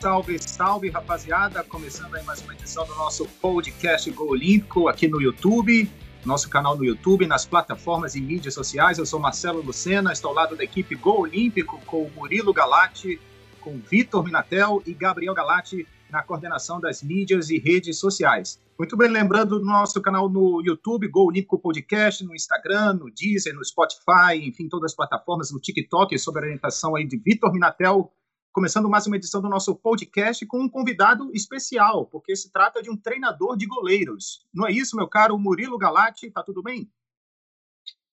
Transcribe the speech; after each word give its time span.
Salve, 0.00 0.38
salve, 0.38 0.88
rapaziada! 0.88 1.62
Começando 1.62 2.14
aí 2.14 2.24
mais 2.24 2.40
uma 2.40 2.54
edição 2.54 2.86
do 2.86 2.94
nosso 2.94 3.26
podcast 3.38 4.10
Gol 4.10 4.30
Olímpico 4.30 4.88
aqui 4.88 5.06
no 5.06 5.20
YouTube, 5.20 5.90
nosso 6.24 6.48
canal 6.48 6.74
no 6.74 6.82
YouTube, 6.82 7.26
nas 7.26 7.44
plataformas 7.44 8.14
e 8.14 8.20
mídias 8.22 8.54
sociais. 8.54 8.96
Eu 8.96 9.04
sou 9.04 9.20
Marcelo 9.20 9.60
Lucena, 9.60 10.10
estou 10.10 10.30
ao 10.30 10.34
lado 10.34 10.56
da 10.56 10.64
equipe 10.64 10.94
Gol 10.94 11.20
Olímpico 11.20 11.78
com 11.84 12.04
o 12.04 12.10
Murilo 12.12 12.50
Galati, 12.50 13.20
com 13.60 13.78
Vitor 13.78 14.24
Minatel 14.24 14.82
e 14.86 14.94
Gabriel 14.94 15.34
Galati 15.34 15.86
na 16.10 16.22
coordenação 16.22 16.80
das 16.80 17.02
mídias 17.02 17.50
e 17.50 17.58
redes 17.58 17.98
sociais. 17.98 18.58
Muito 18.78 18.96
bem, 18.96 19.10
lembrando 19.10 19.58
do 19.58 19.66
nosso 19.66 20.00
canal 20.00 20.30
no 20.30 20.62
YouTube, 20.64 21.08
Gol 21.08 21.26
Olímpico 21.26 21.58
Podcast, 21.58 22.24
no 22.24 22.34
Instagram, 22.34 22.94
no 22.94 23.10
Deezer, 23.10 23.54
no 23.54 23.62
Spotify, 23.62 24.36
enfim, 24.42 24.66
todas 24.66 24.92
as 24.92 24.96
plataformas, 24.96 25.52
no 25.52 25.60
TikTok, 25.60 26.18
sob 26.18 26.38
a 26.38 26.42
orientação 26.42 26.96
aí 26.96 27.06
de 27.06 27.18
Vitor 27.18 27.52
Minatel, 27.52 28.10
começando 28.52 28.88
mais 28.88 29.06
uma 29.06 29.16
edição 29.16 29.40
do 29.40 29.48
nosso 29.48 29.74
podcast 29.76 30.44
com 30.44 30.60
um 30.60 30.68
convidado 30.68 31.30
especial, 31.32 32.06
porque 32.06 32.34
se 32.34 32.50
trata 32.50 32.82
de 32.82 32.90
um 32.90 32.96
treinador 32.96 33.56
de 33.56 33.66
goleiros. 33.66 34.44
Não 34.52 34.66
é 34.66 34.72
isso, 34.72 34.96
meu 34.96 35.08
caro 35.08 35.38
Murilo 35.38 35.78
Galati? 35.78 36.30
Tá 36.30 36.42
tudo 36.42 36.62
bem? 36.62 36.90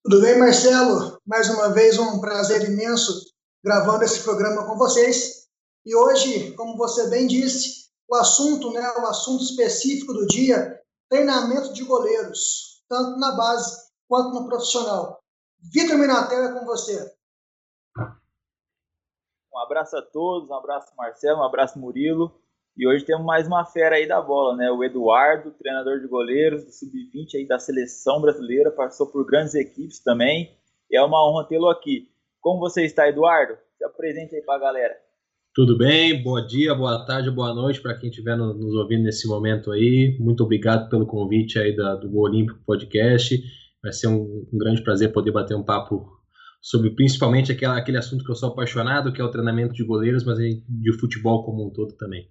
Tudo 0.04 0.22
bem, 0.22 0.38
Marcelo? 0.38 1.20
Mais 1.26 1.50
uma 1.50 1.70
vez 1.70 1.98
um 1.98 2.22
prazer 2.22 2.70
imenso 2.70 3.34
gravando 3.64 4.04
esse 4.04 4.24
programa 4.24 4.66
com 4.66 4.78
vocês. 4.78 5.48
E 5.84 5.96
hoje, 5.96 6.52
como 6.52 6.78
você 6.78 7.10
bem 7.10 7.26
disse, 7.26 7.88
o 8.08 8.16
assunto, 8.16 8.72
né, 8.72 8.88
o 9.00 9.08
assunto 9.08 9.44
específico 9.44 10.14
do 10.14 10.28
dia, 10.28 10.80
treinamento 11.10 11.74
de 11.74 11.84
goleiros, 11.84 12.84
tanto 12.88 13.18
na 13.20 13.32
base 13.32 13.88
quanto 14.08 14.34
no 14.34 14.48
profissional. 14.48 15.20
Vitor 15.60 15.98
Minatel 15.98 16.44
é 16.44 16.60
com 16.60 16.66
você. 16.66 17.17
Um 19.58 19.60
abraço 19.60 19.98
a 19.98 20.04
todos, 20.04 20.48
um 20.48 20.54
abraço 20.54 20.94
Marcelo, 20.96 21.40
um 21.40 21.44
abraço 21.44 21.80
Murilo. 21.80 22.32
E 22.78 22.88
hoje 22.88 23.04
temos 23.04 23.26
mais 23.26 23.48
uma 23.48 23.66
fera 23.66 23.96
aí 23.96 24.08
da 24.08 24.22
bola, 24.22 24.56
né? 24.56 24.70
O 24.70 24.84
Eduardo, 24.84 25.50
treinador 25.50 26.00
de 26.00 26.08
goleiros 26.08 26.64
do 26.64 26.72
Sub-20 26.72 27.34
aí 27.34 27.48
da 27.48 27.58
seleção 27.58 28.22
brasileira, 28.22 28.70
passou 28.70 29.08
por 29.08 29.26
grandes 29.26 29.56
equipes 29.56 30.00
também. 30.00 30.56
E 30.92 30.96
é 30.96 31.02
uma 31.02 31.28
honra 31.28 31.48
tê-lo 31.48 31.70
aqui. 31.70 32.08
Como 32.40 32.60
você 32.60 32.86
está, 32.86 33.10
Eduardo? 33.10 33.58
Se 33.80 33.84
apresente 33.84 34.36
aí 34.36 34.44
para 34.44 34.58
a 34.58 34.60
galera. 34.60 34.96
Tudo 35.56 35.76
bem? 35.76 36.22
Bom 36.22 36.40
dia, 36.46 36.76
boa 36.76 37.04
tarde, 37.04 37.32
boa 37.32 37.52
noite 37.52 37.82
para 37.82 37.98
quem 37.98 38.12
estiver 38.12 38.38
nos 38.38 38.76
ouvindo 38.76 39.06
nesse 39.06 39.28
momento 39.28 39.72
aí. 39.72 40.16
Muito 40.20 40.44
obrigado 40.44 40.88
pelo 40.88 41.08
convite 41.08 41.58
aí 41.58 41.76
da, 41.76 41.96
do 41.96 42.16
Olímpico 42.16 42.60
Podcast. 42.64 43.42
Vai 43.82 43.92
ser 43.92 44.06
um, 44.08 44.48
um 44.54 44.58
grande 44.60 44.84
prazer 44.84 45.12
poder 45.12 45.32
bater 45.32 45.58
um 45.58 45.64
papo 45.64 46.17
sobre 46.68 46.94
principalmente 46.94 47.50
aquela, 47.50 47.78
aquele 47.78 47.98
assunto 47.98 48.26
que 48.26 48.30
eu 48.30 48.36
sou 48.36 48.50
apaixonado, 48.50 49.14
que 49.14 49.22
é 49.22 49.24
o 49.24 49.32
treinamento 49.32 49.74
de 49.74 49.86
goleiros, 49.86 50.26
mas 50.26 50.38
de 50.38 51.00
futebol 51.00 51.46
como 51.46 51.66
um 51.66 51.72
todo 51.72 51.96
também. 51.96 52.30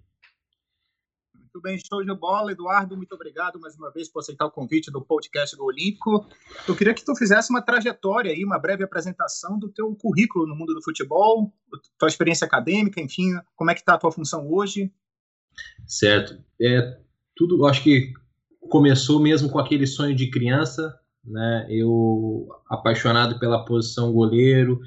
Muito 1.33 1.59
bem, 1.59 1.79
show 1.79 2.05
de 2.05 2.13
bola. 2.13 2.51
Eduardo, 2.51 2.95
muito 2.95 3.13
obrigado 3.13 3.59
mais 3.59 3.75
uma 3.75 3.91
vez 3.91 4.07
por 4.07 4.19
aceitar 4.19 4.45
o 4.45 4.51
convite 4.51 4.91
do 4.91 5.03
podcast 5.03 5.57
do 5.57 5.65
Olímpico. 5.65 6.23
Eu 6.67 6.75
queria 6.75 6.93
que 6.93 7.03
tu 7.03 7.15
fizesse 7.15 7.49
uma 7.49 7.63
trajetória 7.63 8.31
aí, 8.31 8.45
uma 8.45 8.59
breve 8.59 8.83
apresentação 8.83 9.57
do 9.57 9.69
teu 9.69 9.95
currículo 9.95 10.45
no 10.45 10.55
mundo 10.55 10.75
do 10.75 10.83
futebol, 10.83 11.51
tua 11.97 12.07
experiência 12.07 12.45
acadêmica, 12.45 13.01
enfim, 13.01 13.31
como 13.55 13.71
é 13.71 13.73
que 13.73 13.79
está 13.79 13.95
a 13.95 13.97
tua 13.97 14.11
função 14.11 14.47
hoje? 14.53 14.93
Certo. 15.87 16.37
É, 16.61 16.99
tudo, 17.35 17.65
acho 17.65 17.81
que 17.81 18.13
começou 18.69 19.19
mesmo 19.19 19.49
com 19.49 19.57
aquele 19.57 19.87
sonho 19.87 20.15
de 20.15 20.29
criança, 20.29 20.95
né? 21.27 21.67
Eu 21.69 22.47
apaixonado 22.69 23.39
pela 23.39 23.65
posição 23.65 24.11
goleiro, 24.13 24.79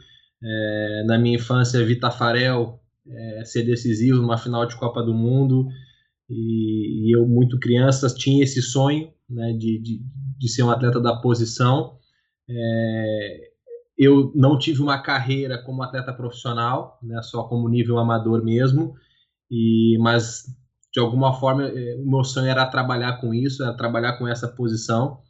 é, 0.43 1.05
na 1.07 1.19
minha 1.19 1.37
infância 1.37 1.85
vi 1.85 1.97
Tafarel 1.97 2.81
é, 3.07 3.45
ser 3.45 3.63
decisivo 3.63 4.21
numa 4.21 4.39
final 4.39 4.67
de 4.67 4.77
Copa 4.77 5.03
do 5.03 5.13
Mundo 5.13 5.69
e, 6.29 7.09
e 7.09 7.17
eu 7.17 7.27
muito 7.27 7.59
criança 7.59 8.09
tinha 8.15 8.45
esse 8.45 8.63
sonho, 8.63 9.13
né, 9.29 9.53
de, 9.53 9.79
de, 9.81 10.01
de 10.39 10.49
ser 10.49 10.63
um 10.63 10.71
atleta 10.71 11.01
da 11.01 11.17
posição. 11.17 11.99
É, 12.49 13.51
eu 13.99 14.33
não 14.35 14.59
tive 14.59 14.81
uma 14.81 14.99
carreira 14.99 15.63
como 15.63 15.83
atleta 15.83 16.13
profissional, 16.13 16.99
né, 17.03 17.21
só 17.23 17.43
como 17.45 17.69
nível 17.69 17.99
amador 17.99 18.43
mesmo, 18.45 18.95
e 19.51 19.99
mas 20.01 20.45
de 20.93 21.01
alguma 21.01 21.33
forma 21.35 21.65
é, 21.65 21.97
o 21.97 22.09
meu 22.09 22.25
sonho 22.25 22.49
era 22.49 22.67
trabalhar 22.67 23.21
com 23.21 23.35
isso, 23.35 23.63
era 23.63 23.75
trabalhar 23.75 24.17
com 24.19 24.27
essa 24.27 24.49
posição. 24.49 25.21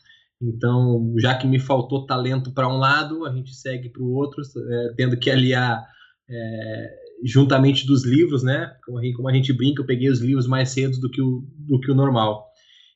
Então, 0.43 1.15
já 1.19 1.34
que 1.34 1.47
me 1.47 1.59
faltou 1.59 2.06
talento 2.06 2.53
para 2.53 2.69
um 2.69 2.78
lado, 2.78 3.27
a 3.27 3.34
gente 3.34 3.55
segue 3.55 3.91
para 3.91 4.03
o 4.03 4.12
outro, 4.12 4.43
é, 4.43 4.95
tendo 4.97 5.19
que 5.19 5.31
aliar 5.31 5.87
é, 6.28 6.91
juntamente 7.25 7.87
dos 7.87 8.06
livros, 8.06 8.43
né? 8.43 8.73
Como 8.84 8.99
a, 8.99 9.03
gente, 9.03 9.15
como 9.15 9.28
a, 9.28 9.34
gente, 9.34 9.53
brinca, 9.53 9.83
eu 9.83 9.87
peguei 9.87 10.09
os 10.09 10.21
livros 10.21 10.47
mais 10.47 10.71
cedo 10.71 10.99
do 10.99 11.11
que 11.11 11.21
o, 11.21 11.45
do 11.59 11.78
que 11.78 11.91
o 11.91 11.95
normal. 11.95 12.49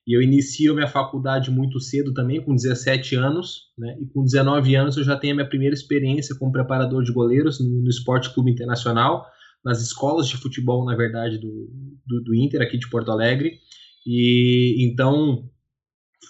E 0.07 0.17
eu 0.17 0.23
inicio 0.23 0.75
minha 0.75 0.87
faculdade 0.87 1.51
muito 1.51 1.81
cedo 1.81 2.13
também, 2.15 2.43
com 2.43 2.55
17 2.55 3.15
anos, 3.17 3.73
né? 3.77 3.97
E 4.01 4.07
com 4.07 4.23
19 4.23 4.75
anos 4.75 4.97
eu 4.97 5.05
já 5.05 5.17
tenho 5.17 5.35
a 5.35 5.37
minha 5.37 5.49
primeira 5.49 5.75
experiência 5.75 6.35
como 6.39 6.53
preparador 6.53 7.03
de 7.03 7.13
goleiros 7.13 7.61
no, 7.61 7.83
no 7.83 7.89
Esporte 7.89 8.33
Clube 8.33 8.51
Internacional, 8.51 9.27
nas 9.63 9.83
escolas 9.83 10.29
de 10.29 10.37
futebol, 10.37 10.85
na 10.85 10.97
verdade, 10.97 11.39
do, 11.39 11.71
do, 12.07 12.23
do 12.23 12.35
Inter 12.35 12.63
aqui 12.63 12.79
de 12.79 12.89
Porto 12.89 13.11
Alegre. 13.11 13.59
E 14.07 14.87
então 14.87 15.51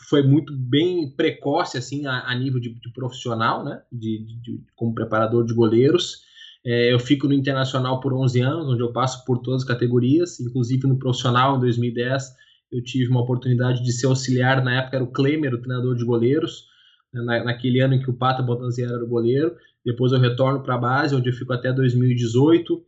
foi 0.08 0.22
muito 0.22 0.52
bem 0.56 1.10
precoce 1.16 1.78
assim 1.78 2.06
a, 2.06 2.28
a 2.28 2.34
nível 2.34 2.60
de, 2.60 2.74
de, 2.74 2.92
profissional, 2.92 3.64
né? 3.64 3.82
De, 3.92 4.24
de, 4.42 4.60
como 4.76 4.94
preparador 4.94 5.44
de 5.44 5.54
goleiros. 5.54 6.22
É, 6.64 6.92
eu 6.92 6.98
fico 6.98 7.26
no 7.26 7.34
internacional 7.34 8.00
por 8.00 8.12
11 8.12 8.40
anos, 8.40 8.68
onde 8.68 8.82
eu 8.82 8.92
passo 8.92 9.24
por 9.24 9.38
todas 9.38 9.62
as 9.62 9.68
categorias, 9.68 10.40
inclusive 10.40 10.86
no 10.86 10.98
profissional 10.98 11.56
em 11.56 11.60
2010 11.60 12.44
eu 12.74 12.82
tive 12.82 13.08
uma 13.08 13.22
oportunidade 13.22 13.82
de 13.82 13.92
ser 13.92 14.06
auxiliar, 14.06 14.62
na 14.64 14.80
época 14.80 14.96
era 14.96 15.04
o 15.04 15.12
Klemer, 15.12 15.54
o 15.54 15.60
treinador 15.60 15.94
de 15.94 16.04
goleiros, 16.04 16.64
né, 17.12 17.22
na, 17.22 17.44
naquele 17.44 17.80
ano 17.80 17.94
em 17.94 18.00
que 18.00 18.10
o 18.10 18.16
Pata 18.16 18.42
Botanziera 18.42 18.94
era 18.94 19.04
o 19.04 19.08
goleiro. 19.08 19.54
Depois 19.84 20.12
eu 20.12 20.18
retorno 20.18 20.62
para 20.62 20.74
a 20.74 20.78
base, 20.78 21.14
onde 21.14 21.28
eu 21.28 21.32
fico 21.32 21.52
até 21.52 21.72
2018. 21.72 22.82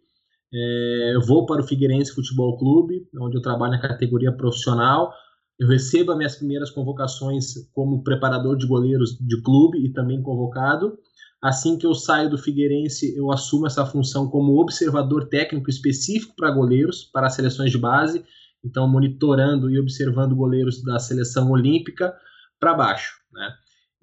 É, 0.53 1.13
eu 1.15 1.21
vou 1.21 1.47
para 1.47 1.61
o 1.61 1.67
Figueirense 1.67 2.15
Futebol 2.15 2.59
Clube, 2.59 3.07
onde 3.21 3.37
eu 3.37 3.43
trabalho 3.43 3.73
na 3.73 3.81
categoria 3.81 4.33
profissional 4.33 5.13
eu 5.59 5.69
recebo 5.69 6.13
as 6.13 6.19
minhas 6.19 6.37
primeiras 6.37 6.71
convocações 6.71 7.55
como 7.73 8.03
preparador 8.03 8.57
de 8.57 8.67
goleiros 8.67 9.17
de 9.19 9.41
clube 9.43 9.79
e 9.79 9.93
também 9.93 10.23
convocado. 10.23 10.99
Assim 11.43 11.79
que 11.79 11.87
eu 11.87 11.95
saio 11.95 12.29
do 12.29 12.39
Figueirense, 12.39 13.17
eu 13.17 13.31
assumo 13.31 13.67
essa 13.67 13.85
função 13.87 14.29
como 14.29 14.61
observador 14.61 15.29
técnico 15.29 15.71
específico 15.71 16.35
para 16.37 16.51
goleiros, 16.51 17.05
para 17.05 17.31
seleções 17.31 17.71
de 17.71 17.79
base, 17.79 18.25
então 18.65 18.89
monitorando 18.89 19.71
e 19.71 19.79
observando 19.79 20.35
goleiros 20.35 20.83
da 20.83 20.99
seleção 20.99 21.51
olímpica 21.51 22.15
para 22.59 22.75
baixo, 22.75 23.15
né? 23.33 23.51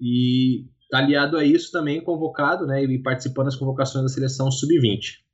E 0.00 0.66
aliado 0.92 1.36
a 1.36 1.44
isso 1.44 1.72
também 1.72 2.02
convocado, 2.02 2.66
né, 2.66 2.84
e 2.84 3.02
participando 3.02 3.46
das 3.46 3.56
convocações 3.56 4.04
da 4.04 4.08
seleção 4.08 4.50
sub-20. 4.50 5.24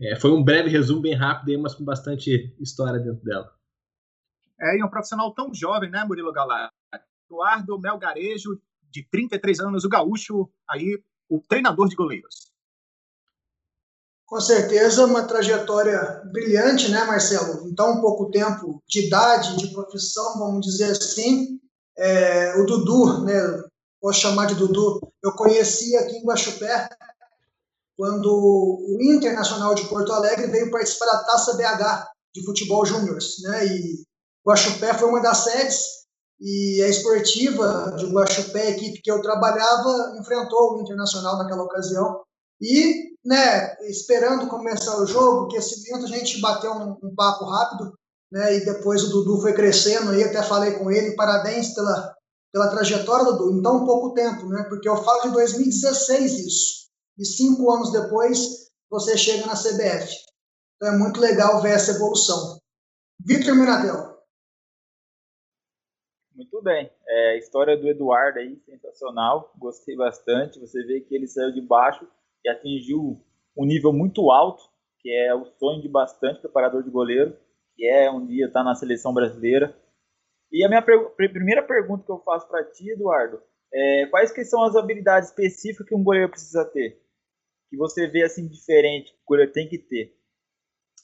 É, 0.00 0.16
foi 0.16 0.30
um 0.30 0.44
breve 0.44 0.68
resumo 0.68 1.00
bem 1.00 1.14
rápido, 1.14 1.58
mas 1.60 1.74
com 1.74 1.84
bastante 1.84 2.54
história 2.60 3.00
dentro 3.00 3.24
dela. 3.24 3.55
É, 4.60 4.76
e 4.76 4.84
um 4.84 4.88
profissional 4.88 5.32
tão 5.34 5.52
jovem, 5.52 5.90
né, 5.90 6.04
Murilo 6.04 6.32
Galá? 6.32 6.70
Eduardo 7.28 7.78
Melgarejo, 7.78 8.60
de 8.90 9.06
33 9.10 9.60
anos, 9.60 9.84
o 9.84 9.88
gaúcho, 9.88 10.48
aí, 10.68 11.02
o 11.28 11.40
treinador 11.40 11.88
de 11.88 11.96
goleiros. 11.96 12.50
Com 14.24 14.40
certeza, 14.40 15.04
uma 15.04 15.22
trajetória 15.22 16.22
brilhante, 16.32 16.90
né, 16.90 17.04
Marcelo? 17.04 17.68
Em 17.68 17.74
tão 17.74 18.00
pouco 18.00 18.30
tempo 18.30 18.82
de 18.88 19.06
idade, 19.06 19.56
de 19.56 19.72
profissão, 19.72 20.38
vamos 20.38 20.66
dizer 20.66 20.92
assim. 20.92 21.60
É, 21.96 22.54
o 22.60 22.66
Dudu, 22.66 23.24
né, 23.24 23.40
posso 24.00 24.20
chamar 24.20 24.46
de 24.46 24.54
Dudu, 24.54 25.00
eu 25.22 25.32
conheci 25.32 25.96
aqui 25.96 26.16
em 26.16 26.24
Guaxupé, 26.24 26.88
quando 27.96 28.26
o 28.26 28.98
Internacional 29.00 29.74
de 29.74 29.88
Porto 29.88 30.12
Alegre 30.12 30.48
veio 30.48 30.70
participar 30.70 31.06
da 31.06 31.24
Taça 31.24 31.56
BH 31.56 32.06
de 32.34 32.44
futebol 32.44 32.84
júnior, 32.84 33.18
né? 33.42 33.66
E 33.66 34.05
Guaxupé 34.46 34.94
foi 34.94 35.08
uma 35.08 35.20
das 35.20 35.38
sedes 35.38 35.96
e 36.40 36.82
a 36.82 36.88
esportiva 36.88 37.96
de 37.98 38.06
Guaxupé, 38.06 38.62
a 38.62 38.70
equipe 38.70 39.02
que 39.02 39.10
eu 39.10 39.22
trabalhava, 39.22 40.16
enfrentou 40.20 40.74
o 40.74 40.82
Internacional 40.82 41.38
naquela 41.38 41.64
ocasião. 41.64 42.20
E, 42.60 43.16
né, 43.24 43.76
esperando 43.88 44.48
começar 44.48 44.96
o 44.98 45.06
jogo, 45.06 45.46
aquecimento, 45.46 46.04
a 46.04 46.08
gente 46.08 46.40
bateu 46.40 46.72
um, 46.72 46.96
um 47.02 47.14
papo 47.14 47.44
rápido, 47.44 47.92
né, 48.30 48.56
e 48.56 48.64
depois 48.64 49.02
o 49.02 49.10
Dudu 49.10 49.40
foi 49.40 49.52
crescendo, 49.52 50.14
e 50.14 50.22
até 50.22 50.42
falei 50.42 50.72
com 50.72 50.90
ele, 50.90 51.16
parabéns 51.16 51.74
pela, 51.74 52.14
pela 52.52 52.68
trajetória, 52.68 53.24
Dudu, 53.24 53.58
em 53.58 53.62
tão 53.62 53.84
pouco 53.84 54.14
tempo, 54.14 54.46
né, 54.48 54.64
porque 54.68 54.88
eu 54.88 55.02
falo 55.02 55.22
de 55.22 55.32
2016 55.32 56.32
isso, 56.38 56.86
e 57.18 57.24
cinco 57.24 57.70
anos 57.72 57.92
depois 57.92 58.66
você 58.90 59.16
chega 59.16 59.46
na 59.46 59.54
CBF. 59.54 60.14
Então 60.76 60.94
é 60.94 60.98
muito 60.98 61.20
legal 61.20 61.60
ver 61.60 61.72
essa 61.72 61.92
evolução. 61.92 62.58
Vitor 63.24 63.54
Minatel. 63.54 64.15
Bem. 66.66 66.90
É, 67.06 67.30
a 67.30 67.36
história 67.36 67.76
do 67.76 67.88
Eduardo 67.88 68.40
aí, 68.40 68.58
sensacional. 68.66 69.54
Gostei 69.56 69.94
bastante. 69.94 70.58
Você 70.58 70.82
vê 70.82 71.00
que 71.00 71.14
ele 71.14 71.28
saiu 71.28 71.52
de 71.52 71.60
baixo 71.60 72.04
e 72.44 72.48
atingiu 72.48 73.24
um 73.56 73.64
nível 73.64 73.92
muito 73.92 74.32
alto, 74.32 74.64
que 74.98 75.08
é 75.08 75.32
o 75.32 75.44
sonho 75.60 75.80
de 75.80 75.88
bastante 75.88 76.40
preparador 76.40 76.82
de 76.82 76.90
goleiro, 76.90 77.38
que 77.76 77.86
é 77.86 78.10
um 78.10 78.26
dia 78.26 78.46
estar 78.46 78.64
tá 78.64 78.64
na 78.64 78.74
seleção 78.74 79.14
brasileira. 79.14 79.80
E 80.50 80.64
a 80.64 80.68
minha 80.68 80.82
primeira 80.82 81.62
pergunta 81.62 82.04
que 82.04 82.10
eu 82.10 82.18
faço 82.18 82.48
para 82.48 82.64
ti, 82.64 82.90
Eduardo, 82.90 83.40
é 83.72 84.06
quais 84.06 84.32
que 84.32 84.44
são 84.44 84.64
as 84.64 84.74
habilidades 84.74 85.28
específicas 85.28 85.86
que 85.86 85.94
um 85.94 86.02
goleiro 86.02 86.30
precisa 86.30 86.64
ter? 86.64 87.00
Que 87.70 87.76
você 87.76 88.08
vê 88.08 88.24
assim 88.24 88.48
diferente, 88.48 89.12
que 89.12 89.18
o 89.18 89.28
goleiro 89.28 89.52
tem 89.52 89.68
que 89.68 89.78
ter? 89.78 90.16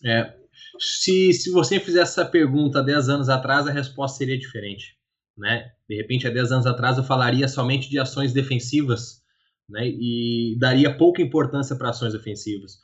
É, 0.04 0.36
se, 0.80 1.32
se 1.32 1.52
você 1.52 1.78
fizesse 1.78 2.18
essa 2.20 2.28
pergunta 2.28 2.82
10 2.82 3.08
anos 3.08 3.28
atrás, 3.28 3.68
a 3.68 3.72
resposta 3.72 4.18
seria 4.18 4.36
diferente. 4.36 5.00
Né? 5.36 5.70
De 5.88 5.96
repente, 5.96 6.26
há 6.26 6.30
10 6.30 6.52
anos 6.52 6.66
atrás, 6.66 6.98
eu 6.98 7.04
falaria 7.04 7.48
somente 7.48 7.88
de 7.88 7.98
ações 7.98 8.32
defensivas 8.32 9.22
né? 9.68 9.86
e 9.86 10.56
daria 10.58 10.96
pouca 10.96 11.22
importância 11.22 11.76
para 11.76 11.90
ações 11.90 12.14
ofensivas. 12.14 12.78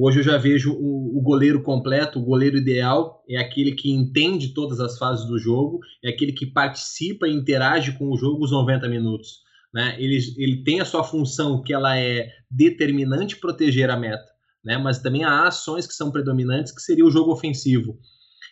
Hoje 0.00 0.20
eu 0.20 0.22
já 0.22 0.36
vejo 0.36 0.72
o, 0.72 1.20
goleiro 1.20 1.60
completo, 1.60 2.20
o 2.20 2.24
goleiro 2.24 2.56
ideal 2.56 3.24
é 3.28 3.36
aquele 3.36 3.72
que 3.72 3.90
entende 3.90 4.54
todas 4.54 4.78
as 4.78 4.96
fases 4.96 5.26
do 5.26 5.36
jogo, 5.40 5.80
é 6.04 6.10
aquele 6.10 6.32
que 6.32 6.46
participa 6.46 7.26
e 7.26 7.32
interage 7.32 7.98
com 7.98 8.08
o 8.08 8.16
jogo 8.16 8.44
os 8.44 8.52
90 8.52 8.88
minutos. 8.88 9.40
Né? 9.74 9.96
Ele, 9.98 10.16
ele 10.36 10.62
tem 10.62 10.80
a 10.80 10.84
sua 10.84 11.02
função 11.02 11.62
que 11.64 11.72
ela 11.72 11.98
é 11.98 12.30
determinante 12.48 13.36
proteger 13.36 13.90
a 13.90 13.96
meta, 13.96 14.30
né? 14.64 14.78
mas 14.78 15.00
também 15.00 15.24
há 15.24 15.48
ações 15.48 15.84
que 15.84 15.94
são 15.94 16.12
predominantes, 16.12 16.72
que 16.72 16.80
seria 16.80 17.04
o 17.04 17.10
jogo 17.10 17.32
ofensivo. 17.32 17.98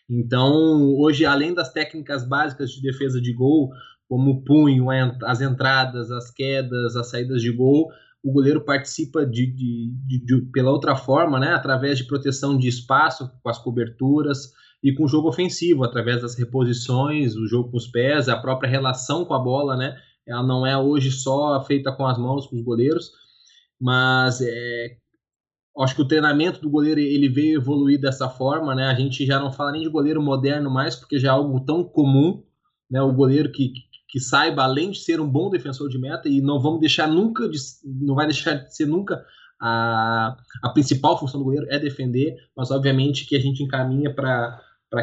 Então, 0.08 0.94
hoje, 0.96 1.24
além 1.24 1.52
das 1.52 1.72
técnicas 1.72 2.26
básicas 2.26 2.70
de 2.70 2.80
defesa 2.80 3.20
de 3.20 3.32
gol, 3.32 3.70
como 4.08 4.30
o 4.30 4.44
punho, 4.44 4.86
as 5.24 5.40
entradas, 5.40 6.10
as 6.10 6.30
quedas, 6.30 6.94
as 6.94 7.10
saídas 7.10 7.42
de 7.42 7.50
gol, 7.50 7.88
o 8.22 8.32
goleiro 8.32 8.64
participa 8.64 9.24
de, 9.24 9.46
de, 9.46 9.92
de, 10.06 10.24
de, 10.24 10.40
pela 10.52 10.70
outra 10.70 10.96
forma, 10.96 11.38
né, 11.38 11.52
através 11.54 11.98
de 11.98 12.04
proteção 12.04 12.56
de 12.56 12.68
espaço, 12.68 13.30
com 13.42 13.48
as 13.48 13.58
coberturas 13.58 14.52
e 14.82 14.92
com 14.94 15.04
o 15.04 15.08
jogo 15.08 15.28
ofensivo, 15.28 15.84
através 15.84 16.22
das 16.22 16.36
reposições, 16.36 17.36
o 17.36 17.46
jogo 17.46 17.70
com 17.70 17.76
os 17.76 17.86
pés, 17.86 18.28
a 18.28 18.36
própria 18.36 18.70
relação 18.70 19.24
com 19.24 19.34
a 19.34 19.38
bola, 19.38 19.76
né, 19.76 19.96
ela 20.26 20.42
não 20.42 20.66
é 20.66 20.76
hoje 20.76 21.10
só 21.10 21.62
feita 21.64 21.92
com 21.92 22.06
as 22.06 22.18
mãos, 22.18 22.46
com 22.46 22.56
os 22.56 22.62
goleiros, 22.62 23.10
mas 23.80 24.40
é, 24.40 24.96
acho 25.82 25.94
que 25.94 26.02
o 26.02 26.08
treinamento 26.08 26.60
do 26.60 26.70
goleiro 26.70 27.00
ele 27.00 27.28
veio 27.28 27.60
evoluir 27.60 28.00
dessa 28.00 28.28
forma, 28.28 28.74
né? 28.74 28.86
A 28.86 28.94
gente 28.94 29.26
já 29.26 29.38
não 29.38 29.52
fala 29.52 29.72
nem 29.72 29.82
de 29.82 29.88
goleiro 29.88 30.22
moderno 30.22 30.70
mais, 30.70 30.96
porque 30.96 31.18
já 31.18 31.28
é 31.28 31.30
algo 31.32 31.60
tão 31.60 31.84
comum, 31.84 32.42
né? 32.90 33.00
O 33.02 33.12
goleiro 33.12 33.52
que, 33.52 33.72
que 34.08 34.20
saiba, 34.20 34.62
além 34.62 34.90
de 34.90 34.98
ser 34.98 35.20
um 35.20 35.28
bom 35.28 35.50
defensor 35.50 35.88
de 35.88 35.98
meta, 35.98 36.28
e 36.28 36.40
não 36.40 36.60
vamos 36.60 36.80
deixar 36.80 37.06
nunca, 37.06 37.48
de, 37.48 37.58
não 37.84 38.14
vai 38.14 38.26
deixar 38.26 38.54
de 38.54 38.74
ser 38.74 38.86
nunca 38.86 39.24
a, 39.60 40.36
a 40.62 40.68
principal 40.70 41.18
função 41.18 41.40
do 41.40 41.44
goleiro 41.44 41.66
é 41.70 41.78
defender, 41.78 42.36
mas 42.56 42.70
obviamente 42.70 43.26
que 43.26 43.36
a 43.36 43.40
gente 43.40 43.62
encaminha 43.62 44.12
para 44.12 44.60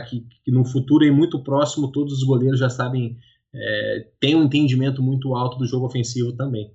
que, 0.07 0.25
que 0.43 0.51
no 0.51 0.63
futuro 0.65 1.03
e 1.03 1.11
muito 1.11 1.43
próximo 1.43 1.91
todos 1.91 2.13
os 2.13 2.23
goleiros 2.23 2.59
já 2.59 2.69
sabem, 2.69 3.17
é, 3.53 4.07
tem 4.19 4.35
um 4.35 4.43
entendimento 4.43 5.01
muito 5.01 5.35
alto 5.35 5.57
do 5.57 5.65
jogo 5.65 5.85
ofensivo 5.85 6.33
também. 6.33 6.71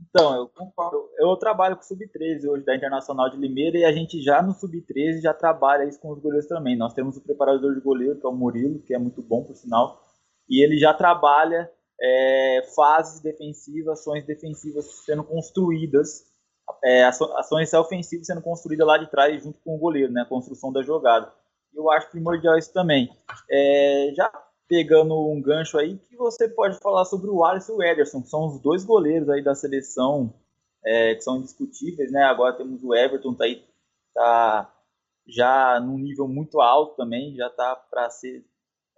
Então, 0.00 0.34
eu 0.36 0.48
concordo. 0.48 1.08
Eu 1.18 1.36
trabalho 1.36 1.76
com 1.76 1.82
o 1.82 1.84
Sub-13 1.84 2.48
hoje 2.48 2.64
da 2.64 2.74
Internacional 2.74 3.28
de 3.28 3.36
Limeira 3.36 3.78
e 3.78 3.84
a 3.84 3.92
gente 3.92 4.20
já 4.22 4.42
no 4.42 4.52
Sub-13 4.52 5.20
já 5.20 5.34
trabalha 5.34 5.84
isso 5.84 6.00
com 6.00 6.10
os 6.10 6.20
goleiros 6.20 6.46
também. 6.46 6.76
Nós 6.76 6.94
temos 6.94 7.16
o 7.16 7.22
preparador 7.22 7.74
de 7.74 7.80
goleiro, 7.80 8.18
que 8.18 8.26
é 8.26 8.28
o 8.28 8.32
Murilo, 8.32 8.80
que 8.80 8.94
é 8.94 8.98
muito 8.98 9.22
bom, 9.22 9.44
por 9.44 9.56
sinal, 9.56 10.04
e 10.48 10.64
ele 10.64 10.78
já 10.78 10.94
trabalha 10.94 11.70
é, 12.00 12.62
fases 12.74 13.20
defensivas, 13.20 14.00
ações 14.00 14.24
defensivas 14.24 14.86
sendo 15.04 15.24
construídas, 15.24 16.24
é, 16.84 17.04
ações 17.04 17.72
ofensivas 17.74 18.26
sendo 18.26 18.42
construídas 18.42 18.86
lá 18.86 18.98
de 18.98 19.10
trás 19.10 19.42
junto 19.42 19.58
com 19.60 19.74
o 19.74 19.78
goleiro, 19.78 20.12
né, 20.12 20.22
a 20.22 20.28
construção 20.28 20.72
da 20.72 20.82
jogada. 20.82 21.32
Eu 21.74 21.90
acho 21.90 22.10
primordial 22.10 22.56
isso 22.56 22.72
também. 22.72 23.10
É, 23.50 24.12
já 24.14 24.30
pegando 24.68 25.14
um 25.30 25.40
gancho 25.40 25.78
aí, 25.78 25.96
que 25.96 26.16
você 26.16 26.48
pode 26.48 26.78
falar 26.78 27.04
sobre 27.06 27.30
o 27.30 27.44
Alisson 27.44 27.72
e 27.72 27.76
o 27.76 27.82
Ederson, 27.82 28.22
que 28.22 28.28
são 28.28 28.46
os 28.46 28.60
dois 28.60 28.84
goleiros 28.84 29.28
aí 29.30 29.42
da 29.42 29.54
seleção 29.54 30.34
é, 30.84 31.14
que 31.14 31.22
são 31.22 31.38
indiscutíveis, 31.38 32.12
né? 32.12 32.22
Agora 32.24 32.56
temos 32.56 32.84
o 32.84 32.94
Everton, 32.94 33.34
tá 33.34 33.44
aí, 33.44 33.64
tá 34.14 34.74
já 35.26 35.80
num 35.80 35.98
nível 35.98 36.28
muito 36.28 36.60
alto 36.60 36.96
também, 36.96 37.34
já 37.34 37.50
tá 37.50 37.74
para 37.76 38.08
ser 38.10 38.44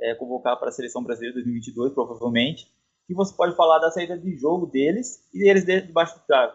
é, 0.00 0.14
convocado 0.14 0.58
para 0.58 0.68
a 0.68 0.72
seleção 0.72 1.02
brasileira 1.02 1.34
2022, 1.34 1.92
provavelmente. 1.92 2.68
E 3.08 3.14
você 3.14 3.34
pode 3.34 3.56
falar 3.56 3.78
da 3.78 3.90
saída 3.90 4.16
de 4.18 4.36
jogo 4.36 4.66
deles 4.66 5.28
e 5.34 5.48
eles 5.48 5.64
debaixo 5.64 6.18
do 6.18 6.24
trave. 6.26 6.54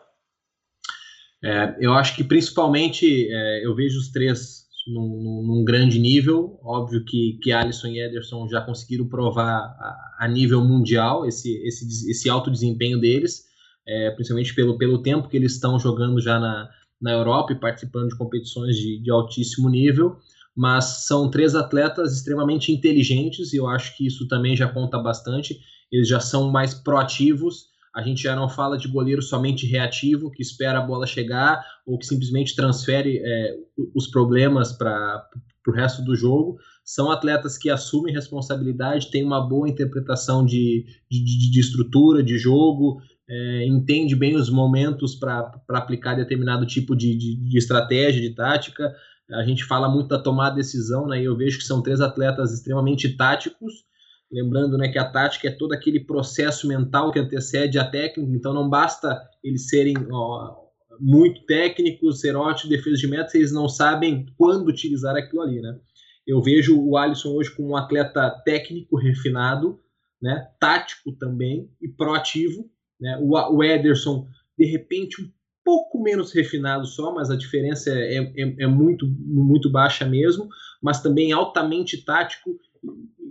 É, 1.43 1.75
eu 1.79 1.93
acho 1.93 2.15
que 2.15 2.23
principalmente 2.23 3.29
é, 3.29 3.65
eu 3.65 3.75
vejo 3.75 3.99
os 3.99 4.09
três 4.11 4.64
num, 4.87 5.43
num, 5.45 5.63
grande 5.63 5.99
nível. 5.99 6.59
Óbvio 6.63 7.03
que, 7.03 7.39
que 7.41 7.51
Alisson 7.51 7.87
e 7.87 7.99
Ederson 7.99 8.47
já 8.47 8.61
conseguiram 8.61 9.07
provar 9.07 9.75
a, 9.79 10.15
a 10.19 10.27
nível 10.27 10.63
mundial 10.63 11.25
esse, 11.25 11.55
esse, 11.65 12.09
esse 12.09 12.29
alto 12.29 12.51
desempenho 12.51 12.99
deles, 12.99 13.43
é, 13.87 14.11
principalmente 14.11 14.53
pelo, 14.53 14.77
pelo 14.77 15.01
tempo 15.01 15.27
que 15.27 15.37
eles 15.37 15.53
estão 15.53 15.79
jogando 15.79 16.21
já 16.21 16.39
na, 16.39 16.69
na 17.01 17.11
Europa 17.11 17.53
e 17.53 17.59
participando 17.59 18.09
de 18.09 18.17
competições 18.17 18.75
de, 18.75 19.01
de 19.01 19.11
altíssimo 19.11 19.69
nível. 19.69 20.17
Mas 20.55 21.05
são 21.05 21.29
três 21.29 21.53
atletas 21.53 22.15
extremamente 22.15 22.71
inteligentes 22.71 23.51
e 23.51 23.57
eu 23.57 23.67
acho 23.67 23.95
que 23.97 24.07
isso 24.07 24.27
também 24.27 24.55
já 24.55 24.67
conta 24.67 24.97
bastante. 24.97 25.59
Eles 25.91 26.07
já 26.07 26.19
são 26.19 26.49
mais 26.49 26.73
proativos 26.73 27.74
a 27.95 28.01
gente 28.01 28.23
já 28.23 28.35
não 28.35 28.49
fala 28.49 28.77
de 28.77 28.89
goleiro 28.89 29.21
somente 29.21 29.65
reativo, 29.65 30.29
que 30.29 30.41
espera 30.41 30.79
a 30.79 30.81
bola 30.81 31.07
chegar 31.07 31.65
ou 31.85 31.97
que 31.97 32.05
simplesmente 32.05 32.53
transfere 32.53 33.21
é, 33.23 33.55
os 33.95 34.07
problemas 34.07 34.73
para 34.73 35.25
o 35.65 35.71
resto 35.71 36.03
do 36.03 36.13
jogo. 36.13 36.57
São 36.83 37.09
atletas 37.09 37.57
que 37.57 37.69
assumem 37.69 38.13
responsabilidade, 38.13 39.09
têm 39.09 39.23
uma 39.23 39.39
boa 39.39 39.69
interpretação 39.69 40.45
de, 40.45 40.85
de, 41.09 41.49
de 41.49 41.59
estrutura, 41.59 42.21
de 42.21 42.37
jogo, 42.37 43.01
é, 43.29 43.65
entende 43.65 44.13
bem 44.13 44.35
os 44.35 44.49
momentos 44.49 45.15
para 45.15 45.53
aplicar 45.69 46.15
determinado 46.15 46.65
tipo 46.65 46.97
de, 46.97 47.15
de, 47.15 47.37
de, 47.37 47.57
estratégia, 47.57 48.21
de 48.21 48.35
tática. 48.35 48.93
A 49.31 49.43
gente 49.43 49.63
fala 49.63 49.87
muito 49.87 50.09
da 50.09 50.19
tomada 50.19 50.51
de 50.51 50.61
decisão, 50.61 51.07
né? 51.07 51.21
E 51.21 51.23
eu 51.23 51.35
vejo 51.35 51.57
que 51.57 51.63
são 51.63 51.81
três 51.81 52.01
atletas 52.01 52.51
extremamente 52.51 53.15
táticos 53.15 53.85
Lembrando 54.31 54.77
né, 54.77 54.89
que 54.89 54.97
a 54.97 55.09
tática 55.09 55.47
é 55.47 55.51
todo 55.51 55.73
aquele 55.73 55.99
processo 55.99 56.67
mental 56.67 57.11
que 57.11 57.19
antecede 57.19 57.77
a 57.77 57.85
técnica, 57.85 58.31
então 58.31 58.53
não 58.53 58.69
basta 58.69 59.21
eles 59.43 59.69
serem 59.69 59.95
ó, 60.11 60.55
muito 60.99 61.45
técnicos, 61.45 62.21
ser 62.21 62.35
ótimos 62.35 62.75
defesa 62.75 62.97
de 62.97 63.07
meta, 63.07 63.29
se 63.29 63.37
eles 63.37 63.51
não 63.51 63.69
sabem 63.69 64.25
quando 64.37 64.67
utilizar 64.67 65.15
aquilo 65.15 65.41
ali. 65.41 65.61
Né? 65.61 65.77
Eu 66.25 66.41
vejo 66.41 66.79
o 66.79 66.97
Alisson 66.97 67.29
hoje 67.29 67.51
como 67.55 67.69
um 67.69 67.77
atleta 67.77 68.29
técnico 68.43 68.97
refinado, 68.97 69.79
né, 70.21 70.47
tático 70.59 71.11
também 71.13 71.69
e 71.79 71.87
proativo. 71.87 72.69
Né? 72.99 73.17
O, 73.21 73.57
o 73.57 73.63
Ederson, 73.63 74.27
de 74.57 74.65
repente, 74.65 75.21
um 75.21 75.29
pouco 75.63 76.01
menos 76.01 76.31
refinado 76.31 76.85
só, 76.87 77.13
mas 77.13 77.29
a 77.29 77.35
diferença 77.35 77.91
é, 77.91 78.17
é, 78.17 78.63
é 78.63 78.67
muito, 78.67 79.07
muito 79.07 79.69
baixa 79.71 80.05
mesmo, 80.05 80.47
mas 80.81 81.01
também 81.01 81.31
altamente 81.31 82.03
tático 82.03 82.57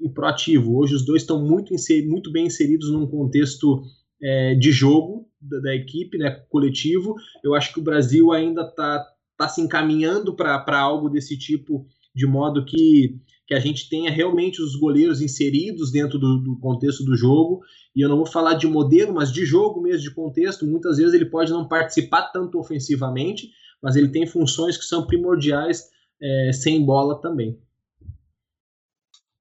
e 0.05 0.09
proativo. 0.11 0.77
Hoje 0.77 0.95
os 0.95 1.05
dois 1.05 1.23
estão 1.23 1.43
muito, 1.43 1.75
muito 2.07 2.31
bem 2.31 2.47
inseridos 2.47 2.93
num 2.93 3.07
contexto 3.07 3.83
é, 4.23 4.55
de 4.55 4.71
jogo 4.71 5.27
da, 5.41 5.59
da, 5.61 5.75
equipe, 5.75 6.19
né, 6.19 6.31
coletivo. 6.51 7.15
Eu 7.43 7.55
acho 7.55 7.73
que 7.73 7.81
o 7.81 7.83
Brasil 7.83 8.31
ainda 8.31 8.63
está 8.63 9.05
tá 9.37 9.49
se 9.49 9.63
encaminhando 9.63 10.37
para 10.37 10.79
algo 10.79 11.09
desse 11.09 11.39
tipo, 11.39 11.87
de 12.15 12.27
modo 12.27 12.67
que, 12.67 13.19
que 13.47 13.55
a 13.55 13.59
gente 13.59 13.89
tenha 13.89 14.11
realmente 14.11 14.63
os 14.63 14.77
goleiros 14.77 15.23
inseridos 15.23 15.91
dentro 15.91 16.19
do, 16.19 16.39
do 16.39 16.59
contexto 16.59 17.03
do 17.03 17.17
jogo. 17.17 17.63
E 17.97 18.03
eu 18.03 18.09
não 18.09 18.17
vou 18.17 18.27
falar 18.27 18.55
de 18.55 18.67
modelo, 18.67 19.15
mas 19.15 19.33
de 19.33 19.47
jogo 19.47 19.81
mesmo, 19.81 20.03
de 20.03 20.15
contexto. 20.15 20.67
Muitas 20.67 20.99
vezes 20.99 21.15
ele 21.15 21.27
pode 21.27 21.51
não 21.51 21.67
participar 21.67 22.31
tanto 22.31 22.59
ofensivamente, 22.59 23.49
mas 23.83 23.97
ele 23.97 24.09
tem 24.09 24.27
funções 24.27 24.77
que 24.77 24.85
são 24.85 25.07
primordiais 25.07 25.85
é, 26.21 26.53
sem 26.53 26.85
bola 26.85 27.21
também. 27.21 27.59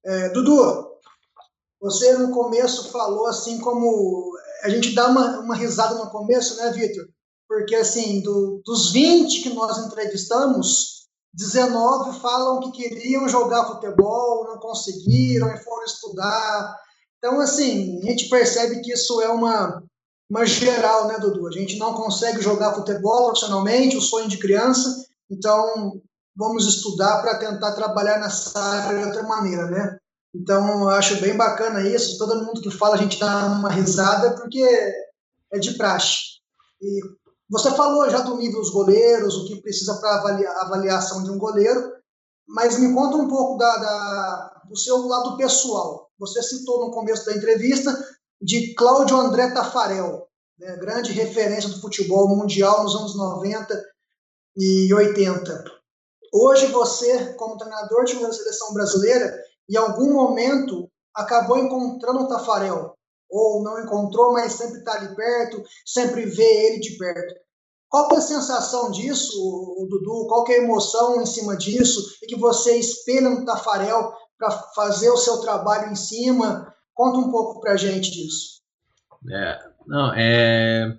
É, 0.04 0.28
Dudu, 0.28 0.90
você 1.80 2.12
no 2.14 2.30
começo 2.30 2.90
falou 2.90 3.26
assim 3.26 3.58
como 3.58 4.32
a 4.62 4.68
gente 4.68 4.94
dá 4.94 5.08
uma, 5.08 5.40
uma 5.40 5.56
risada 5.56 5.94
no 5.96 6.10
começo, 6.10 6.56
né, 6.56 6.70
Vitor? 6.72 7.06
Porque 7.48 7.74
assim, 7.74 8.20
do, 8.22 8.62
dos 8.64 8.92
20 8.92 9.42
que 9.42 9.50
nós 9.50 9.78
entrevistamos, 9.78 11.06
19 11.34 12.20
falam 12.20 12.60
que 12.60 12.88
queriam 12.88 13.28
jogar 13.28 13.66
futebol, 13.66 14.44
não 14.44 14.58
conseguiram 14.58 15.48
e 15.52 15.58
foram 15.58 15.84
estudar. 15.84 16.76
Então, 17.18 17.40
assim, 17.40 18.00
a 18.02 18.06
gente 18.06 18.28
percebe 18.28 18.80
que 18.80 18.92
isso 18.92 19.20
é 19.20 19.28
uma, 19.28 19.82
uma 20.30 20.46
geral, 20.46 21.08
né, 21.08 21.18
Dudu? 21.18 21.48
A 21.48 21.52
gente 21.52 21.76
não 21.78 21.94
consegue 21.94 22.40
jogar 22.40 22.74
futebol 22.74 23.26
profissionalmente, 23.26 23.96
o 23.96 24.00
sonho 24.00 24.28
de 24.28 24.38
criança, 24.38 25.04
então 25.30 26.00
vamos 26.36 26.66
estudar 26.66 27.22
para 27.22 27.38
tentar 27.38 27.72
trabalhar 27.72 28.18
nessa 28.18 28.58
área 28.58 28.98
de 28.98 29.04
outra 29.06 29.22
maneira, 29.22 29.66
né? 29.66 29.98
Então, 30.34 30.82
eu 30.82 30.88
acho 30.88 31.20
bem 31.20 31.36
bacana 31.36 31.86
isso. 31.88 32.18
Todo 32.18 32.44
mundo 32.44 32.60
que 32.60 32.70
fala, 32.70 32.96
a 32.96 32.98
gente 32.98 33.20
dá 33.20 33.46
uma 33.46 33.70
risada, 33.70 34.34
porque 34.34 34.60
é 35.52 35.58
de 35.58 35.74
praxe. 35.74 36.40
E 36.82 37.00
Você 37.48 37.70
falou 37.70 38.10
já 38.10 38.20
do 38.20 38.36
nível 38.36 38.60
dos 38.60 38.70
goleiros, 38.70 39.36
o 39.36 39.46
que 39.46 39.62
precisa 39.62 39.94
para 40.00 40.16
avaliar, 40.16 40.56
avaliação 40.58 41.22
de 41.22 41.30
um 41.30 41.38
goleiro, 41.38 41.92
mas 42.48 42.78
me 42.78 42.92
conta 42.92 43.16
um 43.16 43.28
pouco 43.28 43.56
da, 43.56 43.76
da, 43.76 44.62
do 44.68 44.76
seu 44.76 45.06
lado 45.06 45.36
pessoal. 45.36 46.10
Você 46.18 46.42
citou 46.42 46.84
no 46.84 46.90
começo 46.90 47.24
da 47.26 47.36
entrevista 47.36 47.96
de 48.40 48.74
Cláudio 48.74 49.16
André 49.16 49.50
Tafarel, 49.50 50.26
né, 50.58 50.76
grande 50.76 51.12
referência 51.12 51.68
do 51.68 51.80
futebol 51.80 52.28
mundial 52.28 52.82
nos 52.82 52.94
anos 52.96 53.16
90 53.16 53.82
e 54.56 54.92
80. 54.92 55.64
Hoje 56.36 56.66
você, 56.66 57.32
como 57.34 57.56
treinador 57.56 58.04
de 58.04 58.16
uma 58.16 58.32
seleção 58.32 58.74
brasileira, 58.74 59.32
em 59.70 59.76
algum 59.76 60.12
momento 60.12 60.90
acabou 61.14 61.56
encontrando 61.56 62.24
o 62.24 62.28
Tafarel, 62.28 62.92
ou 63.30 63.62
não 63.62 63.80
encontrou, 63.80 64.32
mas 64.32 64.54
sempre 64.54 64.78
está 64.78 64.94
ali 64.94 65.14
perto, 65.14 65.62
sempre 65.86 66.26
vê 66.26 66.66
ele 66.66 66.80
de 66.80 66.98
perto. 66.98 67.34
Qual 67.88 68.10
é 68.10 68.16
a 68.16 68.20
sensação 68.20 68.90
disso, 68.90 69.36
Dudu? 69.88 70.26
Qual 70.26 70.44
é 70.48 70.54
a 70.54 70.62
emoção 70.64 71.22
em 71.22 71.26
cima 71.26 71.56
disso? 71.56 72.00
E 72.20 72.26
que 72.26 72.36
você 72.36 72.76
espelha 72.76 73.30
no 73.30 73.44
Tafarel 73.44 74.12
para 74.36 74.50
fazer 74.74 75.10
o 75.10 75.16
seu 75.16 75.40
trabalho 75.40 75.92
em 75.92 75.94
cima? 75.94 76.74
Conta 76.94 77.18
um 77.18 77.30
pouco 77.30 77.60
para 77.60 77.74
a 77.74 77.76
gente 77.76 78.10
disso. 78.10 78.60
É, 79.30 79.58
não, 79.86 80.12
é, 80.16 80.98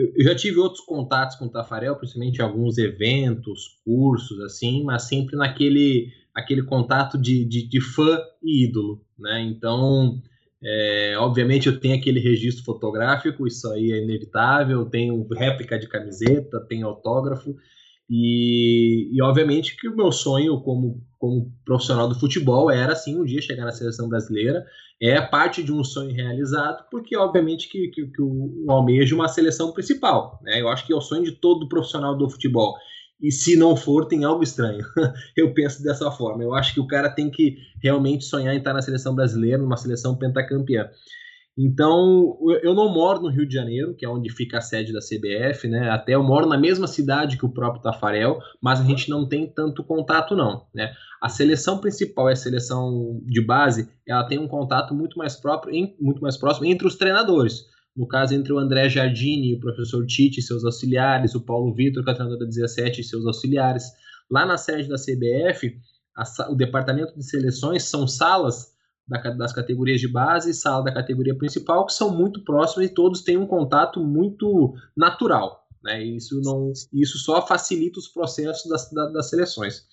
eu, 0.00 0.24
já 0.24 0.34
tive 0.34 0.58
outros 0.58 0.84
contatos 0.84 1.36
com 1.36 1.46
o 1.46 1.50
Tafarel, 1.50 1.96
principalmente 1.96 2.40
alguns 2.40 2.78
eventos, 2.78 3.80
cursos, 3.84 4.40
assim, 4.40 4.82
mas 4.82 5.02
sempre 5.02 5.36
naquele 5.36 6.08
aquele 6.34 6.62
contato 6.62 7.18
de, 7.18 7.44
de, 7.44 7.68
de 7.68 7.80
fã 7.80 8.18
e 8.42 8.64
ídolo, 8.64 9.04
né? 9.18 9.42
Então, 9.42 10.22
é, 10.62 11.16
obviamente 11.18 11.66
eu 11.66 11.78
tenho 11.78 11.96
aquele 11.96 12.20
registro 12.20 12.64
fotográfico, 12.64 13.46
isso 13.46 13.68
aí 13.70 13.92
é 13.92 14.02
inevitável, 14.02 14.86
tenho 14.86 15.26
réplica 15.32 15.78
de 15.78 15.88
camiseta, 15.88 16.64
tenho 16.68 16.86
autógrafo, 16.86 17.56
e, 18.10 19.08
e, 19.16 19.22
obviamente 19.22 19.76
que 19.76 19.88
o 19.88 19.94
meu 19.94 20.10
sonho 20.10 20.60
como, 20.62 21.00
como 21.16 21.52
profissional 21.64 22.08
do 22.08 22.18
futebol 22.18 22.68
era 22.68 22.92
assim 22.92 23.16
um 23.16 23.24
dia 23.24 23.40
chegar 23.40 23.64
na 23.64 23.70
seleção 23.70 24.08
brasileira. 24.08 24.66
É 25.00 25.20
parte 25.20 25.62
de 25.62 25.72
um 25.72 25.84
sonho 25.84 26.12
realizado, 26.12 26.84
porque 26.90 27.16
obviamente 27.16 27.68
que, 27.68 27.88
que, 27.88 28.06
que 28.08 28.20
o, 28.20 28.64
o 28.66 28.72
almeja 28.72 29.14
uma 29.14 29.28
seleção 29.28 29.72
principal. 29.72 30.40
Né? 30.42 30.60
Eu 30.60 30.68
acho 30.68 30.84
que 30.84 30.92
é 30.92 30.96
o 30.96 31.00
sonho 31.00 31.22
de 31.22 31.32
todo 31.32 31.68
profissional 31.68 32.18
do 32.18 32.28
futebol. 32.28 32.74
E 33.22 33.30
se 33.30 33.54
não 33.54 33.76
for, 33.76 34.06
tem 34.06 34.24
algo 34.24 34.42
estranho. 34.42 34.84
eu 35.36 35.54
penso 35.54 35.80
dessa 35.80 36.10
forma. 36.10 36.42
Eu 36.42 36.52
acho 36.52 36.74
que 36.74 36.80
o 36.80 36.88
cara 36.88 37.08
tem 37.08 37.30
que 37.30 37.58
realmente 37.80 38.24
sonhar 38.24 38.52
em 38.54 38.58
estar 38.58 38.72
na 38.72 38.82
seleção 38.82 39.14
brasileira, 39.14 39.58
numa 39.58 39.76
seleção 39.76 40.16
pentacampeã. 40.18 40.90
Então, 41.58 42.38
eu 42.62 42.72
não 42.74 42.92
moro 42.92 43.20
no 43.20 43.28
Rio 43.28 43.46
de 43.46 43.52
Janeiro, 43.52 43.94
que 43.94 44.04
é 44.04 44.08
onde 44.08 44.32
fica 44.32 44.58
a 44.58 44.62
sede 44.62 44.92
da 44.92 45.00
CBF, 45.00 45.68
né? 45.68 45.90
Até 45.90 46.14
eu 46.14 46.22
moro 46.22 46.46
na 46.46 46.56
mesma 46.56 46.86
cidade 46.86 47.36
que 47.36 47.44
o 47.44 47.52
próprio 47.52 47.82
Tafarel, 47.82 48.38
mas 48.62 48.80
a 48.80 48.84
gente 48.84 49.10
não 49.10 49.28
tem 49.28 49.46
tanto 49.46 49.84
contato, 49.84 50.34
não, 50.36 50.66
né? 50.74 50.92
A 51.20 51.28
seleção 51.28 51.78
principal 51.78 52.28
a 52.28 52.36
seleção 52.36 53.20
de 53.24 53.44
base, 53.44 53.90
ela 54.06 54.24
tem 54.24 54.38
um 54.38 54.48
contato 54.48 54.94
muito 54.94 55.18
mais 55.18 55.36
próprio, 55.36 55.74
muito 56.00 56.22
mais 56.22 56.36
próximo 56.36 56.66
entre 56.66 56.86
os 56.86 56.96
treinadores. 56.96 57.64
No 57.96 58.06
caso, 58.06 58.34
entre 58.34 58.52
o 58.52 58.58
André 58.58 58.88
Jardini 58.88 59.54
o 59.54 59.60
professor 59.60 60.06
Tite 60.06 60.40
e 60.40 60.42
seus 60.42 60.64
auxiliares, 60.64 61.34
o 61.34 61.44
Paulo 61.44 61.74
Vitor, 61.74 62.04
que 62.04 62.10
é 62.10 62.14
treinador 62.14 62.38
da 62.38 62.46
17 62.46 63.00
e 63.00 63.04
seus 63.04 63.26
auxiliares. 63.26 63.84
Lá 64.30 64.46
na 64.46 64.56
sede 64.56 64.88
da 64.88 64.96
CBF, 64.96 65.76
a, 66.16 66.50
o 66.50 66.54
departamento 66.54 67.14
de 67.18 67.24
seleções 67.24 67.82
são 67.82 68.06
salas 68.06 68.69
das 69.36 69.52
categorias 69.52 70.00
de 70.00 70.08
base 70.08 70.50
e 70.50 70.54
sala 70.54 70.84
da 70.84 70.94
categoria 70.94 71.36
principal, 71.36 71.84
que 71.84 71.92
são 71.92 72.16
muito 72.16 72.44
próximas 72.44 72.88
e 72.88 72.94
todos 72.94 73.22
têm 73.22 73.36
um 73.36 73.46
contato 73.46 74.00
muito 74.00 74.74
natural. 74.96 75.66
Né? 75.82 76.02
Isso, 76.04 76.40
não, 76.42 76.72
isso 76.92 77.18
só 77.18 77.44
facilita 77.46 77.98
os 77.98 78.08
processos 78.08 78.70
das, 78.70 78.90
das, 78.90 79.12
das 79.12 79.30
seleções. 79.30 79.84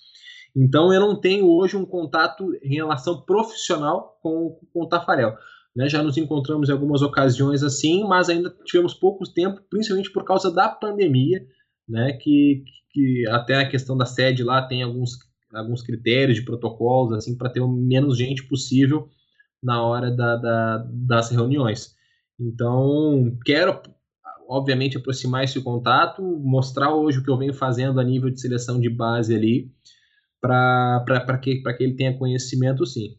Então 0.56 0.94
eu 0.94 1.00
não 1.00 1.20
tenho 1.20 1.50
hoje 1.50 1.76
um 1.76 1.86
contato 1.86 2.54
em 2.62 2.76
relação 2.76 3.22
profissional 3.22 4.18
com, 4.22 4.60
com 4.74 4.84
o 4.84 4.88
Tafarel. 4.88 5.36
Né? 5.76 5.88
Já 5.90 6.02
nos 6.04 6.18
encontramos 6.18 6.70
em 6.70 6.72
algumas 6.72 7.02
ocasiões 7.02 7.64
assim, 7.64 8.04
mas 8.04 8.30
ainda 8.30 8.54
tivemos 8.66 8.94
pouco 8.94 9.24
tempo, 9.32 9.62
principalmente 9.70 10.12
por 10.12 10.24
causa 10.24 10.52
da 10.52 10.70
pandemia, 10.70 11.46
né? 11.88 12.14
que, 12.14 12.64
que 12.92 13.28
até 13.30 13.56
a 13.56 13.70
questão 13.70 13.98
da 13.98 14.06
sede 14.06 14.44
lá 14.44 14.62
tem 14.62 14.84
alguns 14.84 15.27
alguns 15.54 15.82
critérios 15.82 16.38
de 16.38 16.46
protocolos 16.46 17.14
assim 17.14 17.38
para 17.38 17.50
ter 17.50 17.62
o 17.62 17.68
menos 17.68 18.18
gente 18.18 18.48
possível 18.48 19.10
na 19.62 19.82
hora 19.84 20.12
da, 20.12 20.36
da, 20.36 20.88
das 20.92 21.30
reuniões. 21.30 21.96
Então, 22.40 23.38
quero, 23.44 23.82
obviamente, 24.48 24.98
aproximar 24.98 25.44
esse 25.44 25.60
contato, 25.62 26.22
mostrar 26.22 26.94
hoje 26.94 27.20
o 27.20 27.24
que 27.24 27.30
eu 27.30 27.38
venho 27.38 27.54
fazendo 27.54 28.00
a 28.00 28.04
nível 28.04 28.30
de 28.30 28.40
seleção 28.40 28.80
de 28.80 28.90
base 28.90 29.36
ali, 29.36 29.72
para 30.40 31.40
que, 31.42 31.62
que 31.62 31.84
ele 31.84 31.96
tenha 31.96 32.18
conhecimento, 32.18 32.86
sim. 32.86 33.18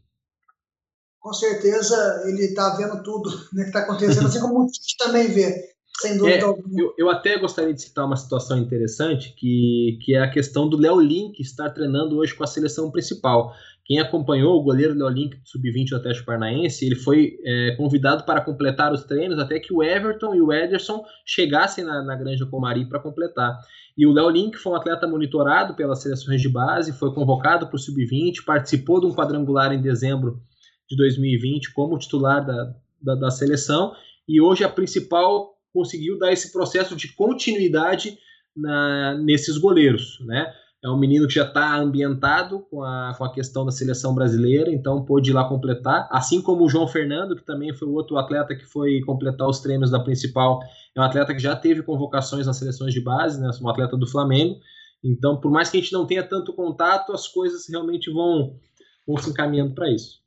Com 1.19 1.33
certeza 1.33 2.23
ele 2.27 2.45
está 2.45 2.77
vendo 2.77 3.03
tudo 3.03 3.29
né, 3.53 3.65
que 3.65 3.69
está 3.69 3.81
acontecendo, 3.81 4.27
assim 4.27 4.41
como 4.41 4.63
o 4.63 4.67
Tite 4.67 4.97
também 4.97 5.29
vê. 5.29 5.77
Sem 6.01 6.17
dúvida 6.17 6.37
é, 6.37 6.43
eu, 6.45 6.95
eu, 6.97 7.11
até 7.11 7.37
gostaria 7.39 7.75
de 7.75 7.83
citar 7.83 8.07
uma 8.07 8.17
situação 8.17 8.57
interessante, 8.57 9.35
que, 9.37 9.99
que 10.03 10.15
é 10.15 10.21
a 10.21 10.31
questão 10.31 10.69
do 10.69 10.77
Léo 10.77 11.01
Link 11.01 11.41
estar 11.41 11.71
treinando 11.71 12.17
hoje 12.19 12.35
com 12.35 12.45
a 12.45 12.47
seleção 12.47 12.89
principal. 12.89 13.53
Quem 13.85 13.99
acompanhou 13.99 14.55
o 14.55 14.63
goleiro 14.63 14.95
Léo 14.95 15.09
Link, 15.09 15.41
sub-20 15.45 15.89
do 15.89 15.97
Atlético 15.97 16.27
Paranaense, 16.27 16.87
ele 16.87 16.95
foi 16.95 17.39
é, 17.45 17.75
convidado 17.77 18.25
para 18.25 18.41
completar 18.41 18.93
os 18.93 19.03
treinos 19.03 19.41
até 19.41 19.59
que 19.59 19.73
o 19.73 19.83
Everton 19.83 20.37
e 20.37 20.41
o 20.41 20.53
Ederson 20.53 21.03
chegassem 21.27 21.83
na, 21.83 22.01
na 22.05 22.15
Granja 22.15 22.47
Comari 22.47 22.89
para 22.89 23.01
completar. 23.01 23.59
E 23.97 24.07
o 24.07 24.13
Léo 24.13 24.31
Link 24.31 24.57
foi 24.57 24.73
um 24.73 24.77
atleta 24.77 25.09
monitorado 25.09 25.75
pelas 25.75 26.01
seleções 26.01 26.41
de 26.41 26.49
base, 26.49 26.93
foi 26.93 27.13
convocado 27.13 27.67
para 27.67 27.75
o 27.75 27.79
sub-20, 27.79 28.45
participou 28.47 29.01
de 29.01 29.07
um 29.07 29.15
quadrangular 29.15 29.73
em 29.73 29.83
dezembro 29.83 30.41
de 30.89 30.97
2020 30.97 31.73
como 31.73 31.99
titular 31.99 32.47
da, 32.47 32.73
da, 33.03 33.15
da 33.17 33.31
seleção, 33.33 33.93
e 34.29 34.41
hoje 34.41 34.63
a 34.63 34.69
principal 34.69 35.58
conseguiu 35.73 36.19
dar 36.19 36.33
esse 36.33 36.53
processo 36.53 36.97
de 36.97 37.15
continuidade 37.15 38.19
na, 38.57 39.15
nesses 39.19 39.57
goleiros, 39.59 40.19
né? 40.27 40.53
É 40.83 40.89
um 40.89 40.97
menino 40.97 41.27
que 41.27 41.35
já 41.35 41.45
está 41.45 41.77
ambientado 41.77 42.61
com 42.71 42.85
a, 42.85 43.13
com 43.19 43.25
a 43.25 43.33
questão 43.33 43.65
da 43.65 43.73
seleção 43.73 44.15
brasileira, 44.15 44.71
então 44.71 45.05
pôde 45.05 45.31
ir 45.31 45.35
lá 45.35 45.49
completar. 45.49 46.09
Assim 46.09 46.41
como 46.41 46.65
o 46.65 46.69
João 46.69 46.87
Fernando, 46.87 47.35
que 47.35 47.45
também 47.45 47.75
foi 47.75 47.89
o 47.89 47.95
outro 47.95 48.17
atleta 48.17 48.55
que 48.55 48.65
foi 48.65 49.01
completar 49.01 49.49
os 49.49 49.59
treinos 49.59 49.91
da 49.91 49.99
principal, 49.99 50.61
é 50.95 51.01
um 51.01 51.03
atleta 51.03 51.35
que 51.35 51.41
já 51.41 51.57
teve 51.57 51.83
convocações 51.83 52.47
nas 52.47 52.59
seleções 52.59 52.95
de 52.95 53.01
base, 53.01 53.41
né? 53.41 53.51
Um 53.61 53.69
atleta 53.69 53.97
do 53.97 54.07
Flamengo. 54.07 54.61
Então, 55.03 55.41
por 55.41 55.51
mais 55.51 55.69
que 55.69 55.79
a 55.79 55.81
gente 55.81 55.93
não 55.93 56.07
tenha 56.07 56.23
tanto 56.23 56.53
contato, 56.53 57.13
as 57.13 57.27
coisas 57.27 57.69
realmente 57.69 58.09
vão, 58.13 58.57
vão 59.05 59.17
se 59.17 59.31
encaminhando 59.31 59.75
para 59.75 59.91
isso. 59.91 60.21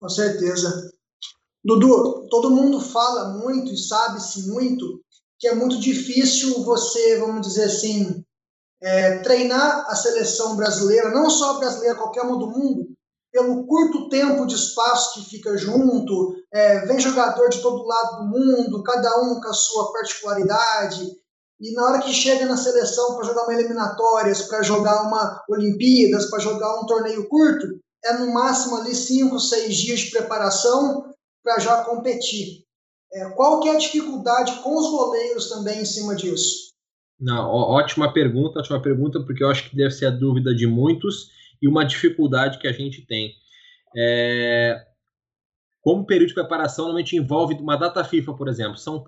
Com 0.00 0.08
certeza. 0.08 0.90
Dudu, 1.64 2.26
todo 2.28 2.50
mundo 2.50 2.80
fala 2.80 3.38
muito 3.38 3.72
e 3.72 3.78
sabe-se 3.78 4.48
muito 4.48 5.02
que 5.38 5.48
é 5.48 5.54
muito 5.54 5.78
difícil 5.78 6.62
você, 6.64 7.18
vamos 7.18 7.46
dizer 7.46 7.64
assim, 7.64 8.24
é, 8.82 9.18
treinar 9.18 9.84
a 9.88 9.94
seleção 9.94 10.56
brasileira, 10.56 11.10
não 11.10 11.28
só 11.28 11.56
a 11.56 11.58
brasileira, 11.58 11.96
qualquer 11.96 12.22
uma 12.22 12.38
do 12.38 12.46
mundo, 12.46 12.86
pelo 13.32 13.66
curto 13.66 14.08
tempo 14.08 14.46
de 14.46 14.54
espaço 14.54 15.14
que 15.14 15.28
fica 15.28 15.56
junto, 15.56 16.34
é, 16.52 16.86
vem 16.86 17.00
jogador 17.00 17.48
de 17.48 17.60
todo 17.60 17.84
lado 17.84 18.18
do 18.18 18.24
mundo, 18.26 18.82
cada 18.84 19.22
um 19.22 19.40
com 19.40 19.48
a 19.48 19.52
sua 19.52 19.92
particularidade, 19.92 21.10
e 21.60 21.72
na 21.72 21.84
hora 21.84 21.98
que 22.00 22.12
chega 22.12 22.46
na 22.46 22.56
seleção 22.56 23.14
para 23.14 23.26
jogar 23.26 23.44
uma 23.44 23.54
eliminatórias, 23.54 24.42
para 24.42 24.62
jogar 24.62 25.02
uma 25.02 25.42
Olimpíadas, 25.48 26.30
para 26.30 26.38
jogar 26.38 26.80
um 26.80 26.86
torneio 26.86 27.28
curto, 27.28 27.66
é 28.04 28.12
no 28.18 28.32
máximo 28.32 28.76
ali 28.76 28.94
cinco, 28.94 29.40
seis 29.40 29.76
dias 29.76 30.00
de 30.00 30.10
preparação 30.10 31.13
para 31.44 31.60
já 31.60 31.84
competir. 31.84 32.64
É, 33.12 33.30
qual 33.30 33.60
que 33.60 33.68
é 33.68 33.76
a 33.76 33.78
dificuldade 33.78 34.60
com 34.62 34.76
os 34.76 34.90
goleiros 34.90 35.50
também 35.50 35.82
em 35.82 35.84
cima 35.84 36.16
disso? 36.16 36.72
Não, 37.20 37.48
ótima 37.48 38.12
pergunta, 38.12 38.58
ótima 38.58 38.82
pergunta, 38.82 39.20
porque 39.24 39.44
eu 39.44 39.48
acho 39.48 39.70
que 39.70 39.76
deve 39.76 39.92
ser 39.92 40.06
a 40.06 40.10
dúvida 40.10 40.54
de 40.54 40.66
muitos 40.66 41.30
e 41.62 41.68
uma 41.68 41.84
dificuldade 41.84 42.58
que 42.58 42.66
a 42.66 42.72
gente 42.72 43.06
tem. 43.06 43.32
É, 43.96 44.84
como 45.80 46.06
período 46.06 46.28
de 46.28 46.34
preparação 46.34 46.86
normalmente 46.86 47.16
envolve 47.16 47.54
uma 47.54 47.76
data 47.76 48.02
FIFA, 48.02 48.34
por 48.34 48.48
exemplo, 48.48 48.76
são 48.76 49.04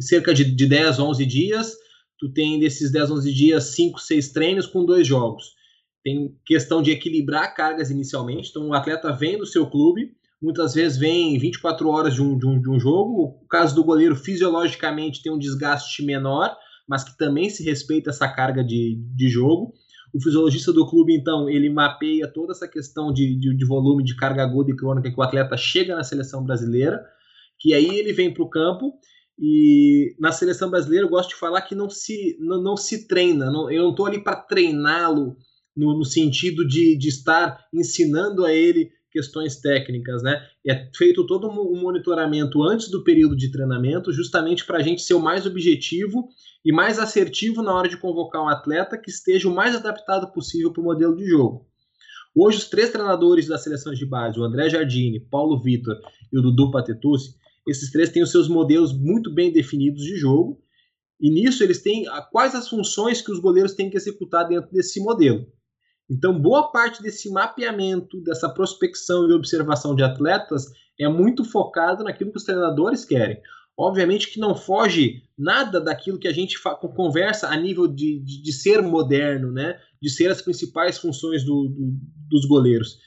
cerca 0.00 0.34
de, 0.34 0.44
de 0.44 0.66
10, 0.66 0.98
11 0.98 1.26
dias, 1.26 1.76
tu 2.18 2.32
tem 2.32 2.58
desses 2.58 2.90
10, 2.90 3.10
11 3.12 3.32
dias 3.32 3.64
5, 3.74 4.00
6 4.00 4.32
treinos 4.32 4.66
com 4.66 4.84
dois 4.84 5.06
jogos. 5.06 5.52
Tem 6.02 6.36
questão 6.44 6.82
de 6.82 6.90
equilibrar 6.90 7.54
cargas 7.54 7.90
inicialmente, 7.90 8.48
então 8.50 8.68
o 8.68 8.74
atleta 8.74 9.12
vem 9.12 9.38
do 9.38 9.46
seu 9.46 9.68
clube, 9.70 10.16
muitas 10.40 10.74
vezes 10.74 10.98
vem 10.98 11.38
24 11.38 11.88
horas 11.88 12.14
de 12.14 12.22
um, 12.22 12.38
de 12.38 12.46
um, 12.46 12.60
de 12.60 12.70
um 12.70 12.78
jogo. 12.78 13.40
O 13.42 13.48
caso 13.48 13.74
do 13.74 13.84
goleiro, 13.84 14.14
fisiologicamente, 14.14 15.22
tem 15.22 15.32
um 15.32 15.38
desgaste 15.38 16.04
menor, 16.04 16.56
mas 16.88 17.04
que 17.04 17.16
também 17.16 17.50
se 17.50 17.62
respeita 17.64 18.10
essa 18.10 18.28
carga 18.28 18.64
de, 18.64 19.00
de 19.14 19.28
jogo. 19.28 19.74
O 20.14 20.22
fisiologista 20.22 20.72
do 20.72 20.88
clube, 20.88 21.14
então, 21.14 21.48
ele 21.48 21.68
mapeia 21.68 22.26
toda 22.32 22.52
essa 22.52 22.66
questão 22.66 23.12
de, 23.12 23.38
de, 23.38 23.56
de 23.56 23.66
volume 23.66 24.02
de 24.02 24.16
carga 24.16 24.42
aguda 24.42 24.70
e 24.70 24.76
crônica 24.76 25.10
que 25.10 25.20
o 25.20 25.22
atleta 25.22 25.56
chega 25.56 25.94
na 25.94 26.02
seleção 26.02 26.42
brasileira, 26.42 27.04
que 27.58 27.74
aí 27.74 27.98
ele 27.98 28.12
vem 28.12 28.32
para 28.32 28.42
o 28.42 28.48
campo 28.48 28.94
E 29.38 30.14
na 30.18 30.32
seleção 30.32 30.70
brasileira 30.70 31.04
eu 31.04 31.10
gosto 31.10 31.30
de 31.30 31.34
falar 31.34 31.62
que 31.62 31.74
não 31.74 31.90
se, 31.90 32.36
não, 32.40 32.62
não 32.62 32.76
se 32.76 33.06
treina, 33.06 33.50
não, 33.50 33.70
eu 33.70 33.82
não 33.82 33.90
estou 33.90 34.06
ali 34.06 34.22
para 34.22 34.36
treiná-lo 34.36 35.36
no, 35.76 35.98
no, 35.98 36.04
sentido 36.04 36.66
de, 36.66 36.96
de 36.96 37.08
estar 37.08 37.66
ensinando 37.72 38.44
a 38.44 38.52
ele 38.52 38.90
questões 39.18 39.60
técnicas, 39.60 40.22
né? 40.22 40.40
É 40.64 40.88
feito 40.94 41.26
todo 41.26 41.48
um 41.48 41.80
monitoramento 41.80 42.62
antes 42.62 42.88
do 42.88 43.02
período 43.02 43.36
de 43.36 43.50
treinamento, 43.50 44.12
justamente 44.12 44.64
para 44.64 44.78
a 44.78 44.82
gente 44.82 45.02
ser 45.02 45.14
o 45.14 45.20
mais 45.20 45.44
objetivo 45.44 46.28
e 46.64 46.72
mais 46.72 47.00
assertivo 47.00 47.60
na 47.60 47.74
hora 47.74 47.88
de 47.88 47.96
convocar 47.96 48.44
um 48.44 48.48
atleta 48.48 48.96
que 48.96 49.10
esteja 49.10 49.48
o 49.48 49.54
mais 49.54 49.74
adaptado 49.74 50.32
possível 50.32 50.72
para 50.72 50.80
o 50.80 50.84
modelo 50.84 51.16
de 51.16 51.26
jogo. 51.26 51.66
Hoje, 52.32 52.58
os 52.58 52.68
três 52.68 52.90
treinadores 52.90 53.48
das 53.48 53.64
seleções 53.64 53.98
de 53.98 54.06
base, 54.06 54.38
o 54.38 54.44
André 54.44 54.68
Jardine, 54.68 55.18
Paulo 55.18 55.60
Vitor 55.60 55.96
e 56.32 56.38
o 56.38 56.42
Dudu 56.42 56.70
Patetucci, 56.70 57.34
esses 57.66 57.90
três 57.90 58.10
têm 58.10 58.22
os 58.22 58.30
seus 58.30 58.48
modelos 58.48 58.96
muito 58.96 59.34
bem 59.34 59.52
definidos 59.52 60.04
de 60.04 60.16
jogo, 60.16 60.62
e 61.20 61.28
nisso 61.28 61.64
eles 61.64 61.82
têm 61.82 62.04
quais 62.30 62.54
as 62.54 62.68
funções 62.68 63.20
que 63.20 63.32
os 63.32 63.40
goleiros 63.40 63.74
têm 63.74 63.90
que 63.90 63.96
executar 63.96 64.46
dentro 64.46 64.70
desse 64.70 65.00
modelo. 65.00 65.44
Então, 66.10 66.38
boa 66.38 66.72
parte 66.72 67.02
desse 67.02 67.30
mapeamento, 67.30 68.20
dessa 68.22 68.48
prospecção 68.48 69.28
e 69.28 69.32
observação 69.32 69.94
de 69.94 70.02
atletas 70.02 70.66
é 70.98 71.08
muito 71.08 71.44
focado 71.44 72.02
naquilo 72.02 72.30
que 72.30 72.38
os 72.38 72.44
treinadores 72.44 73.04
querem. 73.04 73.40
Obviamente 73.76 74.32
que 74.32 74.40
não 74.40 74.56
foge 74.56 75.22
nada 75.38 75.80
daquilo 75.80 76.18
que 76.18 76.26
a 76.26 76.32
gente 76.32 76.58
conversa 76.96 77.48
a 77.48 77.56
nível 77.56 77.86
de, 77.86 78.18
de, 78.20 78.42
de, 78.42 78.52
ser 78.52 78.82
moderno, 78.82 79.52
né? 79.52 79.78
de 80.02 80.10
ser 80.10 80.30
as 80.30 80.42
principais 80.42 80.98
funções 80.98 81.44
do, 81.44 81.68
do, 81.68 81.96
dos 82.28 82.44
goleiros. 82.46 82.98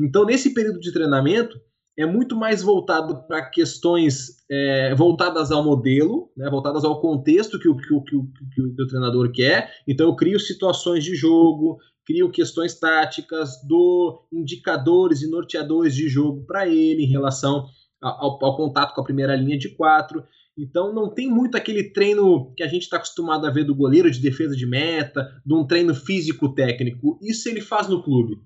Então, 0.00 0.24
nesse 0.24 0.54
período 0.54 0.80
de 0.80 0.92
treinamento, 0.92 1.60
é 1.96 2.06
muito 2.06 2.34
mais 2.34 2.62
voltado 2.62 3.26
para 3.26 3.48
questões 3.50 4.44
é, 4.50 4.94
voltadas 4.94 5.52
ao 5.52 5.62
modelo, 5.62 6.30
né, 6.36 6.50
voltadas 6.50 6.84
ao 6.84 7.00
contexto 7.00 7.58
que 7.58 7.68
o, 7.68 7.76
que, 7.76 7.94
o, 7.94 8.02
que, 8.02 8.16
o, 8.16 8.26
que 8.52 8.82
o 8.82 8.86
treinador 8.86 9.30
quer. 9.30 9.72
Então, 9.86 10.06
eu 10.08 10.16
crio 10.16 10.40
situações 10.40 11.04
de 11.04 11.14
jogo, 11.14 11.78
crio 12.06 12.30
questões 12.30 12.78
táticas, 12.78 13.62
dou 13.66 14.26
indicadores 14.32 15.22
e 15.22 15.30
norteadores 15.30 15.94
de 15.94 16.08
jogo 16.08 16.44
para 16.46 16.68
ele 16.68 17.04
em 17.04 17.10
relação 17.10 17.66
ao, 18.00 18.44
ao, 18.44 18.56
contato 18.56 18.94
com 18.94 19.00
a 19.00 19.04
primeira 19.04 19.34
linha 19.34 19.58
de 19.58 19.70
quatro. 19.70 20.24
Então, 20.56 20.92
não 20.92 21.12
tem 21.12 21.28
muito 21.28 21.56
aquele 21.56 21.92
treino 21.92 22.52
que 22.54 22.62
a 22.62 22.68
gente 22.68 22.82
está 22.82 22.96
acostumado 22.96 23.46
a 23.46 23.50
ver 23.50 23.64
do 23.64 23.74
goleiro 23.74 24.10
de 24.10 24.20
defesa 24.20 24.54
de 24.54 24.66
meta, 24.66 25.28
de 25.44 25.54
um 25.54 25.66
treino 25.66 25.94
físico-técnico. 25.94 27.18
Isso 27.22 27.48
ele 27.48 27.60
faz 27.60 27.88
no 27.88 28.02
clube. 28.02 28.36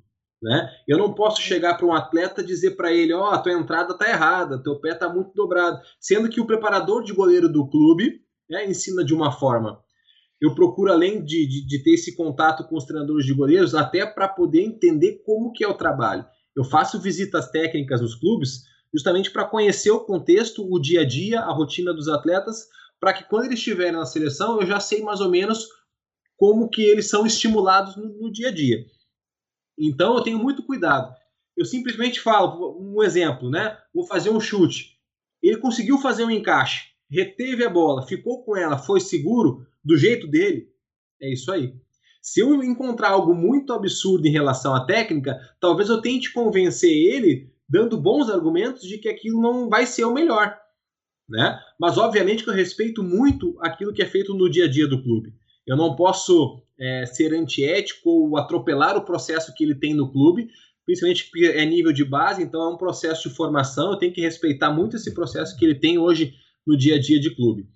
Né? 0.41 0.71
Eu 0.87 0.97
não 0.97 1.13
posso 1.13 1.43
chegar 1.43 1.77
para 1.77 1.87
um 1.87 1.93
atleta 1.93 2.41
e 2.41 2.47
dizer 2.47 2.77
para 2.77 2.93
ele: 2.93 3.13
Ó, 3.13 3.35
oh, 3.35 3.43
tua 3.43 3.53
entrada 3.53 3.93
tá 3.99 4.09
errada, 4.09 4.63
teu 4.63 4.81
pé 4.81 4.95
tá 4.95 5.13
muito 5.13 5.33
dobrado. 5.35 5.81
Sendo 6.01 6.29
que 6.29 6.41
o 6.41 6.47
preparador 6.47 7.03
de 7.03 7.13
goleiro 7.13 7.49
do 7.49 7.69
clube 7.69 8.21
né, 8.49 8.65
ensina 8.65 9.05
de 9.05 9.13
uma 9.13 9.33
forma. 9.33 9.81
Eu 10.41 10.55
procuro, 10.55 10.93
além 10.93 11.25
de, 11.25 11.47
de, 11.47 11.67
de 11.67 11.83
ter 11.83 11.95
esse 11.95 12.15
contato 12.15 12.65
com 12.69 12.77
os 12.77 12.85
treinadores 12.85 13.27
de 13.27 13.35
goleiros, 13.35 13.75
até 13.75 14.07
para 14.07 14.29
poder 14.29 14.63
entender 14.63 15.23
como 15.25 15.53
que 15.53 15.65
é 15.65 15.69
o 15.69 15.75
trabalho. 15.75 16.25
Eu 16.57 16.65
faço 16.65 17.01
visitas 17.01 17.51
técnicas 17.51 18.01
nos 18.01 18.15
clubes 18.15 18.63
justamente 18.93 19.31
para 19.31 19.45
conhecer 19.45 19.91
o 19.91 20.01
contexto, 20.01 20.67
o 20.69 20.81
dia 20.81 21.03
a 21.03 21.05
dia, 21.05 21.41
a 21.41 21.53
rotina 21.53 21.93
dos 21.93 22.09
atletas, 22.09 22.67
para 23.01 23.13
que 23.13 23.25
quando 23.25 23.45
eles 23.45 23.59
estiverem 23.59 23.93
na 23.93 24.07
seleção 24.07 24.61
eu 24.61 24.67
já 24.67 24.81
sei 24.81 25.03
mais 25.03 25.21
ou 25.21 25.31
menos 25.31 25.69
como 26.37 26.69
que 26.69 26.83
eles 26.83 27.09
são 27.09 27.27
estimulados 27.27 27.97
no, 27.97 28.07
no 28.07 28.33
dia 28.33 28.49
a 28.49 28.53
dia. 28.53 28.85
Então 29.79 30.17
eu 30.17 30.23
tenho 30.23 30.39
muito 30.39 30.65
cuidado. 30.65 31.15
Eu 31.57 31.65
simplesmente 31.65 32.21
falo, 32.21 32.79
um 32.81 33.03
exemplo, 33.03 33.51
né? 33.51 33.77
Vou 33.93 34.07
fazer 34.07 34.31
um 34.31 34.41
chute. 34.41 34.97
Ele 35.43 35.59
conseguiu 35.59 35.99
fazer 35.99 36.25
um 36.25 36.31
encaixe, 36.31 36.87
reteve 37.11 37.65
a 37.65 37.71
bola, 37.71 38.07
ficou 38.07 38.45
com 38.45 38.57
ela, 38.57 38.79
foi 38.79 39.01
seguro 39.01 39.67
do 39.89 39.97
jeito 39.97 40.27
dele. 40.27 40.69
É 41.21 41.33
isso 41.33 41.51
aí. 41.51 41.75
Se 42.21 42.41
eu 42.41 42.63
encontrar 42.63 43.09
algo 43.09 43.35
muito 43.35 43.73
absurdo 43.73 44.27
em 44.27 44.31
relação 44.31 44.75
à 44.75 44.85
técnica, 44.85 45.35
talvez 45.59 45.89
eu 45.89 46.03
tente 46.03 46.31
convencer 46.31 46.93
ele, 46.93 47.51
dando 47.67 47.97
bons 47.97 48.29
argumentos 48.29 48.83
de 48.83 48.99
que 48.99 49.09
aquilo 49.09 49.41
não 49.41 49.71
vai 49.71 49.87
ser 49.87 50.05
o 50.05 50.13
melhor. 50.13 50.55
Né? 51.27 51.59
Mas 51.81 51.97
obviamente 51.97 52.45
que 52.45 52.51
eu 52.51 52.55
respeito 52.55 53.03
muito 53.03 53.57
aquilo 53.63 53.93
que 53.95 54.03
é 54.03 54.07
feito 54.07 54.35
no 54.35 54.51
dia 54.51 54.67
a 54.67 54.71
dia 54.71 54.87
do 54.87 55.03
clube. 55.03 55.33
Eu 55.67 55.77
não 55.77 55.97
posso 55.97 56.63
é, 56.79 57.07
ser 57.07 57.33
antiético 57.33 58.11
ou 58.11 58.37
atropelar 58.37 58.95
o 58.95 59.05
processo 59.05 59.55
que 59.55 59.65
ele 59.65 59.75
tem 59.75 59.95
no 59.95 60.13
clube, 60.13 60.49
principalmente 60.85 61.31
porque 61.31 61.47
é 61.47 61.65
nível 61.65 61.93
de 61.93 62.05
base, 62.05 62.43
então 62.43 62.61
é 62.63 62.69
um 62.69 62.77
processo 62.77 63.29
de 63.29 63.35
formação, 63.35 63.93
eu 63.93 63.99
tenho 63.99 64.13
que 64.13 64.21
respeitar 64.21 64.71
muito 64.71 64.97
esse 64.97 65.15
processo 65.15 65.57
que 65.57 65.65
ele 65.65 65.75
tem 65.75 65.99
hoje 65.99 66.35
no 66.67 66.77
dia 66.77 66.97
a 66.97 67.01
dia 67.01 67.19
de 67.19 67.35
clube. 67.35 67.67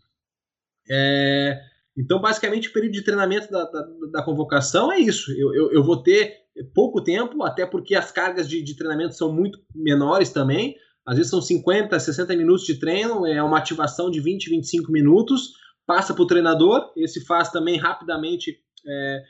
É, 0.91 1.72
então, 1.97 2.21
basicamente, 2.21 2.69
o 2.69 2.73
período 2.73 2.93
de 2.93 3.05
treinamento 3.05 3.51
da, 3.51 3.65
da, 3.65 3.87
da 4.13 4.23
convocação 4.23 4.93
é 4.93 4.99
isso. 4.99 5.31
Eu, 5.33 5.55
eu, 5.55 5.73
eu, 5.73 5.85
vou 5.85 6.03
ter 6.03 6.37
pouco 6.75 7.03
tempo, 7.03 7.43
até 7.43 7.67
porque 7.67 7.95
as 7.95 8.11
cargas 8.11 8.49
de, 8.49 8.63
de 8.63 8.77
treinamento 8.77 9.15
são 9.15 9.33
muito 9.33 9.59
menores 9.75 10.31
também. 10.31 10.77
Às 11.05 11.17
vezes 11.17 11.31
são 11.31 11.43
50, 11.43 11.99
60 11.99 12.35
minutos 12.37 12.65
de 12.65 12.79
treino, 12.79 13.27
é 13.27 13.43
uma 13.43 13.59
ativação 13.59 14.11
de 14.11 14.21
20, 14.21 14.51
25 14.51 14.91
minutos 14.93 15.53
passa 15.87 16.15
para 16.15 16.23
o 16.23 16.27
treinador, 16.27 16.93
esse 16.97 17.25
faz 17.25 17.51
também 17.51 17.77
rapidamente 17.77 18.59
é, 18.87 19.23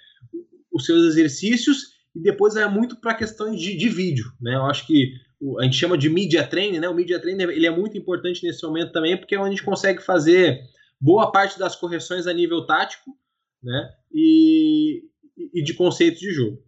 os 0.73 0.85
seus 0.85 1.05
exercícios 1.07 1.93
e 2.15 2.21
depois 2.21 2.57
é 2.57 2.67
muito 2.69 3.01
para 3.01 3.15
questões 3.15 3.61
de, 3.61 3.77
de, 3.77 3.89
vídeo, 3.89 4.27
né? 4.41 4.55
Eu 4.55 4.67
acho 4.67 4.87
que 4.87 5.15
a 5.59 5.65
gente 5.65 5.77
chama 5.77 5.99
de 5.99 6.09
media 6.09 6.47
training, 6.47 6.79
né? 6.79 6.89
O 6.89 6.95
media 6.95 7.21
training 7.21 7.43
ele 7.45 7.67
é 7.67 7.71
muito 7.71 7.97
importante 7.97 8.45
nesse 8.45 8.63
momento 8.65 8.93
também 8.93 9.17
porque 9.17 9.35
é 9.35 9.39
onde 9.39 9.49
a 9.49 9.51
gente 9.53 9.65
consegue 9.65 10.03
fazer 10.03 10.61
boa 11.03 11.33
parte 11.33 11.59
das 11.59 11.75
correções 11.75 12.29
a 12.29 12.33
nível 12.33 12.65
tático, 12.65 13.11
né? 13.61 13.93
E, 14.13 15.03
e 15.37 15.63
de 15.63 15.75
conceitos 15.75 16.21
de 16.21 16.33
jogo. 16.33 16.63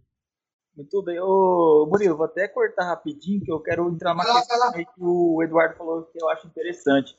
Muito 0.75 1.01
bem. 1.01 1.17
Ô, 1.21 1.87
Murilo, 1.89 2.17
vou 2.17 2.25
até 2.25 2.45
cortar 2.49 2.83
rapidinho, 2.83 3.41
que 3.41 3.51
eu 3.51 3.61
quero 3.61 3.89
entrar 3.89 4.13
questão 4.13 4.93
que 4.93 5.01
o 5.01 5.41
Eduardo 5.41 5.77
falou 5.77 6.03
que 6.03 6.21
eu 6.21 6.27
acho 6.29 6.47
interessante. 6.47 7.17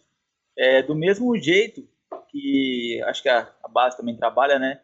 É, 0.59 0.83
do 0.83 0.95
mesmo 0.95 1.35
jeito 1.39 1.89
que 2.31 3.03
acho 3.07 3.23
que 3.23 3.29
a, 3.31 3.51
a 3.65 3.69
base 3.69 3.97
também 3.97 4.17
trabalha, 4.17 4.59
né? 4.59 4.83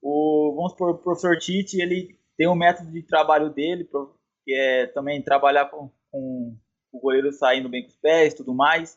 O, 0.00 0.52
vamos 0.54 0.72
supor, 0.72 0.90
o 0.90 0.98
professor 0.98 1.36
Tite, 1.38 1.80
ele 1.80 2.16
tem 2.36 2.46
um 2.46 2.54
método 2.54 2.90
de 2.92 3.02
trabalho 3.02 3.50
dele, 3.50 3.88
que 4.44 4.54
é 4.54 4.86
também 4.86 5.22
trabalhar 5.22 5.66
com, 5.66 5.90
com 6.10 6.56
o 6.92 7.00
goleiro 7.00 7.32
saindo 7.32 7.68
bem 7.68 7.82
com 7.82 7.88
os 7.88 7.96
pés 7.96 8.32
e 8.32 8.36
tudo 8.36 8.54
mais. 8.54 8.96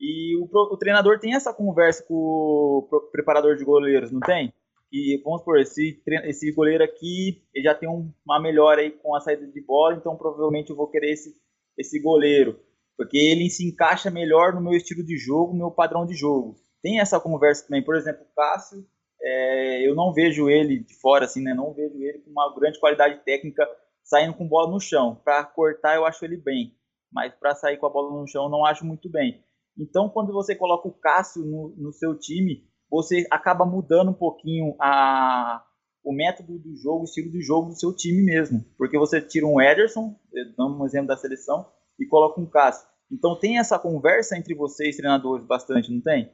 E 0.00 0.36
o, 0.36 0.44
o, 0.44 0.76
treinador 0.76 1.18
tem 1.18 1.34
essa 1.34 1.52
conversa 1.52 2.04
com 2.04 2.14
o 2.14 3.10
preparador 3.10 3.56
de 3.56 3.64
goleiros, 3.64 4.12
não 4.12 4.20
tem? 4.20 4.52
E 4.92 5.20
vamos 5.24 5.40
supor, 5.40 5.58
esse, 5.58 6.00
esse 6.24 6.52
goleiro 6.52 6.84
aqui, 6.84 7.42
ele 7.52 7.64
já 7.64 7.74
tem 7.74 7.88
um, 7.88 8.10
uma 8.24 8.40
melhora 8.40 8.80
aí 8.80 8.90
com 8.90 9.14
a 9.14 9.20
saída 9.20 9.46
de 9.46 9.60
bola, 9.60 9.96
então 9.96 10.16
provavelmente 10.16 10.70
eu 10.70 10.76
vou 10.76 10.88
querer 10.88 11.12
esse, 11.12 11.34
esse 11.76 12.00
goleiro, 12.00 12.58
porque 12.96 13.18
ele 13.18 13.50
se 13.50 13.66
encaixa 13.66 14.10
melhor 14.10 14.54
no 14.54 14.62
meu 14.62 14.72
estilo 14.72 15.04
de 15.04 15.16
jogo, 15.18 15.52
no 15.52 15.58
meu 15.58 15.70
padrão 15.70 16.06
de 16.06 16.14
jogo 16.14 16.56
tem 16.82 17.00
essa 17.00 17.20
conversa 17.20 17.66
também. 17.66 17.82
Por 17.82 17.96
exemplo, 17.96 18.22
o 18.22 18.34
Cássio, 18.34 18.86
é, 19.20 19.86
eu 19.86 19.94
não 19.94 20.12
vejo 20.12 20.48
ele 20.48 20.80
de 20.80 20.94
fora, 20.94 21.24
assim, 21.24 21.42
né? 21.42 21.54
Não 21.54 21.72
vejo 21.72 21.96
ele 22.02 22.18
com 22.20 22.30
uma 22.30 22.54
grande 22.54 22.78
qualidade 22.78 23.20
técnica 23.24 23.68
saindo 24.02 24.34
com 24.34 24.48
bola 24.48 24.70
no 24.70 24.80
chão. 24.80 25.20
Para 25.24 25.44
cortar, 25.44 25.96
eu 25.96 26.06
acho 26.06 26.24
ele 26.24 26.36
bem, 26.36 26.74
mas 27.12 27.34
para 27.34 27.54
sair 27.54 27.76
com 27.76 27.86
a 27.86 27.90
bola 27.90 28.18
no 28.18 28.26
chão, 28.26 28.48
não 28.48 28.64
acho 28.64 28.84
muito 28.84 29.08
bem. 29.10 29.42
Então, 29.78 30.08
quando 30.08 30.32
você 30.32 30.54
coloca 30.54 30.88
o 30.88 30.92
Cássio 30.92 31.44
no, 31.44 31.74
no 31.76 31.92
seu 31.92 32.18
time, 32.18 32.64
você 32.90 33.26
acaba 33.30 33.64
mudando 33.64 34.10
um 34.10 34.14
pouquinho 34.14 34.74
a, 34.80 35.62
o 36.02 36.12
método 36.12 36.58
do 36.58 36.74
jogo, 36.76 37.02
o 37.02 37.04
estilo 37.04 37.30
de 37.30 37.40
jogo 37.40 37.68
do 37.68 37.78
seu 37.78 37.94
time 37.94 38.22
mesmo. 38.22 38.64
Porque 38.76 38.98
você 38.98 39.20
tira 39.20 39.46
um 39.46 39.60
Ederson, 39.60 40.16
dando 40.56 40.80
um 40.80 40.84
exemplo 40.84 41.08
da 41.08 41.16
seleção, 41.16 41.66
e 41.98 42.06
coloca 42.06 42.40
um 42.40 42.46
Cássio. 42.46 42.88
Então 43.10 43.38
tem 43.38 43.58
essa 43.58 43.78
conversa 43.78 44.36
entre 44.36 44.54
vocês, 44.54 44.96
treinadores, 44.96 45.46
bastante, 45.46 45.92
não 45.92 46.00
tem? 46.00 46.30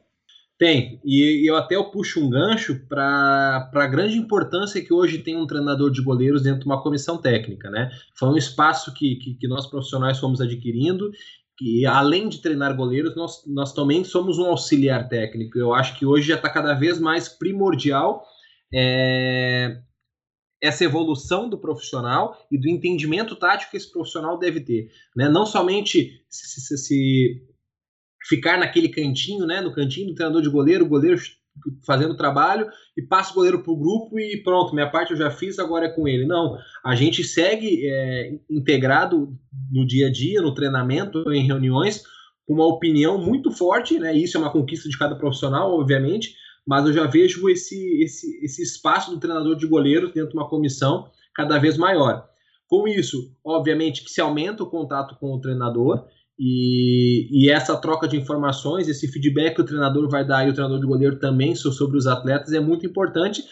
Tem, 0.57 1.01
e 1.05 1.49
eu 1.49 1.57
até 1.57 1.75
eu 1.75 1.91
puxo 1.91 2.25
um 2.25 2.31
gancho 2.31 2.87
para 2.87 3.69
a 3.73 3.87
grande 3.89 4.17
importância 4.17 4.81
que 4.81 4.95
hoje 4.95 5.19
tem 5.19 5.37
um 5.37 5.49
treinador 5.49 5.91
de 5.91 6.01
goleiros 6.01 6.43
dentro 6.43 6.61
de 6.61 6.67
uma 6.67 6.81
comissão 6.81 7.21
técnica, 7.21 7.69
né? 7.69 7.91
Foi 8.17 8.29
um 8.29 8.37
espaço 8.37 8.95
que, 8.95 9.17
que, 9.17 9.35
que 9.35 9.49
nós 9.49 9.67
profissionais 9.67 10.21
fomos 10.21 10.41
adquirindo, 10.41 11.11
que 11.57 11.87
além 11.87 12.29
de 12.29 12.41
treinar 12.43 12.77
goleiros, 12.77 13.15
nós, 13.15 13.43
nós 13.47 13.73
também 13.73 14.05
somos 14.05 14.39
um 14.39 14.47
auxiliar 14.47 15.09
técnico. 15.09 15.59
Eu 15.59 15.73
acho 15.73 15.99
que 15.99 16.05
hoje 16.05 16.29
já 16.29 16.37
está 16.37 16.51
cada 16.51 16.75
vez 16.75 16.99
mais 16.99 17.29
primordial 17.29 18.25
é, 18.73 19.81
essa 20.61 20.85
evolução 20.85 21.49
do 21.49 21.59
profissional 21.59 22.37
e 22.51 22.59
do 22.59 22.69
entendimento 22.69 23.37
tático 23.37 23.71
que 23.71 23.77
esse 23.77 23.91
profissional 23.91 24.39
deve 24.39 24.61
ter. 24.61 24.91
Né? 25.15 25.29
Não 25.29 25.47
somente 25.47 26.25
se, 26.29 26.61
se, 26.61 26.79
se 26.79 27.47
ficar 28.27 28.59
naquele 28.59 28.89
cantinho, 28.89 29.47
né, 29.47 29.61
no 29.61 29.75
cantinho 29.75 30.09
do 30.09 30.15
treinador 30.15 30.43
de 30.43 30.49
goleiro, 30.49 30.85
o 30.85 30.89
goleiro 30.89 31.21
fazendo 31.87 32.13
o 32.13 32.17
trabalho 32.17 32.69
e 32.97 33.03
passa 33.03 33.33
o 33.33 33.35
goleiro 33.35 33.63
para 33.63 33.73
o 33.73 33.77
grupo 33.77 34.19
e 34.19 34.43
pronto, 34.43 34.75
minha 34.75 34.91
parte 34.91 35.13
eu 35.13 35.17
já 35.17 35.31
fiz, 35.31 35.59
agora 35.59 35.87
é 35.87 35.91
com 35.91 36.09
ele. 36.09 36.27
Não, 36.27 36.57
a 36.85 36.95
gente 36.95 37.23
segue 37.23 37.87
é, 37.87 38.39
integrado 38.51 39.37
no 39.71 39.87
dia 39.87 40.09
a 40.09 40.13
dia, 40.13 40.41
no 40.41 40.55
treinamento, 40.55 41.33
em 41.33 41.47
reuniões, 41.47 42.03
com 42.47 42.55
uma 42.55 42.67
opinião 42.67 43.19
muito 43.19 43.51
forte, 43.51 43.99
né? 43.99 44.15
Isso 44.15 44.37
é 44.37 44.41
uma 44.41 44.53
conquista 44.53 44.89
de 44.89 44.99
cada 44.99 45.17
profissional, 45.17 45.73
obviamente, 45.73 46.35
mas 46.67 46.87
eu 46.87 46.93
já 46.93 47.07
vejo 47.07 47.49
esse, 47.49 48.03
esse, 48.03 48.45
esse 48.45 48.63
espaço 48.63 49.11
do 49.11 49.21
treinador 49.21 49.57
de 49.57 49.67
goleiros 49.67 50.13
dentro 50.13 50.31
de 50.31 50.37
uma 50.37 50.49
comissão 50.49 51.09
cada 51.35 51.59
vez 51.59 51.77
maior. 51.77 52.29
Com 52.67 52.89
isso, 52.89 53.31
obviamente, 53.45 54.03
que 54.03 54.11
se 54.11 54.21
aumenta 54.21 54.63
o 54.63 54.71
contato 54.71 55.17
com 55.19 55.33
o 55.33 55.41
treinador 55.41 56.07
e, 56.39 57.29
e, 57.31 57.51
essa 57.51 57.77
troca 57.77 58.09
de 58.09 58.17
informações, 58.17 58.89
esse 58.89 59.07
feedback 59.07 59.55
que 59.55 59.61
o 59.61 59.67
treinador 59.67 60.09
vai 60.09 60.27
dar 60.27 60.47
e 60.47 60.51
o 60.51 60.53
treinador 60.53 60.81
de 60.81 60.87
goleiro 60.87 61.19
também 61.19 61.55
sobre 61.55 61.97
os 61.97 62.07
atletas 62.07 62.53
é 62.53 62.61
muito 62.61 62.85
importante 62.85 63.45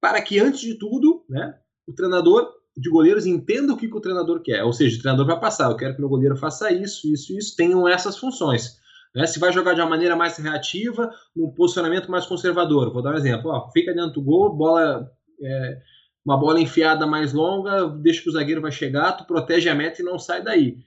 para 0.00 0.20
que, 0.20 0.38
antes 0.40 0.60
de 0.60 0.74
tudo, 0.74 1.24
né, 1.28 1.54
o 1.86 1.92
treinador 1.92 2.48
de 2.76 2.90
goleiros 2.90 3.26
entenda 3.26 3.72
o 3.72 3.76
que, 3.76 3.88
que 3.88 3.96
o 3.96 4.00
treinador 4.00 4.42
quer. 4.42 4.62
Ou 4.64 4.72
seja, 4.72 4.98
o 4.98 5.00
treinador 5.00 5.26
vai 5.26 5.40
passar, 5.40 5.70
eu 5.70 5.76
quero 5.76 5.94
que 5.94 6.00
meu 6.00 6.08
goleiro 6.08 6.36
faça 6.36 6.70
isso, 6.72 7.06
isso, 7.12 7.32
isso, 7.36 7.56
tenham 7.56 7.88
essas 7.88 8.18
funções. 8.18 8.76
Né? 9.14 9.26
Se 9.26 9.38
vai 9.38 9.52
jogar 9.52 9.74
de 9.74 9.80
uma 9.80 9.88
maneira 9.88 10.14
mais 10.14 10.36
reativa, 10.36 11.10
um 11.34 11.50
posicionamento 11.50 12.10
mais 12.10 12.26
conservador. 12.26 12.92
Vou 12.92 13.02
dar 13.02 13.14
um 13.14 13.18
exemplo. 13.18 13.50
Ó, 13.50 13.70
fica 13.70 13.94
dentro 13.94 14.14
do 14.14 14.22
gol, 14.22 14.54
bola, 14.54 15.10
é, 15.40 15.78
uma 16.24 16.36
bola 16.36 16.60
enfiada 16.60 17.06
mais 17.06 17.32
longa, 17.32 17.88
deixa 17.88 18.22
que 18.22 18.28
o 18.28 18.32
zagueiro 18.32 18.60
vai 18.60 18.72
chegar, 18.72 19.12
tu 19.12 19.24
protege 19.24 19.68
a 19.70 19.74
meta 19.74 20.02
e 20.02 20.04
não 20.04 20.18
sai 20.18 20.42
daí. 20.42 20.78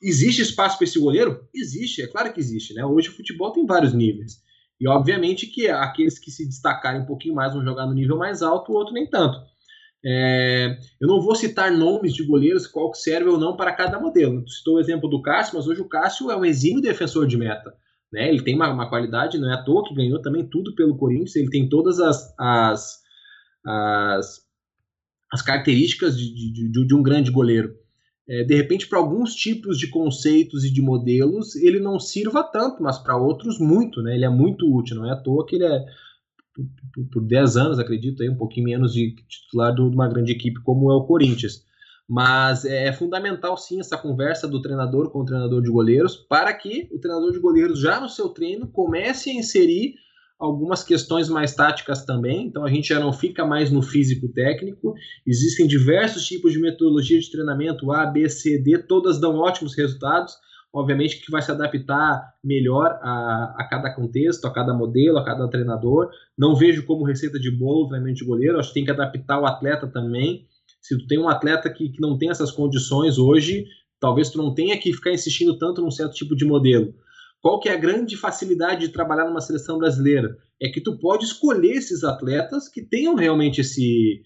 Existe 0.00 0.42
espaço 0.42 0.76
para 0.78 0.84
esse 0.84 0.98
goleiro? 0.98 1.46
Existe, 1.54 2.02
é 2.02 2.06
claro 2.06 2.32
que 2.32 2.40
existe. 2.40 2.74
Né? 2.74 2.84
Hoje 2.84 3.08
o 3.08 3.16
futebol 3.16 3.52
tem 3.52 3.66
vários 3.66 3.92
níveis. 3.92 4.42
E 4.80 4.88
obviamente 4.88 5.46
que 5.46 5.68
aqueles 5.68 6.18
que 6.18 6.30
se 6.30 6.46
destacarem 6.46 7.02
um 7.02 7.06
pouquinho 7.06 7.34
mais 7.34 7.52
vão 7.52 7.64
jogar 7.64 7.86
no 7.86 7.94
nível 7.94 8.16
mais 8.16 8.42
alto, 8.42 8.72
o 8.72 8.76
outro 8.76 8.94
nem 8.94 9.08
tanto. 9.08 9.38
É, 10.04 10.78
eu 11.00 11.08
não 11.08 11.20
vou 11.20 11.34
citar 11.34 11.72
nomes 11.72 12.14
de 12.14 12.22
goleiros, 12.22 12.66
qual 12.66 12.90
que 12.92 12.98
serve 12.98 13.28
ou 13.28 13.38
não 13.38 13.56
para 13.56 13.72
cada 13.72 13.98
modelo. 13.98 14.48
Citou 14.48 14.76
o 14.76 14.80
exemplo 14.80 15.08
do 15.08 15.20
Cássio, 15.20 15.56
mas 15.56 15.66
hoje 15.66 15.80
o 15.80 15.88
Cássio 15.88 16.30
é 16.30 16.36
um 16.36 16.44
exímio 16.44 16.80
defensor 16.80 17.26
de 17.26 17.36
meta. 17.36 17.74
Né? 18.12 18.28
Ele 18.28 18.42
tem 18.42 18.54
uma, 18.54 18.72
uma, 18.72 18.88
qualidade, 18.88 19.38
não 19.38 19.50
é 19.50 19.54
à 19.54 19.62
toa 19.62 19.84
que 19.84 19.94
ganhou 19.94 20.22
também 20.22 20.48
tudo 20.48 20.74
pelo 20.74 20.96
Corinthians, 20.96 21.36
ele 21.36 21.50
tem 21.50 21.68
todas 21.68 22.00
as, 22.00 22.34
as, 22.38 23.02
as, 23.66 24.40
as 25.32 25.42
características 25.42 26.16
de, 26.16 26.32
de, 26.32 26.70
de, 26.70 26.86
de, 26.86 26.94
um 26.94 27.02
grande 27.02 27.30
goleiro. 27.30 27.74
É, 28.28 28.44
de 28.44 28.54
repente, 28.54 28.86
para 28.86 28.98
alguns 28.98 29.34
tipos 29.34 29.78
de 29.78 29.88
conceitos 29.88 30.62
e 30.62 30.70
de 30.70 30.82
modelos, 30.82 31.56
ele 31.56 31.80
não 31.80 31.98
sirva 31.98 32.44
tanto, 32.44 32.82
mas 32.82 32.98
para 32.98 33.16
outros, 33.16 33.58
muito. 33.58 34.02
Né? 34.02 34.14
Ele 34.14 34.24
é 34.24 34.28
muito 34.28 34.70
útil, 34.70 34.96
não 34.96 35.08
é 35.08 35.12
à 35.12 35.16
toa 35.16 35.46
que 35.46 35.56
ele 35.56 35.64
é 35.64 35.84
por, 36.92 37.06
por 37.12 37.22
10 37.22 37.56
anos, 37.56 37.78
acredito, 37.78 38.22
aí, 38.22 38.28
um 38.28 38.36
pouquinho 38.36 38.66
menos 38.66 38.92
de 38.92 39.14
titular 39.28 39.74
de 39.74 39.80
uma 39.80 40.08
grande 40.08 40.32
equipe 40.32 40.60
como 40.62 40.90
é 40.90 40.94
o 40.94 41.04
Corinthians. 41.04 41.64
Mas 42.06 42.64
é, 42.64 42.88
é 42.88 42.92
fundamental 42.92 43.56
sim 43.56 43.80
essa 43.80 43.96
conversa 43.96 44.48
do 44.48 44.60
treinador 44.60 45.10
com 45.10 45.20
o 45.20 45.24
treinador 45.24 45.62
de 45.62 45.70
goleiros 45.70 46.16
para 46.16 46.52
que 46.52 46.88
o 46.92 46.98
treinador 46.98 47.32
de 47.32 47.38
goleiros 47.38 47.80
já 47.80 48.00
no 48.00 48.08
seu 48.08 48.30
treino 48.30 48.66
comece 48.66 49.30
a 49.30 49.34
inserir 49.34 49.94
algumas 50.38 50.84
questões 50.84 51.28
mais 51.28 51.54
táticas 51.54 52.04
também. 52.04 52.46
Então 52.46 52.64
a 52.64 52.70
gente 52.70 52.88
já 52.88 53.00
não 53.00 53.12
fica 53.12 53.44
mais 53.44 53.70
no 53.70 53.82
físico 53.82 54.28
técnico. 54.28 54.94
Existem 55.26 55.66
diversos 55.66 56.24
tipos 56.26 56.52
de 56.52 56.60
metodologia 56.60 57.18
de 57.18 57.30
treinamento 57.30 57.90
A, 57.90 58.06
B, 58.06 58.28
C, 58.28 58.58
D, 58.58 58.78
todas 58.78 59.20
dão 59.20 59.36
ótimos 59.36 59.76
resultados 59.76 60.34
obviamente 60.72 61.20
que 61.20 61.30
vai 61.30 61.42
se 61.42 61.50
adaptar 61.50 62.34
melhor 62.42 62.98
a, 63.02 63.54
a 63.58 63.68
cada 63.68 63.94
contexto, 63.94 64.46
a 64.46 64.52
cada 64.52 64.74
modelo, 64.74 65.18
a 65.18 65.24
cada 65.24 65.48
treinador. 65.48 66.10
Não 66.36 66.54
vejo 66.54 66.84
como 66.84 67.04
receita 67.04 67.38
de 67.38 67.50
bolo 67.50 67.84
o 67.84 67.88
treinamento 67.88 68.18
de 68.18 68.24
goleiro, 68.24 68.58
acho 68.58 68.68
que 68.68 68.74
tem 68.74 68.84
que 68.84 68.90
adaptar 68.90 69.40
o 69.40 69.46
atleta 69.46 69.86
também. 69.86 70.46
Se 70.80 70.96
tu 70.96 71.06
tem 71.06 71.18
um 71.18 71.28
atleta 71.28 71.70
que, 71.70 71.88
que 71.88 72.00
não 72.00 72.16
tem 72.16 72.30
essas 72.30 72.50
condições 72.50 73.18
hoje, 73.18 73.66
talvez 73.98 74.30
tu 74.30 74.38
não 74.38 74.54
tenha 74.54 74.78
que 74.78 74.92
ficar 74.92 75.12
insistindo 75.12 75.58
tanto 75.58 75.82
num 75.82 75.90
certo 75.90 76.14
tipo 76.14 76.36
de 76.36 76.44
modelo. 76.44 76.94
Qual 77.40 77.60
que 77.60 77.68
é 77.68 77.72
a 77.72 77.78
grande 77.78 78.16
facilidade 78.16 78.86
de 78.86 78.92
trabalhar 78.92 79.24
numa 79.24 79.40
seleção 79.40 79.78
brasileira? 79.78 80.36
É 80.60 80.68
que 80.68 80.80
tu 80.80 80.98
pode 80.98 81.24
escolher 81.24 81.72
esses 81.72 82.02
atletas 82.02 82.68
que 82.68 82.82
tenham 82.82 83.14
realmente 83.14 83.60
esse, 83.60 84.22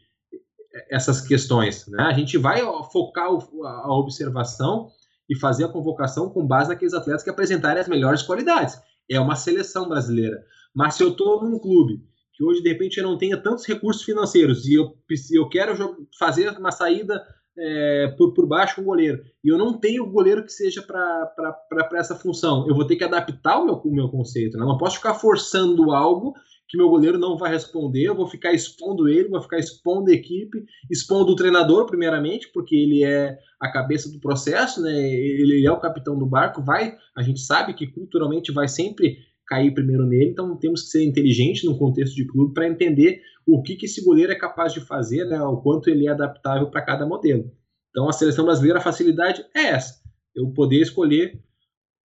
essas 0.90 1.20
questões. 1.20 1.86
Né? 1.88 2.02
A 2.02 2.12
gente 2.12 2.38
vai 2.38 2.60
focar 2.90 3.26
a 3.26 3.94
observação 3.94 4.88
e 5.28 5.38
fazer 5.38 5.64
a 5.64 5.68
convocação 5.68 6.30
com 6.30 6.46
base 6.46 6.70
naqueles 6.70 6.94
atletas 6.94 7.22
que 7.22 7.30
apresentarem 7.30 7.80
as 7.80 7.88
melhores 7.88 8.22
qualidades. 8.22 8.80
É 9.10 9.20
uma 9.20 9.36
seleção 9.36 9.88
brasileira. 9.88 10.42
Mas 10.74 10.94
se 10.94 11.02
eu 11.02 11.10
estou 11.10 11.42
num 11.42 11.58
clube 11.58 12.02
que 12.34 12.42
hoje, 12.42 12.62
de 12.62 12.68
repente, 12.70 12.96
eu 12.96 13.04
não 13.04 13.18
tenha 13.18 13.36
tantos 13.36 13.66
recursos 13.66 14.02
financeiros 14.02 14.66
e 14.66 14.74
eu, 14.74 14.96
eu 15.32 15.48
quero 15.48 16.06
fazer 16.18 16.48
uma 16.58 16.72
saída 16.72 17.22
é, 17.58 18.14
por, 18.16 18.32
por 18.32 18.46
baixo 18.46 18.80
o 18.80 18.84
goleiro, 18.84 19.22
e 19.44 19.48
eu 19.48 19.58
não 19.58 19.78
tenho 19.78 20.10
goleiro 20.10 20.44
que 20.44 20.52
seja 20.52 20.82
para 20.82 21.88
essa 21.94 22.16
função, 22.16 22.66
eu 22.68 22.74
vou 22.74 22.86
ter 22.86 22.96
que 22.96 23.04
adaptar 23.04 23.58
o 23.58 23.66
meu, 23.66 23.74
o 23.74 23.94
meu 23.94 24.08
conceito. 24.08 24.56
Né? 24.56 24.64
Não 24.64 24.78
posso 24.78 24.96
ficar 24.96 25.14
forçando 25.14 25.92
algo 25.92 26.34
que 26.72 26.78
meu 26.78 26.88
goleiro 26.88 27.18
não 27.18 27.36
vai 27.36 27.50
responder, 27.50 28.04
eu 28.04 28.14
vou 28.14 28.26
ficar 28.26 28.50
expondo 28.54 29.06
ele, 29.06 29.28
vou 29.28 29.42
ficar 29.42 29.58
expondo 29.58 30.10
a 30.10 30.14
equipe, 30.14 30.64
expondo 30.90 31.30
o 31.30 31.36
treinador, 31.36 31.84
primeiramente, 31.84 32.50
porque 32.50 32.74
ele 32.74 33.04
é 33.04 33.38
a 33.60 33.70
cabeça 33.70 34.10
do 34.10 34.18
processo, 34.18 34.80
né? 34.80 34.90
Ele 34.90 35.66
é 35.66 35.70
o 35.70 35.78
capitão 35.78 36.18
do 36.18 36.24
barco, 36.24 36.62
vai, 36.62 36.96
a 37.14 37.22
gente 37.22 37.40
sabe 37.40 37.74
que 37.74 37.86
culturalmente 37.86 38.50
vai 38.50 38.68
sempre 38.68 39.18
cair 39.52 39.74
primeiro 39.74 40.06
nele, 40.06 40.30
então 40.30 40.56
temos 40.56 40.84
que 40.84 40.88
ser 40.88 41.04
inteligente 41.04 41.66
no 41.66 41.78
contexto 41.78 42.14
de 42.14 42.26
clube 42.26 42.54
para 42.54 42.66
entender 42.66 43.20
o 43.46 43.62
que, 43.62 43.76
que 43.76 43.84
esse 43.84 44.02
goleiro 44.02 44.32
é 44.32 44.38
capaz 44.38 44.72
de 44.72 44.80
fazer, 44.80 45.26
né? 45.26 45.42
O 45.42 45.58
quanto 45.58 45.90
ele 45.90 46.06
é 46.06 46.10
adaptável 46.10 46.70
para 46.70 46.80
cada 46.80 47.04
modelo. 47.04 47.52
Então 47.90 48.08
a 48.08 48.12
seleção 48.14 48.46
brasileira, 48.46 48.78
a 48.78 48.82
facilidade 48.82 49.44
é 49.54 49.66
essa, 49.66 50.00
eu 50.34 50.50
poder 50.54 50.80
escolher 50.80 51.38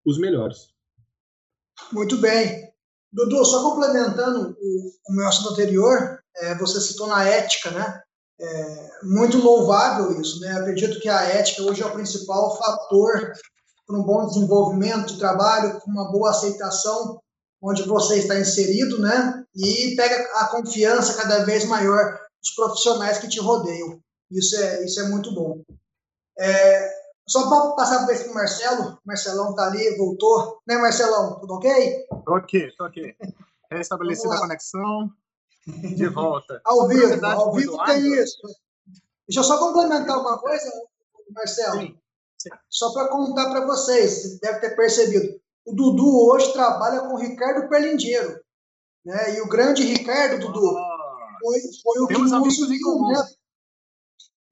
os 0.06 0.20
melhores. 0.20 0.74
Muito 1.94 2.18
bem. 2.18 2.68
Dudu, 3.14 3.46
só 3.46 3.64
complementando 3.64 4.58
o, 4.60 4.92
o 5.10 5.16
meu 5.16 5.28
assunto 5.28 5.54
anterior, 5.54 6.20
é, 6.36 6.56
você 6.56 6.82
citou 6.82 7.08
na 7.08 7.24
ética, 7.26 7.72
né? 7.72 8.02
É, 8.40 8.90
muito 9.04 9.38
louvável 9.38 10.20
isso, 10.20 10.42
né? 10.42 10.52
Acredito 10.52 11.00
que 11.00 11.08
a 11.08 11.24
ética 11.24 11.64
hoje 11.64 11.82
é 11.82 11.86
o 11.86 11.94
principal 11.94 12.58
fator 12.58 13.32
para 13.88 13.98
um 13.98 14.04
bom 14.04 14.28
desenvolvimento 14.28 15.14
de 15.14 15.20
trabalho, 15.20 15.80
com 15.80 15.90
uma 15.90 16.12
boa 16.12 16.32
aceitação 16.32 17.22
onde 17.62 17.84
você 17.84 18.20
está 18.20 18.40
inserido, 18.40 19.00
né? 19.00 19.44
E 19.56 19.96
pega 19.96 20.16
a 20.36 20.48
confiança 20.48 21.22
cada 21.22 21.44
vez 21.44 21.66
maior 21.66 22.20
dos 22.42 22.52
profissionais 22.56 23.18
que 23.18 23.28
te 23.28 23.40
rodeiam. 23.40 24.00
Isso 24.32 24.56
é, 24.56 24.86
isso 24.86 25.00
é 25.00 25.10
muito 25.10 25.34
bom. 25.34 25.62
É, 26.40 26.90
só 27.28 27.50
para 27.50 27.76
passar 27.76 28.06
para 28.06 28.32
o 28.32 28.34
Marcelo. 28.34 29.00
Marcelão 29.06 29.52
está 29.52 29.66
ali, 29.66 29.98
voltou. 29.98 30.62
Né, 30.68 30.78
Marcelão? 30.78 31.40
Tudo 31.40 31.56
ok? 31.56 32.06
Tô 32.26 32.36
ok, 32.36 32.72
tô 32.78 32.86
ok. 32.86 33.16
Restabelecida 33.72 34.36
a 34.36 34.40
conexão. 34.40 35.12
De 35.68 36.08
volta. 36.08 36.62
ao 36.64 36.88
vivo, 36.88 37.26
ao 37.26 37.54
vivo 37.54 37.84
tem 37.86 38.14
isso. 38.14 38.38
Deixa 39.28 39.42
eu 39.42 39.44
só 39.44 39.58
complementar 39.60 40.18
uma 40.18 40.38
coisa, 40.38 40.72
Marcelo. 41.32 41.82
Sim. 41.82 41.98
Sim. 42.38 42.50
Só 42.70 42.94
para 42.94 43.10
contar 43.10 43.50
para 43.50 43.66
vocês, 43.66 44.12
você 44.12 44.40
deve 44.40 44.60
ter 44.60 44.76
percebido. 44.78 45.42
O 45.68 45.76
Dudu 45.76 46.30
hoje 46.30 46.54
trabalha 46.54 47.02
com 47.02 47.16
o 47.16 47.18
Ricardo 47.18 47.68
Perlingeiro. 47.68 48.40
Né? 49.06 49.38
E 49.38 49.42
o 49.42 49.50
grande 49.50 49.84
Ricardo, 49.84 50.40
Dudu, 50.40 50.78
ah, 50.78 51.38
foi, 51.42 51.60
foi 51.84 52.04
o 52.04 52.08
que 52.08 52.18
nos 52.18 52.32
uniu, 52.32 53.08
né? 53.10 53.24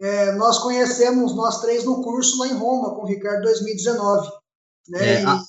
É, 0.01 0.31
nós 0.33 0.59
conhecemos 0.59 1.33
nós 1.33 1.61
três 1.61 1.85
no 1.85 2.03
curso 2.03 2.37
lá 2.39 2.47
em 2.47 2.53
Roma, 2.53 2.93
com 2.93 3.03
o 3.03 3.07
Ricardo 3.07 3.43
2019. 3.43 4.29
Né? 4.89 4.99
É, 4.99 5.21
e... 5.21 5.25
a, 5.25 5.41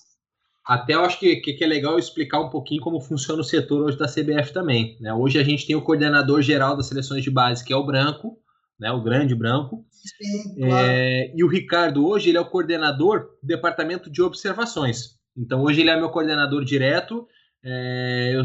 até 0.64 0.94
eu 0.94 1.00
acho 1.00 1.18
que, 1.18 1.34
que, 1.36 1.64
é 1.64 1.66
legal 1.66 1.98
explicar 1.98 2.40
um 2.40 2.48
pouquinho 2.48 2.80
como 2.80 3.00
funciona 3.00 3.40
o 3.40 3.44
setor 3.44 3.82
hoje 3.82 3.98
da 3.98 4.06
CBF 4.06 4.52
também. 4.52 4.96
Né? 5.00 5.12
Hoje 5.12 5.36
a 5.36 5.42
gente 5.42 5.66
tem 5.66 5.74
o 5.74 5.82
coordenador 5.82 6.42
geral 6.42 6.76
das 6.76 6.86
seleções 6.86 7.24
de 7.24 7.30
base, 7.30 7.64
que 7.64 7.72
é 7.72 7.76
o 7.76 7.84
Branco, 7.84 8.38
né, 8.78 8.92
o 8.92 9.02
grande 9.02 9.34
Branco. 9.34 9.84
Sim, 9.90 10.54
claro. 10.54 10.86
é, 10.86 11.32
e 11.34 11.42
o 11.42 11.48
Ricardo 11.48 12.06
hoje 12.06 12.28
ele 12.28 12.38
é 12.38 12.40
o 12.40 12.48
coordenador 12.48 13.30
do 13.42 13.46
departamento 13.48 14.08
de 14.08 14.22
observações. 14.22 15.15
Então 15.36 15.62
hoje 15.62 15.80
ele 15.80 15.90
é 15.90 15.96
meu 15.96 16.10
coordenador 16.10 16.64
direto. 16.64 17.26
É, 17.64 18.32
eu, 18.34 18.42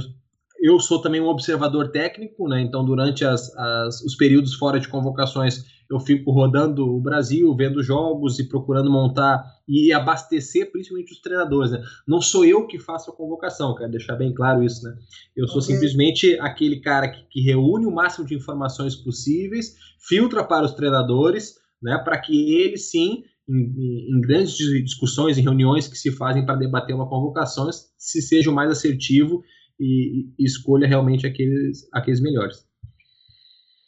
eu 0.61 0.79
sou 0.79 1.01
também 1.01 1.21
um 1.21 1.27
observador 1.27 1.89
técnico, 1.91 2.47
né? 2.47 2.61
Então 2.61 2.83
durante 2.83 3.25
as, 3.25 3.55
as, 3.55 4.01
os 4.01 4.15
períodos 4.15 4.53
fora 4.55 4.79
de 4.79 4.87
convocações 4.87 5.65
eu 5.91 5.99
fico 5.99 6.31
rodando 6.31 6.87
o 6.87 7.01
Brasil, 7.01 7.53
vendo 7.53 7.83
jogos 7.83 8.39
e 8.39 8.47
procurando 8.47 8.89
montar 8.89 9.43
e 9.67 9.91
abastecer 9.91 10.71
principalmente 10.71 11.11
os 11.11 11.19
treinadores. 11.19 11.71
Né? 11.71 11.83
Não 12.07 12.21
sou 12.21 12.45
eu 12.45 12.65
que 12.65 12.79
faço 12.79 13.11
a 13.11 13.13
convocação, 13.13 13.75
quero 13.75 13.91
deixar 13.91 14.15
bem 14.15 14.33
claro 14.33 14.63
isso. 14.63 14.83
Né? 14.85 14.95
Eu 15.35 15.49
sou 15.49 15.61
okay. 15.61 15.73
simplesmente 15.73 16.39
aquele 16.39 16.79
cara 16.79 17.09
que, 17.09 17.25
que, 17.29 17.41
reúne 17.41 17.85
o 17.85 17.91
máximo 17.91 18.25
de 18.25 18.33
informações 18.33 18.95
possíveis, 18.95 19.75
filtra 19.99 20.45
para 20.45 20.65
os 20.65 20.71
treinadores, 20.71 21.55
né, 21.83 21.97
para 21.97 22.17
que 22.17 22.53
eles 22.53 22.89
sim, 22.89 23.23
em, 23.51 24.15
em, 24.15 24.21
grandes 24.21 24.55
discussões, 24.55 25.37
em 25.37 25.41
reuniões 25.41 25.87
que 25.87 25.97
se 25.97 26.11
fazem 26.11 26.45
para 26.45 26.55
debater 26.55 26.95
uma 26.95 27.09
convocação, 27.09 27.69
se 27.97 28.21
seja 28.21 28.49
o 28.49 28.53
mais 28.53 28.71
assertivo 28.71 29.41
e, 29.79 30.27
e 30.39 30.45
escolha 30.45 30.87
realmente 30.87 31.27
aqueles, 31.27 31.87
aqueles 31.93 32.21
melhores. 32.21 32.65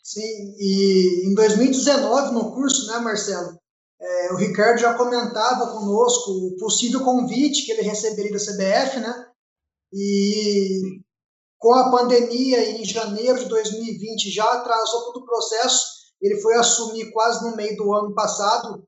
Sim, 0.03 0.55
e 0.59 1.29
em 1.29 1.33
2019, 1.33 2.33
no 2.33 2.51
curso, 2.51 2.87
né, 2.87 2.99
Marcelo? 2.99 3.57
É, 4.01 4.33
o 4.33 4.35
Ricardo 4.35 4.79
já 4.79 4.93
comentava 4.95 5.71
conosco 5.71 6.31
o 6.31 6.57
possível 6.57 6.99
convite 6.99 7.65
que 7.65 7.71
ele 7.71 7.83
receberia 7.83 8.33
da 8.33 8.37
CBF, 8.37 8.99
né? 8.99 9.27
E 9.93 11.01
com 11.57 11.73
a 11.73 11.89
pandemia 11.89 12.81
em 12.81 12.83
janeiro 12.83 13.39
de 13.39 13.45
2020 13.45 14.29
já 14.29 14.43
atrasou 14.51 15.13
todo 15.13 15.23
o 15.23 15.25
processo. 15.25 15.85
Ele 16.21 16.41
foi 16.41 16.55
assumir 16.55 17.11
quase 17.11 17.49
no 17.49 17.55
meio 17.55 17.77
do 17.77 17.93
ano 17.93 18.13
passado 18.13 18.83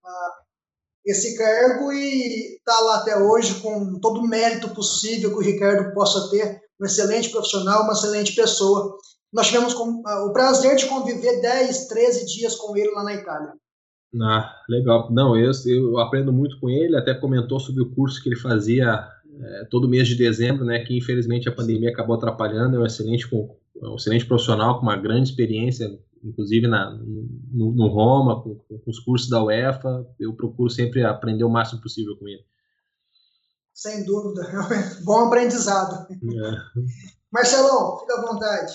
esse 1.05 1.37
cargo 1.37 1.91
e 1.91 2.55
está 2.57 2.79
lá 2.81 2.95
até 2.97 3.17
hoje 3.17 3.61
com 3.61 3.99
todo 3.99 4.21
o 4.21 4.27
mérito 4.27 4.69
possível 4.69 5.29
que 5.31 5.37
o 5.37 5.41
Ricardo 5.41 5.93
possa 5.93 6.29
ter, 6.31 6.59
um 6.81 6.85
excelente 6.85 7.29
profissional, 7.29 7.83
uma 7.83 7.93
excelente 7.93 8.33
pessoa. 8.35 8.97
Nós 9.31 9.47
tivemos 9.47 9.73
o 9.75 10.33
prazer 10.33 10.75
de 10.75 10.87
conviver 10.87 11.41
10, 11.41 11.87
13 11.87 12.25
dias 12.25 12.55
com 12.55 12.75
ele 12.75 12.91
lá 12.91 13.03
na 13.03 13.13
Itália. 13.13 13.53
Ah, 14.21 14.49
legal. 14.69 15.11
Não, 15.11 15.37
eu, 15.37 15.51
eu 15.67 15.99
aprendo 15.99 16.31
muito 16.31 16.59
com 16.59 16.69
ele, 16.69 16.97
até 16.97 17.13
comentou 17.13 17.59
sobre 17.59 17.83
o 17.83 17.93
curso 17.93 18.21
que 18.21 18.29
ele 18.29 18.39
fazia 18.39 19.05
é, 19.41 19.65
todo 19.69 19.89
mês 19.89 20.07
de 20.07 20.15
dezembro, 20.15 20.65
né, 20.65 20.79
que 20.79 20.97
infelizmente 20.97 21.49
a 21.49 21.51
pandemia 21.51 21.89
acabou 21.89 22.15
atrapalhando, 22.15 22.77
é 22.77 22.79
um 22.79 22.85
excelente, 22.85 23.27
um 23.33 23.95
excelente 23.95 24.25
profissional 24.25 24.79
com 24.79 24.83
uma 24.83 24.95
grande 24.95 25.29
experiência, 25.29 25.87
inclusive 26.23 26.67
na, 26.67 26.97
no, 27.55 27.71
no 27.71 27.87
Roma, 27.87 28.43
com, 28.43 28.55
com, 28.55 28.81
os 28.85 28.99
cursos 28.99 29.29
da 29.29 29.41
UEFA, 29.41 30.05
eu 30.19 30.35
procuro 30.35 30.69
sempre 30.69 31.03
aprender 31.05 31.45
o 31.45 31.49
máximo 31.49 31.81
possível 31.81 32.17
com 32.17 32.27
ele. 32.27 32.45
Sem 33.73 34.05
dúvida, 34.05 34.41
bom 35.03 35.27
aprendizado. 35.27 36.07
É. 36.11 36.81
Marcelão, 37.31 37.99
fica 37.99 38.13
à 38.13 38.21
vontade. 38.21 38.73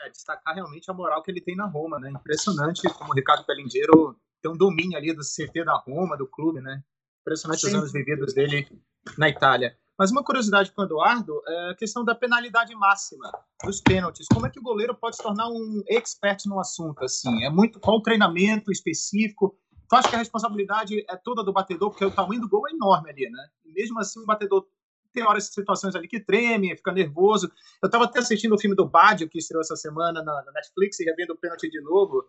É, 0.00 0.10
destacar 0.10 0.54
realmente 0.54 0.90
a 0.90 0.94
moral 0.94 1.22
que 1.22 1.30
ele 1.30 1.40
tem 1.40 1.56
na 1.56 1.66
Roma, 1.66 1.98
né? 1.98 2.10
Impressionante 2.10 2.82
como 2.94 3.10
o 3.12 3.14
Ricardo 3.14 3.44
Pelingeiro 3.44 4.16
tem 4.40 4.50
um 4.50 4.56
domínio 4.56 4.96
ali 4.96 5.12
do 5.12 5.22
CT 5.22 5.64
da 5.64 5.76
Roma, 5.76 6.16
do 6.16 6.26
clube, 6.26 6.60
né? 6.60 6.82
Impressionante 7.22 7.60
Sim. 7.60 7.68
os 7.68 7.74
anos 7.74 7.92
vividos 7.92 8.32
dele 8.32 8.68
na 9.16 9.28
Itália. 9.28 9.76
Mas 9.98 10.12
uma 10.12 10.22
curiosidade 10.22 10.70
com 10.70 10.82
o 10.82 10.84
Eduardo 10.84 11.42
é 11.46 11.70
a 11.70 11.74
questão 11.74 12.04
da 12.04 12.14
penalidade 12.14 12.72
máxima 12.76 13.32
dos 13.64 13.80
pênaltis. 13.80 14.28
Como 14.32 14.46
é 14.46 14.50
que 14.50 14.60
o 14.60 14.62
goleiro 14.62 14.94
pode 14.94 15.16
se 15.16 15.22
tornar 15.22 15.48
um 15.48 15.82
expert 15.88 16.46
no 16.46 16.60
assunto? 16.60 17.04
Assim, 17.04 17.44
é 17.44 17.50
muito 17.50 17.80
qual 17.80 17.96
o 17.96 18.02
treinamento 18.02 18.70
específico? 18.70 19.58
Tu 19.88 19.96
acha 19.96 20.08
que 20.08 20.14
a 20.14 20.18
responsabilidade 20.18 21.04
é 21.08 21.16
toda 21.16 21.42
do 21.42 21.52
batedor, 21.52 21.90
porque 21.90 22.04
o 22.04 22.10
tamanho 22.12 22.40
do 22.40 22.48
gol 22.48 22.68
é 22.68 22.72
enorme 22.72 23.10
ali, 23.10 23.28
né? 23.28 23.48
Mesmo 23.64 23.98
assim, 23.98 24.20
o 24.20 24.26
batedor 24.26 24.66
tem 25.12 25.24
horas, 25.24 25.46
situações 25.46 25.96
ali 25.96 26.06
que 26.06 26.20
treme, 26.20 26.76
fica 26.76 26.92
nervoso. 26.92 27.50
Eu 27.82 27.86
estava 27.86 28.04
até 28.04 28.20
assistindo 28.20 28.54
o 28.54 28.58
filme 28.58 28.76
do 28.76 28.86
Badio, 28.86 29.28
que 29.28 29.38
estreou 29.38 29.62
essa 29.62 29.74
semana 29.74 30.22
na, 30.22 30.44
Netflix, 30.54 31.00
e 31.00 31.04
revendo 31.04 31.32
o 31.32 31.36
pênalti 31.36 31.68
de 31.68 31.80
novo. 31.80 32.20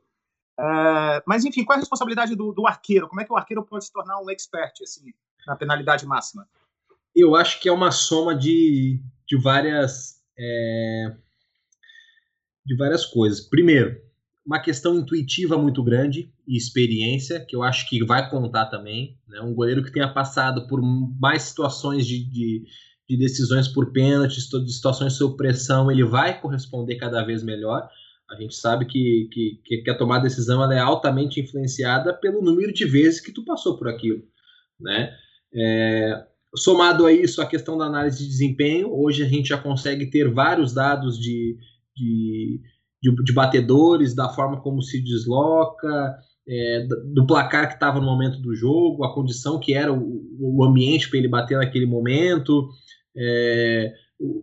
Uh, 0.59 1.21
mas, 1.27 1.45
enfim, 1.45 1.63
qual 1.63 1.75
é 1.75 1.77
a 1.77 1.81
responsabilidade 1.81 2.35
do, 2.35 2.51
do, 2.51 2.65
arqueiro? 2.65 3.07
Como 3.07 3.21
é 3.21 3.25
que 3.25 3.31
o 3.31 3.37
arqueiro 3.37 3.63
pode 3.63 3.85
se 3.85 3.93
tornar 3.93 4.19
um 4.19 4.29
expert, 4.29 4.81
assim, 4.81 5.13
na 5.45 5.55
penalidade 5.55 6.05
máxima? 6.05 6.47
Eu 7.19 7.35
acho 7.35 7.59
que 7.59 7.69
é 7.69 7.71
uma 7.71 7.91
soma 7.91 8.35
de, 8.35 9.01
de 9.27 9.37
várias... 9.41 10.15
É, 10.37 11.11
de 12.65 12.75
várias 12.75 13.05
coisas. 13.05 13.41
Primeiro, 13.41 13.99
uma 14.45 14.59
questão 14.59 14.95
intuitiva 14.95 15.57
muito 15.57 15.83
grande 15.83 16.31
e 16.47 16.55
experiência, 16.57 17.43
que 17.43 17.55
eu 17.55 17.63
acho 17.63 17.87
que 17.89 18.03
vai 18.05 18.29
contar 18.29 18.67
também. 18.67 19.17
Né? 19.27 19.41
Um 19.41 19.53
goleiro 19.53 19.83
que 19.83 19.91
tenha 19.91 20.11
passado 20.11 20.67
por 20.67 20.81
mais 20.81 21.43
situações 21.43 22.05
de, 22.05 22.23
de, 22.29 22.63
de 23.09 23.17
decisões 23.17 23.67
por 23.67 23.91
pênaltis, 23.91 24.47
de 24.47 24.71
situações 24.71 25.13
sob 25.13 25.35
pressão, 25.35 25.91
ele 25.91 26.03
vai 26.03 26.39
corresponder 26.39 26.95
cada 26.95 27.23
vez 27.23 27.43
melhor. 27.43 27.89
A 28.29 28.35
gente 28.35 28.55
sabe 28.55 28.85
que, 28.85 29.29
que, 29.31 29.81
que 29.83 29.89
a 29.89 29.97
tomar 29.97 30.19
decisão 30.19 30.63
ela 30.63 30.75
é 30.75 30.79
altamente 30.79 31.39
influenciada 31.39 32.13
pelo 32.13 32.41
número 32.41 32.71
de 32.71 32.85
vezes 32.85 33.19
que 33.19 33.31
tu 33.31 33.43
passou 33.43 33.77
por 33.77 33.87
aquilo. 33.87 34.23
Né? 34.79 35.11
É, 35.53 36.25
somado 36.55 37.05
a 37.05 37.11
isso, 37.13 37.41
a 37.41 37.45
questão 37.45 37.77
da 37.77 37.85
análise 37.85 38.19
de 38.19 38.27
desempenho, 38.27 38.91
hoje 38.91 39.23
a 39.23 39.27
gente 39.27 39.49
já 39.49 39.57
consegue 39.57 40.09
ter 40.09 40.31
vários 40.31 40.73
dados 40.73 41.19
de, 41.19 41.57
de 41.95 42.59
de, 43.01 43.15
de 43.23 43.33
batedores, 43.33 44.13
da 44.13 44.29
forma 44.29 44.61
como 44.61 44.81
se 44.81 45.01
desloca, 45.01 46.17
é, 46.47 46.87
do 47.13 47.25
placar 47.25 47.67
que 47.67 47.75
estava 47.75 47.99
no 47.99 48.05
momento 48.05 48.39
do 48.41 48.53
jogo, 48.55 49.03
a 49.03 49.13
condição 49.13 49.59
que 49.59 49.73
era 49.73 49.93
o, 49.93 50.21
o 50.39 50.63
ambiente 50.63 51.09
para 51.09 51.19
ele 51.19 51.27
bater 51.27 51.57
naquele 51.57 51.85
momento. 51.85 52.69
É, 53.15 53.93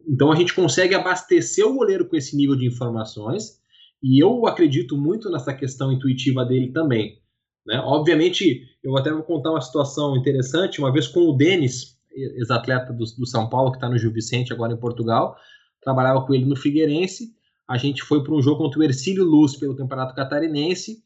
então 0.09 0.33
a 0.33 0.37
gente 0.37 0.55
consegue 0.55 0.95
abastecer 0.95 1.67
o 1.67 1.75
goleiro 1.75 2.09
com 2.09 2.17
esse 2.17 2.37
nível 2.37 2.57
de 2.57 2.67
informações 2.67 3.61
e 4.03 4.23
eu 4.23 4.47
acredito 4.47 4.97
muito 4.97 5.31
nessa 5.31 5.53
questão 5.53 5.93
intuitiva 5.93 6.45
dele 6.45 6.73
também. 6.73 7.19
Né? 7.67 7.79
Obviamente, 7.81 8.63
eu 8.83 8.97
até 8.97 9.11
vou 9.11 9.23
contar 9.23 9.51
uma 9.51 9.61
situação 9.61 10.17
interessante. 10.17 10.79
Uma 10.79 10.93
vez 10.93 11.09
com 11.09 11.21
o 11.21 11.37
Denis, 11.37 11.96
ex-atleta 12.17 12.93
do, 12.93 13.05
do 13.05 13.27
São 13.27 13.49
Paulo, 13.49 13.71
que 13.71 13.77
está 13.77 13.89
no 13.89 13.99
Gil 13.99 14.13
Vicente, 14.13 14.53
agora 14.53 14.73
em 14.73 14.79
Portugal, 14.79 15.37
trabalhava 15.83 16.25
com 16.27 16.35
ele 16.35 16.47
no 16.47 16.57
Figueirense. 16.57 17.35
A 17.69 17.77
gente 17.77 18.03
foi 18.03 18.23
para 18.23 18.35
um 18.35 18.43
jogo 18.43 18.59
contra 18.59 18.81
o 18.81 18.83
Ercílio 18.83 19.25
Luz 19.25 19.57
pelo 19.57 19.77
Campeonato 19.77 20.15
Catarinense. 20.15 21.05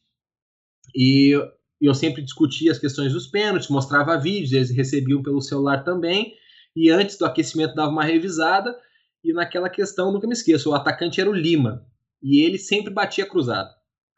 E 0.94 1.34
eu 1.80 1.94
sempre 1.94 2.22
discutia 2.22 2.70
as 2.70 2.78
questões 2.78 3.12
dos 3.12 3.26
pênaltis, 3.26 3.68
mostrava 3.68 4.18
vídeos, 4.18 4.52
eles 4.52 4.70
recebiam 4.70 5.22
pelo 5.22 5.40
celular 5.40 5.82
também, 5.82 6.34
e 6.76 6.90
antes 6.90 7.16
do 7.16 7.24
aquecimento 7.24 7.74
dava 7.74 7.90
uma 7.90 8.04
revisada, 8.04 8.76
e 9.24 9.32
naquela 9.32 9.68
questão, 9.68 10.12
nunca 10.12 10.26
me 10.26 10.34
esqueço, 10.34 10.70
o 10.70 10.74
atacante 10.74 11.20
era 11.20 11.30
o 11.30 11.34
Lima, 11.34 11.86
e 12.22 12.44
ele 12.44 12.58
sempre 12.58 12.92
batia 12.92 13.26
cruzado, 13.26 13.70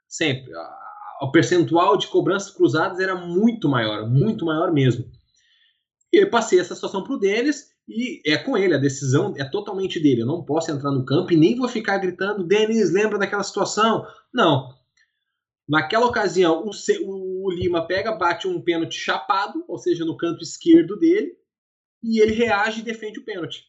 sempre. 0.08 0.52
O 1.20 1.30
percentual 1.30 1.96
de 1.96 2.08
cobranças 2.08 2.50
cruzadas 2.50 2.98
era 2.98 3.14
muito 3.14 3.68
maior, 3.68 4.08
muito 4.10 4.44
maior 4.44 4.72
mesmo. 4.72 5.04
E 6.12 6.22
eu 6.22 6.28
passei 6.28 6.60
essa 6.60 6.74
situação 6.74 7.02
para 7.02 7.14
o 7.14 7.18
Denis, 7.18 7.72
e 7.88 8.20
é 8.26 8.36
com 8.36 8.56
ele, 8.56 8.74
a 8.74 8.78
decisão 8.78 9.34
é 9.36 9.44
totalmente 9.44 9.98
dele. 9.98 10.22
Eu 10.22 10.26
não 10.26 10.44
posso 10.44 10.70
entrar 10.70 10.90
no 10.90 11.04
campo 11.04 11.32
e 11.32 11.36
nem 11.36 11.56
vou 11.56 11.68
ficar 11.68 11.98
gritando, 11.98 12.46
Denis, 12.46 12.92
lembra 12.92 13.18
daquela 13.18 13.42
situação? 13.42 14.06
Não. 14.32 14.68
Naquela 15.68 16.06
ocasião, 16.06 16.68
o, 17.04 17.50
Lima 17.50 17.86
pega, 17.86 18.12
bate 18.12 18.46
um 18.46 18.60
pênalti 18.60 18.94
chapado, 18.94 19.64
ou 19.66 19.78
seja, 19.78 20.04
no 20.04 20.16
canto 20.16 20.42
esquerdo 20.42 20.98
dele, 20.98 21.32
e 22.02 22.20
ele 22.20 22.32
reage 22.32 22.80
e 22.80 22.84
defende 22.84 23.18
o 23.18 23.24
pênalti. 23.24 23.64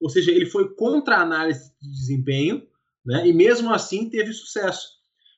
Ou 0.00 0.08
seja, 0.08 0.30
ele 0.30 0.46
foi 0.46 0.74
contra 0.74 1.16
a 1.16 1.22
análise 1.22 1.72
de 1.80 1.90
desempenho, 1.90 2.66
né, 3.04 3.26
e 3.26 3.32
mesmo 3.32 3.72
assim 3.72 4.08
teve 4.08 4.32
sucesso. 4.32 4.86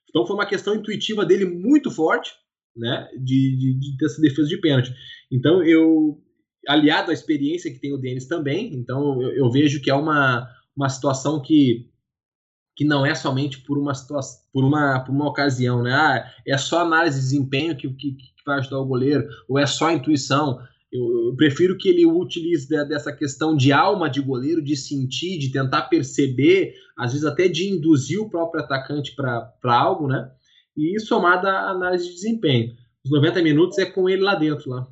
Então 0.08 0.26
foi 0.26 0.36
uma 0.36 0.46
questão 0.46 0.74
intuitiva 0.74 1.24
dele 1.24 1.44
muito 1.44 1.90
forte, 1.90 2.32
né, 2.76 3.08
de, 3.14 3.56
de, 3.56 3.80
de 3.80 3.96
dessa 3.96 4.20
defesa 4.20 4.48
de 4.48 4.60
pênalti. 4.60 4.92
Então 5.30 5.62
eu 5.62 6.20
aliado 6.66 7.11
à 7.11 7.14
experiência 7.14 7.72
que 7.72 7.79
tem 7.79 7.92
o 7.92 7.98
Denis 7.98 8.27
também, 8.27 8.75
então 8.75 9.20
eu, 9.20 9.33
eu, 9.33 9.51
vejo 9.51 9.81
que 9.81 9.90
é 9.90 9.94
uma, 9.94 10.48
uma 10.77 10.88
situação 10.88 11.40
que, 11.40 11.88
que 12.77 12.85
não 12.85 13.05
é 13.05 13.14
somente 13.14 13.61
por 13.61 13.79
uma 13.79 13.94
situação, 13.94 14.42
por 14.53 14.64
uma, 14.64 15.01
por 15.01 15.12
uma 15.12 15.29
ocasião, 15.29 15.83
né? 15.83 15.92
Ah, 15.92 16.33
é 16.46 16.57
só 16.57 16.81
análise 16.81 17.16
de 17.16 17.25
desempenho 17.25 17.77
que, 17.77 17.88
que, 17.94 18.12
que 18.12 18.33
vai 18.46 18.59
ajudar 18.59 18.79
o 18.79 18.87
goleiro, 18.87 19.29
ou 19.48 19.59
é 19.59 19.66
só 19.66 19.90
intuição. 19.90 20.61
Eu, 20.92 21.29
eu, 21.29 21.37
prefiro 21.37 21.79
que 21.79 21.88
ele 21.88 22.05
utilize 22.05 22.68
dessa 22.68 23.12
questão 23.12 23.57
de 23.57 23.72
alma 23.72 24.11
de 24.11 24.20
goleiro, 24.20 24.62
de 24.62 24.77
sentir, 24.77 25.38
de 25.38 25.51
tentar 25.51 25.83
perceber, 25.83 26.75
às 26.96 27.12
vezes 27.12 27.27
até 27.27 27.48
de 27.48 27.66
induzir 27.66 28.20
o 28.20 28.29
próprio 28.29 28.62
atacante 28.62 29.14
para 29.16 29.53
algo, 29.64 30.07
né? 30.07 30.31
E 30.77 30.98
somada 31.01 31.51
à 31.51 31.70
análise 31.70 32.09
de 32.09 32.14
desempenho. 32.14 32.75
Os 33.05 33.11
90 33.11 33.42
minutos 33.42 33.79
é 33.79 33.87
com 33.87 34.09
ele 34.09 34.22
lá 34.22 34.35
dentro, 34.35 34.70
lá. 34.70 34.87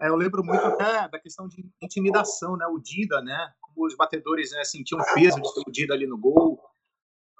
É, 0.00 0.08
eu 0.08 0.16
lembro 0.16 0.44
muito 0.44 0.64
até 0.64 1.08
da 1.08 1.18
questão 1.18 1.48
de 1.48 1.64
intimidação, 1.82 2.56
né? 2.56 2.66
O 2.66 2.78
Dida, 2.78 3.20
né? 3.22 3.52
Como 3.60 3.86
os 3.86 3.96
batedores 3.96 4.52
né, 4.52 4.64
sentiam 4.64 5.00
peso 5.14 5.40
de 5.40 5.54
ter 5.54 5.62
o 5.66 5.72
Dida 5.72 5.94
ali 5.94 6.06
no 6.06 6.18
gol. 6.18 6.60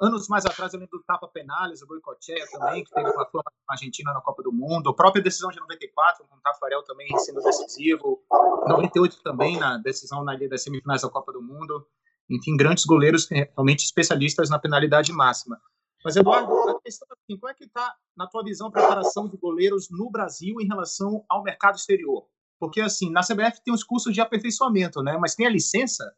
Anos 0.01 0.29
mais 0.29 0.45
atrás 0.45 0.75
eu 0.75 0.81
lembro 0.81 0.99
do 0.99 1.05
Tapa 1.05 1.27
Penales, 1.29 1.81
o 1.81 1.87
Goicoechea 1.87 2.47
também, 2.53 2.85
que 2.85 2.90
teve 2.90 3.09
uma 3.09 3.25
fama 3.31 3.45
Argentina 3.71 4.12
na 4.12 4.21
Copa 4.21 4.42
do 4.42 4.53
Mundo. 4.53 4.90
A 4.90 4.95
própria 4.95 5.23
decisão 5.23 5.51
de 5.51 5.59
94, 5.59 6.27
com 6.29 6.37
o 6.37 6.40
Tafarel 6.40 6.83
também 6.83 7.09
sendo 7.19 7.40
decisivo. 7.40 8.23
98 8.69 9.23
também, 9.23 9.59
na 9.59 9.79
decisão 9.79 10.23
na 10.23 10.37
das 10.37 10.62
semifinais 10.62 11.01
da 11.01 11.09
Copa 11.09 11.33
do 11.33 11.42
Mundo. 11.42 11.87
Enfim, 12.29 12.57
grandes 12.57 12.85
goleiros 12.85 13.27
realmente 13.29 13.85
especialistas 13.85 14.51
na 14.51 14.59
penalidade 14.59 15.12
máxima. 15.12 15.59
Mas, 16.05 16.14
Eduardo, 16.14 16.53
a 16.53 16.81
questão 16.83 17.09
é 17.11 17.14
assim, 17.14 17.38
qual 17.38 17.51
é 17.51 17.55
que 17.55 17.64
está, 17.64 17.97
na 18.16 18.27
tua 18.27 18.45
visão, 18.45 18.69
a 18.69 18.71
preparação 18.71 19.29
de 19.29 19.37
goleiros 19.38 19.88
no 19.90 20.11
Brasil 20.11 20.61
em 20.61 20.66
relação 20.66 21.25
ao 21.29 21.42
mercado 21.42 21.77
exterior? 21.77 22.29
Porque, 22.59 22.81
assim, 22.81 23.11
na 23.11 23.21
CBF 23.21 23.62
tem 23.64 23.73
os 23.73 23.85
cursos 23.85 24.12
de 24.12 24.21
aperfeiçoamento, 24.21 25.03
né? 25.03 25.16
Mas 25.21 25.35
tem 25.35 25.47
a 25.47 25.51
licença? 25.51 26.11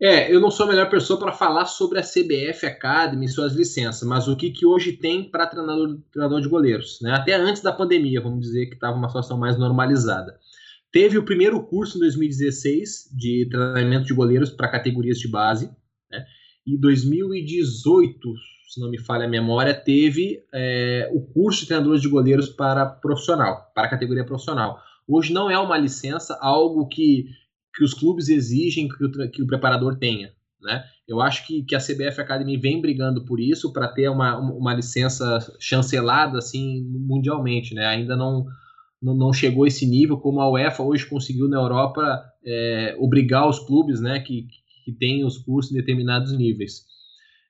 É, 0.00 0.32
eu 0.32 0.40
não 0.40 0.50
sou 0.50 0.66
a 0.66 0.68
melhor 0.68 0.90
pessoa 0.90 1.18
para 1.18 1.32
falar 1.32 1.66
sobre 1.66 2.00
a 2.00 2.02
CBF 2.02 2.66
Academy 2.66 3.26
e 3.26 3.28
suas 3.28 3.54
licenças, 3.54 4.06
mas 4.06 4.26
o 4.26 4.36
que, 4.36 4.50
que 4.50 4.66
hoje 4.66 4.92
tem 4.92 5.30
para 5.30 5.46
treinador, 5.46 5.98
treinador 6.10 6.40
de 6.40 6.48
goleiros, 6.48 6.98
né? 7.00 7.12
Até 7.12 7.34
antes 7.34 7.62
da 7.62 7.72
pandemia, 7.72 8.20
vamos 8.20 8.40
dizer 8.40 8.66
que 8.66 8.74
estava 8.74 8.96
uma 8.96 9.08
situação 9.08 9.38
mais 9.38 9.56
normalizada. 9.56 10.38
Teve 10.90 11.16
o 11.18 11.24
primeiro 11.24 11.62
curso 11.64 11.96
em 11.96 12.00
2016 12.00 13.10
de 13.16 13.48
treinamento 13.50 14.06
de 14.06 14.14
goleiros 14.14 14.50
para 14.50 14.68
categorias 14.68 15.18
de 15.18 15.28
base, 15.28 15.70
né? 16.10 16.24
e 16.66 16.78
2018, 16.78 18.34
se 18.68 18.80
não 18.80 18.90
me 18.90 18.98
falha 18.98 19.26
a 19.26 19.28
memória, 19.28 19.74
teve 19.74 20.44
é, 20.52 21.08
o 21.12 21.20
curso 21.20 21.60
de 21.60 21.66
treinadores 21.66 22.00
de 22.00 22.08
goleiros 22.08 22.48
para 22.48 22.86
profissional, 22.86 23.70
para 23.74 23.88
categoria 23.88 24.24
profissional. 24.24 24.80
Hoje 25.06 25.32
não 25.32 25.50
é 25.50 25.58
uma 25.58 25.76
licença, 25.76 26.38
algo 26.40 26.86
que, 26.86 27.26
que 27.74 27.84
os 27.84 27.94
clubes 27.94 28.28
exigem 28.28 28.88
que 28.88 29.04
o, 29.04 29.30
que 29.30 29.42
o 29.42 29.46
preparador 29.46 29.96
tenha. 29.96 30.32
Né? 30.60 30.82
Eu 31.06 31.20
acho 31.20 31.46
que, 31.46 31.62
que 31.62 31.74
a 31.74 31.78
CBF 31.78 32.20
Academy 32.20 32.56
vem 32.56 32.80
brigando 32.80 33.24
por 33.24 33.38
isso, 33.38 33.72
para 33.72 33.88
ter 33.88 34.08
uma, 34.08 34.38
uma 34.38 34.74
licença 34.74 35.38
chancelada 35.60 36.38
assim 36.38 36.82
mundialmente. 36.84 37.74
Né? 37.74 37.84
Ainda 37.84 38.16
não, 38.16 38.46
não, 39.00 39.14
não 39.14 39.32
chegou 39.32 39.64
a 39.64 39.68
esse 39.68 39.86
nível, 39.86 40.16
como 40.16 40.40
a 40.40 40.50
UEFA 40.50 40.82
hoje 40.82 41.06
conseguiu 41.06 41.48
na 41.48 41.58
Europa 41.58 42.24
é, 42.44 42.96
obrigar 42.98 43.48
os 43.48 43.58
clubes 43.58 44.00
né, 44.00 44.20
que, 44.20 44.46
que 44.84 44.92
têm 44.92 45.24
os 45.24 45.38
cursos 45.38 45.72
em 45.72 45.76
determinados 45.76 46.32
níveis. 46.32 46.86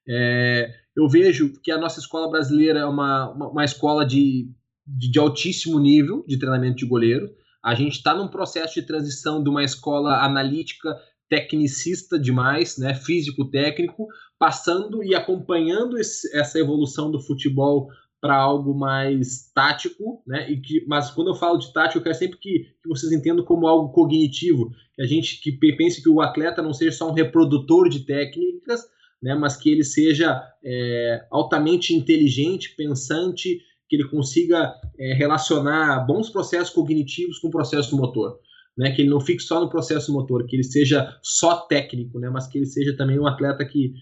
É, 0.09 0.71
eu 0.97 1.09
vejo 1.09 1.53
que 1.63 1.71
a 1.71 1.79
nossa 1.79 1.99
escola 1.99 2.31
brasileira 2.31 2.81
é 2.81 2.85
uma, 2.85 3.31
uma, 3.31 3.49
uma 3.49 3.65
escola 3.65 4.05
de, 4.05 4.51
de, 4.87 5.11
de, 5.11 5.19
altíssimo 5.19 5.79
nível 5.81 6.25
de 6.27 6.39
treinamento 6.39 6.77
de 6.77 6.87
goleiro. 6.87 7.31
A 7.65 7.75
gente 7.75 7.95
está 7.95 8.15
num 8.15 8.29
processo 8.29 8.75
de 8.75 8.87
transição 8.87 9.43
de 9.43 9.49
uma 9.49 9.65
escola 9.65 10.23
analítica, 10.23 10.95
tecnicista 11.31 12.19
demais, 12.19 12.77
né, 12.77 12.95
físico-técnico, 12.95 14.07
passando 14.39 15.03
e 15.03 15.15
acompanhando 15.15 15.99
esse, 15.99 16.37
essa 16.37 16.59
evolução 16.59 17.11
do 17.11 17.19
futebol 17.19 17.89
para 18.21 18.37
algo 18.37 18.75
mais 18.75 19.51
tático, 19.55 20.23
né? 20.27 20.51
E 20.51 20.59
que, 20.59 20.85
mas 20.87 21.11
quando 21.11 21.29
eu 21.29 21.35
falo 21.35 21.59
de 21.59 21.73
tático, 21.73 21.99
eu 21.99 22.03
quero 22.03 22.15
sempre 22.15 22.39
que, 22.39 22.61
que, 22.83 22.89
vocês 22.89 23.13
entendam 23.13 23.45
como 23.45 23.67
algo 23.67 23.93
cognitivo, 23.93 24.71
que 24.95 25.03
a 25.03 25.07
gente 25.07 25.41
que 25.41 25.53
pense 25.77 26.03
que 26.03 26.09
o 26.09 26.23
atleta 26.23 26.63
não 26.63 26.73
seja 26.73 26.93
só 26.93 27.11
um 27.11 27.15
reprodutor 27.15 27.89
de 27.89 28.01
técnicas, 28.01 28.83
né? 29.23 29.35
Mas 29.35 29.57
que 29.57 29.71
ele 29.71 29.85
seja 29.85 30.43
é, 30.65 31.27
altamente 31.31 31.95
inteligente, 31.95 32.75
pensante, 32.77 33.61
que 33.95 34.03
ele 34.03 34.09
consiga 34.09 34.75
é, 34.99 35.15
relacionar 35.15 36.05
bons 36.05 36.29
processos 36.29 36.71
cognitivos 36.71 37.39
com 37.39 37.49
o 37.49 37.51
processo 37.51 37.97
motor. 37.97 38.39
Né, 38.77 38.91
que 38.91 39.03
ele 39.03 39.11
não 39.11 39.21
fique 39.21 39.41
só 39.41 39.61
no 39.61 39.69
processo 39.69 40.13
motor, 40.13 40.45
que 40.47 40.57
ele 40.57 40.65
seja 40.65 41.17
só 41.23 41.59
técnico, 41.59 42.19
né, 42.19 42.29
mas 42.29 42.49
que 42.49 42.59
ele 42.59 42.67
seja 42.67 42.97
também 42.97 43.17
um 43.21 43.27
atleta 43.29 43.65
que, 43.65 43.95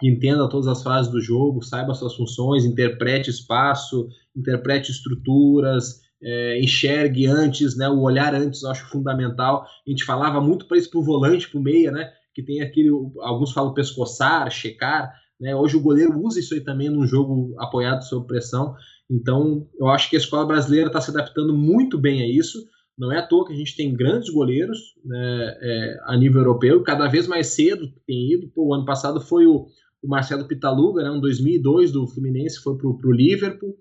que 0.00 0.08
entenda 0.08 0.48
todas 0.48 0.66
as 0.66 0.82
fases 0.82 1.12
do 1.12 1.20
jogo, 1.20 1.62
saiba 1.62 1.92
suas 1.92 2.14
funções, 2.14 2.64
interprete 2.64 3.28
espaço, 3.28 4.08
interprete 4.34 4.90
estruturas, 4.90 6.00
é, 6.22 6.58
enxergue 6.58 7.26
antes, 7.26 7.76
né, 7.76 7.86
o 7.86 8.00
olhar 8.00 8.34
antes 8.34 8.62
eu 8.62 8.70
acho 8.70 8.88
fundamental. 8.88 9.66
A 9.86 9.90
gente 9.90 10.04
falava 10.04 10.40
muito 10.40 10.66
para 10.66 10.78
isso 10.78 10.90
para 10.90 11.00
o 11.00 11.04
volante, 11.04 11.50
para 11.50 11.60
o 11.60 11.62
meia, 11.62 11.92
né, 11.92 12.10
que 12.32 12.42
tem 12.42 12.62
aquele, 12.62 12.88
alguns 13.20 13.52
falam 13.52 13.74
pescoçar, 13.74 14.50
checar, 14.50 15.12
né, 15.38 15.54
hoje 15.54 15.76
o 15.76 15.82
goleiro 15.82 16.18
usa 16.18 16.40
isso 16.40 16.54
aí 16.54 16.62
também 16.62 16.88
num 16.88 17.06
jogo 17.06 17.54
apoiado 17.58 18.02
sob 18.04 18.26
pressão. 18.26 18.74
Então, 19.10 19.68
eu 19.78 19.88
acho 19.88 20.08
que 20.08 20.16
a 20.16 20.18
escola 20.18 20.46
brasileira 20.46 20.86
está 20.86 21.00
se 21.00 21.10
adaptando 21.10 21.56
muito 21.56 21.98
bem 21.98 22.22
a 22.22 22.28
isso. 22.28 22.58
Não 22.96 23.12
é 23.12 23.18
à 23.18 23.26
toa 23.26 23.46
que 23.46 23.52
a 23.52 23.56
gente 23.56 23.76
tem 23.76 23.94
grandes 23.94 24.30
goleiros 24.30 24.78
né, 25.04 25.56
é, 25.60 25.98
a 26.04 26.16
nível 26.16 26.40
europeu, 26.40 26.82
cada 26.82 27.08
vez 27.08 27.26
mais 27.26 27.48
cedo 27.48 27.92
tem 28.06 28.32
ido. 28.32 28.48
Pô, 28.54 28.68
o 28.68 28.74
ano 28.74 28.84
passado 28.84 29.20
foi 29.20 29.46
o, 29.46 29.66
o 30.02 30.08
Marcelo 30.08 30.46
Pitaluga, 30.46 31.02
né, 31.02 31.10
em 31.14 31.20
2002 31.20 31.92
do 31.92 32.06
Fluminense, 32.06 32.62
foi 32.62 32.76
para 32.76 32.88
o 32.88 33.12
Liverpool. 33.12 33.76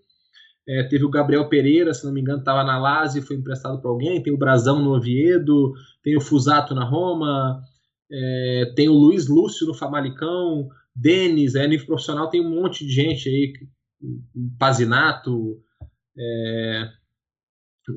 É, 0.67 0.83
teve 0.83 1.03
o 1.03 1.09
Gabriel 1.09 1.47
Pereira, 1.49 1.93
se 1.93 2.05
não 2.05 2.13
me 2.13 2.21
engano, 2.21 2.39
estava 2.39 2.63
na 2.63 2.79
Lazio 2.79 3.21
foi 3.21 3.36
emprestado 3.36 3.81
para 3.81 3.91
alguém. 3.91 4.23
Tem 4.23 4.33
o 4.33 4.38
Brasão 4.38 4.81
no 4.81 4.95
Oviedo, 4.95 5.73
tem 6.01 6.17
o 6.17 6.21
Fusato 6.21 6.73
na 6.73 6.86
Roma, 6.86 7.62
é, 8.12 8.73
tem 8.75 8.88
o 8.88 8.93
Luiz 8.93 9.27
Lúcio 9.27 9.67
no 9.67 9.73
Famalicão, 9.73 10.69
Denis, 10.95 11.55
é, 11.55 11.67
nível 11.67 11.86
profissional 11.86 12.29
tem 12.29 12.39
um 12.39 12.49
monte 12.49 12.86
de 12.86 12.93
gente 12.93 13.27
aí, 13.27 13.53
Pazinato, 14.59 15.61
é, 16.17 16.89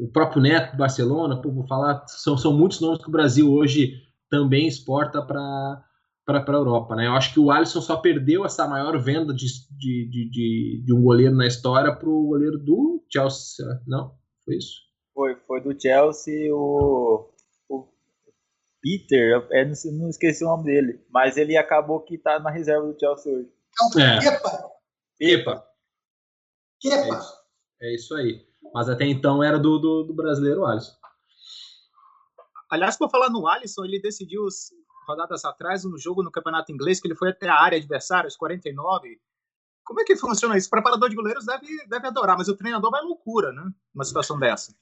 o 0.01 0.09
próprio 0.09 0.43
Neto 0.43 0.73
do 0.73 0.79
Barcelona, 0.79 1.41
pô, 1.41 1.51
vou 1.53 1.67
falar, 1.67 2.05
são, 2.09 2.37
são 2.37 2.53
muitos 2.53 2.81
nomes 2.81 2.99
que 2.99 3.09
o 3.09 3.13
Brasil 3.13 3.53
hoje 3.53 3.95
também 4.31 4.67
exporta 4.67 5.23
para 5.23 5.83
para 6.27 6.43
a 6.45 6.59
Europa, 6.59 6.97
né? 6.97 7.07
Eu 7.07 7.13
acho 7.13 7.33
que 7.33 7.39
o 7.39 7.53
Alisson 7.53 7.81
só 7.81 7.99
perdeu 7.99 8.45
essa 8.45 8.67
maior 8.67 8.99
venda 8.99 9.33
de, 9.33 9.47
de, 9.79 10.29
de, 10.29 10.83
de 10.85 10.93
um 10.93 11.01
goleiro 11.01 11.37
na 11.37 11.47
história 11.47 11.95
para 11.95 12.09
o 12.09 12.27
goleiro 12.27 12.59
do 12.59 13.01
Chelsea, 13.09 13.65
não? 13.87 14.13
Foi 14.45 14.57
isso? 14.57 14.81
Foi, 15.15 15.37
foi 15.47 15.61
do 15.61 15.81
Chelsea 15.81 16.53
o, 16.53 17.31
o 17.69 17.89
Peter, 18.83 19.47
é, 19.53 19.65
não, 19.65 20.11
esqueci 20.11 20.43
o 20.43 20.49
nome 20.49 20.65
dele, 20.65 21.01
mas 21.11 21.37
ele 21.37 21.57
acabou 21.57 22.01
que 22.01 22.17
está 22.17 22.41
na 22.41 22.51
reserva 22.51 22.93
do 22.93 22.99
Chelsea 22.99 23.33
hoje. 23.33 23.49
É. 23.99 24.19
Kepa. 24.19 24.71
Kepa. 25.17 25.65
Kepa. 26.81 27.15
É 27.15 27.19
isso, 27.19 27.35
é 27.81 27.95
isso 27.95 28.15
aí. 28.15 28.47
Mas 28.75 28.89
até 28.89 29.07
então 29.07 29.43
era 29.43 29.59
do, 29.59 29.79
do, 29.79 30.05
do 30.05 30.15
brasileiro 30.15 30.65
Alisson. 30.65 30.93
Aliás, 32.71 32.97
por 32.97 33.11
falar 33.11 33.31
no 33.31 33.47
Alisson, 33.47 33.85
ele 33.85 34.01
decidiu 34.01 34.47
rodadas 35.07 35.45
atrás 35.45 35.85
um 35.85 35.97
jogo 35.97 36.23
no 36.23 36.31
campeonato 36.31 36.73
inglês 36.73 37.01
que 37.01 37.07
ele 37.07 37.15
foi 37.15 37.31
até 37.31 37.49
a 37.49 37.61
área 37.61 37.79
adversária, 37.79 38.27
os 38.27 38.37
49. 38.37 39.19
Como 39.85 40.01
é 40.01 40.05
que 40.05 40.17
funciona 40.17 40.57
isso? 40.57 40.67
O 40.67 40.71
preparador 40.71 41.09
de 41.09 41.15
goleiros 41.15 41.47
deve, 41.47 41.67
deve 41.87 42.07
adorar, 42.09 42.37
mas 42.37 42.49
o 42.49 42.57
treinador 42.57 42.91
vai 42.91 43.03
loucura, 43.03 43.53
né? 43.53 43.71
Uma 43.95 44.05
situação 44.05 44.39
dessa. 44.39 44.75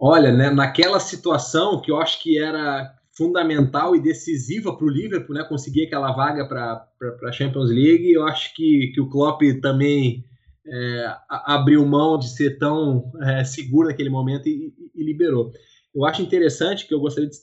Olha, 0.00 0.32
né, 0.32 0.48
naquela 0.48 0.98
situação 0.98 1.80
que 1.82 1.90
eu 1.90 2.00
acho 2.00 2.22
que 2.22 2.38
era 2.38 2.90
fundamental 3.14 3.94
e 3.94 4.00
decisiva 4.00 4.74
para 4.74 4.86
o 4.86 4.88
Liverpool, 4.88 5.34
né, 5.34 5.44
conseguir 5.44 5.86
aquela 5.86 6.12
vaga 6.12 6.48
para 6.48 6.88
a 7.28 7.32
Champions 7.32 7.68
League, 7.68 8.10
eu 8.10 8.24
acho 8.24 8.54
que, 8.54 8.92
que 8.94 9.00
o 9.00 9.10
Klopp 9.10 9.42
também 9.60 10.24
é, 10.70 11.16
abriu 11.28 11.84
mão 11.84 12.18
de 12.18 12.28
ser 12.28 12.58
tão 12.58 13.10
é, 13.22 13.44
seguro 13.44 13.88
naquele 13.88 14.08
momento 14.08 14.48
e, 14.48 14.72
e, 14.94 15.04
liberou. 15.04 15.50
Eu 15.92 16.04
acho 16.04 16.22
interessante 16.22 16.86
que 16.86 16.94
eu 16.94 17.00
gostaria 17.00 17.28
de, 17.28 17.36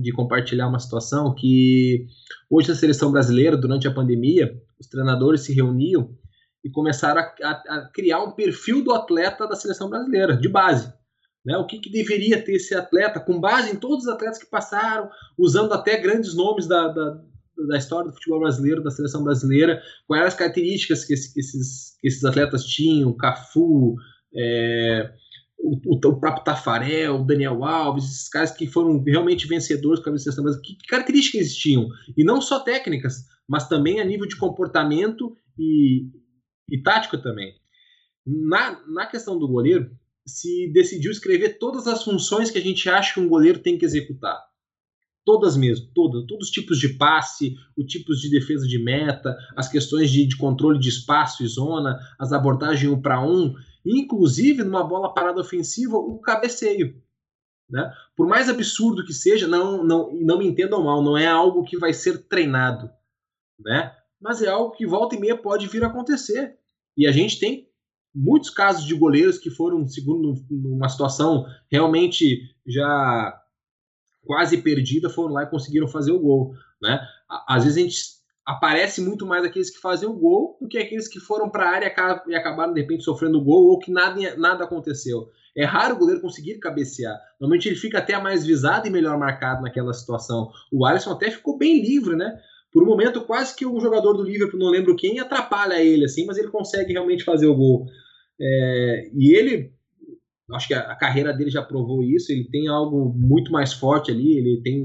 de, 0.00 0.12
compartilhar 0.12 0.68
uma 0.68 0.78
situação 0.78 1.34
que 1.34 2.06
hoje 2.48 2.70
a 2.70 2.76
seleção 2.76 3.10
brasileira, 3.10 3.56
durante 3.56 3.88
a 3.88 3.92
pandemia, 3.92 4.54
os 4.78 4.86
treinadores 4.86 5.40
se 5.40 5.52
reuniam 5.52 6.16
e 6.64 6.70
começaram 6.70 7.20
a, 7.20 7.32
a, 7.42 7.50
a 7.50 7.90
criar 7.92 8.22
um 8.22 8.32
perfil 8.32 8.84
do 8.84 8.92
atleta 8.92 9.48
da 9.48 9.56
seleção 9.56 9.90
brasileira, 9.90 10.36
de 10.36 10.48
base. 10.48 10.92
Né? 11.44 11.56
O 11.56 11.66
que, 11.66 11.80
que, 11.80 11.90
deveria 11.90 12.40
ter 12.40 12.52
esse 12.52 12.74
atleta, 12.74 13.18
com 13.18 13.40
base 13.40 13.72
em 13.72 13.76
todos 13.76 14.04
os 14.04 14.12
atletas 14.12 14.38
que 14.38 14.48
passaram, 14.48 15.08
usando 15.36 15.72
até 15.72 15.96
grandes 15.96 16.36
nomes 16.36 16.68
da, 16.68 16.88
da 16.88 17.20
da 17.66 17.76
história 17.76 18.10
do 18.10 18.14
futebol 18.14 18.40
brasileiro, 18.40 18.82
da 18.82 18.90
seleção 18.90 19.24
brasileira, 19.24 19.82
quais 20.06 20.20
eram 20.20 20.28
as 20.28 20.34
características 20.34 21.04
que, 21.04 21.14
esse, 21.14 21.32
que, 21.32 21.40
esses, 21.40 21.96
que 22.00 22.08
esses, 22.08 22.24
atletas 22.24 22.64
tinham, 22.64 23.16
Cafu, 23.16 23.96
é, 24.34 25.10
o, 25.58 25.96
o, 25.96 26.20
próprio 26.20 26.44
Tafarel, 26.44 27.16
o 27.16 27.24
Daniel 27.24 27.64
Alves, 27.64 28.04
esses 28.04 28.28
caras 28.28 28.52
que 28.52 28.66
foram 28.66 29.02
realmente 29.02 29.48
vencedores 29.48 30.02
com 30.02 30.10
a 30.10 30.18
seleção 30.18 30.44
brasileira, 30.44 30.66
que, 30.66 30.76
que 30.76 30.88
características 30.88 31.40
eles 31.40 31.56
tinham? 31.56 31.88
E 32.16 32.24
não 32.24 32.40
só 32.40 32.60
técnicas, 32.60 33.24
mas 33.48 33.68
também 33.68 34.00
a 34.00 34.04
nível 34.04 34.26
de 34.26 34.36
comportamento 34.36 35.34
e, 35.58 36.06
e 36.70 36.82
tática 36.82 37.18
também. 37.18 37.54
Na, 38.26 38.80
na 38.86 39.06
questão 39.06 39.38
do 39.38 39.48
goleiro, 39.48 39.90
se 40.26 40.70
decidiu 40.72 41.10
escrever 41.10 41.58
todas 41.58 41.86
as 41.86 42.04
funções 42.04 42.50
que 42.50 42.58
a 42.58 42.62
gente 42.62 42.88
acha 42.88 43.14
que 43.14 43.20
um 43.20 43.28
goleiro 43.28 43.60
tem 43.60 43.78
que 43.78 43.84
executar 43.84 44.38
todas 45.28 45.58
mesmo, 45.58 45.86
todas, 45.94 46.24
todos 46.24 46.46
os 46.46 46.50
tipos 46.50 46.78
de 46.78 46.88
passe, 46.88 47.54
os 47.76 47.84
tipos 47.84 48.18
de 48.18 48.30
defesa 48.30 48.66
de 48.66 48.82
meta, 48.82 49.36
as 49.54 49.68
questões 49.68 50.10
de, 50.10 50.26
de 50.26 50.38
controle 50.38 50.78
de 50.78 50.88
espaço 50.88 51.44
e 51.44 51.46
zona, 51.46 51.98
as 52.18 52.32
abordagens 52.32 52.90
um 52.90 52.98
para 52.98 53.22
um, 53.22 53.54
inclusive 53.84 54.64
numa 54.64 54.82
bola 54.82 55.12
parada 55.12 55.38
ofensiva, 55.38 55.98
o 55.98 56.18
cabeceio. 56.18 56.98
Né? 57.68 57.92
Por 58.16 58.26
mais 58.26 58.48
absurdo 58.48 59.04
que 59.04 59.12
seja, 59.12 59.46
não, 59.46 59.84
não, 59.84 60.14
não 60.14 60.38
me 60.38 60.46
entendam 60.46 60.82
mal, 60.82 61.02
não 61.02 61.14
é 61.14 61.26
algo 61.26 61.62
que 61.62 61.76
vai 61.76 61.92
ser 61.92 62.26
treinado, 62.26 62.90
né? 63.60 63.94
mas 64.18 64.40
é 64.40 64.48
algo 64.48 64.74
que 64.74 64.86
volta 64.86 65.14
e 65.14 65.20
meia 65.20 65.36
pode 65.36 65.66
vir 65.66 65.84
a 65.84 65.88
acontecer. 65.88 66.56
E 66.96 67.06
a 67.06 67.12
gente 67.12 67.38
tem 67.38 67.68
muitos 68.14 68.48
casos 68.48 68.86
de 68.86 68.94
goleiros 68.94 69.36
que 69.36 69.50
foram, 69.50 69.86
segundo 69.86 70.42
numa 70.50 70.88
situação 70.88 71.44
realmente 71.70 72.50
já 72.66 73.37
quase 74.28 74.58
perdida, 74.58 75.08
foram 75.08 75.32
lá 75.32 75.44
e 75.44 75.50
conseguiram 75.50 75.88
fazer 75.88 76.12
o 76.12 76.20
gol. 76.20 76.52
Né? 76.82 77.00
Às 77.48 77.64
vezes 77.64 77.78
a 77.78 77.80
gente 77.80 77.98
aparece 78.46 79.00
muito 79.00 79.26
mais 79.26 79.42
aqueles 79.42 79.70
que 79.70 79.80
fazem 79.80 80.06
o 80.06 80.12
gol 80.12 80.58
do 80.60 80.68
que 80.68 80.76
aqueles 80.76 81.08
que 81.08 81.18
foram 81.18 81.48
para 81.48 81.64
a 81.64 81.70
área 81.70 81.94
e 82.26 82.34
acabaram 82.34 82.74
de 82.74 82.80
repente 82.82 83.04
sofrendo 83.04 83.42
gol 83.42 83.68
ou 83.68 83.78
que 83.78 83.90
nada, 83.90 84.36
nada 84.36 84.64
aconteceu. 84.64 85.30
É 85.56 85.64
raro 85.64 85.94
o 85.94 85.98
goleiro 85.98 86.20
conseguir 86.20 86.58
cabecear. 86.58 87.18
Normalmente 87.40 87.68
ele 87.70 87.76
fica 87.76 87.98
até 87.98 88.20
mais 88.20 88.46
visado 88.46 88.86
e 88.86 88.90
melhor 88.90 89.18
marcado 89.18 89.62
naquela 89.62 89.94
situação. 89.94 90.50
O 90.70 90.84
Alisson 90.84 91.12
até 91.12 91.30
ficou 91.30 91.56
bem 91.56 91.80
livre, 91.80 92.14
né? 92.14 92.38
Por 92.70 92.82
um 92.82 92.86
momento, 92.86 93.22
quase 93.22 93.56
que 93.56 93.64
um 93.64 93.80
jogador 93.80 94.12
do 94.12 94.22
Liverpool, 94.22 94.60
não 94.60 94.68
lembro 94.68 94.94
quem, 94.94 95.18
atrapalha 95.18 95.82
ele, 95.82 96.04
assim, 96.04 96.26
mas 96.26 96.36
ele 96.36 96.48
consegue 96.48 96.92
realmente 96.92 97.24
fazer 97.24 97.46
o 97.46 97.56
gol. 97.56 97.86
É, 98.38 99.10
e 99.14 99.34
ele 99.34 99.72
acho 100.54 100.68
que 100.68 100.74
a, 100.74 100.80
a, 100.92 100.96
carreira 100.96 101.32
dele 101.32 101.50
já 101.50 101.62
provou 101.62 102.02
isso. 102.02 102.32
Ele 102.32 102.44
tem 102.44 102.68
algo 102.68 103.12
muito 103.14 103.52
mais 103.52 103.72
forte 103.72 104.10
ali. 104.10 104.36
Ele 104.36 104.60
tem 104.62 104.82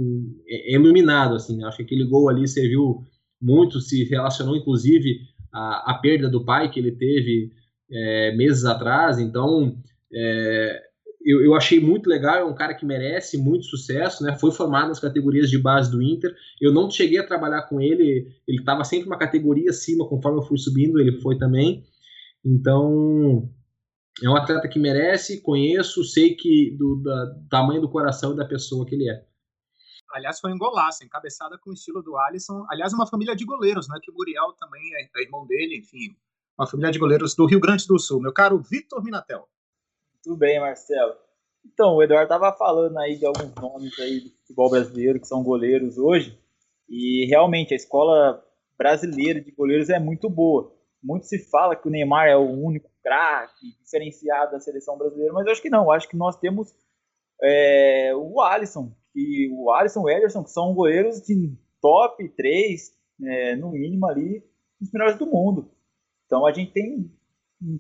é, 0.48 0.74
é 0.74 0.76
iluminado 0.76 1.36
assim. 1.36 1.64
Acho 1.64 1.78
que 1.78 1.84
aquele 1.84 2.06
gol 2.06 2.30
ali 2.30 2.48
serviu 2.48 3.04
muito 3.42 3.80
se 3.82 4.04
relacionou, 4.06 4.56
inclusive, 4.56 5.20
à, 5.52 5.92
à 5.92 5.94
perda 5.96 6.30
do 6.30 6.46
pai 6.46 6.70
que 6.70 6.80
ele 6.80 6.92
teve 6.92 7.52
é, 7.92 8.36
meses 8.36 8.66
atrás. 8.66 9.20
Então, 9.20 9.78
é, 10.14 10.82
eu, 11.26 11.42
eu, 11.44 11.56
achei 11.56 11.80
muito 11.80 12.10
legal. 12.10 12.36
É 12.36 12.46
um 12.46 12.56
cara 12.56 12.74
que 12.74 12.86
merece 12.86 13.38
muito 13.38 13.66
sucesso, 13.66 14.24
né? 14.24 14.38
Foi 14.38 14.52
formado 14.52 14.90
nas 14.90 15.00
categorias 15.00 15.50
de 15.50 15.58
base 15.58 15.90
do 15.90 16.02
Inter. 16.02 16.34
Eu 16.60 16.74
não 16.74 16.90
cheguei 16.90 17.20
a 17.20 17.28
trabalhar 17.28 17.64
com 17.64 17.80
ele, 17.80 18.28
ele 18.48 18.60
estava 18.60 18.84
sempre 18.84 19.08
uma 19.08 19.18
categoria 19.18 19.70
acima, 19.70 20.08
conforme 20.08 20.40
eu 20.40 20.44
fui 20.44 20.58
subindo, 20.58 21.00
ele 21.00 21.20
foi 21.22 21.38
também. 21.38 21.84
Então, 22.46 23.50
é 24.22 24.30
um 24.30 24.36
atleta 24.36 24.68
que 24.68 24.78
merece, 24.78 25.42
conheço, 25.42 26.04
sei 26.04 26.36
que 26.36 26.76
do, 26.78 27.02
da, 27.02 27.36
tamanho 27.50 27.82
do 27.82 27.90
coração 27.90 28.34
e 28.34 28.38
da 28.38 28.46
pessoa 28.46 28.86
que 28.86 28.94
ele 28.94 29.10
é. 29.10 29.26
Aliás, 30.14 30.40
foi 30.40 30.54
um 30.54 30.58
golaço, 30.58 31.04
encabeçada 31.04 31.58
com 31.58 31.72
o 31.72 31.74
estilo 31.74 32.04
do 32.04 32.16
Alisson. 32.18 32.64
Aliás, 32.70 32.94
uma 32.94 33.08
família 33.08 33.36
de 33.36 33.44
goleiros, 33.46 33.88
né? 33.90 33.98
Que 34.02 34.12
o 34.12 34.14
Muriel 34.14 34.54
também 34.60 34.82
é, 34.96 35.10
é 35.18 35.24
irmão 35.24 35.48
dele, 35.48 35.80
enfim. 35.80 36.16
Uma 36.56 36.68
família 36.68 36.92
de 36.92 37.00
goleiros 37.00 37.34
do 37.34 37.48
Rio 37.48 37.60
Grande 37.60 37.88
do 37.88 37.98
Sul. 37.98 38.22
Meu 38.22 38.32
caro 38.32 38.60
Vitor 38.60 39.04
Minatel. 39.04 39.48
Tudo 40.24 40.38
bem, 40.38 40.60
Marcelo. 40.60 41.16
Então, 41.66 41.96
o 41.96 42.04
Eduardo 42.04 42.32
estava 42.32 42.56
falando 42.56 42.96
aí 43.00 43.18
de 43.18 43.26
alguns 43.26 43.56
nomes 43.56 43.98
aí 44.00 44.20
do 44.20 44.30
futebol 44.30 44.70
brasileiro 44.70 45.20
que 45.20 45.28
são 45.28 45.42
goleiros 45.42 45.98
hoje. 45.98 46.38
E 46.88 47.26
realmente 47.28 47.74
a 47.74 47.78
escola 47.78 48.44
brasileira 48.78 49.42
de 49.42 49.52
goleiros 49.52 49.90
é 49.90 49.98
muito 49.98 50.30
boa. 50.30 50.76
Muito 51.02 51.26
se 51.26 51.40
fala 51.50 51.76
que 51.76 51.88
o 51.88 51.92
Neymar 51.92 52.28
é 52.28 52.38
o 52.38 52.52
único 52.52 52.93
craque 53.04 53.78
diferenciado 53.84 54.54
da 54.54 54.60
seleção 54.60 54.98
brasileira, 54.98 55.34
mas 55.34 55.46
eu 55.46 55.52
acho 55.52 55.62
que 55.62 55.70
não. 55.70 55.84
Eu 55.84 55.92
acho 55.92 56.10
que 56.10 56.18
nós 56.18 56.38
temos 56.38 56.74
é, 57.42 58.16
o 58.16 58.42
Alisson, 58.42 58.92
que 59.12 59.50
o 59.52 59.72
Alisson 59.72 60.02
e 60.02 60.04
o 60.04 60.10
Ederson, 60.10 60.44
que 60.44 60.50
são 60.50 60.74
goleiros 60.74 61.22
de 61.22 61.56
top 61.82 62.28
3, 62.30 62.92
é, 63.26 63.56
no 63.56 63.72
mínimo 63.72 64.08
ali, 64.08 64.44
os 64.82 64.92
melhores 64.92 65.18
do 65.18 65.26
mundo. 65.26 65.72
Então 66.26 66.46
a 66.46 66.54
gente 66.54 66.72
tem 66.72 67.12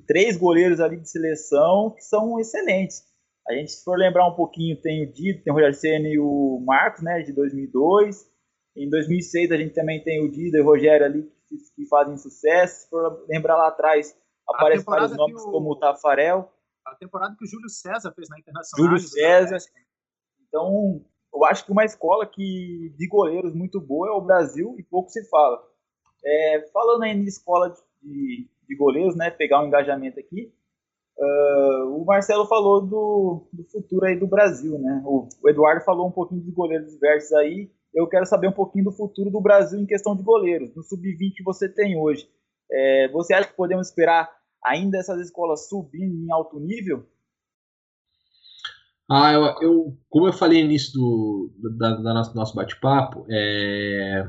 três 0.05 0.37
goleiros 0.37 0.79
ali 0.79 0.97
de 0.97 1.09
seleção 1.09 1.91
que 1.95 2.03
são 2.03 2.39
excelentes. 2.39 3.03
A 3.47 3.53
gente, 3.53 3.71
se 3.71 3.83
for 3.83 3.97
lembrar 3.97 4.27
um 4.27 4.35
pouquinho, 4.35 4.79
tem 4.81 5.03
o 5.03 5.11
Dito, 5.11 5.43
tem 5.43 5.51
o 5.51 5.55
Rogério 5.55 5.75
Senna 5.75 6.07
e 6.07 6.17
o 6.17 6.61
Marcos, 6.65 7.01
né, 7.01 7.21
de 7.21 7.33
2002. 7.33 8.31
Em 8.75 8.89
2006 8.89 9.51
a 9.51 9.57
gente 9.57 9.73
também 9.73 10.01
tem 10.01 10.23
o 10.23 10.31
Dida 10.31 10.57
e 10.57 10.61
o 10.61 10.65
Rogério 10.65 11.05
ali 11.05 11.23
que, 11.47 11.57
que 11.75 11.85
fazem 11.87 12.17
sucesso. 12.17 12.83
Se 12.83 12.89
for 12.89 13.25
lembrar 13.27 13.57
lá 13.57 13.67
atrás, 13.67 14.15
aparecem 14.53 14.85
vários 14.85 15.15
nomes 15.15 15.41
o... 15.43 15.51
como 15.51 15.71
o 15.71 15.75
Tafarel. 15.75 16.51
A 16.85 16.95
temporada 16.95 17.35
que 17.37 17.45
o 17.45 17.47
Júlio 17.47 17.69
César 17.69 18.11
fez 18.13 18.29
na 18.29 18.39
Internacional. 18.39 18.85
Júlio 18.85 18.99
César. 18.99 19.57
Então, 20.47 21.01
eu 21.33 21.45
acho 21.45 21.65
que 21.65 21.71
uma 21.71 21.83
escola 21.83 22.27
que 22.27 22.93
de 22.95 23.07
goleiros 23.07 23.55
muito 23.55 23.81
boa 23.81 24.09
é 24.09 24.11
o 24.11 24.21
Brasil 24.21 24.75
e 24.77 24.83
pouco 24.83 25.09
se 25.09 25.27
fala. 25.29 25.59
É, 26.23 26.69
falando 26.71 27.03
aí 27.03 27.11
em 27.11 27.23
escola 27.23 27.73
de, 28.01 28.47
de, 28.67 28.75
goleiros, 28.75 29.15
né, 29.15 29.31
pegar 29.31 29.61
um 29.61 29.67
engajamento 29.67 30.19
aqui, 30.19 30.53
uh, 31.17 31.97
o 31.97 32.05
Marcelo 32.05 32.45
falou 32.45 32.81
do, 32.81 33.47
do, 33.51 33.63
futuro 33.65 34.05
aí 34.05 34.17
do 34.17 34.27
Brasil, 34.27 34.77
né? 34.77 35.01
O, 35.05 35.27
o, 35.41 35.49
Eduardo 35.49 35.83
falou 35.83 36.07
um 36.07 36.11
pouquinho 36.11 36.43
de 36.43 36.51
goleiros 36.51 36.93
diversos 36.93 37.33
aí. 37.33 37.71
Eu 37.93 38.07
quero 38.07 38.25
saber 38.25 38.47
um 38.47 38.53
pouquinho 38.53 38.85
do 38.85 38.91
futuro 38.91 39.29
do 39.29 39.41
Brasil 39.41 39.79
em 39.79 39.85
questão 39.85 40.15
de 40.15 40.23
goleiros. 40.23 40.73
No 40.75 40.83
sub-20 40.83 41.33
que 41.35 41.43
você 41.43 41.67
tem 41.67 41.97
hoje, 41.97 42.29
é, 42.71 43.07
você 43.09 43.33
acha 43.33 43.49
que 43.49 43.55
podemos 43.55 43.87
esperar 43.87 44.31
ainda 44.65 44.97
essas 44.97 45.19
escolas 45.19 45.67
subindo 45.67 46.15
em 46.15 46.31
alto 46.31 46.59
nível? 46.59 47.07
Ah, 49.09 49.33
eu, 49.33 49.43
eu, 49.61 49.97
como 50.09 50.27
eu 50.27 50.33
falei 50.33 50.59
no 50.61 50.69
início 50.69 50.93
do, 50.93 51.51
da, 51.77 51.95
da 51.95 52.13
nosso, 52.13 52.35
nosso 52.35 52.55
bate-papo, 52.55 53.25
é, 53.29 54.27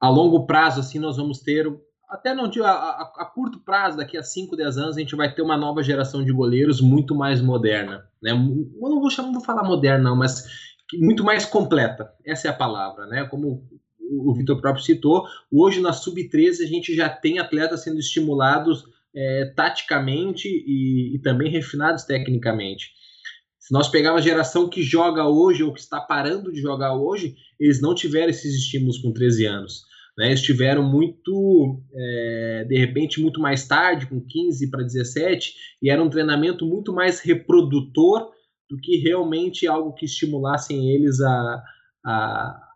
a 0.00 0.08
longo 0.08 0.46
prazo, 0.46 0.80
assim, 0.80 0.98
nós 0.98 1.18
vamos 1.18 1.40
ter, 1.40 1.66
até 2.08 2.34
não 2.34 2.50
a, 2.64 2.70
a, 2.70 3.12
a, 3.18 3.24
curto 3.26 3.60
prazo, 3.60 3.98
daqui 3.98 4.16
a 4.16 4.22
5, 4.22 4.56
10 4.56 4.78
anos, 4.78 4.96
a 4.96 5.00
gente 5.00 5.14
vai 5.14 5.32
ter 5.32 5.42
uma 5.42 5.56
nova 5.56 5.82
geração 5.82 6.24
de 6.24 6.32
goleiros 6.32 6.80
muito 6.80 7.14
mais 7.14 7.42
moderna. 7.42 8.08
Né? 8.22 8.32
Eu 8.32 8.88
não 8.88 9.00
vou 9.00 9.10
chamar, 9.10 9.28
não 9.28 9.34
vou 9.34 9.44
falar 9.44 9.62
moderna, 9.62 10.10
não, 10.10 10.16
mas 10.16 10.46
muito 10.94 11.22
mais 11.22 11.44
completa. 11.44 12.12
Essa 12.24 12.48
é 12.48 12.50
a 12.50 12.56
palavra, 12.56 13.06
né? 13.06 13.24
Como 13.24 13.68
o 14.10 14.34
Vitor 14.34 14.60
próprio 14.60 14.84
citou, 14.84 15.24
hoje 15.52 15.80
na 15.80 15.92
Sub-13 15.92 16.64
a 16.64 16.66
gente 16.66 16.96
já 16.96 17.08
tem 17.08 17.38
atletas 17.38 17.82
sendo 17.84 18.00
estimulados 18.00 18.84
é, 19.14 19.52
taticamente 19.56 20.48
e, 20.48 21.16
e 21.16 21.18
também 21.20 21.50
refinados 21.50 22.04
tecnicamente. 22.04 22.90
Se 23.58 23.72
nós 23.72 23.88
pegarmos 23.88 24.22
a 24.22 24.24
geração 24.24 24.68
que 24.68 24.82
joga 24.82 25.28
hoje 25.28 25.62
ou 25.62 25.72
que 25.72 25.80
está 25.80 26.00
parando 26.00 26.50
de 26.52 26.60
jogar 26.60 26.94
hoje, 26.96 27.36
eles 27.58 27.80
não 27.80 27.94
tiveram 27.94 28.30
esses 28.30 28.54
estímulos 28.54 28.98
com 28.98 29.12
13 29.12 29.46
anos. 29.46 29.82
Né? 30.18 30.26
Eles 30.26 30.42
tiveram 30.42 30.82
muito, 30.82 31.80
é, 31.94 32.64
de 32.68 32.76
repente, 32.78 33.20
muito 33.20 33.40
mais 33.40 33.66
tarde, 33.66 34.06
com 34.06 34.20
15 34.20 34.70
para 34.70 34.82
17, 34.82 35.54
e 35.82 35.90
era 35.90 36.02
um 36.02 36.10
treinamento 36.10 36.66
muito 36.66 36.92
mais 36.92 37.20
reprodutor 37.20 38.30
do 38.68 38.76
que 38.76 38.96
realmente 38.96 39.66
algo 39.66 39.94
que 39.94 40.04
estimulassem 40.04 40.90
eles 40.90 41.20
a, 41.20 41.62
a, 42.04 42.68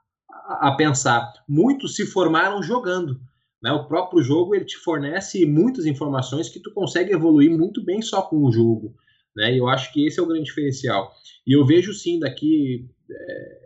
a 0.61 0.75
pensar. 0.77 1.33
Muitos 1.49 1.97
se 1.97 2.07
formaram 2.07 2.63
jogando. 2.63 3.21
Né? 3.65 3.73
O 3.73 3.87
próprio 3.87 4.23
jogo 4.23 4.55
ele 4.55 4.67
te 4.67 4.77
fornece 4.77 5.47
muitas 5.47 5.87
informações 5.87 6.51
que 6.51 6.61
tu 6.61 6.71
consegue 6.71 7.15
evoluir 7.15 7.51
muito 7.51 7.83
bem 7.83 8.03
só 8.03 8.21
com 8.21 8.45
o 8.45 8.53
jogo. 8.53 8.95
Né? 9.35 9.55
E 9.55 9.59
eu 9.59 9.67
acho 9.67 9.91
que 9.91 10.07
esse 10.07 10.21
é 10.21 10.23
o 10.23 10.27
grande 10.27 10.45
diferencial. 10.45 11.11
E 11.47 11.57
eu 11.57 11.65
vejo 11.65 11.95
sim 11.95 12.21
daqui 12.21 12.87
é, 13.11 13.59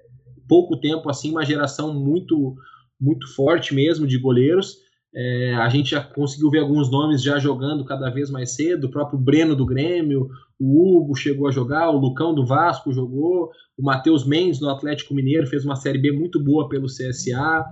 pouco 0.49 0.80
tempo 0.80 1.11
assim 1.11 1.32
uma 1.32 1.44
geração 1.44 1.92
muito 1.92 2.55
muito 3.01 3.32
forte 3.34 3.74
mesmo 3.74 4.07
de 4.07 4.18
goleiros. 4.18 4.76
É, 5.12 5.55
a 5.55 5.68
gente 5.68 5.90
já 5.90 6.01
conseguiu 6.01 6.49
ver 6.51 6.61
alguns 6.61 6.88
nomes 6.90 7.20
já 7.20 7.40
jogando 7.40 7.84
cada 7.84 8.09
vez 8.09 8.30
mais 8.30 8.55
cedo. 8.55 8.86
O 8.86 8.90
próprio 8.90 9.18
Breno 9.18 9.57
do 9.57 9.66
Grêmio, 9.66 10.28
o 10.61 10.96
Hugo 10.96 11.16
chegou 11.16 11.49
a 11.49 11.53
jogar, 11.53 11.90
o 11.90 11.99
Lucão 11.99 12.32
do 12.32 12.46
Vasco 12.46 12.92
jogou, 12.92 13.51
o 13.76 13.82
Matheus 13.82 14.24
Mendes 14.24 14.61
no 14.61 14.68
Atlético 14.68 15.14
Mineiro 15.14 15.46
fez 15.49 15.64
uma 15.64 15.76
série 15.76 15.99
B 15.99 16.12
muito 16.12 16.42
boa 16.42 16.68
pelo 16.68 16.86
CSA. 16.86 17.64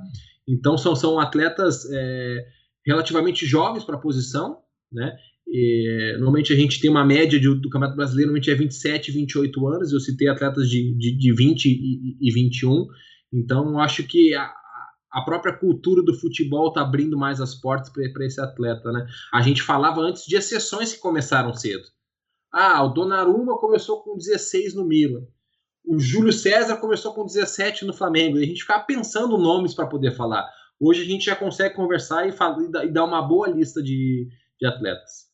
Então 0.49 0.79
são, 0.79 0.95
são 0.95 1.19
atletas 1.19 1.89
é, 1.91 2.47
relativamente 2.87 3.45
jovens 3.45 3.85
para 3.85 3.97
a 3.97 4.01
posição, 4.01 4.59
né? 4.93 5.17
E, 5.49 6.15
normalmente 6.15 6.53
a 6.53 6.57
gente 6.57 6.81
tem 6.81 6.91
uma 6.91 7.05
média 7.05 7.39
de, 7.39 7.49
do 7.49 7.69
Campeonato 7.69 7.97
Brasileiro, 7.97 8.33
normalmente 8.33 8.51
é 8.51 8.55
27, 8.55 9.13
28 9.13 9.69
anos. 9.69 9.93
Eu 9.93 10.01
citei 10.01 10.29
atletas 10.29 10.69
de, 10.69 10.97
de, 10.97 11.17
de 11.17 11.35
20 11.35 11.67
e, 11.67 12.17
e 12.21 12.33
21. 12.33 12.87
Então, 13.33 13.79
acho 13.79 14.03
que 14.05 14.35
a, 14.35 14.53
a 15.13 15.23
própria 15.23 15.57
cultura 15.57 16.03
do 16.03 16.15
futebol 16.15 16.69
está 16.69 16.83
abrindo 16.83 17.17
mais 17.17 17.41
as 17.41 17.55
portas 17.55 17.91
para 17.91 18.27
esse 18.27 18.41
atleta. 18.41 18.91
Né? 18.93 19.07
A 19.33 19.41
gente 19.43 19.63
falava 19.63 20.01
antes 20.01 20.25
de 20.27 20.37
exceções 20.37 20.93
que 20.93 21.01
começaram 21.01 21.55
cedo. 21.55 21.85
Ah, 22.53 22.83
o 22.83 22.89
Donnarumma 22.89 23.59
começou 23.59 24.03
com 24.03 24.17
16 24.17 24.75
no 24.75 24.85
Milan. 24.85 25.27
O 25.87 26.01
Júlio 26.01 26.33
César 26.33 26.79
começou 26.79 27.15
com 27.15 27.25
17 27.25 27.85
no 27.85 27.95
Flamengo. 27.95 28.39
E 28.39 28.43
a 28.43 28.47
gente 28.47 28.63
ficava 28.63 28.83
pensando 28.83 29.39
nomes 29.39 29.73
para 29.73 29.87
poder 29.87 30.17
falar. 30.17 30.51
Hoje 30.81 31.03
a 31.03 31.05
gente 31.05 31.25
já 31.25 31.37
consegue 31.37 31.77
conversar 31.77 32.29
e, 32.29 32.33
fala, 32.33 32.59
e 32.85 32.91
dar 32.91 33.05
uma 33.05 33.23
boa 33.23 33.49
lista 33.49 33.81
de, 33.81 34.29
de 34.61 34.67
atletas. 34.67 35.31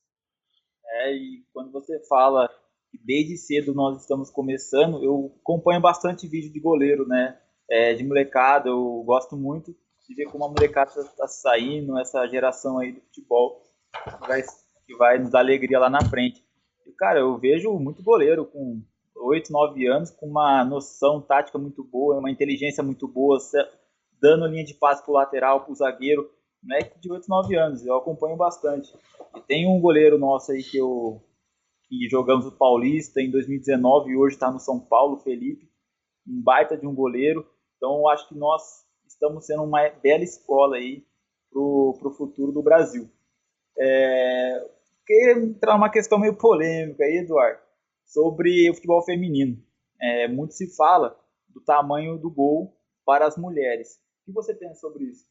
É, 0.85 1.15
e 1.15 1.45
quando 1.55 1.73
você 1.73 1.99
fala 2.07 2.49
que 2.91 2.99
desde 3.03 3.39
cedo 3.39 3.73
nós 3.73 4.03
estamos 4.03 4.31
começando, 4.31 5.03
eu 5.03 5.35
acompanho 5.41 5.81
bastante 5.81 6.29
vídeo 6.29 6.53
de 6.53 6.61
goleiro, 6.61 7.09
né? 7.09 7.41
É, 7.71 7.95
de 7.95 8.05
molecada, 8.05 8.69
eu 8.69 9.03
gosto 9.07 9.35
muito 9.35 9.75
de 10.07 10.15
ver 10.15 10.27
como 10.27 10.45
a 10.45 10.49
molecada 10.49 10.91
está 11.01 11.27
saindo, 11.27 11.99
essa 11.99 12.27
geração 12.27 12.79
aí 12.79 12.93
do 12.93 13.01
futebol 13.01 13.63
que 14.21 14.29
vai, 14.29 14.43
que 14.87 14.97
vai 14.97 15.19
nos 15.19 15.31
dar 15.31 15.39
alegria 15.39 15.79
lá 15.79 15.89
na 15.89 16.05
frente. 16.05 16.45
E, 16.87 16.93
cara, 16.93 17.21
eu 17.21 17.39
vejo 17.39 17.73
muito 17.79 18.03
goleiro 18.03 18.45
com 18.45 18.83
8, 19.23 19.53
9 19.53 19.87
anos, 19.87 20.11
com 20.11 20.27
uma 20.27 20.65
noção 20.65 21.21
tática 21.21 21.59
muito 21.59 21.85
boa, 21.85 22.19
uma 22.19 22.31
inteligência 22.31 22.83
muito 22.83 23.07
boa, 23.07 23.39
dando 24.21 24.47
linha 24.47 24.65
de 24.65 24.75
passe 24.75 25.03
para 25.03 25.11
o 25.11 25.15
lateral, 25.15 25.61
para 25.61 25.73
o 25.73 25.75
zagueiro, 25.75 26.29
moleque 26.63 27.01
de 27.01 27.11
8, 27.11 27.29
9 27.29 27.57
anos, 27.57 27.85
eu 27.85 27.97
acompanho 27.97 28.37
bastante. 28.37 28.93
E 29.37 29.41
tem 29.41 29.67
um 29.67 29.81
goleiro 29.81 30.19
nosso 30.19 30.53
aí 30.53 30.63
que 30.63 30.79
eu 30.79 31.21
que 31.89 32.09
jogamos 32.09 32.47
o 32.47 32.53
Paulista 32.53 33.21
em 33.21 33.31
2019 33.31 34.11
e 34.11 34.17
hoje 34.17 34.35
está 34.35 34.51
no 34.51 34.59
São 34.59 34.81
Paulo, 34.81 35.19
Felipe, 35.19 35.71
um 36.27 36.43
baita 36.43 36.75
de 36.75 36.87
um 36.87 36.95
goleiro. 36.95 37.47
Então 37.77 37.99
eu 37.99 38.09
acho 38.09 38.27
que 38.29 38.35
nós 38.35 38.63
estamos 39.07 39.45
sendo 39.45 39.63
uma 39.63 39.91
bela 40.03 40.25
escola 40.25 40.77
aí 40.77 41.05
pro, 41.51 41.95
pro 42.01 42.15
futuro 42.15 42.51
do 42.51 42.63
Brasil. 42.63 43.11
É, 43.79 44.67
queria 45.07 45.45
entrar 45.45 45.75
numa 45.75 45.91
questão 45.91 46.19
meio 46.19 46.35
polêmica 46.35 47.05
aí, 47.05 47.19
Eduardo, 47.19 47.61
sobre 48.13 48.71
o 48.71 48.75
futebol 48.75 49.03
feminino. 49.03 49.57
É, 50.01 50.29
muito 50.29 50.53
se 50.53 50.75
fala 50.77 51.17
do 51.49 51.61
tamanho 51.61 52.19
do 52.19 52.31
gol 52.31 52.77
para 53.05 53.27
as 53.27 53.37
mulheres. 53.37 53.99
O 54.23 54.27
que 54.27 54.33
você 54.33 54.55
pensa 54.55 54.81
sobre 54.81 55.05
isso? 55.05 55.25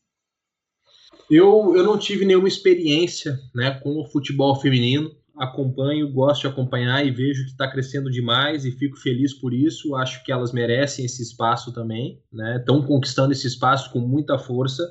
Eu, 1.29 1.75
eu 1.75 1.84
não 1.84 1.97
tive 1.97 2.25
nenhuma 2.25 2.47
experiência 2.47 3.38
né, 3.53 3.79
com 3.82 3.99
o 3.99 4.05
futebol 4.05 4.59
feminino. 4.59 5.15
Acompanho, 5.38 6.11
gosto 6.11 6.41
de 6.41 6.47
acompanhar 6.47 7.05
e 7.05 7.11
vejo 7.11 7.45
que 7.45 7.51
está 7.51 7.69
crescendo 7.69 8.09
demais 8.09 8.65
e 8.65 8.71
fico 8.71 8.97
feliz 8.97 9.34
por 9.34 9.53
isso. 9.53 9.95
Acho 9.95 10.23
que 10.23 10.32
elas 10.32 10.51
merecem 10.51 11.05
esse 11.05 11.21
espaço 11.21 11.73
também, 11.73 12.21
né? 12.32 12.57
Estão 12.57 12.86
conquistando 12.86 13.32
esse 13.32 13.47
espaço 13.47 13.91
com 13.91 13.99
muita 13.99 14.38
força. 14.38 14.84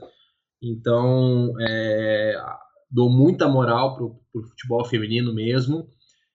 Então, 0.62 1.52
é, 1.60 2.36
dou 2.90 3.10
muita 3.10 3.48
moral 3.48 3.94
para 3.94 4.04
o 4.04 4.42
futebol 4.48 4.84
feminino 4.86 5.32
mesmo. 5.34 5.86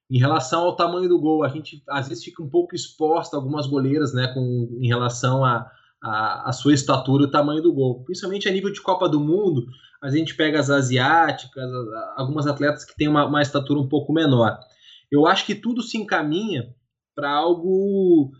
Em 0.09 0.19
relação 0.19 0.63
ao 0.63 0.75
tamanho 0.75 1.09
do 1.09 1.19
gol, 1.19 1.43
a 1.43 1.49
gente 1.49 1.81
às 1.89 2.07
vezes 2.07 2.23
fica 2.23 2.43
um 2.43 2.49
pouco 2.49 2.75
exposta 2.75 3.35
algumas 3.35 3.65
goleiras, 3.65 4.13
né, 4.13 4.27
com, 4.33 4.77
em 4.79 4.87
relação 4.87 5.43
a, 5.43 5.69
a, 6.01 6.49
a, 6.49 6.53
sua 6.53 6.73
estatura 6.73 7.23
e 7.23 7.25
o 7.25 7.31
tamanho 7.31 7.61
do 7.61 7.73
gol. 7.73 8.03
Principalmente 8.03 8.47
a 8.47 8.51
nível 8.51 8.71
de 8.71 8.81
Copa 8.81 9.09
do 9.09 9.19
Mundo, 9.19 9.65
a 10.01 10.09
gente 10.09 10.35
pega 10.35 10.59
as 10.59 10.69
asiáticas, 10.69 11.63
algumas 12.15 12.45
atletas 12.45 12.85
que 12.85 12.95
têm 12.95 13.07
uma, 13.07 13.25
uma 13.25 13.41
estatura 13.41 13.79
um 13.79 13.89
pouco 13.89 14.13
menor. 14.13 14.59
Eu 15.11 15.25
acho 15.25 15.45
que 15.45 15.55
tudo 15.55 15.81
se 15.81 15.97
encaminha 15.97 16.75
para 17.15 17.31
algo 17.31 18.31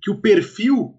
que 0.00 0.10
o 0.10 0.20
perfil, 0.20 0.94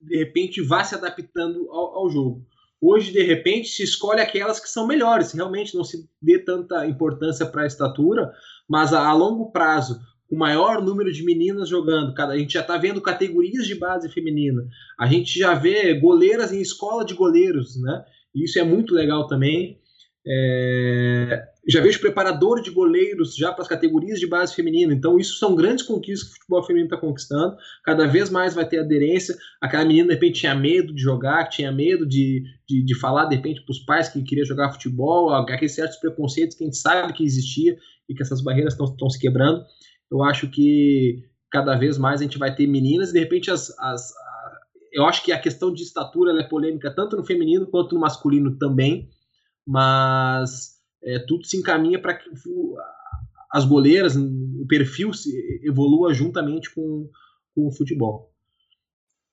de 0.00 0.18
repente, 0.18 0.60
vá 0.60 0.84
se 0.84 0.94
adaptando 0.94 1.70
ao, 1.70 1.98
ao 1.98 2.10
jogo. 2.10 2.44
Hoje, 2.80 3.10
de 3.10 3.22
repente, 3.22 3.68
se 3.68 3.82
escolhe 3.82 4.20
aquelas 4.20 4.60
que 4.60 4.68
são 4.68 4.86
melhores, 4.86 5.32
realmente 5.32 5.74
não 5.74 5.82
se 5.82 6.08
dê 6.20 6.38
tanta 6.38 6.86
importância 6.86 7.46
para 7.46 7.62
a 7.62 7.66
estatura, 7.66 8.30
mas 8.68 8.92
a, 8.92 9.06
a, 9.06 9.12
longo 9.12 9.50
prazo, 9.50 10.00
o 10.30 10.36
maior 10.36 10.82
número 10.82 11.12
de 11.12 11.24
meninas 11.24 11.68
jogando, 11.68 12.14
cada, 12.14 12.32
a 12.32 12.38
gente 12.38 12.54
já 12.54 12.60
está 12.60 12.76
vendo 12.76 13.00
categorias 13.00 13.66
de 13.66 13.74
base 13.74 14.08
feminina, 14.08 14.66
a 14.98 15.06
gente 15.06 15.38
já 15.38 15.54
vê 15.54 15.94
goleiras 15.94 16.52
em 16.52 16.60
escola 16.60 17.04
de 17.04 17.14
goleiros, 17.14 17.80
né? 17.80 18.04
Isso 18.34 18.58
é 18.58 18.62
muito 18.62 18.94
legal 18.94 19.26
também. 19.26 19.80
É, 20.28 21.44
já 21.68 21.80
vejo 21.80 22.00
preparador 22.00 22.60
de 22.60 22.70
goleiros 22.70 23.36
já 23.36 23.52
para 23.52 23.62
as 23.62 23.68
categorias 23.68 24.20
de 24.20 24.26
base 24.26 24.54
feminina. 24.54 24.92
Então, 24.92 25.18
isso 25.18 25.38
são 25.38 25.54
grandes 25.54 25.84
conquistas 25.84 26.28
que 26.28 26.34
o 26.34 26.38
futebol 26.38 26.64
feminino 26.64 26.86
está 26.86 26.96
conquistando. 26.96 27.56
Cada 27.84 28.06
vez 28.06 28.28
mais 28.28 28.54
vai 28.54 28.68
ter 28.68 28.80
aderência. 28.80 29.36
Aquela 29.60 29.84
menina, 29.84 30.08
de 30.08 30.14
repente, 30.14 30.40
tinha 30.40 30.54
medo 30.54 30.92
de 30.92 31.00
jogar, 31.00 31.48
tinha 31.48 31.72
medo 31.72 32.06
de, 32.06 32.42
de, 32.68 32.84
de 32.84 32.98
falar, 32.98 33.26
de 33.26 33.36
repente, 33.36 33.62
para 33.64 33.72
os 33.72 33.80
pais 33.80 34.08
que 34.08 34.22
queria 34.22 34.44
jogar 34.44 34.72
futebol, 34.72 35.32
aqueles 35.32 35.74
certos 35.74 35.96
preconceitos 35.98 36.56
que 36.56 36.64
a 36.64 36.66
gente 36.66 36.78
sabe 36.78 37.12
que 37.12 37.24
existia 37.24 37.76
e 38.08 38.14
que 38.14 38.22
essas 38.22 38.42
barreiras 38.42 38.74
estão 38.74 39.10
se 39.10 39.18
quebrando. 39.18 39.64
Eu 40.10 40.22
acho 40.22 40.50
que 40.50 41.24
cada 41.50 41.76
vez 41.76 41.98
mais 41.98 42.20
a 42.20 42.24
gente 42.24 42.38
vai 42.38 42.54
ter 42.54 42.66
meninas 42.66 43.10
e, 43.10 43.12
de 43.14 43.20
repente, 43.20 43.50
as, 43.50 43.76
as 43.78 44.12
eu 44.92 45.04
acho 45.04 45.22
que 45.22 45.32
a 45.32 45.38
questão 45.38 45.72
de 45.72 45.82
estatura 45.82 46.32
é 46.40 46.48
polêmica 46.48 46.94
tanto 46.94 47.16
no 47.16 47.24
feminino 47.24 47.66
quanto 47.66 47.94
no 47.94 48.00
masculino 48.00 48.56
também 48.56 49.10
mas 49.66 50.80
é, 51.02 51.18
tudo 51.18 51.44
se 51.44 51.56
encaminha 51.56 52.00
para 52.00 52.14
que 52.14 52.30
as 53.50 53.64
goleiras, 53.64 54.14
o 54.16 54.66
perfil 54.68 55.12
se 55.12 55.30
evolua 55.64 56.14
juntamente 56.14 56.72
com, 56.72 57.10
com 57.54 57.66
o 57.66 57.72
futebol. 57.72 58.32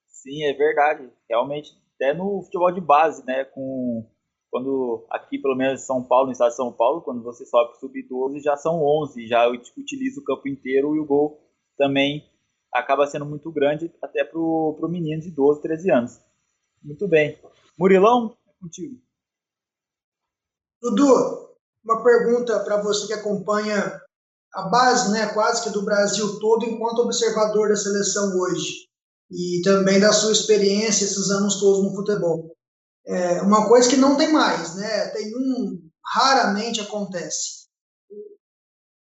Sim, 0.08 0.44
é 0.44 0.54
verdade. 0.54 1.10
Realmente, 1.30 1.72
até 1.96 2.14
no 2.14 2.42
futebol 2.42 2.72
de 2.72 2.82
base, 2.82 3.26
né? 3.26 3.44
Com, 3.46 4.10
quando 4.54 5.04
aqui, 5.10 5.40
pelo 5.40 5.56
menos 5.56 5.82
em 5.82 5.84
São 5.84 6.04
Paulo, 6.04 6.28
no 6.28 6.32
estado 6.32 6.52
de 6.52 6.58
São 6.58 6.72
Paulo, 6.72 7.02
quando 7.02 7.24
você 7.24 7.44
sobe 7.44 7.72
para 7.72 7.80
sub-12, 7.80 8.40
já 8.40 8.56
são 8.56 8.86
11, 8.86 9.26
já 9.26 9.48
utiliza 9.50 10.22
o 10.22 10.24
campo 10.24 10.48
inteiro 10.48 10.96
e 10.96 11.00
o 11.00 11.06
gol 11.08 11.42
também 11.76 12.32
acaba 12.72 13.08
sendo 13.08 13.26
muito 13.26 13.52
grande, 13.52 13.92
até 14.00 14.24
para 14.24 14.38
o 14.38 14.88
menino 14.88 15.24
de 15.24 15.32
12, 15.32 15.60
13 15.60 15.92
anos. 15.92 16.20
Muito 16.84 17.08
bem. 17.08 17.42
Murilão, 17.80 18.38
é 18.48 18.52
contigo. 18.62 19.02
Dudu, 20.80 21.50
uma 21.84 22.04
pergunta 22.04 22.60
para 22.60 22.80
você 22.80 23.08
que 23.08 23.14
acompanha 23.14 24.00
a 24.54 24.70
base, 24.70 25.12
né, 25.14 25.34
quase 25.34 25.64
que 25.64 25.72
do 25.72 25.84
Brasil 25.84 26.40
todo, 26.40 26.64
enquanto 26.64 27.00
observador 27.00 27.70
da 27.70 27.76
seleção 27.76 28.40
hoje, 28.40 28.88
e 29.32 29.64
também 29.64 30.00
da 30.00 30.14
sua 30.14 30.32
experiência 30.32 31.06
esses 31.06 31.32
anos 31.32 31.60
todos 31.60 31.84
no 31.84 31.96
futebol. 31.96 32.56
É 33.06 33.42
uma 33.42 33.68
coisa 33.68 33.90
que 33.90 33.98
não 33.98 34.16
tem 34.16 34.32
mais, 34.32 34.76
né? 34.76 35.08
Tem 35.10 35.36
um 35.36 35.90
raramente 36.16 36.82
acontece. 36.82 37.64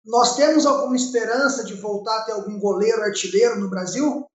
Nós 0.05 0.37
temos 0.37 0.65
alguma 0.67 0.97
esperança 0.97 1.65
de 1.65 1.75
voltar 1.75 2.19
a 2.19 2.25
ter 2.25 2.33
algum 2.33 2.59
goleiro 2.59 3.03
artilheiro 3.03 3.61
no 3.61 3.71
Brasil? 3.71 4.27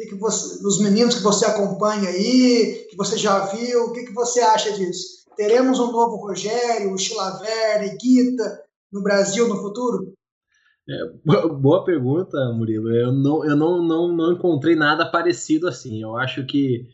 O 0.00 0.04
que, 0.08 0.14
você, 0.14 0.64
os 0.66 0.80
meninos 0.80 1.16
que 1.16 1.22
você 1.22 1.44
acompanha 1.44 2.08
aí, 2.08 2.86
que 2.88 2.96
você 2.96 3.16
já 3.16 3.46
viu, 3.46 3.84
o 3.84 3.92
que, 3.92 4.04
que 4.04 4.12
você 4.12 4.40
acha 4.40 4.72
disso? 4.72 5.24
Teremos 5.36 5.80
um 5.80 5.90
novo 5.90 6.16
Rogério, 6.16 6.92
o 6.92 6.98
Chilaverde, 6.98 7.96
Guita 7.96 8.62
no 8.92 9.02
Brasil 9.02 9.48
no 9.48 9.60
futuro? 9.60 10.12
É, 10.88 11.48
boa 11.48 11.84
pergunta, 11.84 12.36
Murilo. 12.54 12.90
Eu, 12.90 13.12
não, 13.12 13.44
eu 13.44 13.56
não, 13.56 13.82
não, 13.82 14.08
não 14.08 14.32
encontrei 14.32 14.74
nada 14.74 15.10
parecido 15.10 15.68
assim. 15.68 16.02
Eu 16.02 16.16
acho 16.16 16.46
que 16.46 16.88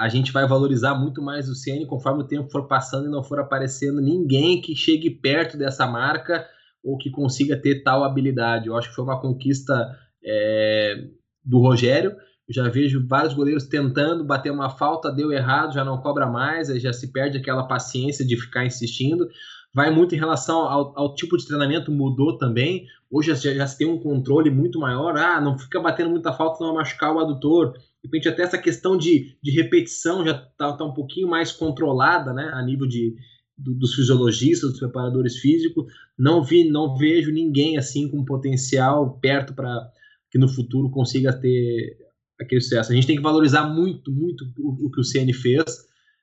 a 0.00 0.08
gente 0.08 0.32
vai 0.32 0.46
valorizar 0.46 0.94
muito 0.94 1.22
mais 1.22 1.48
o 1.48 1.54
CN 1.54 1.86
conforme 1.86 2.22
o 2.22 2.26
tempo 2.26 2.50
for 2.50 2.66
passando 2.66 3.06
e 3.06 3.10
não 3.10 3.22
for 3.22 3.38
aparecendo 3.38 4.00
ninguém 4.00 4.60
que 4.60 4.74
chegue 4.74 5.10
perto 5.10 5.58
dessa 5.58 5.86
marca 5.86 6.46
ou 6.82 6.96
que 6.96 7.10
consiga 7.10 7.56
ter 7.56 7.82
tal 7.82 8.02
habilidade. 8.02 8.68
Eu 8.68 8.76
acho 8.76 8.88
que 8.88 8.94
foi 8.94 9.04
uma 9.04 9.20
conquista 9.20 9.94
é, 10.24 11.04
do 11.44 11.58
Rogério 11.58 12.16
já 12.50 12.68
vejo 12.68 13.06
vários 13.06 13.32
goleiros 13.32 13.64
tentando 13.64 14.24
bater 14.24 14.50
uma 14.50 14.68
falta, 14.70 15.12
deu 15.12 15.32
errado, 15.32 15.72
já 15.72 15.84
não 15.84 15.98
cobra 15.98 16.26
mais, 16.26 16.68
aí 16.68 16.80
já 16.80 16.92
se 16.92 17.12
perde 17.12 17.38
aquela 17.38 17.62
paciência 17.62 18.26
de 18.26 18.36
ficar 18.36 18.66
insistindo. 18.66 19.28
Vai 19.72 19.90
muito 19.90 20.16
em 20.16 20.18
relação 20.18 20.62
ao, 20.68 20.98
ao 20.98 21.14
tipo 21.14 21.36
de 21.36 21.46
treinamento, 21.46 21.92
mudou 21.92 22.36
também. 22.36 22.86
Hoje 23.08 23.32
já, 23.36 23.54
já 23.54 23.66
se 23.68 23.78
tem 23.78 23.86
um 23.86 24.00
controle 24.00 24.50
muito 24.50 24.80
maior. 24.80 25.16
Ah, 25.16 25.40
não 25.40 25.56
fica 25.56 25.80
batendo 25.80 26.10
muita 26.10 26.32
falta, 26.32 26.58
não 26.64 26.74
vai 26.74 26.82
machucar 26.82 27.14
o 27.14 27.20
adutor. 27.20 27.74
De 28.02 28.08
repente, 28.08 28.28
até 28.28 28.42
essa 28.42 28.58
questão 28.58 28.96
de, 28.96 29.36
de 29.42 29.50
repetição 29.50 30.24
já 30.24 30.32
está 30.32 30.72
tá 30.72 30.84
um 30.84 30.94
pouquinho 30.94 31.28
mais 31.28 31.52
controlada, 31.52 32.32
né, 32.32 32.50
a 32.54 32.62
nível 32.62 32.86
de, 32.86 33.14
do, 33.56 33.74
dos 33.74 33.94
fisiologistas, 33.94 34.70
dos 34.70 34.80
preparadores 34.80 35.36
físicos. 35.36 35.92
Não 36.18 36.42
vi, 36.42 36.68
não 36.68 36.96
vejo 36.96 37.30
ninguém 37.30 37.76
assim 37.76 38.08
com 38.08 38.24
potencial 38.24 39.18
perto 39.20 39.54
para 39.54 39.90
que 40.30 40.38
no 40.38 40.48
futuro 40.48 40.90
consiga 40.90 41.32
ter 41.32 41.98
aquele 42.40 42.60
sucesso. 42.60 42.90
A 42.90 42.94
gente 42.94 43.06
tem 43.06 43.16
que 43.16 43.22
valorizar 43.22 43.66
muito, 43.68 44.10
muito 44.10 44.44
o, 44.58 44.86
o 44.86 44.90
que 44.90 45.00
o 45.00 45.04
CN 45.04 45.32
fez. 45.32 45.64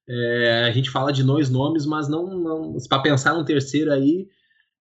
É, 0.09 0.65
a 0.67 0.71
gente 0.71 0.89
fala 0.89 1.11
de 1.11 1.23
dois 1.23 1.49
nomes, 1.49 1.85
mas 1.85 2.07
não, 2.07 2.25
não 2.39 2.77
para 2.87 3.01
pensar 3.01 3.33
num 3.33 3.45
terceiro 3.45 3.91
aí 3.91 4.27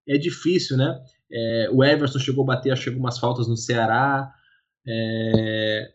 é 0.09 0.17
difícil, 0.17 0.77
né? 0.77 0.99
É, 1.31 1.69
o 1.73 1.83
Everson 1.83 2.21
chegou 2.21 2.45
a 2.45 2.47
bater, 2.47 2.77
chegou 2.77 3.01
umas 3.01 3.19
faltas 3.19 3.49
no 3.49 3.57
Ceará. 3.57 4.33
É, 4.87 5.93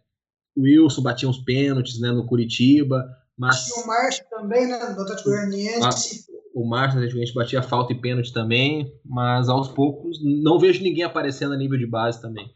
o 0.55 0.63
Wilson 0.63 1.01
batia 1.01 1.29
uns 1.29 1.39
pênaltis 1.39 1.99
né, 1.99 2.11
no 2.11 2.25
Curitiba. 2.25 3.05
Mas... 3.37 3.65
Tinha 3.65 3.83
o 3.83 3.87
Márcio 3.87 4.25
também, 4.29 4.67
né? 4.67 4.77
Do 4.93 5.01
Atlético 5.01 5.29
Goianiense. 5.29 6.25
O 6.53 6.67
Márcio, 6.67 7.09
gente 7.09 7.33
batia 7.33 7.63
falta 7.63 7.93
e 7.93 7.99
pênalti 7.99 8.33
também, 8.33 8.93
mas 9.05 9.47
aos 9.47 9.69
poucos 9.69 10.19
não 10.21 10.59
vejo 10.59 10.83
ninguém 10.83 11.03
aparecendo 11.03 11.53
a 11.53 11.57
nível 11.57 11.77
de 11.77 11.87
base 11.87 12.21
também. 12.21 12.53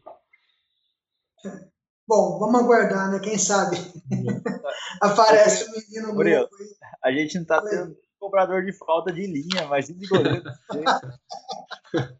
Bom, 2.06 2.38
vamos 2.38 2.60
aguardar, 2.60 3.10
né? 3.10 3.18
Quem 3.18 3.38
sabe? 3.38 3.76
Aparece 5.00 5.64
o 5.64 5.72
menino 5.72 6.14
Murilo. 6.14 6.48
A 7.02 7.10
gente 7.10 7.34
não 7.36 7.42
está 7.42 7.60
tendo 7.62 7.96
cobrador 8.20 8.64
de 8.64 8.72
falta 8.72 9.12
de 9.12 9.26
linha, 9.26 9.66
mas 9.68 9.86
de 9.86 10.06
goleiro. 10.06 10.42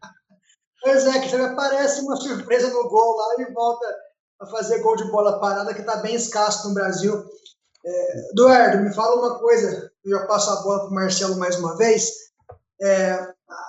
pois 0.83 1.07
é, 1.07 1.21
que 1.21 1.37
aparece 1.37 2.01
uma 2.01 2.17
surpresa 2.17 2.69
no 2.71 2.89
gol 2.89 3.17
lá 3.17 3.35
e 3.39 3.53
volta 3.53 3.87
a 4.41 4.47
fazer 4.47 4.81
gol 4.81 4.97
de 4.97 5.11
bola 5.11 5.41
parada, 5.41 5.75
que 5.75 5.81
está 5.81 5.97
bem 5.97 6.15
escasso 6.15 6.69
no 6.69 6.75
Brasil. 6.75 7.25
É, 7.85 8.31
Eduardo, 8.31 8.83
me 8.83 8.93
fala 8.93 9.17
uma 9.17 9.39
coisa, 9.39 9.91
eu 10.05 10.19
já 10.19 10.27
passo 10.27 10.51
a 10.51 10.63
bola 10.63 10.81
para 10.81 10.89
o 10.89 10.95
Marcelo 10.95 11.37
mais 11.37 11.57
uma 11.57 11.77
vez. 11.77 12.11
É, 12.81 13.13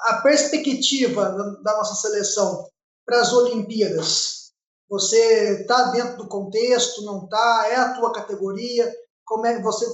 a 0.05 0.22
perspectiva 0.24 1.30
da 1.63 1.78
nossa 1.78 1.95
seleção 1.95 2.68
para 3.05 3.22
as 3.22 3.32
Olimpíadas, 3.32 4.51
você 4.89 5.61
está 5.61 5.91
dentro 5.91 6.18
do 6.18 6.28
contexto, 6.28 7.03
não 7.03 7.26
está? 7.26 7.68
É 7.70 7.76
a 7.76 7.93
tua 7.93 8.11
categoria? 8.11 8.91
Como 9.26 9.45
é 9.45 9.55
que 9.55 9.63
você 9.63 9.86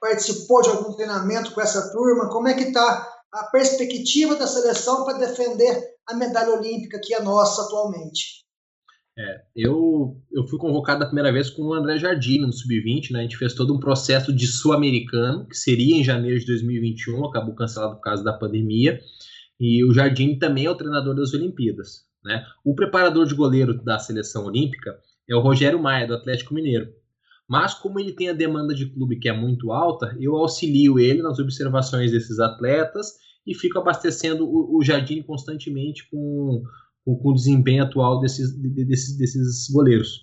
participou 0.00 0.62
de 0.62 0.70
algum 0.70 0.92
treinamento 0.94 1.52
com 1.54 1.60
essa 1.60 1.90
turma? 1.90 2.30
Como 2.30 2.48
é 2.48 2.54
que 2.54 2.64
está 2.64 3.08
a 3.32 3.44
perspectiva 3.44 4.36
da 4.36 4.46
seleção 4.46 5.04
para 5.04 5.18
defender 5.18 5.96
a 6.06 6.14
medalha 6.14 6.54
olímpica 6.54 7.00
que 7.00 7.14
é 7.14 7.20
nossa 7.20 7.62
atualmente? 7.62 8.41
É, 9.16 9.42
eu, 9.54 10.16
eu 10.32 10.46
fui 10.46 10.58
convocado 10.58 11.04
a 11.04 11.06
primeira 11.06 11.30
vez 11.30 11.50
com 11.50 11.62
o 11.62 11.74
André 11.74 11.98
Jardim 11.98 12.38
no 12.38 12.52
Sub-20, 12.52 13.10
né? 13.10 13.20
A 13.20 13.22
gente 13.22 13.36
fez 13.36 13.52
todo 13.52 13.74
um 13.74 13.78
processo 13.80 14.32
de 14.32 14.46
sul-americano, 14.46 15.46
que 15.46 15.56
seria 15.56 15.96
em 15.96 16.04
janeiro 16.04 16.40
de 16.40 16.46
2021, 16.46 17.26
acabou 17.26 17.54
cancelado 17.54 17.96
por 17.96 18.02
causa 18.02 18.24
da 18.24 18.32
pandemia. 18.32 18.98
E 19.60 19.84
o 19.84 19.92
Jardim 19.92 20.38
também 20.38 20.64
é 20.64 20.70
o 20.70 20.74
treinador 20.74 21.14
das 21.14 21.34
Olimpíadas. 21.34 22.06
Né? 22.24 22.44
O 22.64 22.74
preparador 22.74 23.26
de 23.26 23.34
goleiro 23.34 23.74
da 23.82 23.98
seleção 23.98 24.46
olímpica 24.46 24.98
é 25.28 25.36
o 25.36 25.40
Rogério 25.40 25.80
Maia, 25.80 26.06
do 26.06 26.14
Atlético 26.14 26.54
Mineiro. 26.54 26.88
Mas, 27.48 27.74
como 27.74 28.00
ele 28.00 28.12
tem 28.12 28.30
a 28.30 28.32
demanda 28.32 28.74
de 28.74 28.86
clube 28.86 29.18
que 29.18 29.28
é 29.28 29.32
muito 29.32 29.72
alta, 29.72 30.16
eu 30.18 30.34
auxilio 30.36 30.98
ele 30.98 31.20
nas 31.20 31.38
observações 31.38 32.10
desses 32.10 32.38
atletas 32.38 33.12
e 33.46 33.54
fico 33.54 33.78
abastecendo 33.78 34.46
o, 34.46 34.78
o 34.78 34.82
Jardim 34.82 35.20
constantemente 35.22 36.08
com, 36.08 36.62
com, 37.04 37.16
com, 37.16 37.30
o 37.30 37.34
desempenho 37.34 37.84
atual 37.84 38.20
desses, 38.20 38.52
desses, 38.58 39.16
desses 39.16 39.68
goleiros. 39.70 40.20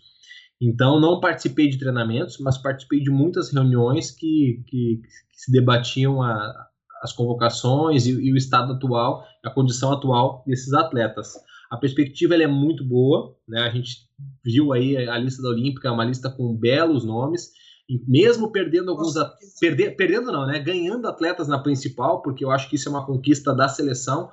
Então, 0.61 0.99
não 0.99 1.19
participei 1.19 1.69
de 1.69 1.79
treinamentos, 1.79 2.37
mas 2.39 2.57
participei 2.57 3.01
de 3.01 3.09
muitas 3.09 3.53
reuniões 3.53 4.11
que, 4.11 4.63
que, 4.67 5.01
que 5.01 5.39
se 5.39 5.51
debatiam 5.51 6.21
a, 6.21 6.67
as 7.01 7.13
convocações 7.13 8.05
e, 8.05 8.11
e, 8.11 8.33
o 8.33 8.37
estado 8.37 8.73
atual, 8.73 9.23
a 9.43 9.49
condição 9.49 9.93
atual 9.93 10.43
desses 10.45 10.73
atletas. 10.73 11.33
A 11.71 11.77
perspectiva 11.77 12.35
é 12.35 12.47
muito 12.47 12.83
boa, 12.83 13.35
né? 13.47 13.61
A 13.61 13.69
gente 13.69 14.09
viu 14.43 14.73
aí 14.73 14.97
a 14.97 15.17
lista 15.17 15.41
da 15.41 15.49
Olímpica, 15.49 15.87
é 15.87 15.91
uma 15.91 16.03
lista 16.03 16.29
com 16.29 16.57
belos 16.57 17.05
nomes, 17.05 17.51
mesmo 18.07 18.51
perdendo 18.51 18.91
alguns 18.91 19.13
perder, 19.59 19.95
perdendo 19.95 20.31
não, 20.31 20.45
né? 20.45 20.59
Ganhando 20.59 21.07
atletas 21.07 21.47
na 21.47 21.59
principal, 21.59 22.21
porque 22.21 22.43
eu 22.43 22.51
acho 22.51 22.69
que 22.69 22.75
isso 22.75 22.89
é 22.89 22.91
uma 22.91 23.05
conquista 23.05 23.55
da 23.55 23.67
seleção. 23.67 24.29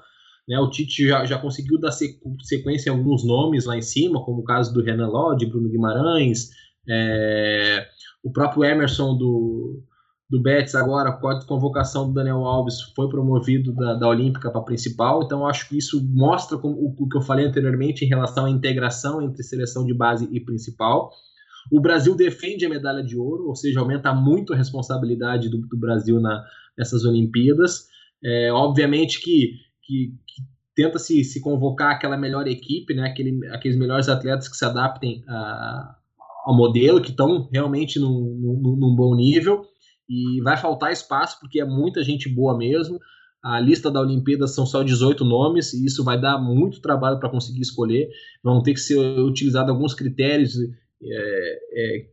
Né, 0.49 0.59
o 0.61 0.71
Tite 0.71 1.09
já, 1.09 1.25
já 1.25 1.39
conseguiu 1.39 1.79
dar 1.79 1.91
sequência 1.91 2.89
em 2.89 2.93
alguns 2.93 3.25
nomes 3.25 3.65
lá 3.65 3.77
em 3.77 3.83
cima, 3.83 4.25
como 4.25 4.41
o 4.41 4.45
caso 4.45 4.73
do 4.73 4.83
Renan 4.83 5.09
Lodge, 5.09 5.47
Bruno 5.47 5.69
Guimarães, 5.69 6.51
é, 6.89 7.87
o 8.23 8.31
próprio 8.31 8.65
Emerson 8.65 9.17
do, 9.17 9.83
do 10.29 10.41
Betis 10.41 10.75
agora, 10.75 11.13
com 11.13 11.29
a 11.29 11.45
convocação 11.45 12.09
do 12.09 12.15
Daniel 12.15 12.45
Alves, 12.45 12.81
foi 12.95 13.09
promovido 13.09 13.73
da, 13.75 13.95
da 13.95 14.09
Olímpica 14.09 14.51
para 14.51 14.61
principal, 14.63 15.23
então 15.23 15.47
acho 15.47 15.69
que 15.69 15.79
isso 15.79 16.05
mostra 16.13 16.59
como, 16.59 16.75
o, 16.77 16.95
o, 16.99 17.09
que 17.09 17.17
eu 17.17 17.23
falei 17.23 17.47
anteriormente 17.47 18.05
em 18.05 18.09
relação 18.09 18.47
à 18.47 18.51
integração 18.51 19.23
entre 19.23 19.43
seleção 19.43 19.85
de 19.85 19.95
base 19.95 20.29
e 20.33 20.41
principal. 20.41 21.11
O 21.73 21.81
Brasil 21.81 22.17
defende 22.17 22.65
a 22.65 22.69
medalha 22.69 23.03
de 23.03 23.17
ouro, 23.17 23.49
ou 23.49 23.57
seja, 23.57 23.81
aumenta 23.81 24.13
muito 24.15 24.53
a 24.53 24.57
responsabilidade 24.57 25.49
do, 25.49 25.59
do 25.59 25.77
Brasil 25.77 26.21
na, 26.21 26.45
nessas 26.79 27.05
Olimpíadas. 27.05 27.87
É, 28.25 28.51
obviamente 28.53 29.21
que, 29.21 29.53
que, 29.87 30.15
que 30.27 30.43
tenta 30.75 30.99
se, 30.99 31.25
se 31.25 31.41
convocar 31.41 31.93
aquela 31.93 32.17
melhor 32.17 32.47
equipe, 32.47 32.95
né, 32.95 33.09
aquele, 33.09 33.47
aqueles 33.49 33.79
melhores 33.79 34.09
atletas 34.09 34.49
que 34.49 34.57
se 34.57 34.65
adaptem 34.65 35.25
a, 35.27 35.97
ao 36.45 36.57
modelo, 36.57 37.01
que 37.01 37.11
estão 37.11 37.49
realmente 37.53 37.99
num, 37.99 38.11
num, 38.11 38.77
num 38.77 38.95
bom 38.95 39.15
nível 39.15 39.65
e 40.09 40.41
vai 40.43 40.57
faltar 40.57 40.93
espaço 40.93 41.39
porque 41.41 41.61
é 41.61 41.65
muita 41.65 42.03
gente 42.05 42.29
boa 42.29 42.57
mesmo. 42.57 42.99
A 43.43 43.61
lista 43.61 43.91
da 43.91 44.01
Olimpíada 44.01 44.47
são 44.47 44.67
só 44.67 44.83
18 44.83 45.25
nomes 45.25 45.73
e 45.73 45.85
isso 45.85 46.05
vai 46.05 46.21
dar 46.21 46.39
muito 46.39 46.81
trabalho 46.81 47.19
para 47.19 47.31
conseguir 47.31 47.61
escolher. 47.61 48.09
Vão 48.43 48.63
ter 48.63 48.75
que 48.75 48.81
ser 48.81 48.99
utilizados 49.21 49.71
alguns 49.71 49.95
critérios 49.95 50.57
é, 50.59 51.59
é, 51.73 52.07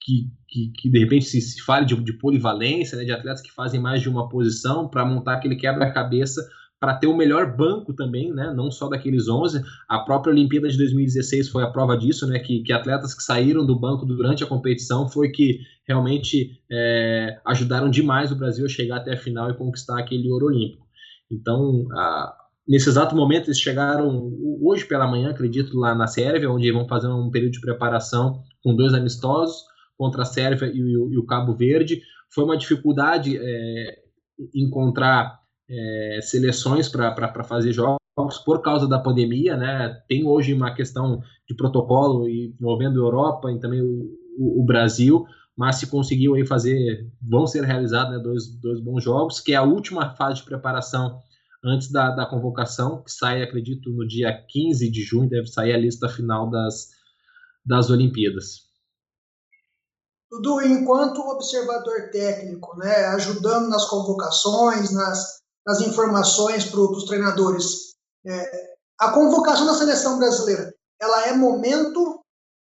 que, 0.00 0.30
que, 0.48 0.72
que, 0.76 0.90
de 0.90 0.98
repente 0.98 1.24
se, 1.24 1.40
se 1.40 1.62
fale 1.62 1.86
de, 1.86 1.94
de 2.02 2.12
polivalência, 2.14 2.96
né, 2.98 3.04
de 3.04 3.12
atletas 3.12 3.42
que 3.42 3.52
fazem 3.52 3.80
mais 3.80 4.02
de 4.02 4.08
uma 4.08 4.28
posição 4.28 4.88
para 4.88 5.04
montar 5.04 5.34
aquele 5.34 5.56
quebra-cabeça 5.56 6.42
para 6.82 6.94
ter 6.96 7.06
o 7.06 7.16
melhor 7.16 7.56
banco 7.56 7.94
também, 7.94 8.32
né? 8.32 8.52
Não 8.52 8.68
só 8.68 8.88
daqueles 8.88 9.28
11. 9.28 9.62
A 9.88 10.00
própria 10.00 10.32
Olimpíada 10.32 10.68
de 10.68 10.76
2016 10.76 11.48
foi 11.48 11.62
a 11.62 11.70
prova 11.70 11.96
disso, 11.96 12.26
né? 12.26 12.40
Que, 12.40 12.60
que 12.64 12.72
atletas 12.72 13.14
que 13.14 13.22
saíram 13.22 13.64
do 13.64 13.78
banco 13.78 14.04
durante 14.04 14.42
a 14.42 14.48
competição 14.48 15.08
foi 15.08 15.30
que 15.30 15.60
realmente 15.86 16.60
é, 16.68 17.38
ajudaram 17.46 17.88
demais 17.88 18.32
o 18.32 18.34
Brasil 18.34 18.66
a 18.66 18.68
chegar 18.68 18.96
até 18.96 19.12
a 19.12 19.16
final 19.16 19.48
e 19.48 19.56
conquistar 19.56 19.96
aquele 19.96 20.28
ouro 20.28 20.46
olímpico. 20.46 20.84
Então, 21.30 21.86
a, 21.92 22.34
nesse 22.66 22.88
exato 22.88 23.14
momento, 23.14 23.46
eles 23.46 23.60
chegaram 23.60 24.36
hoje 24.60 24.84
pela 24.84 25.06
manhã, 25.06 25.30
acredito, 25.30 25.78
lá 25.78 25.94
na 25.94 26.08
Sérvia, 26.08 26.50
onde 26.50 26.72
vão 26.72 26.88
fazer 26.88 27.06
um 27.06 27.30
período 27.30 27.52
de 27.52 27.60
preparação 27.60 28.42
com 28.60 28.74
dois 28.74 28.92
amistosos 28.92 29.62
contra 29.96 30.22
a 30.22 30.26
Sérvia 30.26 30.66
e 30.66 30.96
o, 30.96 31.12
e 31.12 31.16
o 31.16 31.26
Cabo 31.26 31.54
Verde. 31.54 32.02
Foi 32.28 32.42
uma 32.42 32.56
dificuldade 32.56 33.38
é, 33.40 33.98
encontrar 34.52 35.41
é, 35.68 36.20
seleções 36.22 36.88
para 36.88 37.44
fazer 37.44 37.72
jogos 37.72 37.98
por 38.44 38.60
causa 38.60 38.86
da 38.86 38.98
pandemia, 38.98 39.56
né? 39.56 40.02
Tem 40.08 40.26
hoje 40.26 40.52
uma 40.52 40.74
questão 40.74 41.22
de 41.48 41.54
protocolo 41.54 42.28
envolvendo 42.28 43.00
a 43.00 43.06
Europa 43.06 43.50
e 43.50 43.58
também 43.58 43.80
o, 43.80 44.18
o, 44.38 44.62
o 44.62 44.64
Brasil, 44.64 45.24
mas 45.56 45.76
se 45.76 45.86
conseguiu 45.86 46.34
aí 46.34 46.46
fazer, 46.46 47.10
vão 47.20 47.46
ser 47.46 47.64
realizados 47.64 48.12
né, 48.12 48.22
dois, 48.22 48.46
dois 48.60 48.80
bons 48.80 49.02
jogos, 49.02 49.40
que 49.40 49.52
é 49.52 49.56
a 49.56 49.62
última 49.62 50.14
fase 50.14 50.40
de 50.40 50.44
preparação 50.44 51.20
antes 51.64 51.90
da, 51.90 52.10
da 52.10 52.26
convocação, 52.26 53.02
que 53.02 53.12
sai, 53.12 53.42
acredito, 53.42 53.90
no 53.90 54.06
dia 54.06 54.32
15 54.48 54.90
de 54.90 55.02
junho, 55.02 55.28
deve 55.28 55.46
sair 55.46 55.72
a 55.72 55.78
lista 55.78 56.08
final 56.08 56.50
das, 56.50 56.88
das 57.64 57.88
Olimpíadas. 57.88 58.72
Dudu, 60.30 60.62
enquanto 60.62 61.20
observador 61.20 62.10
técnico, 62.10 62.76
né, 62.78 63.06
ajudando 63.08 63.68
nas 63.68 63.84
convocações, 63.84 64.90
nas 64.90 65.41
das 65.66 65.80
informações 65.80 66.64
para 66.64 66.80
os 66.80 67.04
treinadores. 67.04 67.94
É, 68.26 68.72
a 68.98 69.10
convocação 69.12 69.66
da 69.66 69.74
seleção 69.74 70.18
brasileira, 70.18 70.72
ela 71.00 71.28
é 71.28 71.32
momento 71.32 72.22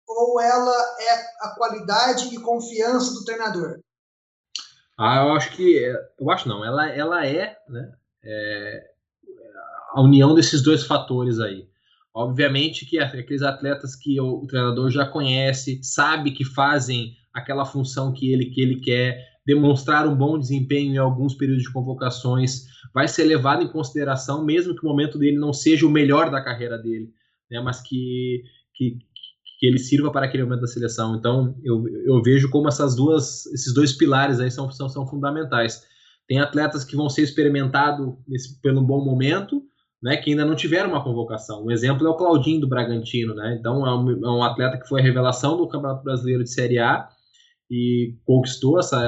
ou 0.08 0.40
ela 0.40 0.76
é 1.00 1.48
a 1.48 1.56
qualidade 1.56 2.34
e 2.34 2.40
confiança 2.40 3.14
do 3.14 3.26
treinador? 3.26 3.80
Ah, 4.98 5.26
eu 5.26 5.34
acho 5.34 5.52
que, 5.56 5.78
eu 6.20 6.30
acho 6.30 6.48
não, 6.48 6.64
ela, 6.64 6.90
ela 6.90 7.26
é, 7.26 7.58
né, 7.68 7.92
é, 8.24 8.92
a 9.92 10.02
união 10.02 10.36
desses 10.36 10.62
dois 10.62 10.86
fatores 10.86 11.40
aí. 11.40 11.68
Obviamente 12.14 12.86
que 12.86 13.00
aqueles 13.00 13.42
atletas 13.42 13.96
que 13.96 14.22
o, 14.22 14.44
o 14.44 14.48
treinador 14.48 14.92
já 14.92 15.06
conhece, 15.06 15.84
sabe 15.84 16.32
que 16.32 16.46
fazem 16.46 17.18
aquela 17.34 17.66
função 17.66 18.14
que 18.14 18.32
ele, 18.32 18.52
que 18.52 18.62
ele 18.62 18.80
quer, 18.82 19.33
demonstrar 19.46 20.08
um 20.08 20.16
bom 20.16 20.38
desempenho 20.39 20.94
em 20.94 20.98
alguns 20.98 21.36
períodos 21.36 21.64
de 21.64 21.72
convocações, 21.72 22.66
vai 22.94 23.08
ser 23.08 23.26
levado 23.26 23.64
em 23.64 23.68
consideração, 23.68 24.46
mesmo 24.46 24.76
que 24.76 24.86
o 24.86 24.89
momento 24.89 25.18
dele 25.18 25.38
não 25.38 25.52
seja 25.52 25.86
o 25.86 25.89
melhor 25.89 26.32
da 26.32 26.41
carreira 26.41 26.78
dele, 26.78 27.10
né, 27.52 27.60
mas 27.60 27.82
que, 27.82 28.44
que, 28.74 28.98
que 29.60 29.66
ele 29.66 29.80
sirva 29.80 30.12
para 30.12 30.26
aquele 30.26 30.44
momento 30.44 30.62
da 30.62 30.68
seleção. 30.68 31.16
Então, 31.16 31.56
eu, 31.64 31.84
eu 32.06 32.22
vejo 32.22 32.50
como 32.50 32.68
essas 32.68 32.96
duas, 32.96 33.46
esses 33.48 33.74
dois 33.74 33.91
pilares 33.91 34.39
aí 34.39 34.50
são, 34.50 34.72
são, 34.72 34.88
são 34.88 35.06
fundamentais. 35.06 35.84
Tem 36.28 36.39
atletas 36.39 36.86
que 36.86 36.96
vão 36.96 37.10
ser 37.10 37.24
experimentados 37.24 38.16
pelo 38.62 38.82
bom 38.82 39.04
momento, 39.04 39.62
né, 40.02 40.18
que 40.18 40.32
ainda 40.32 40.46
não 40.46 40.56
tiveram 40.56 40.89
uma 40.89 41.04
convocação. 41.04 41.66
Um 41.66 41.72
exemplo 41.72 42.08
é 42.08 42.10
o 42.10 42.16
Claudinho 42.16 42.62
do 42.62 42.68
Bragantino, 42.68 43.34
né? 43.34 43.56
Então 43.58 43.88
é 43.88 43.96
um, 43.96 44.10
é 44.12 44.32
um 44.32 44.44
atleta 44.44 44.78
que 44.78 44.88
foi 44.88 45.00
a 45.00 45.04
revelação 45.04 45.56
do 45.56 45.68
Campeonato 45.68 46.04
Brasileiro 46.04 46.44
de 46.44 46.50
Série 46.50 46.78
A 46.78 47.08
e 47.70 48.16
conquistou 48.26 48.80
essa, 48.80 49.01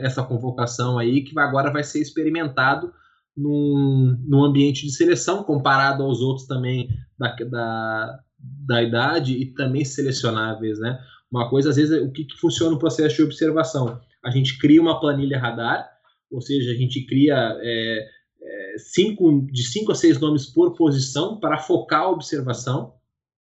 essa 0.00 0.22
convocação 0.22 0.98
aí, 0.98 1.22
que 1.22 1.38
agora 1.38 1.70
vai 1.70 1.84
ser 1.84 2.00
experimentado 2.00 2.92
num, 3.36 4.16
num 4.26 4.44
ambiente 4.44 4.86
de 4.86 4.92
seleção, 4.92 5.42
comparado 5.42 6.02
aos 6.02 6.20
outros 6.20 6.46
também 6.46 6.88
da, 7.18 7.34
da, 7.34 8.20
da 8.66 8.82
idade 8.82 9.36
e 9.36 9.46
também 9.52 9.84
selecionáveis, 9.84 10.78
né? 10.78 10.98
Uma 11.30 11.50
coisa, 11.50 11.70
às 11.70 11.76
vezes, 11.76 12.00
o 12.00 12.10
que, 12.10 12.24
que 12.24 12.38
funciona 12.38 12.72
no 12.72 12.78
processo 12.78 13.16
de 13.16 13.22
observação? 13.22 14.00
A 14.24 14.30
gente 14.30 14.58
cria 14.58 14.80
uma 14.80 14.98
planilha 14.98 15.38
radar, 15.38 15.86
ou 16.30 16.40
seja, 16.40 16.70
a 16.70 16.74
gente 16.74 17.04
cria 17.04 17.34
é, 17.60 18.08
é, 18.42 18.78
cinco, 18.78 19.46
de 19.52 19.62
cinco 19.64 19.92
a 19.92 19.94
seis 19.94 20.18
nomes 20.18 20.46
por 20.46 20.74
posição 20.74 21.38
para 21.38 21.58
focar 21.58 22.02
a 22.02 22.10
observação, 22.10 22.94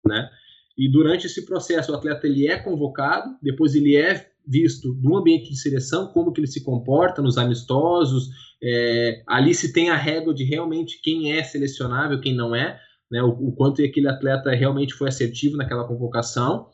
né? 0.05 0.30
E 0.78 0.91
durante 0.91 1.26
esse 1.26 1.45
processo, 1.45 1.91
o 1.91 1.95
atleta 1.95 2.28
ele 2.28 2.47
é 2.47 2.57
convocado, 2.57 3.38
depois 3.41 3.76
ele 3.76 3.95
é 3.95 4.30
visto 4.48 4.98
no 5.02 5.18
ambiente 5.18 5.50
de 5.50 5.60
seleção, 5.60 6.08
como 6.08 6.32
que 6.32 6.39
ele 6.39 6.48
se 6.48 6.64
comporta 6.64 7.22
nos 7.22 7.38
amistosos, 7.38 8.30
é, 8.64 9.24
ali 9.28 9.54
se 9.54 9.74
tem 9.74 9.89
a 9.89 9.96
régua 9.96 10.34
de 10.34 10.43
realmente 10.43 11.00
quem 11.02 11.32
é 11.32 11.43
selecionável, 11.43 12.20
quem 12.20 12.36
não 12.36 12.56
é, 12.56 12.80
né, 13.12 13.22
o, 13.22 13.30
o, 13.30 13.52
quanto 13.54 13.84
aquele 13.84 14.08
atleta 14.08 14.52
realmente 14.52 14.93
foi 14.93 15.10
assertivo 15.10 15.58
naquela 15.58 15.88
convocação, 15.88 16.68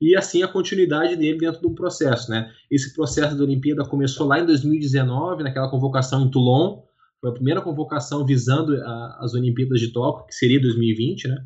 e 0.00 0.16
assim 0.16 0.42
a 0.42 0.48
continuidade 0.48 1.16
dele 1.16 1.38
dentro 1.38 1.60
do 1.60 1.74
processo. 1.74 2.30
Né. 2.30 2.50
Esse 2.70 2.94
processo 2.94 3.36
da 3.36 3.42
Olimpíada 3.42 3.84
começou 3.84 4.26
lá 4.26 4.38
em 4.38 4.46
2019, 4.46 5.42
naquela 5.42 5.70
convocação 5.70 6.24
em 6.24 6.30
Toulon, 6.30 6.82
foi 7.20 7.30
a 7.30 7.34
primeira 7.34 7.60
convocação 7.60 8.24
visando 8.24 8.74
a, 8.80 9.18
as 9.20 9.34
Olimpíadas 9.34 9.80
de 9.80 9.92
Tóquio, 9.92 10.26
que 10.26 10.34
seria 10.34 10.60
2020, 10.60 11.28
né, 11.28 11.36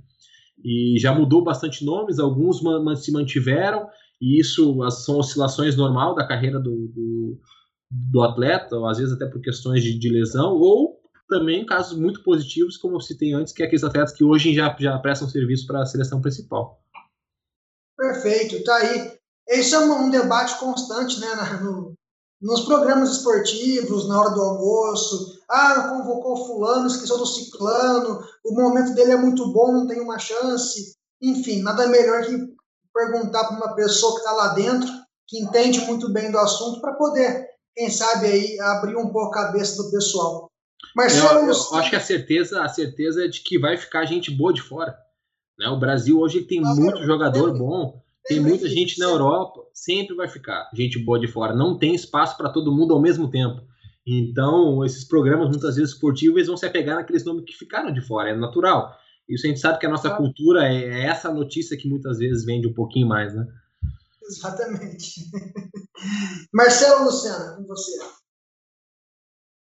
e 0.65 0.97
já 0.99 1.13
mudou 1.15 1.43
bastante 1.43 1.85
nomes, 1.85 2.19
alguns 2.19 2.61
se 3.03 3.11
mantiveram, 3.11 3.87
e 4.23 4.39
isso 4.39 4.79
são 4.93 5.19
oscilações 5.19 5.77
normal 5.77 6.15
da 6.15 6.25
carreira 6.25 6.61
do, 6.61 6.87
do, 6.87 7.41
do 7.91 8.23
atleta, 8.23 8.77
ou 8.77 8.87
às 8.87 8.99
vezes 8.99 9.13
até 9.13 9.27
por 9.27 9.41
questões 9.41 9.83
de, 9.83 9.99
de, 9.99 10.09
lesão, 10.09 10.53
ou 10.53 11.01
também 11.29 11.67
casos 11.67 11.99
muito 11.99 12.23
positivos, 12.23 12.77
como 12.77 12.95
eu 12.95 13.01
citei 13.01 13.33
antes, 13.33 13.53
que 13.53 13.65
é 13.65 13.67
aqueles 13.67 13.83
atletas 13.83 14.13
que 14.13 14.23
hoje 14.23 14.55
já, 14.55 14.77
já 14.79 14.97
prestam 15.01 15.29
serviço 15.29 15.67
para 15.67 15.83
a 15.83 15.87
seleção 15.87 16.21
principal. 16.21 16.81
Perfeito, 17.99 18.63
tá 18.63 18.77
aí. 18.77 19.19
Esse 19.49 19.75
é 19.75 19.81
um, 19.81 20.09
debate 20.09 20.57
constante 20.61 21.19
né, 21.19 21.27
no, 21.61 21.93
nos 22.41 22.61
programas 22.61 23.11
esportivos, 23.11 24.07
na 24.07 24.21
hora 24.21 24.31
do 24.31 24.41
almoço. 24.41 25.37
Ah, 25.51 25.89
convocou 25.89 26.47
fulano, 26.47 26.87
esqueceu 26.87 27.19
do 27.19 27.27
ciclano, 27.27 28.21
o 28.45 28.55
momento 28.55 28.95
dele 28.95 29.11
é 29.11 29.17
muito 29.17 29.53
bom, 29.53 29.73
não 29.73 29.89
tem 29.89 30.01
uma 30.01 30.21
chance. 30.21 30.95
Enfim, 31.21 31.61
nada 31.61 31.89
melhor 31.89 32.25
que 32.25 32.62
perguntar 32.93 33.45
para 33.45 33.57
uma 33.57 33.75
pessoa 33.75 34.13
que 34.15 34.19
está 34.19 34.33
lá 34.33 34.49
dentro, 34.55 34.89
que 35.27 35.39
entende 35.39 35.81
muito 35.81 36.13
bem 36.13 36.31
do 36.31 36.39
assunto, 36.39 36.81
para 36.81 36.95
poder, 36.95 37.47
quem 37.75 37.91
sabe, 37.91 38.27
aí 38.27 38.61
abrir 38.61 38.97
um 38.97 39.09
pouco 39.09 39.29
a 39.29 39.47
cabeça 39.47 39.83
do 39.83 39.91
pessoal. 39.91 40.51
Marcelo, 40.95 41.41
eu, 41.41 41.47
eu 41.47 41.77
acho 41.79 41.91
que 41.91 41.97
a 41.97 42.01
certeza, 42.01 42.63
a 42.63 42.69
certeza 42.69 43.25
é 43.25 43.29
de 43.29 43.41
que 43.41 43.59
vai 43.59 43.77
ficar 43.77 44.05
gente 44.05 44.31
boa 44.31 44.53
de 44.53 44.61
fora. 44.61 44.97
Né? 45.59 45.69
O 45.69 45.79
Brasil 45.79 46.19
hoje 46.19 46.43
tem 46.43 46.61
muito 46.61 47.03
jogador 47.05 47.57
bom. 47.57 48.03
Tem, 48.25 48.37
tem 48.37 48.47
muita 48.47 48.69
gente 48.69 48.99
na 49.01 49.07
Europa, 49.07 49.63
sempre 49.73 50.15
vai 50.15 50.29
ficar 50.29 50.71
gente 50.73 50.99
boa 50.99 51.19
de 51.19 51.27
fora. 51.27 51.55
Não 51.55 51.79
tem 51.79 51.95
espaço 51.95 52.37
para 52.37 52.51
todo 52.51 52.73
mundo 52.73 52.95
ao 52.95 53.01
mesmo 53.01 53.29
tempo. 53.29 53.63
Então, 54.07 54.85
esses 54.85 55.05
programas, 55.05 55.49
muitas 55.49 55.77
vezes 55.77 55.93
esportivos, 55.93 56.37
eles 56.37 56.49
vão 56.49 56.57
se 56.57 56.67
apegar 56.67 56.97
naqueles 56.97 57.25
nomes 57.25 57.45
que 57.45 57.53
ficaram 57.53 57.93
de 57.93 58.01
fora, 58.01 58.31
é 58.31 58.37
natural. 58.37 58.97
Isso 59.33 59.47
a 59.47 59.49
gente 59.49 59.61
sabe 59.61 59.79
que 59.79 59.87
a 59.87 59.91
nossa 59.91 60.15
cultura 60.15 60.67
é, 60.67 60.85
é 60.85 61.07
essa 61.07 61.33
notícia 61.33 61.77
que 61.77 61.89
muitas 61.89 62.19
vezes 62.19 62.45
vende 62.45 62.67
um 62.67 62.75
pouquinho 62.75 63.09
mais, 63.09 63.35
né? 63.35 63.47
Exatamente. 64.23 65.21
Marcelo 66.53 67.05
Luciano, 67.05 67.57
com 67.57 67.67
você. 67.67 67.93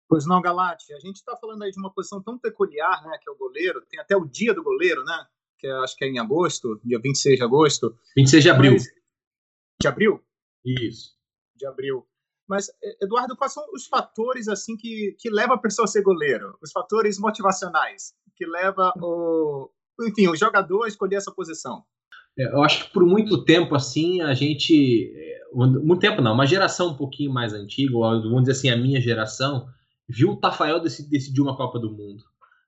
Pois 0.06 0.26
não, 0.26 0.42
Galate, 0.42 0.92
a 0.92 1.00
gente 1.00 1.16
está 1.16 1.34
falando 1.36 1.62
aí 1.62 1.70
de 1.70 1.78
uma 1.78 1.92
posição 1.92 2.22
tão 2.22 2.38
peculiar, 2.38 3.02
né, 3.04 3.18
que 3.20 3.28
é 3.28 3.32
o 3.32 3.36
goleiro, 3.36 3.80
tem 3.88 3.98
até 3.98 4.14
o 4.14 4.26
dia 4.26 4.52
do 4.52 4.62
goleiro, 4.62 5.02
né, 5.02 5.26
que 5.58 5.66
é, 5.66 5.72
acho 5.72 5.96
que 5.96 6.04
é 6.04 6.08
em 6.08 6.18
agosto, 6.18 6.78
dia 6.84 7.00
26 7.00 7.38
de 7.38 7.42
agosto. 7.42 7.98
26 8.16 8.42
de 8.42 8.50
abril. 8.50 8.72
Mas, 8.72 8.84
de 9.80 9.88
abril? 9.88 10.20
Isso. 10.64 11.14
De 11.56 11.66
abril. 11.66 12.06
Mas, 12.46 12.70
Eduardo, 13.02 13.36
quais 13.36 13.54
são 13.54 13.64
os 13.72 13.86
fatores 13.86 14.46
assim 14.48 14.76
que, 14.76 15.16
que 15.18 15.30
levam 15.30 15.56
a 15.56 15.60
pessoa 15.60 15.84
a 15.84 15.88
ser 15.88 16.02
goleiro? 16.02 16.58
Os 16.62 16.70
fatores 16.70 17.18
motivacionais 17.18 18.14
que 18.36 18.46
levam 18.46 18.92
o, 19.00 19.70
enfim, 20.02 20.28
o 20.28 20.36
jogador 20.36 20.84
a 20.84 20.88
escolher 20.88 21.16
essa 21.16 21.32
posição? 21.32 21.82
É, 22.38 22.52
eu 22.52 22.62
acho 22.62 22.84
que 22.84 22.92
por 22.92 23.04
muito 23.06 23.44
tempo, 23.44 23.74
assim, 23.74 24.20
a 24.20 24.34
gente. 24.34 25.12
É, 25.14 25.44
muito 25.54 26.00
tempo 26.00 26.20
não, 26.20 26.34
uma 26.34 26.46
geração 26.46 26.88
um 26.88 26.96
pouquinho 26.96 27.32
mais 27.32 27.52
antiga, 27.52 27.92
vamos 27.92 28.40
dizer 28.40 28.52
assim, 28.52 28.70
a 28.70 28.76
minha 28.76 29.00
geração, 29.00 29.68
viu 30.08 30.30
o 30.30 30.36
Tafael 30.36 30.80
decidir 30.80 31.40
uma 31.40 31.56
Copa 31.56 31.78
do 31.78 31.92
Mundo. 31.92 32.24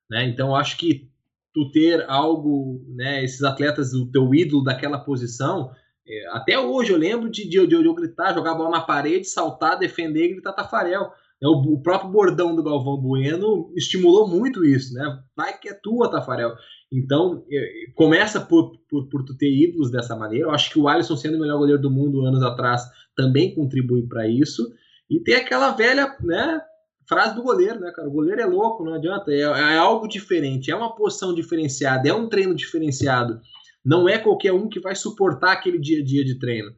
Né? 0.09 0.25
Então, 0.25 0.55
acho 0.55 0.77
que 0.77 1.09
tu 1.53 1.69
ter 1.71 2.09
algo, 2.09 2.81
né, 2.87 3.23
esses 3.23 3.43
atletas 3.43 3.91
do 3.91 4.09
teu 4.09 4.33
ídolo 4.33 4.63
daquela 4.63 4.99
posição, 4.99 5.71
é, 6.07 6.27
até 6.29 6.57
hoje 6.57 6.93
eu 6.93 6.97
lembro 6.97 7.29
de, 7.29 7.49
de, 7.49 7.67
de, 7.67 7.75
eu 7.75 7.93
gritar, 7.93 8.33
jogar 8.33 8.51
a 8.51 8.55
bola 8.55 8.69
na 8.69 8.81
parede, 8.81 9.27
saltar, 9.27 9.77
defender 9.77 10.25
e 10.25 10.33
gritar 10.33 10.53
Tafarel. 10.53 11.11
É, 11.41 11.47
o, 11.47 11.79
próprio 11.79 12.11
bordão 12.11 12.55
do 12.55 12.63
Galvão 12.63 12.97
Bueno 12.97 13.71
estimulou 13.75 14.27
muito 14.27 14.65
isso, 14.65 14.93
né? 14.93 15.19
Vai 15.35 15.57
que 15.57 15.69
é 15.69 15.73
tua, 15.73 16.09
Tafarel. 16.09 16.55
Então, 16.91 17.45
é, 17.51 17.91
começa 17.95 18.39
por, 18.39 18.77
por, 18.89 19.07
por 19.07 19.23
tu 19.23 19.37
ter 19.37 19.51
ídolos 19.51 19.91
dessa 19.91 20.15
maneira. 20.15 20.47
Eu 20.47 20.51
acho 20.51 20.71
que 20.71 20.79
o 20.79 20.87
Alisson, 20.87 21.15
sendo 21.15 21.37
o 21.37 21.39
melhor 21.39 21.57
goleiro 21.59 21.81
do 21.81 21.91
mundo 21.91 22.25
anos 22.25 22.41
atrás, 22.41 22.83
também 23.15 23.53
contribui 23.53 24.07
para 24.07 24.27
isso. 24.27 24.67
E 25.09 25.19
tem 25.19 25.35
aquela 25.35 25.71
velha 25.71 26.15
né, 26.21 26.61
frase 27.07 27.35
do 27.35 27.43
goleiro, 27.43 27.79
né, 27.79 27.91
cara? 27.91 28.07
O 28.07 28.11
goleiro 28.11 28.41
é 28.41 28.45
louco, 28.45 28.83
não 28.83 28.95
adianta. 28.95 29.31
É, 29.31 29.41
é 29.41 29.77
algo 29.77 30.07
diferente, 30.07 30.71
é 30.71 30.75
uma 30.75 30.95
posição 30.95 31.35
diferenciada, 31.35 32.09
é 32.09 32.13
um 32.13 32.27
treino 32.27 32.55
diferenciado. 32.55 33.39
Não 33.85 34.09
é 34.09 34.17
qualquer 34.17 34.53
um 34.53 34.67
que 34.67 34.79
vai 34.79 34.95
suportar 34.95 35.53
aquele 35.53 35.79
dia 35.79 36.01
a 36.01 36.03
dia 36.03 36.25
de 36.25 36.39
treino. 36.39 36.71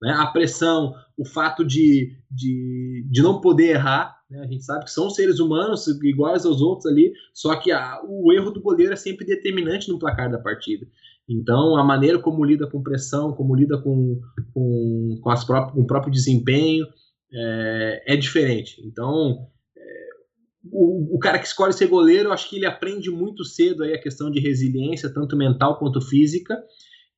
Né? 0.00 0.12
A 0.12 0.26
pressão, 0.26 0.94
o 1.16 1.24
fato 1.24 1.64
de, 1.64 2.16
de, 2.30 3.06
de 3.10 3.22
não 3.22 3.40
poder 3.40 3.70
errar. 3.70 4.16
Né? 4.30 4.40
A 4.40 4.46
gente 4.46 4.64
sabe 4.64 4.84
que 4.84 4.90
são 4.90 5.10
seres 5.10 5.38
humanos 5.40 5.86
iguais 6.02 6.46
aos 6.46 6.60
outros 6.60 6.86
ali, 6.86 7.12
só 7.34 7.56
que 7.56 7.72
a, 7.72 8.00
o 8.06 8.32
erro 8.32 8.50
do 8.50 8.62
goleiro 8.62 8.92
é 8.92 8.96
sempre 8.96 9.26
determinante 9.26 9.88
no 9.88 9.98
placar 9.98 10.30
da 10.30 10.38
partida. 10.38 10.86
Então, 11.28 11.76
a 11.76 11.84
maneira 11.84 12.18
como 12.18 12.44
lida 12.44 12.66
com 12.66 12.82
pressão, 12.82 13.32
como 13.32 13.54
lida 13.54 13.76
com, 13.78 14.20
com, 14.54 15.18
com, 15.20 15.30
as 15.30 15.44
próprias, 15.44 15.74
com 15.74 15.82
o 15.82 15.86
próprio 15.86 16.12
desempenho 16.12 16.86
é, 17.32 18.14
é 18.14 18.16
diferente. 18.16 18.80
Então, 18.86 19.46
é, 19.76 20.08
o, 20.72 21.16
o, 21.16 21.18
cara 21.18 21.38
que 21.38 21.46
escolhe 21.46 21.74
ser 21.74 21.86
goleiro, 21.86 22.30
eu 22.30 22.32
acho 22.32 22.48
que 22.48 22.56
ele 22.56 22.64
aprende 22.64 23.10
muito 23.10 23.44
cedo 23.44 23.84
aí 23.84 23.92
a 23.92 24.00
questão 24.00 24.30
de 24.30 24.40
resiliência, 24.40 25.12
tanto 25.12 25.36
mental 25.36 25.78
quanto 25.78 26.00
física. 26.00 26.58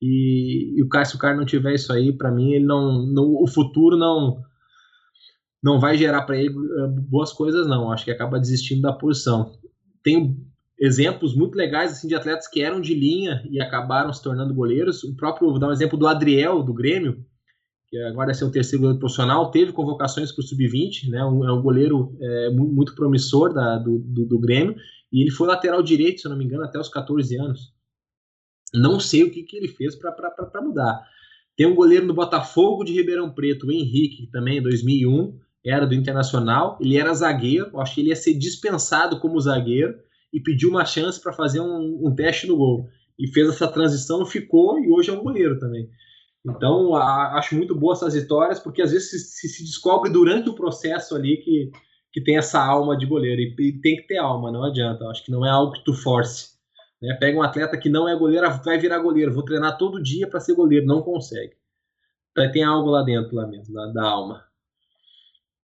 E, 0.00 0.78
e 0.78 0.82
o 0.82 0.88
cara, 0.88 1.04
se 1.04 1.16
o 1.16 1.18
cara 1.18 1.36
não 1.36 1.44
tiver 1.44 1.74
isso 1.74 1.92
aí, 1.92 2.12
para 2.12 2.30
mim, 2.30 2.52
ele 2.52 2.64
não, 2.64 3.06
no, 3.06 3.42
o 3.42 3.46
futuro 3.46 3.96
não 3.96 4.42
não 5.62 5.78
vai 5.78 5.96
gerar 5.96 6.22
para 6.22 6.38
ele 6.38 6.48
eh, 6.48 6.86
boas 6.88 7.32
coisas, 7.32 7.66
não. 7.66 7.92
Acho 7.92 8.04
que 8.04 8.10
acaba 8.10 8.40
desistindo 8.40 8.80
da 8.80 8.92
posição. 8.92 9.52
Tem 10.02 10.36
exemplos 10.78 11.36
muito 11.36 11.54
legais 11.54 11.92
assim 11.92 12.08
de 12.08 12.14
atletas 12.14 12.48
que 12.48 12.62
eram 12.62 12.80
de 12.80 12.94
linha 12.94 13.46
e 13.50 13.60
acabaram 13.60 14.12
se 14.12 14.22
tornando 14.22 14.54
goleiros. 14.54 15.04
O 15.04 15.14
próprio, 15.14 15.50
vou 15.50 15.58
dar 15.58 15.68
um 15.68 15.72
exemplo 15.72 15.98
do 15.98 16.06
Adriel, 16.06 16.62
do 16.62 16.72
Grêmio, 16.72 17.22
que 17.88 17.98
agora 18.04 18.30
é 18.30 18.34
seu 18.34 18.50
terceiro 18.50 18.82
goleiro 18.82 19.00
profissional, 19.00 19.50
teve 19.50 19.72
convocações 19.72 20.32
para 20.32 20.40
o 20.40 20.46
Sub-20, 20.46 21.10
né? 21.10 21.24
Um, 21.24 21.44
é 21.44 21.52
um 21.52 21.60
goleiro 21.60 22.16
é, 22.20 22.50
muito 22.50 22.94
promissor 22.94 23.52
da, 23.52 23.76
do, 23.78 23.98
do, 23.98 24.24
do, 24.24 24.38
Grêmio, 24.38 24.76
e 25.12 25.20
ele 25.20 25.30
foi 25.30 25.48
lateral 25.48 25.82
direito, 25.82 26.20
se 26.20 26.28
não 26.28 26.36
me 26.36 26.44
engano, 26.44 26.64
até 26.64 26.78
os 26.78 26.88
14 26.88 27.36
anos. 27.36 27.74
Não 28.74 29.00
sei 29.00 29.24
o 29.24 29.30
que, 29.30 29.42
que 29.42 29.56
ele 29.56 29.68
fez 29.68 29.96
para 29.96 30.62
mudar. 30.62 31.00
Tem 31.56 31.66
um 31.66 31.74
goleiro 31.74 32.06
no 32.06 32.14
Botafogo 32.14 32.84
de 32.84 32.92
Ribeirão 32.92 33.32
Preto, 33.32 33.66
o 33.66 33.72
Henrique, 33.72 34.30
também 34.30 34.58
em 34.58 34.62
2001, 34.62 35.38
era 35.64 35.86
do 35.86 35.94
Internacional. 35.94 36.78
Ele 36.80 36.96
era 36.96 37.12
zagueiro, 37.12 37.78
acho 37.80 37.94
que 37.94 38.00
ele 38.00 38.08
ia 38.08 38.16
ser 38.16 38.34
dispensado 38.34 39.20
como 39.20 39.40
zagueiro 39.40 39.98
e 40.32 40.40
pediu 40.40 40.70
uma 40.70 40.84
chance 40.84 41.20
para 41.20 41.32
fazer 41.32 41.60
um, 41.60 42.06
um, 42.06 42.14
teste 42.14 42.46
no 42.46 42.56
gol. 42.56 42.88
E 43.18 43.26
fez 43.28 43.48
essa 43.48 43.68
transição, 43.68 44.24
ficou 44.24 44.78
e 44.78 44.88
hoje 44.88 45.10
é 45.10 45.12
um 45.12 45.22
goleiro 45.22 45.58
também. 45.58 45.88
Então, 46.46 46.94
a, 46.94 47.38
acho 47.38 47.54
muito 47.54 47.74
boa 47.74 47.92
essas 47.92 48.14
histórias, 48.14 48.58
porque 48.58 48.80
às 48.80 48.92
vezes 48.92 49.10
se, 49.10 49.48
se, 49.48 49.62
descobre 49.62 50.10
durante 50.10 50.48
o 50.48 50.54
processo 50.54 51.14
ali 51.14 51.36
que, 51.36 51.70
que 52.10 52.22
tem 52.22 52.38
essa 52.38 52.64
alma 52.64 52.96
de 52.96 53.04
goleiro. 53.04 53.40
E, 53.40 53.54
e 53.68 53.80
tem 53.80 53.96
que 53.96 54.06
ter 54.06 54.16
alma, 54.16 54.50
não 54.50 54.64
adianta. 54.64 55.04
Acho 55.08 55.24
que 55.24 55.30
não 55.30 55.44
é 55.44 55.50
algo 55.50 55.72
que 55.72 55.84
tu 55.84 55.92
force. 55.92 56.58
Né? 57.00 57.14
Pega 57.14 57.38
um 57.38 57.42
atleta 57.42 57.78
que 57.78 57.88
não 57.88 58.08
é 58.08 58.14
goleiro, 58.16 58.46
ah, 58.46 58.50
vai 58.50 58.78
virar 58.78 58.98
goleiro, 58.98 59.32
vou 59.32 59.44
treinar 59.44 59.78
todo 59.78 60.02
dia 60.02 60.28
para 60.28 60.40
ser 60.40 60.54
goleiro, 60.54 60.86
não 60.86 61.02
consegue. 61.02 61.56
Então, 62.30 62.50
tem 62.52 62.62
algo 62.62 62.90
lá 62.90 63.02
dentro, 63.02 63.34
lá 63.34 63.46
mesmo, 63.46 63.74
da, 63.74 63.86
da 63.86 64.08
alma. 64.08 64.44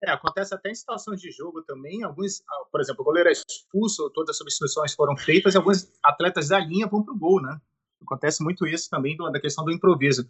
É, 0.03 0.11
acontece 0.11 0.53
até 0.53 0.69
em 0.69 0.75
situações 0.75 1.19
de 1.19 1.31
jogo 1.31 1.63
também. 1.63 2.03
Alguns, 2.03 2.41
ah, 2.41 2.65
por 2.71 2.81
exemplo, 2.81 3.01
o 3.01 3.05
goleiro 3.05 3.29
é 3.29 3.31
expulso, 3.31 4.09
todas 4.11 4.31
as 4.31 4.37
substituições 4.37 4.93
foram 4.93 5.17
feitas 5.17 5.53
e 5.53 5.57
alguns 5.57 5.91
atletas 6.03 6.49
da 6.49 6.59
linha 6.59 6.87
vão 6.87 7.03
para 7.03 7.13
o 7.13 7.17
gol, 7.17 7.41
né? 7.41 7.59
Acontece 8.01 8.43
muito 8.43 8.67
isso 8.67 8.89
também 8.89 9.17
da 9.17 9.39
questão 9.39 9.65
do 9.65 9.71
improviso. 9.71 10.29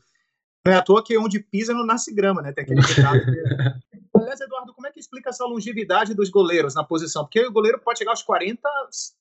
Não 0.65 0.73
é 0.73 0.77
à 0.77 0.81
toa 0.81 1.03
que 1.03 1.17
onde 1.17 1.39
pisa 1.39 1.73
não 1.73 1.85
nasce 1.85 2.13
grama, 2.13 2.41
né? 2.41 2.53
Tem 2.53 2.63
aquele 2.63 2.81
ditado 2.81 3.19
que... 3.19 3.31
Aliás, 4.17 4.41
Eduardo, 4.41 4.71
é 4.71 4.76
que 4.97 5.01
explica 5.01 5.29
essa 5.29 5.45
longevidade 5.45 6.15
dos 6.15 6.29
goleiros 6.29 6.73
na 6.73 6.83
posição? 6.83 7.23
Porque 7.23 7.45
o 7.45 7.51
goleiro 7.51 7.79
pode 7.79 7.99
chegar 7.99 8.11
aos 8.11 8.23
40, 8.23 8.59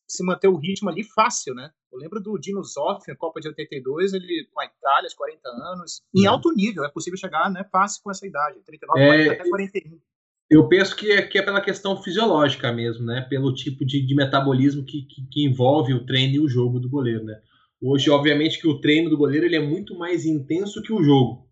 se 0.08 0.24
manter 0.24 0.48
o 0.48 0.56
ritmo 0.56 0.88
ali 0.88 1.04
fácil, 1.04 1.54
né? 1.54 1.70
Eu 1.92 1.98
lembro 1.98 2.20
do 2.20 2.38
Dino 2.38 2.62
Zoff, 2.64 3.06
na 3.06 3.14
Copa 3.14 3.40
de 3.40 3.48
82, 3.48 4.14
ele 4.14 4.48
com 4.52 4.60
a 4.60 4.64
Itália, 4.64 5.06
aos 5.06 5.14
40 5.14 5.48
anos, 5.48 6.02
em 6.14 6.26
uhum. 6.26 6.30
alto 6.32 6.52
nível, 6.54 6.84
é 6.84 6.88
possível 6.88 7.18
chegar 7.18 7.50
né, 7.50 7.62
fácil 7.70 8.02
com 8.02 8.10
essa 8.10 8.26
idade, 8.26 8.58
39, 8.64 9.00
é, 9.00 9.06
40 9.06 9.32
até 9.32 9.50
41. 9.50 10.00
Eu 10.48 10.68
penso 10.68 10.96
que 10.96 11.10
é, 11.10 11.22
que 11.22 11.38
é 11.38 11.42
pela 11.42 11.60
questão 11.60 12.00
fisiológica 12.02 12.72
mesmo, 12.72 13.04
né? 13.04 13.20
Pelo 13.28 13.52
tipo 13.52 13.84
de, 13.84 14.00
de 14.00 14.14
metabolismo 14.14 14.84
que, 14.84 15.02
que, 15.02 15.26
que, 15.30 15.44
envolve 15.44 15.92
o 15.92 16.06
treino 16.06 16.34
e 16.36 16.40
o 16.40 16.48
jogo 16.48 16.78
do 16.78 16.88
goleiro, 16.88 17.24
né? 17.24 17.38
Hoje, 17.82 18.08
obviamente, 18.08 18.60
que 18.60 18.68
o 18.68 18.80
treino 18.80 19.10
do 19.10 19.18
goleiro 19.18 19.44
ele 19.44 19.56
é 19.56 19.60
muito 19.60 19.98
mais 19.98 20.24
intenso 20.24 20.80
que 20.82 20.92
o 20.92 21.02
jogo. 21.02 21.46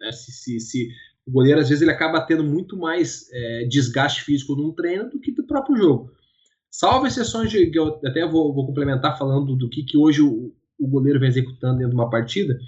Né? 0.00 0.12
Se, 0.12 0.30
se, 0.30 0.60
se 0.60 0.88
o 1.28 1.30
goleiro 1.30 1.60
às 1.60 1.68
vezes 1.68 1.82
ele 1.82 1.90
acaba 1.90 2.22
tendo 2.22 2.42
muito 2.42 2.74
mais 2.74 3.28
é, 3.30 3.64
desgaste 3.64 4.22
físico 4.22 4.56
num 4.56 4.72
treino 4.72 5.10
do 5.10 5.20
que 5.20 5.30
do 5.30 5.46
próprio 5.46 5.76
jogo. 5.76 6.10
Salvo 6.70 7.06
exceções 7.06 7.50
de 7.50 7.70
que 7.70 7.78
eu 7.78 8.00
até 8.04 8.26
vou, 8.26 8.54
vou 8.54 8.66
complementar 8.66 9.18
falando 9.18 9.54
do 9.54 9.68
que, 9.68 9.84
que 9.84 9.98
hoje 9.98 10.22
o, 10.22 10.54
o, 10.78 10.88
goleiro 10.88 11.20
vem 11.20 11.28
executando 11.28 11.78
dentro 11.78 11.90
de 11.90 11.96
uma 11.96 12.08
partida, 12.08 12.58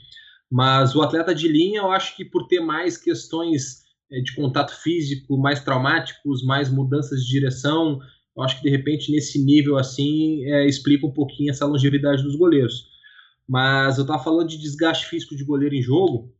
mas 0.51 0.95
o 0.95 1.01
atleta 1.01 1.35
de 1.35 1.49
linha 1.49 1.81
eu 1.81 1.91
acho 1.91 2.15
que 2.15 2.23
por 2.23 2.47
ter 2.49 2.61
mais 2.61 2.99
questões 2.99 3.85
é, 4.13 4.21
de 4.21 4.35
contato 4.35 4.75
físico, 4.83 5.39
mais 5.39 5.65
traumáticos, 5.65 6.45
mais 6.45 6.71
mudanças 6.71 7.25
de 7.25 7.31
direção, 7.31 7.99
eu 8.37 8.43
acho 8.43 8.59
que 8.59 8.63
de 8.63 8.71
repente 8.71 9.11
nesse 9.11 9.43
nível 9.43 9.79
assim 9.79 10.45
é, 10.45 10.67
explica 10.67 11.07
um 11.07 11.13
pouquinho 11.13 11.51
essa 11.51 11.65
longevidade 11.65 12.23
dos 12.23 12.37
goleiros. 12.37 12.91
Mas 13.49 13.97
eu 13.97 14.03
estava 14.03 14.23
falando 14.23 14.49
de 14.49 14.59
desgaste 14.59 15.07
físico 15.07 15.35
de 15.35 15.45
goleiro 15.45 15.75
em 15.75 15.83
jogo. 15.83 16.35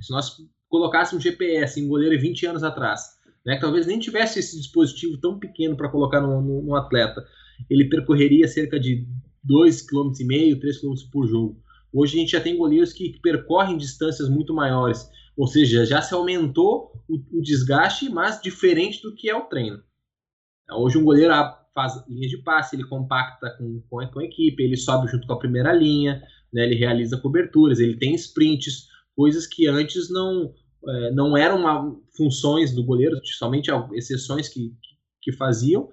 Se 0.00 0.10
nós 0.10 0.34
colocasse 0.72 1.14
um 1.14 1.20
GPS 1.20 1.78
em 1.78 1.86
goleiro 1.86 2.18
20 2.18 2.46
anos 2.46 2.64
atrás, 2.64 3.02
né, 3.44 3.56
que 3.56 3.60
talvez 3.60 3.86
nem 3.86 3.98
tivesse 3.98 4.38
esse 4.38 4.56
dispositivo 4.56 5.20
tão 5.20 5.38
pequeno 5.38 5.76
para 5.76 5.90
colocar 5.90 6.22
no, 6.22 6.74
atleta, 6.74 7.22
ele 7.68 7.90
percorreria 7.90 8.48
cerca 8.48 8.80
de 8.80 9.06
2,5 9.46 10.16
km, 10.16 10.60
3 10.60 10.80
km 10.80 10.94
por 11.12 11.26
jogo. 11.26 11.62
Hoje 11.92 12.16
a 12.16 12.20
gente 12.20 12.32
já 12.32 12.40
tem 12.40 12.56
goleiros 12.56 12.94
que 12.94 13.20
percorrem 13.20 13.76
distâncias 13.76 14.30
muito 14.30 14.54
maiores, 14.54 15.06
ou 15.36 15.46
seja, 15.46 15.84
já 15.84 16.00
se 16.00 16.14
aumentou 16.14 16.90
o, 17.06 17.38
o 17.38 17.42
desgaste, 17.42 18.08
mas 18.08 18.40
diferente 18.40 19.02
do 19.02 19.14
que 19.14 19.28
é 19.28 19.36
o 19.36 19.42
treino. 19.42 19.82
Hoje 20.72 20.96
um 20.96 21.04
goleiro 21.04 21.34
faz 21.74 22.02
linhas 22.08 22.30
de 22.30 22.38
passe, 22.38 22.76
ele 22.76 22.84
compacta 22.84 23.50
com, 23.58 23.82
com, 23.90 24.00
a, 24.00 24.06
com 24.10 24.20
a 24.20 24.24
equipe, 24.24 24.62
ele 24.62 24.78
sobe 24.78 25.10
junto 25.10 25.26
com 25.26 25.34
a 25.34 25.38
primeira 25.38 25.74
linha, 25.74 26.22
né, 26.50 26.64
ele 26.64 26.76
realiza 26.76 27.18
coberturas, 27.18 27.78
ele 27.78 27.98
tem 27.98 28.14
sprints, 28.14 28.86
coisas 29.14 29.46
que 29.46 29.66
antes 29.66 30.10
não, 30.10 30.54
é, 30.88 31.10
não 31.12 31.36
eram 31.36 31.58
uma, 31.58 31.96
funções 32.16 32.74
do 32.74 32.84
goleiro, 32.84 33.20
somente 33.24 33.70
exceções 33.94 34.48
que, 34.48 34.72
que 35.20 35.32
faziam. 35.32 35.88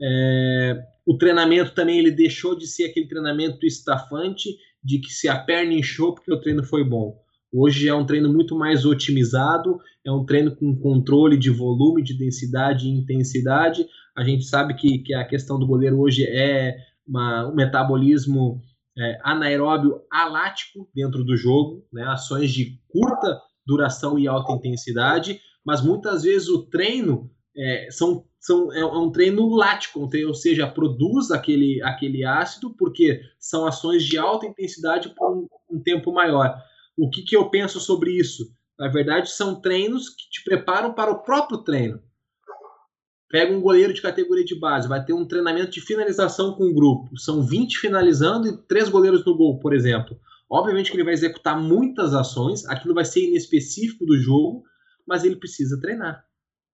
É, 0.00 0.82
o 1.06 1.16
treinamento 1.16 1.74
também 1.74 1.98
ele 1.98 2.10
deixou 2.10 2.56
de 2.56 2.66
ser 2.66 2.84
aquele 2.84 3.06
treinamento 3.06 3.66
estafante 3.66 4.48
de 4.82 4.98
que 4.98 5.10
se 5.12 5.28
a 5.28 5.38
perna 5.38 5.74
inchou 5.74 6.14
porque 6.14 6.32
o 6.32 6.40
treino 6.40 6.64
foi 6.64 6.82
bom. 6.84 7.18
Hoje 7.52 7.88
é 7.88 7.94
um 7.94 8.06
treino 8.06 8.32
muito 8.32 8.56
mais 8.56 8.86
otimizado, 8.86 9.78
é 10.04 10.10
um 10.10 10.24
treino 10.24 10.54
com 10.54 10.74
controle 10.76 11.36
de 11.36 11.50
volume, 11.50 12.02
de 12.02 12.16
densidade 12.16 12.86
e 12.86 12.90
intensidade. 12.90 13.84
A 14.16 14.22
gente 14.22 14.44
sabe 14.44 14.74
que, 14.74 15.00
que 15.00 15.12
a 15.12 15.26
questão 15.26 15.58
do 15.58 15.66
goleiro 15.66 15.98
hoje 15.98 16.24
é 16.24 16.76
uma, 17.06 17.48
um 17.48 17.54
metabolismo 17.54 18.62
é, 18.96 19.18
anaeróbio 19.22 20.00
alático 20.10 20.88
dentro 20.94 21.24
do 21.24 21.36
jogo, 21.36 21.84
né? 21.92 22.04
ações 22.04 22.52
de 22.52 22.78
curta 22.88 23.40
duração 23.66 24.18
e 24.18 24.26
alta 24.26 24.52
intensidade, 24.52 25.40
mas 25.64 25.82
muitas 25.82 26.22
vezes 26.22 26.48
o 26.48 26.66
treino 26.66 27.30
é, 27.56 27.88
são, 27.90 28.24
são, 28.38 28.72
é, 28.72 28.84
um 28.84 29.10
treino 29.10 29.48
lático, 29.54 30.08
ou 30.26 30.34
seja, 30.34 30.66
produz 30.66 31.30
aquele, 31.30 31.82
aquele 31.82 32.24
ácido 32.24 32.74
porque 32.76 33.20
são 33.38 33.66
ações 33.66 34.04
de 34.04 34.16
alta 34.18 34.46
intensidade 34.46 35.14
por 35.14 35.36
um, 35.36 35.48
um 35.70 35.82
tempo 35.82 36.12
maior. 36.12 36.56
O 36.96 37.08
que, 37.10 37.22
que 37.22 37.36
eu 37.36 37.50
penso 37.50 37.80
sobre 37.80 38.12
isso? 38.12 38.52
Na 38.78 38.88
verdade, 38.88 39.30
são 39.30 39.60
treinos 39.60 40.08
que 40.08 40.30
te 40.30 40.44
preparam 40.44 40.94
para 40.94 41.10
o 41.10 41.22
próprio 41.22 41.58
treino. 41.58 42.00
Pega 43.28 43.54
um 43.54 43.60
goleiro 43.60 43.92
de 43.92 44.02
categoria 44.02 44.44
de 44.44 44.58
base, 44.58 44.88
vai 44.88 45.04
ter 45.04 45.12
um 45.12 45.26
treinamento 45.26 45.70
de 45.70 45.80
finalização 45.80 46.54
com 46.54 46.64
o 46.64 46.74
grupo. 46.74 47.16
São 47.16 47.42
20 47.42 47.78
finalizando 47.78 48.48
e 48.48 48.56
3 48.66 48.88
goleiros 48.88 49.24
no 49.24 49.36
gol, 49.36 49.60
por 49.60 49.72
exemplo. 49.72 50.18
Obviamente 50.50 50.90
que 50.90 50.96
ele 50.96 51.04
vai 51.04 51.14
executar 51.14 51.60
muitas 51.60 52.12
ações, 52.12 52.66
aquilo 52.66 52.92
vai 52.92 53.04
ser 53.04 53.24
inespecífico 53.28 54.04
do 54.04 54.18
jogo, 54.18 54.64
mas 55.06 55.22
ele 55.22 55.36
precisa 55.36 55.80
treinar. 55.80 56.24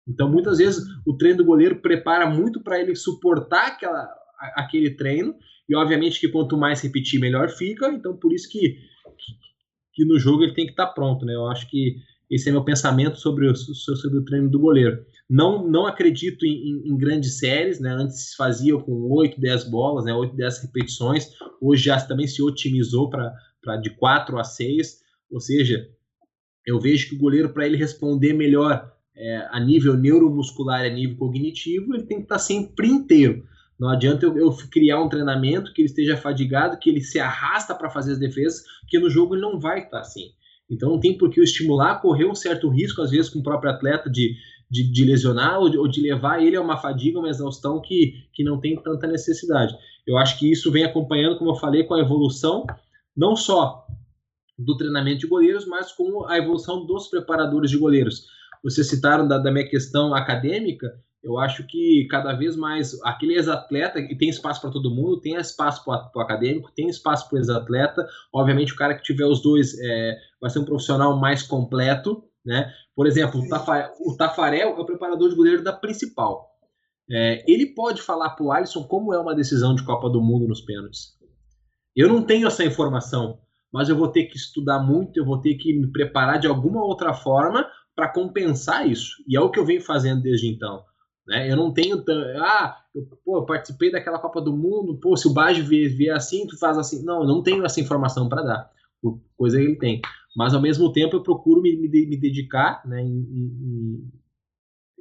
Então, 0.07 0.29
muitas 0.29 0.57
vezes, 0.57 0.83
o 1.05 1.15
treino 1.15 1.37
do 1.37 1.45
goleiro 1.45 1.81
prepara 1.81 2.29
muito 2.29 2.61
para 2.61 2.79
ele 2.79 2.95
suportar 2.95 3.67
aquela, 3.67 4.09
aquele 4.55 4.91
treino, 4.91 5.35
e 5.69 5.75
obviamente 5.75 6.19
que 6.19 6.27
quanto 6.27 6.57
mais 6.57 6.81
repetir, 6.81 7.19
melhor 7.19 7.49
fica. 7.49 7.87
Então, 7.93 8.17
por 8.17 8.33
isso 8.33 8.49
que, 8.49 8.77
que, 9.93 10.03
no 10.03 10.19
jogo 10.19 10.43
ele 10.43 10.53
tem 10.53 10.65
que 10.65 10.71
estar 10.71 10.87
tá 10.87 10.93
pronto. 10.93 11.25
Né? 11.25 11.33
Eu 11.33 11.47
acho 11.47 11.69
que 11.69 11.95
esse 12.29 12.49
é 12.49 12.51
meu 12.51 12.63
pensamento 12.63 13.17
sobre 13.17 13.47
o, 13.47 13.55
sobre 13.55 14.19
o 14.19 14.25
treino 14.25 14.49
do 14.49 14.59
goleiro. 14.59 15.05
Não, 15.29 15.65
não 15.65 15.85
acredito 15.85 16.45
em, 16.45 16.71
em, 16.71 16.91
em, 16.91 16.97
grandes 16.97 17.37
séries, 17.39 17.79
né? 17.79 17.89
Antes 17.89 18.31
se 18.31 18.35
fazia 18.35 18.77
com 18.77 19.09
8, 19.11 19.39
10 19.39 19.69
bolas, 19.69 20.03
né? 20.03 20.13
8, 20.13 20.35
10 20.35 20.63
repetições. 20.63 21.29
Hoje 21.61 21.83
já 21.83 22.01
também 22.01 22.27
se 22.27 22.41
otimizou 22.41 23.09
para 23.09 23.33
de 23.81 23.89
4 23.91 24.37
a 24.37 24.43
6. 24.43 25.01
Ou 25.31 25.39
seja, 25.39 25.87
eu 26.65 26.79
vejo 26.79 27.09
que 27.09 27.15
o 27.15 27.19
goleiro, 27.19 27.49
para 27.49 27.65
ele 27.65 27.77
responder 27.77 28.33
melhor 28.33 28.91
é, 29.15 29.47
a 29.51 29.59
nível 29.59 29.95
neuromuscular 29.95 30.83
e 30.83 30.89
a 30.89 30.93
nível 30.93 31.17
cognitivo, 31.17 31.93
ele 31.93 32.03
tem 32.03 32.17
que 32.17 32.23
estar 32.23 32.35
tá 32.35 32.39
sempre 32.39 32.87
inteiro. 32.87 33.45
Não 33.79 33.89
adianta 33.89 34.25
eu, 34.25 34.37
eu, 34.37 34.55
criar 34.69 35.01
um 35.01 35.09
treinamento 35.09 35.73
que 35.73 35.81
ele 35.81 35.89
esteja 35.89 36.15
fadigado, 36.15 36.77
que 36.77 36.89
ele 36.89 37.01
se 37.01 37.19
arrasta 37.19 37.73
para 37.73 37.89
fazer 37.89 38.11
as 38.11 38.19
defesas, 38.19 38.63
porque 38.81 38.99
no 38.99 39.09
jogo 39.09 39.33
ele 39.33 39.41
não 39.41 39.59
vai 39.59 39.79
estar 39.79 39.89
tá 39.89 39.99
assim. 40.01 40.31
Então 40.69 40.91
não 40.91 40.99
tem 40.99 41.17
por 41.17 41.29
que 41.29 41.39
eu 41.39 41.43
estimular, 41.43 41.99
correr 41.99 42.25
um 42.25 42.35
certo 42.35 42.69
risco, 42.69 43.01
às 43.01 43.11
vezes, 43.11 43.29
com 43.29 43.39
o 43.39 43.43
próprio 43.43 43.71
atleta 43.71 44.09
de, 44.09 44.35
de, 44.69 44.89
de 44.89 45.03
lesionar 45.03 45.59
ou 45.59 45.69
de, 45.69 45.77
ou 45.77 45.87
de, 45.87 45.99
levar 45.99 46.41
ele 46.41 46.55
a 46.55 46.61
uma 46.61 46.77
fadiga, 46.77 47.19
uma 47.19 47.29
exaustão 47.29 47.81
que, 47.81 48.13
que 48.33 48.43
não 48.43 48.59
tem 48.59 48.75
tanta 48.81 49.05
necessidade. 49.05 49.75
Eu 50.07 50.17
acho 50.17 50.39
que 50.39 50.49
isso 50.49 50.71
vem 50.71 50.85
acompanhando, 50.85 51.37
como 51.37 51.51
eu 51.51 51.55
falei, 51.55 51.83
com 51.83 51.93
a 51.93 51.99
evolução, 51.99 52.65
não 53.15 53.35
só 53.35 53.85
do 54.57 54.77
treinamento 54.77 55.19
de 55.19 55.27
goleiros, 55.27 55.65
mas 55.65 55.91
com 55.91 56.27
a 56.27 56.37
evolução 56.37 56.85
dos 56.85 57.07
preparadores 57.07 57.71
de 57.71 57.77
goleiros. 57.77 58.25
Vocês 58.63 58.87
citaram 58.87 59.27
da, 59.27 59.37
da 59.37 59.51
minha 59.51 59.67
questão 59.67 60.13
acadêmica, 60.13 60.87
eu 61.23 61.37
acho 61.37 61.65
que 61.67 62.07
cada 62.09 62.33
vez 62.33 62.55
mais 62.55 62.99
aquele 63.03 63.35
ex-atleta, 63.35 63.99
e 63.99 64.17
tem 64.17 64.29
espaço 64.29 64.59
para 64.59 64.71
todo 64.71 64.93
mundo, 64.93 65.21
tem 65.21 65.35
espaço 65.35 65.83
para 65.85 66.11
o 66.15 66.19
acadêmico, 66.19 66.71
tem 66.75 66.87
espaço 66.89 67.29
para 67.29 67.35
o 67.35 67.39
ex-atleta. 67.39 68.07
Obviamente, 68.33 68.73
o 68.73 68.75
cara 68.75 68.95
que 68.95 69.03
tiver 69.03 69.25
os 69.25 69.41
dois 69.41 69.77
é, 69.79 70.17
vai 70.41 70.49
ser 70.49 70.59
um 70.59 70.65
profissional 70.65 71.15
mais 71.19 71.43
completo. 71.43 72.23
Né? 72.43 72.73
Por 72.95 73.05
exemplo, 73.05 73.39
o, 73.39 73.47
Tafarel, 73.47 73.91
o 73.99 74.17
Tafarel 74.17 74.69
é 74.69 74.79
o 74.79 74.85
preparador 74.85 75.29
de 75.29 75.35
goleiro 75.35 75.63
da 75.63 75.73
principal. 75.73 76.49
É, 77.09 77.43
ele 77.47 77.67
pode 77.67 78.01
falar 78.01 78.31
para 78.31 78.45
o 78.45 78.51
Alisson 78.51 78.83
como 78.83 79.13
é 79.13 79.19
uma 79.19 79.35
decisão 79.35 79.75
de 79.75 79.83
Copa 79.83 80.09
do 80.09 80.21
Mundo 80.21 80.47
nos 80.47 80.61
pênaltis. 80.61 81.20
Eu 81.95 82.07
não 82.07 82.23
tenho 82.23 82.47
essa 82.47 82.63
informação, 82.63 83.39
mas 83.71 83.89
eu 83.89 83.95
vou 83.95 84.07
ter 84.07 84.25
que 84.25 84.37
estudar 84.37 84.79
muito, 84.79 85.17
eu 85.17 85.25
vou 85.25 85.39
ter 85.39 85.55
que 85.55 85.73
me 85.73 85.91
preparar 85.91 86.39
de 86.39 86.47
alguma 86.47 86.83
outra 86.83 87.13
forma 87.13 87.67
para 87.95 88.07
compensar 88.07 88.87
isso. 88.89 89.17
E 89.27 89.35
é 89.35 89.41
o 89.41 89.49
que 89.49 89.59
eu 89.59 89.65
venho 89.65 89.81
fazendo 89.81 90.21
desde 90.21 90.47
então. 90.47 90.83
Né? 91.27 91.51
Eu 91.51 91.55
não 91.55 91.73
tenho. 91.73 92.03
Ah, 92.37 92.77
eu, 92.95 93.05
pô, 93.23 93.37
eu 93.37 93.45
participei 93.45 93.91
daquela 93.91 94.19
Copa 94.19 94.41
do 94.41 94.55
Mundo, 94.55 94.99
pô, 94.99 95.15
se 95.15 95.27
o 95.27 95.33
Baggio 95.33 95.65
vier, 95.65 95.89
vier 95.89 96.15
assim, 96.15 96.47
tu 96.47 96.57
faz 96.57 96.77
assim. 96.77 97.03
Não, 97.03 97.21
eu 97.21 97.27
não 97.27 97.43
tenho 97.43 97.65
essa 97.65 97.79
informação 97.79 98.27
para 98.27 98.41
dar. 98.41 98.71
Coisa 99.37 99.57
que 99.57 99.63
ele 99.63 99.77
tem. 99.77 100.01
Mas 100.35 100.53
ao 100.53 100.61
mesmo 100.61 100.91
tempo 100.93 101.15
eu 101.15 101.23
procuro 101.23 101.61
me, 101.61 101.75
me, 101.75 101.87
me 101.87 102.17
dedicar 102.17 102.81
né, 102.85 103.01
em, 103.01 103.07
em, 103.07 104.11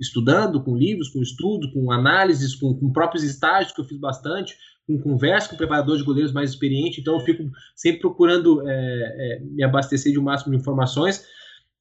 estudando 0.01 0.63
com 0.63 0.77
livros, 0.77 1.11
com 1.11 1.21
estudo, 1.21 1.71
com 1.73 1.93
análises, 1.93 2.55
com, 2.55 2.75
com, 2.75 2.93
próprios 2.93 3.23
estágios 3.23 3.73
que 3.73 3.81
eu 3.81 3.85
fiz 3.85 3.99
bastante, 3.99 4.57
com 4.87 4.99
conversa 4.99 5.49
com 5.51 5.57
preparadores 5.57 6.01
de 6.01 6.07
goleiros 6.07 6.33
mais 6.33 6.51
experientes. 6.51 6.99
Então 6.99 7.15
eu 7.15 7.21
fico 7.21 7.45
sempre 7.77 8.01
procurando 8.01 8.67
é, 8.67 8.73
é, 8.73 9.41
me 9.41 9.63
abastecer 9.63 10.13
de 10.13 10.19
um 10.19 10.23
máximo 10.23 10.53
de 10.53 10.61
informações 10.61 11.25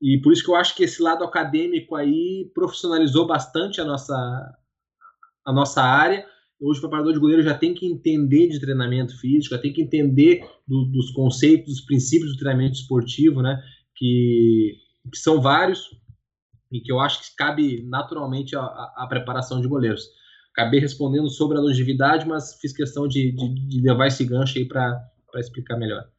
e 0.01 0.20
por 0.22 0.32
isso 0.32 0.43
que 0.43 0.49
eu 0.49 0.55
acho 0.55 0.76
que 0.76 0.84
esse 0.84 1.01
lado 1.01 1.24
acadêmico 1.24 1.95
aí 1.95 2.49
profissionalizou 2.53 3.28
bastante 3.28 3.82
a 3.82 3.86
nossa, 3.86 4.15
a 5.45 5.53
nossa 5.53 5.82
área. 5.82 6.26
Hoje 6.61 6.80
o 6.80 6.82
preparador 6.82 7.13
de 7.13 7.20
goleiro 7.20 7.41
já 7.41 7.53
tem 7.53 7.74
que 7.74 7.86
entender 7.86 8.47
de 8.47 8.59
treinamento 8.59 9.17
físico, 9.20 9.55
já 9.55 9.61
tem 9.61 9.74
que 9.74 9.82
entender 9.82 10.41
do, 10.67 10.86
dos 10.86 11.11
conceitos, 11.11 11.74
dos 11.74 11.82
princípios 11.86 12.32
do 12.32 12.38
treinamento 12.38 12.76
esportivo, 12.76 13.41
né? 13.41 13.61
Que, 13.95 14.78
que 15.11 15.17
são 15.17 15.41
vários 15.41 15.82
e 16.72 16.82
que 16.82 16.91
eu 16.91 16.99
acho 16.99 17.22
que 17.22 17.36
cabe 17.36 17.84
naturalmente 17.88 18.55
a 18.55 19.05
preparação 19.09 19.59
de 19.59 19.67
goleiros. 19.67 20.03
Acabei 20.51 20.80
respondendo 20.80 21.30
sobre 21.30 21.57
a 21.57 21.61
longevidade, 21.61 22.28
mas 22.28 22.55
fiz 22.59 22.74
questão 22.74 23.07
de, 23.07 23.32
de, 23.32 23.67
de 23.67 23.82
levar 23.82 24.07
esse 24.07 24.26
gancho 24.26 24.57
aí 24.57 24.67
para 24.67 25.01
explicar 25.36 25.78
melhor. 25.78 26.09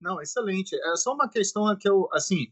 Não, 0.00 0.20
excelente. 0.20 0.74
É 0.74 0.96
só 0.96 1.14
uma 1.14 1.28
questão 1.28 1.74
que 1.76 1.88
eu, 1.88 2.08
assim, 2.12 2.48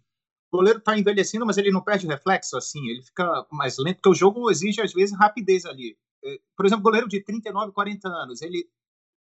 o 0.50 0.56
goleiro 0.56 0.78
está 0.78 0.96
envelhecendo, 0.96 1.44
mas 1.44 1.58
ele 1.58 1.70
não 1.70 1.82
perde 1.82 2.06
reflexo, 2.06 2.56
assim, 2.56 2.80
ele 2.88 3.02
fica 3.02 3.46
mais 3.50 3.76
lento, 3.78 3.96
porque 3.96 4.08
o 4.08 4.14
jogo 4.14 4.50
exige, 4.50 4.80
às 4.80 4.92
vezes, 4.92 5.16
rapidez 5.18 5.64
ali. 5.66 5.96
É, 6.24 6.38
por 6.56 6.64
exemplo, 6.64 6.82
goleiro 6.82 7.08
de 7.08 7.20
39, 7.22 7.72
40 7.72 8.08
anos, 8.08 8.40
ele, 8.40 8.66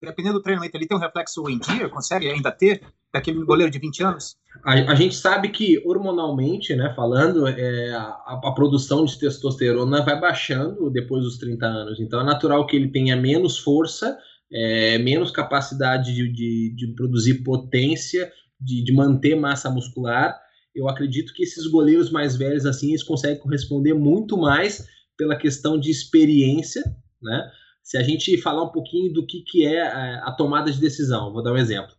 dependendo 0.01 0.35
do 0.35 0.41
treinamento, 0.41 0.77
ele 0.77 0.87
tem 0.87 0.95
um 0.95 0.99
reflexo 0.99 1.49
em 1.49 1.59
dia, 1.59 1.89
consegue 1.89 2.29
ainda 2.29 2.51
ter, 2.51 2.85
daquele 3.13 3.45
goleiro 3.45 3.71
de 3.71 3.77
20 3.77 4.03
anos? 4.03 4.35
A, 4.65 4.73
a 4.73 4.95
gente 4.95 5.15
sabe 5.15 5.49
que, 5.49 5.81
hormonalmente, 5.85 6.75
né, 6.75 6.91
falando, 6.95 7.47
é, 7.47 7.91
a, 7.91 8.07
a, 8.25 8.51
produção 8.53 9.05
de 9.05 9.17
testosterona 9.19 10.03
vai 10.03 10.19
baixando 10.19 10.89
depois 10.89 11.23
dos 11.23 11.37
30 11.37 11.65
anos, 11.65 11.99
então 11.99 12.19
é 12.19 12.23
natural 12.23 12.65
que 12.65 12.75
ele 12.75 12.89
tenha 12.89 13.15
menos 13.15 13.59
força, 13.59 14.17
é, 14.51 14.97
menos 14.97 15.29
capacidade 15.29 16.13
de, 16.13 16.31
de, 16.31 16.75
de 16.75 16.87
produzir 16.95 17.43
potência, 17.43 18.31
de, 18.59 18.83
de, 18.83 18.93
manter 18.93 19.35
massa 19.35 19.69
muscular. 19.69 20.35
Eu 20.75 20.89
acredito 20.89 21.33
que 21.33 21.43
esses 21.43 21.67
goleiros 21.67 22.09
mais 22.09 22.35
velhos 22.35 22.65
assim 22.65 22.89
eles 22.89 23.03
conseguem 23.03 23.39
corresponder 23.39 23.93
muito 23.93 24.37
mais 24.37 24.87
pela 25.17 25.35
questão 25.35 25.79
de 25.79 25.91
experiência, 25.91 26.83
né? 27.21 27.51
Se 27.83 27.97
a 27.97 28.03
gente 28.03 28.37
falar 28.37 28.63
um 28.63 28.71
pouquinho 28.71 29.11
do 29.11 29.25
que, 29.25 29.41
que 29.41 29.65
é 29.65 29.81
a, 29.81 30.27
a 30.27 30.31
tomada 30.31 30.71
de 30.71 30.79
decisão, 30.79 31.33
vou 31.33 31.43
dar 31.43 31.51
um 31.51 31.57
exemplo. 31.57 31.93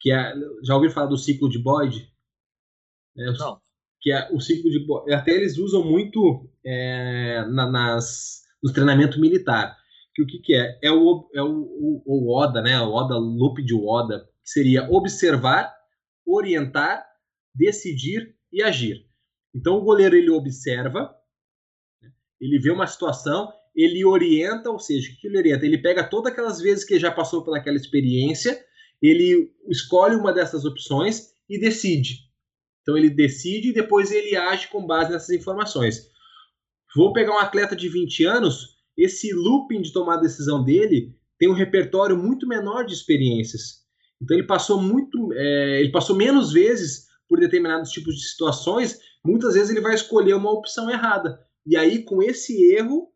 Que 0.00 0.12
é, 0.12 0.34
já 0.62 0.74
ouviram 0.74 0.94
falar 0.94 1.06
do 1.06 1.16
ciclo 1.16 1.48
de 1.48 1.58
Boyd? 1.58 2.10
É, 3.16 3.32
Não. 3.32 3.60
Que 4.00 4.12
é 4.12 4.28
o 4.32 4.40
ciclo 4.40 4.70
de 4.70 4.86
Boyd. 4.86 5.12
Até 5.12 5.32
eles 5.32 5.58
usam 5.58 5.84
muito 5.84 6.48
é, 6.64 7.44
na, 7.48 7.70
nas, 7.70 8.42
no 8.62 8.72
treinamento 8.72 9.20
militar 9.20 9.76
que 10.18 10.22
o 10.22 10.26
que, 10.26 10.38
que 10.38 10.54
é? 10.54 10.78
É 10.82 10.90
o, 10.90 11.30
é 11.32 11.42
o, 11.42 11.48
o, 11.48 12.02
o 12.04 12.36
Oda, 12.36 12.60
né? 12.60 12.80
O 12.80 12.90
Oda, 12.90 13.16
loop 13.16 13.62
de 13.62 13.74
Oda, 13.74 14.28
que 14.42 14.50
seria 14.50 14.88
observar, 14.90 15.72
orientar, 16.26 17.06
decidir 17.54 18.34
e 18.52 18.62
agir. 18.62 19.06
Então 19.54 19.76
o 19.76 19.82
goleiro 19.82 20.16
ele 20.16 20.30
observa, 20.30 21.14
ele 22.40 22.58
vê 22.58 22.70
uma 22.70 22.86
situação, 22.86 23.52
ele 23.74 24.04
orienta, 24.04 24.70
ou 24.70 24.78
seja, 24.78 25.12
o 25.12 25.16
que 25.20 25.28
ele 25.28 25.38
orienta? 25.38 25.64
Ele 25.64 25.78
pega 25.78 26.02
todas 26.02 26.32
aquelas 26.32 26.60
vezes 26.60 26.84
que 26.84 26.98
já 26.98 27.12
passou 27.12 27.44
pelaquela 27.44 27.76
experiência, 27.76 28.60
ele 29.02 29.50
escolhe 29.68 30.14
uma 30.14 30.32
dessas 30.32 30.64
opções 30.64 31.28
e 31.48 31.58
decide. 31.58 32.28
Então 32.82 32.96
ele 32.96 33.10
decide 33.10 33.68
e 33.68 33.74
depois 33.74 34.10
ele 34.10 34.36
age 34.36 34.68
com 34.68 34.86
base 34.86 35.12
nessas 35.12 35.30
informações. 35.30 36.08
Vou 36.96 37.12
pegar 37.12 37.34
um 37.34 37.38
atleta 37.38 37.76
de 37.76 37.88
20 37.88 38.24
anos, 38.24 38.78
esse 38.96 39.32
looping 39.32 39.82
de 39.82 39.92
tomar 39.92 40.14
a 40.14 40.20
decisão 40.20 40.64
dele 40.64 41.14
tem 41.38 41.48
um 41.48 41.54
repertório 41.54 42.16
muito 42.16 42.48
menor 42.48 42.84
de 42.84 42.94
experiências. 42.94 43.84
Então 44.20 44.36
ele 44.36 44.46
passou 44.46 44.80
muito, 44.82 45.32
é, 45.34 45.80
ele 45.80 45.92
passou 45.92 46.16
menos 46.16 46.52
vezes 46.52 47.06
por 47.28 47.38
determinados 47.38 47.90
tipos 47.90 48.16
de 48.16 48.26
situações. 48.26 48.98
Muitas 49.24 49.54
vezes 49.54 49.70
ele 49.70 49.80
vai 49.80 49.94
escolher 49.94 50.34
uma 50.34 50.50
opção 50.50 50.90
errada. 50.90 51.38
E 51.64 51.76
aí 51.76 52.02
com 52.02 52.22
esse 52.22 52.74
erro 52.74 53.08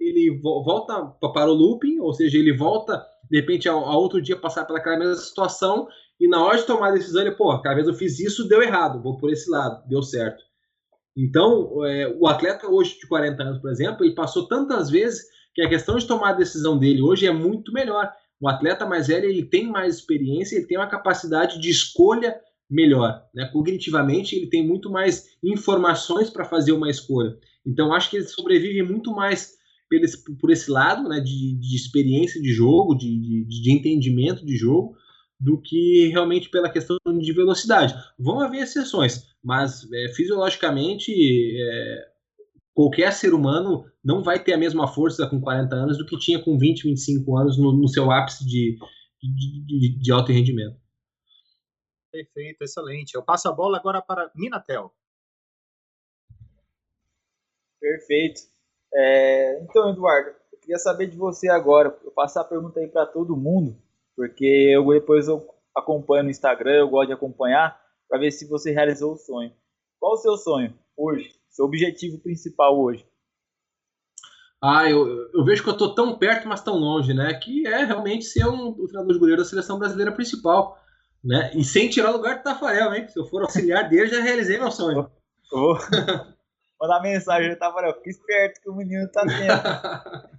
ele 0.00 0.40
volta 0.40 1.04
para 1.32 1.50
o 1.50 1.54
looping, 1.54 1.98
ou 1.98 2.12
seja, 2.14 2.38
ele 2.38 2.56
volta 2.56 3.04
de 3.30 3.40
repente 3.40 3.68
a, 3.68 3.72
a 3.72 3.96
outro 3.96 4.20
dia 4.20 4.36
passar 4.36 4.64
pelaquela 4.64 4.98
mesma 4.98 5.14
situação 5.16 5.88
e 6.20 6.28
na 6.28 6.44
hora 6.44 6.58
de 6.58 6.66
tomar 6.66 6.88
a 6.88 6.92
decisão, 6.92 7.22
ele, 7.22 7.32
pô, 7.32 7.56
cada 7.60 7.76
vez 7.76 7.86
eu 7.86 7.94
fiz 7.94 8.18
isso, 8.18 8.48
deu 8.48 8.60
errado, 8.60 9.00
vou 9.00 9.16
por 9.16 9.30
esse 9.30 9.48
lado, 9.48 9.86
deu 9.88 10.02
certo. 10.02 10.42
Então, 11.16 11.84
é, 11.84 12.08
o 12.18 12.26
atleta 12.26 12.68
hoje 12.68 12.98
de 12.98 13.06
40 13.06 13.42
anos, 13.42 13.60
por 13.60 13.70
exemplo, 13.70 14.04
ele 14.04 14.14
passou 14.14 14.46
tantas 14.48 14.90
vezes 14.90 15.26
que 15.54 15.62
a 15.62 15.68
questão 15.68 15.96
de 15.96 16.06
tomar 16.06 16.30
a 16.30 16.34
decisão 16.34 16.78
dele 16.78 17.02
hoje 17.02 17.26
é 17.26 17.32
muito 17.32 17.72
melhor. 17.72 18.12
O 18.40 18.48
atleta 18.48 18.86
mais 18.86 19.08
velho 19.08 19.28
ele 19.28 19.44
tem 19.44 19.66
mais 19.66 19.96
experiência, 19.96 20.56
ele 20.56 20.66
tem 20.66 20.78
uma 20.78 20.86
capacidade 20.88 21.60
de 21.60 21.70
escolha 21.70 22.36
melhor. 22.70 23.24
Né? 23.34 23.48
Cognitivamente, 23.52 24.36
ele 24.36 24.48
tem 24.48 24.66
muito 24.66 24.90
mais 24.90 25.36
informações 25.42 26.30
para 26.30 26.44
fazer 26.44 26.72
uma 26.72 26.90
escolha. 26.90 27.36
Então, 27.66 27.92
acho 27.92 28.10
que 28.10 28.16
ele 28.16 28.26
sobrevive 28.26 28.82
muito 28.82 29.12
mais 29.12 29.57
por 29.88 30.04
esse, 30.04 30.36
por 30.36 30.50
esse 30.50 30.70
lado 30.70 31.08
né, 31.08 31.20
de, 31.20 31.58
de 31.58 31.76
experiência 31.76 32.40
de 32.40 32.52
jogo, 32.52 32.94
de, 32.94 33.18
de, 33.18 33.44
de 33.44 33.72
entendimento 33.72 34.44
de 34.44 34.56
jogo, 34.56 34.96
do 35.40 35.60
que 35.60 36.08
realmente 36.08 36.50
pela 36.50 36.70
questão 36.70 36.98
de 37.18 37.32
velocidade. 37.32 37.94
Vão 38.18 38.40
haver 38.40 38.62
exceções, 38.62 39.28
mas 39.42 39.90
é, 39.92 40.08
fisiologicamente 40.12 41.12
é, 41.12 42.08
qualquer 42.74 43.12
ser 43.12 43.32
humano 43.32 43.84
não 44.04 44.22
vai 44.22 44.42
ter 44.42 44.52
a 44.52 44.58
mesma 44.58 44.86
força 44.86 45.28
com 45.28 45.40
40 45.40 45.74
anos 45.74 45.98
do 45.98 46.06
que 46.06 46.18
tinha 46.18 46.42
com 46.42 46.58
20, 46.58 46.84
25 46.84 47.36
anos 47.36 47.58
no, 47.58 47.72
no 47.72 47.88
seu 47.88 48.10
ápice 48.10 48.44
de, 48.44 48.78
de, 49.22 49.64
de, 49.64 49.98
de, 49.98 50.12
alto 50.12 50.32
rendimento. 50.32 50.76
Perfeito, 52.10 52.62
excelente. 52.62 53.14
Eu 53.14 53.22
passo 53.22 53.48
a 53.48 53.52
bola 53.52 53.78
agora 53.78 54.02
para 54.02 54.30
Minatel. 54.34 54.92
Perfeito. 57.80 58.40
É, 58.94 59.60
então, 59.62 59.90
Eduardo, 59.90 60.30
eu 60.52 60.58
queria 60.60 60.78
saber 60.78 61.06
de 61.06 61.16
você 61.16 61.48
agora. 61.48 61.96
Eu 62.04 62.10
passar 62.10 62.42
a 62.42 62.44
pergunta 62.44 62.80
aí 62.80 62.88
para 62.88 63.06
todo 63.06 63.36
mundo 63.36 63.76
porque 64.18 64.72
eu 64.74 64.84
depois 64.88 65.28
eu 65.28 65.48
acompanho 65.76 66.24
no 66.24 66.30
Instagram, 66.30 66.72
eu 66.72 66.88
gosto 66.88 67.06
de 67.06 67.12
acompanhar 67.12 67.80
para 68.08 68.18
ver 68.18 68.32
se 68.32 68.48
você 68.48 68.72
realizou 68.72 69.12
o 69.12 69.16
sonho. 69.16 69.52
Qual 70.00 70.14
o 70.14 70.16
seu 70.16 70.36
sonho 70.36 70.76
hoje? 70.96 71.30
Seu 71.48 71.64
objetivo 71.64 72.18
principal 72.18 72.76
hoje? 72.76 73.06
Ah, 74.60 74.90
eu, 74.90 75.06
eu 75.32 75.44
vejo 75.44 75.62
que 75.62 75.68
eu 75.68 75.74
estou 75.74 75.94
tão 75.94 76.18
perto, 76.18 76.48
mas 76.48 76.64
tão 76.64 76.74
longe, 76.74 77.14
né? 77.14 77.32
Que 77.34 77.64
é 77.68 77.84
realmente 77.84 78.24
ser 78.24 78.44
um, 78.44 78.70
o 78.70 78.88
treinador 78.88 79.12
de 79.12 79.20
goleiro 79.20 79.40
da 79.40 79.48
seleção 79.48 79.78
brasileira 79.78 80.10
principal, 80.10 80.76
né? 81.22 81.52
E 81.54 81.62
sem 81.62 81.88
tirar 81.88 82.10
o 82.10 82.16
lugar 82.16 82.38
do 82.38 82.42
Tafarel, 82.42 82.92
hein? 82.92 83.06
Se 83.06 83.20
eu 83.20 83.24
for 83.24 83.42
auxiliar 83.42 83.86
dele, 83.88 84.08
já 84.08 84.20
realizei 84.20 84.58
meu 84.58 84.72
sonho. 84.72 85.08
Oh. 85.52 85.76
Mandar 86.80 87.02
mensagem 87.02 87.50
do 87.50 87.58
Tafarel, 87.58 87.94
fique 87.94 88.10
esperto 88.10 88.60
que 88.62 88.70
o 88.70 88.76
menino 88.76 89.08
tá 89.10 89.24
dentro. 89.24 90.38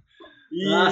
E... 0.52 0.66
A, 0.66 0.88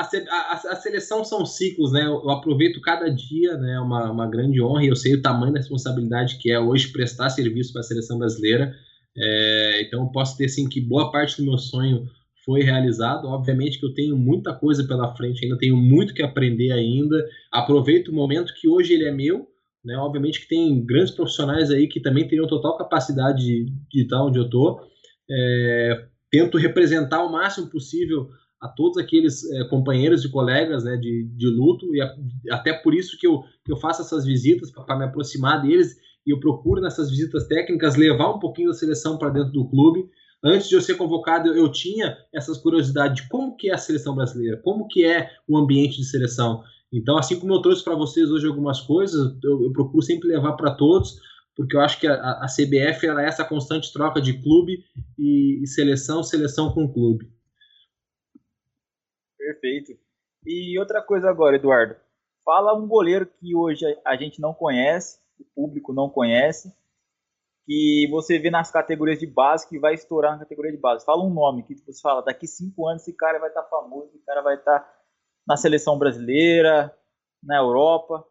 a, 0.00 0.52
a, 0.52 0.76
seleção 0.76 1.24
são 1.24 1.44
ciclos, 1.44 1.92
né? 1.92 2.02
Eu, 2.02 2.22
eu, 2.22 2.30
aproveito 2.30 2.80
cada 2.80 3.08
dia, 3.10 3.56
né? 3.56 3.78
Uma, 3.80 4.10
uma 4.10 4.30
grande 4.30 4.62
honra 4.62 4.84
e 4.84 4.88
eu 4.88 4.96
sei 4.96 5.14
o 5.14 5.22
tamanho 5.22 5.52
da 5.52 5.58
responsabilidade 5.58 6.38
que 6.38 6.50
é 6.50 6.60
hoje 6.60 6.92
prestar 6.92 7.28
serviço 7.30 7.72
para 7.72 7.80
a 7.80 7.84
seleção 7.84 8.18
brasileira. 8.18 8.72
É, 9.16 9.82
então, 9.82 10.04
eu 10.04 10.12
posso 10.12 10.36
ter 10.36 10.44
assim 10.44 10.68
que 10.68 10.80
boa 10.80 11.10
parte 11.10 11.36
do 11.38 11.44
meu 11.44 11.58
sonho 11.58 12.06
foi 12.44 12.62
realizado. 12.62 13.26
Obviamente 13.26 13.78
que 13.78 13.86
eu 13.86 13.94
tenho 13.94 14.16
muita 14.16 14.54
coisa 14.54 14.86
pela 14.86 15.14
frente, 15.14 15.44
ainda 15.44 15.58
tenho 15.58 15.76
muito 15.76 16.14
que 16.14 16.22
aprender 16.22 16.72
ainda. 16.72 17.16
Aproveito 17.52 18.08
o 18.08 18.14
momento 18.14 18.54
que 18.54 18.68
hoje 18.68 18.94
ele 18.94 19.06
é 19.06 19.12
meu. 19.12 19.48
Né? 19.88 19.96
Obviamente 19.96 20.42
que 20.42 20.48
tem 20.48 20.84
grandes 20.84 21.14
profissionais 21.14 21.70
aí 21.70 21.88
que 21.88 21.98
também 21.98 22.28
teriam 22.28 22.46
total 22.46 22.76
capacidade 22.76 23.42
de, 23.42 23.72
de 23.90 24.02
estar 24.02 24.22
onde 24.22 24.38
eu 24.38 24.44
estou. 24.44 24.82
É, 25.30 26.04
tento 26.30 26.58
representar 26.58 27.24
o 27.24 27.32
máximo 27.32 27.70
possível 27.70 28.28
a 28.60 28.68
todos 28.68 28.98
aqueles 28.98 29.50
é, 29.50 29.64
companheiros 29.64 30.22
e 30.26 30.30
colegas 30.30 30.84
né, 30.84 30.96
de, 30.96 31.26
de 31.34 31.46
luto, 31.46 31.94
e 31.94 32.02
a, 32.02 32.14
até 32.50 32.74
por 32.74 32.94
isso 32.94 33.16
que 33.18 33.26
eu, 33.26 33.42
que 33.64 33.72
eu 33.72 33.78
faço 33.78 34.02
essas 34.02 34.26
visitas, 34.26 34.70
para 34.70 34.98
me 34.98 35.04
aproximar 35.04 35.62
deles, 35.62 35.96
e 36.26 36.34
eu 36.34 36.38
procuro 36.38 36.82
nessas 36.82 37.08
visitas 37.08 37.46
técnicas 37.46 37.96
levar 37.96 38.34
um 38.34 38.38
pouquinho 38.38 38.68
da 38.68 38.74
seleção 38.74 39.16
para 39.16 39.30
dentro 39.30 39.52
do 39.52 39.70
clube. 39.70 40.10
Antes 40.44 40.68
de 40.68 40.74
eu 40.74 40.82
ser 40.82 40.96
convocado, 40.96 41.48
eu 41.48 41.72
tinha 41.72 42.14
essas 42.30 42.58
curiosidades 42.58 43.22
de 43.22 43.28
como 43.30 43.56
que 43.56 43.70
é 43.70 43.74
a 43.74 43.78
seleção 43.78 44.14
brasileira, 44.14 44.60
como 44.62 44.86
que 44.86 45.02
é 45.02 45.30
o 45.48 45.56
ambiente 45.56 45.96
de 45.96 46.04
seleção. 46.04 46.62
Então, 46.92 47.18
assim 47.18 47.38
como 47.38 47.54
eu 47.54 47.62
trouxe 47.62 47.84
para 47.84 47.94
vocês 47.94 48.30
hoje 48.30 48.46
algumas 48.46 48.80
coisas, 48.80 49.38
eu, 49.44 49.64
eu 49.64 49.72
procuro 49.72 50.02
sempre 50.02 50.28
levar 50.28 50.54
para 50.54 50.74
todos, 50.74 51.20
porque 51.54 51.76
eu 51.76 51.80
acho 51.80 52.00
que 52.00 52.06
a, 52.06 52.14
a 52.14 52.46
CBF 52.46 53.06
é 53.06 53.26
essa 53.26 53.44
constante 53.44 53.92
troca 53.92 54.20
de 54.20 54.40
clube 54.42 54.84
e, 55.18 55.62
e 55.62 55.66
seleção, 55.66 56.22
seleção 56.22 56.72
com 56.72 56.90
clube. 56.90 57.30
Perfeito. 59.36 59.98
E 60.46 60.78
outra 60.78 61.02
coisa 61.02 61.28
agora, 61.28 61.56
Eduardo. 61.56 61.96
Fala 62.44 62.74
um 62.74 62.88
goleiro 62.88 63.26
que 63.26 63.54
hoje 63.54 63.84
a 64.04 64.16
gente 64.16 64.40
não 64.40 64.54
conhece, 64.54 65.20
o 65.38 65.44
público 65.54 65.92
não 65.92 66.08
conhece, 66.08 66.72
que 67.66 68.08
você 68.10 68.38
vê 68.38 68.50
nas 68.50 68.70
categorias 68.70 69.18
de 69.18 69.26
base 69.26 69.68
que 69.68 69.78
vai 69.78 69.92
estourar 69.92 70.32
na 70.32 70.38
categoria 70.38 70.72
de 70.72 70.78
base. 70.78 71.04
Fala 71.04 71.22
um 71.22 71.34
nome 71.34 71.64
que 71.64 71.74
você 71.74 72.00
fala, 72.00 72.22
daqui 72.22 72.46
cinco 72.46 72.88
anos 72.88 73.02
esse 73.02 73.12
cara 73.12 73.38
vai 73.38 73.50
estar 73.50 73.62
tá 73.62 73.68
famoso, 73.68 74.08
esse 74.14 74.24
cara 74.24 74.40
vai 74.40 74.54
estar 74.54 74.80
tá 74.80 74.97
na 75.48 75.56
seleção 75.56 75.98
brasileira, 75.98 76.94
na 77.42 77.56
Europa. 77.56 78.22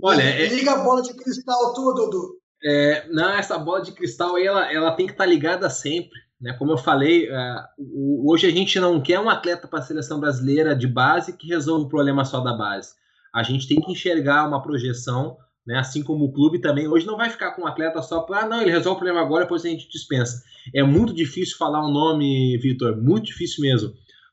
Olha, 0.00 0.22
é... 0.22 0.46
liga 0.46 0.72
a 0.72 0.84
bola 0.84 1.02
de 1.02 1.12
cristal 1.12 1.74
tudo, 1.74 2.04
Dudu. 2.04 2.40
É, 2.62 3.08
não, 3.08 3.30
essa 3.30 3.58
bola 3.58 3.82
de 3.82 3.92
cristal 3.92 4.36
aí, 4.36 4.46
ela, 4.46 4.72
ela 4.72 4.92
tem 4.92 5.06
que 5.06 5.12
estar 5.12 5.24
tá 5.24 5.30
ligada 5.30 5.68
sempre. 5.68 6.18
Né? 6.40 6.52
Como 6.54 6.72
eu 6.72 6.78
falei, 6.78 7.28
uh, 7.28 8.30
hoje 8.30 8.46
a 8.46 8.50
gente 8.50 8.78
não 8.78 9.00
quer 9.00 9.18
um 9.18 9.28
atleta 9.28 9.66
para 9.66 9.80
a 9.80 9.82
seleção 9.82 10.20
brasileira 10.20 10.76
de 10.76 10.86
base 10.86 11.36
que 11.36 11.48
resolva 11.48 11.86
o 11.86 11.88
problema 11.88 12.24
só 12.24 12.40
da 12.40 12.52
base. 12.52 12.94
A 13.34 13.42
gente 13.42 13.66
tem 13.66 13.80
que 13.80 13.92
enxergar 13.92 14.46
uma 14.46 14.62
projeção, 14.62 15.36
né? 15.66 15.78
assim 15.78 16.02
como 16.02 16.26
o 16.26 16.32
clube 16.32 16.60
também. 16.60 16.86
Hoje 16.86 17.06
não 17.06 17.16
vai 17.16 17.30
ficar 17.30 17.52
com 17.52 17.62
um 17.62 17.66
atleta 17.66 18.00
só 18.02 18.20
para, 18.20 18.40
ah, 18.40 18.48
não, 18.48 18.60
ele 18.60 18.70
resolve 18.70 18.96
o 18.96 19.00
problema 19.00 19.20
agora, 19.20 19.44
depois 19.44 19.64
a 19.64 19.68
gente 19.68 19.88
dispensa. 19.88 20.42
É 20.74 20.82
muito 20.82 21.14
difícil 21.14 21.56
falar 21.56 21.84
um 21.86 21.90
nome, 21.90 22.58
Vitor, 22.58 22.96
muito 22.96 23.26
difícil 23.26 23.62
mesmo. 23.62 23.92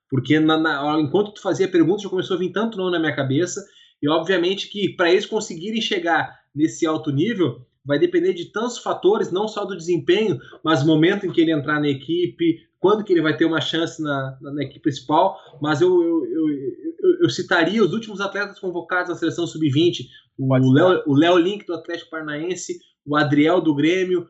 Porque 0.09 0.39
na, 0.39 0.57
na, 0.57 0.99
enquanto 0.99 1.33
tu 1.33 1.41
fazia 1.41 1.67
perguntas, 1.67 2.03
já 2.03 2.09
começou 2.09 2.35
a 2.35 2.39
vir 2.39 2.51
tanto 2.51 2.77
nome 2.77 2.91
na 2.91 2.99
minha 2.99 3.15
cabeça, 3.15 3.63
e 4.01 4.09
obviamente 4.09 4.69
que 4.69 4.95
para 4.95 5.11
eles 5.11 5.25
conseguirem 5.25 5.81
chegar 5.81 6.39
nesse 6.55 6.85
alto 6.85 7.11
nível, 7.11 7.65
vai 7.85 7.97
depender 7.97 8.33
de 8.33 8.51
tantos 8.51 8.77
fatores, 8.77 9.31
não 9.31 9.47
só 9.47 9.63
do 9.63 9.75
desempenho, 9.75 10.39
mas 10.63 10.83
o 10.83 10.87
momento 10.87 11.25
em 11.25 11.31
que 11.31 11.39
ele 11.39 11.53
entrar 11.53 11.79
na 11.79 11.87
equipe, 11.87 12.59
quando 12.79 13.03
que 13.03 13.13
ele 13.13 13.21
vai 13.21 13.35
ter 13.35 13.45
uma 13.45 13.61
chance 13.61 14.01
na, 14.01 14.37
na, 14.41 14.53
na 14.53 14.63
equipe 14.63 14.81
principal. 14.81 15.37
Mas 15.61 15.81
eu, 15.81 15.89
eu, 15.89 16.49
eu, 16.49 17.21
eu, 17.23 17.29
citaria 17.29 17.83
os 17.83 17.93
últimos 17.93 18.19
atletas 18.19 18.59
convocados 18.59 19.09
na 19.09 19.15
seleção 19.15 19.47
sub-20, 19.47 20.05
o 20.37 21.15
Léo 21.15 21.37
Link 21.37 21.65
do 21.65 21.73
Atlético 21.73 22.11
Paranaense, 22.11 22.77
o 23.05 23.15
Adriel 23.15 23.61
do 23.61 23.73
Grêmio 23.73 24.27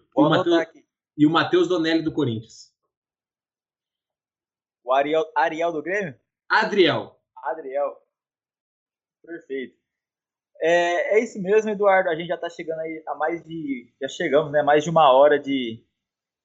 e 1.17 1.25
o, 1.25 1.29
Matheus 1.29 1.67
Donelli 1.67 2.03
do 2.03 2.11
Corinthians. 2.11 2.66
O 4.87 4.93
Ariel, 4.93 5.25
Ariel 5.35 5.73
do 5.73 5.83
Grêmio? 5.83 6.15
Adriel. 6.49 7.19
Adriel. 7.43 7.97
Perfeito. 9.21 9.75
É, 10.61 11.17
é 11.17 11.23
isso 11.23 11.41
mesmo, 11.41 11.69
Eduardo. 11.69 12.09
A 12.09 12.15
gente 12.15 12.29
já 12.29 12.35
está 12.35 12.49
chegando 12.49 12.79
aí 12.79 13.03
a 13.05 13.15
mais 13.15 13.43
de. 13.43 13.93
Já 14.01 14.07
chegamos, 14.07 14.49
né? 14.49 14.63
Mais 14.63 14.85
de 14.85 14.89
uma 14.89 15.11
hora 15.11 15.37
de, 15.37 15.83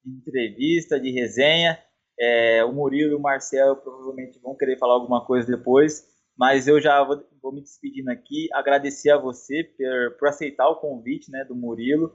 de 0.03 0.11
entrevista, 0.11 0.99
de 0.99 1.09
resenha. 1.09 1.81
É, 2.19 2.65
o 2.65 2.73
Murilo 2.73 3.13
e 3.13 3.15
o 3.15 3.21
Marcelo 3.21 3.77
provavelmente 3.77 4.37
vão 4.39 4.57
querer 4.57 4.77
falar 4.77 4.95
alguma 4.95 5.25
coisa 5.25 5.47
depois, 5.47 6.05
mas 6.37 6.67
eu 6.67 6.81
já 6.81 7.01
vou, 7.01 7.25
vou 7.41 7.53
me 7.53 7.61
despedindo 7.61 8.11
aqui. 8.11 8.49
Agradecer 8.51 9.11
a 9.11 9.17
você 9.17 9.63
por, 9.63 10.17
por 10.19 10.27
aceitar 10.27 10.67
o 10.67 10.81
convite 10.81 11.31
né, 11.31 11.45
do 11.45 11.55
Murilo, 11.55 12.13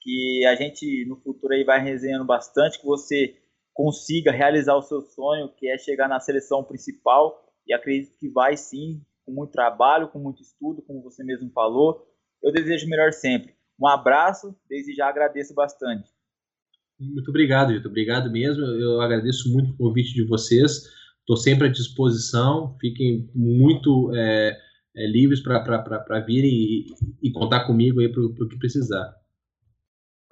que 0.00 0.44
a 0.44 0.56
gente 0.56 1.06
no 1.06 1.16
futuro 1.20 1.54
aí 1.54 1.62
vai 1.62 1.80
resenhando 1.80 2.24
bastante, 2.24 2.80
que 2.80 2.84
você 2.84 3.36
consiga 3.78 4.32
realizar 4.32 4.74
o 4.74 4.82
seu 4.82 5.00
sonho, 5.00 5.52
que 5.56 5.70
é 5.70 5.78
chegar 5.78 6.08
na 6.08 6.18
seleção 6.18 6.64
principal, 6.64 7.48
e 7.64 7.72
acredito 7.72 8.18
que 8.18 8.28
vai 8.28 8.56
sim, 8.56 9.00
com 9.24 9.30
muito 9.30 9.52
trabalho, 9.52 10.08
com 10.08 10.18
muito 10.18 10.42
estudo, 10.42 10.82
como 10.82 11.00
você 11.00 11.22
mesmo 11.22 11.48
falou. 11.52 12.04
Eu 12.42 12.50
desejo 12.50 12.86
o 12.86 12.90
melhor 12.90 13.12
sempre. 13.12 13.54
Um 13.80 13.86
abraço, 13.86 14.52
desde 14.68 14.96
já 14.96 15.08
agradeço 15.08 15.54
bastante. 15.54 16.10
Muito 16.98 17.28
obrigado, 17.28 17.68
Vitor. 17.68 17.88
Obrigado 17.88 18.32
mesmo. 18.32 18.64
Eu 18.64 19.00
agradeço 19.00 19.48
muito 19.52 19.70
o 19.70 19.76
convite 19.76 20.12
de 20.12 20.26
vocês. 20.26 20.82
Estou 21.20 21.36
sempre 21.36 21.68
à 21.68 21.70
disposição. 21.70 22.76
Fiquem 22.80 23.30
muito 23.32 24.12
é, 24.12 24.58
é, 24.96 25.06
livres 25.06 25.40
para 25.40 26.20
virem 26.26 26.50
e, 26.50 26.86
e, 27.22 27.30
contar 27.30 27.64
comigo 27.64 28.00
aí 28.00 28.10
para 28.10 28.22
o 28.22 28.48
que 28.48 28.58
precisar. 28.58 29.14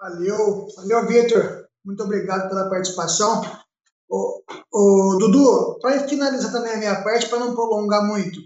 Valeu, 0.01 0.67
valeu, 0.77 1.07
Vitor. 1.07 1.66
Muito 1.87 2.03
obrigado 2.03 2.49
pela 2.49 2.69
participação. 2.69 3.43
O, 4.11 5.17
Dudu, 5.19 5.79
para 5.81 6.07
finalizar 6.09 6.51
também 6.51 6.73
a 6.73 6.79
minha 6.79 7.03
parte, 7.03 7.29
para 7.29 7.39
não 7.39 7.55
prolongar 7.55 8.05
muito, 8.05 8.41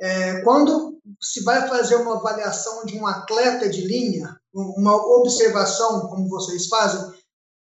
é, 0.00 0.40
quando 0.40 0.98
se 1.20 1.44
vai 1.44 1.68
fazer 1.68 1.96
uma 1.96 2.16
avaliação 2.16 2.84
de 2.86 2.96
um 2.98 3.06
atleta 3.06 3.68
de 3.68 3.82
linha, 3.82 4.34
uma 4.52 4.96
observação, 5.18 6.08
como 6.08 6.28
vocês 6.28 6.68
fazem, 6.68 7.12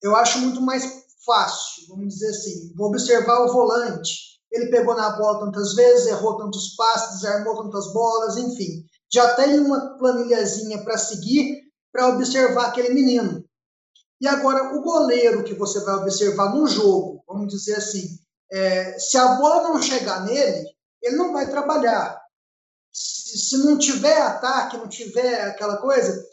eu 0.01 0.15
acho 0.15 0.39
muito 0.39 0.59
mais 0.59 0.83
fácil, 1.23 1.87
vamos 1.89 2.15
dizer 2.15 2.29
assim. 2.29 2.73
Vou 2.75 2.87
observar 2.87 3.45
o 3.45 3.53
volante. 3.53 4.39
Ele 4.51 4.67
pegou 4.67 4.95
na 4.95 5.11
bola 5.11 5.39
tantas 5.45 5.73
vezes, 5.73 6.07
errou 6.07 6.37
tantos 6.37 6.75
passes, 6.75 7.21
desarmou 7.21 7.63
tantas 7.63 7.93
bolas, 7.93 8.37
enfim. 8.37 8.85
já 9.11 9.35
tem 9.35 9.59
uma 9.59 9.97
planilhazinha 9.97 10.83
para 10.83 10.97
seguir 10.97 11.61
para 11.91 12.09
observar 12.09 12.67
aquele 12.67 12.93
menino. 12.93 13.43
E 14.23 14.27
agora, 14.29 14.73
o 14.73 14.81
goleiro 14.81 15.43
que 15.43 15.53
você 15.53 15.83
vai 15.83 15.95
observar 15.95 16.55
no 16.55 16.65
jogo, 16.65 17.21
vamos 17.27 17.49
dizer 17.49 17.75
assim, 17.75 18.17
é, 18.49 18.97
se 18.97 19.17
a 19.17 19.35
bola 19.35 19.63
não 19.63 19.81
chegar 19.81 20.23
nele, 20.23 20.65
ele 21.01 21.17
não 21.17 21.33
vai 21.33 21.51
trabalhar. 21.51 22.21
Se, 22.89 23.37
se 23.37 23.57
não 23.65 23.77
tiver 23.77 24.17
ataque, 24.21 24.77
não 24.77 24.87
tiver 24.87 25.41
aquela 25.41 25.75
coisa, 25.75 26.25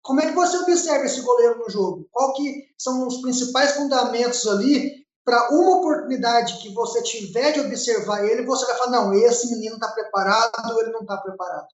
como 0.00 0.22
é 0.22 0.28
que 0.28 0.34
você 0.34 0.56
observa 0.56 1.04
esse 1.04 1.20
goleiro 1.20 1.58
no 1.58 1.68
jogo? 1.68 2.08
Qual 2.10 2.32
que 2.32 2.64
são 2.78 3.06
os 3.06 3.20
principais 3.20 3.72
fundamentos 3.72 4.46
ali 4.46 5.04
para 5.22 5.50
uma 5.50 5.76
oportunidade 5.76 6.62
que 6.62 6.72
você 6.72 7.02
tiver 7.02 7.52
de 7.52 7.60
observar 7.60 8.24
ele, 8.24 8.46
você 8.46 8.64
vai 8.64 8.78
falar, 8.78 8.90
não, 8.92 9.12
esse 9.12 9.54
menino 9.54 9.74
está 9.74 9.88
preparado 9.88 10.80
ele 10.80 10.92
não 10.92 11.02
está 11.02 11.18
preparado? 11.18 11.66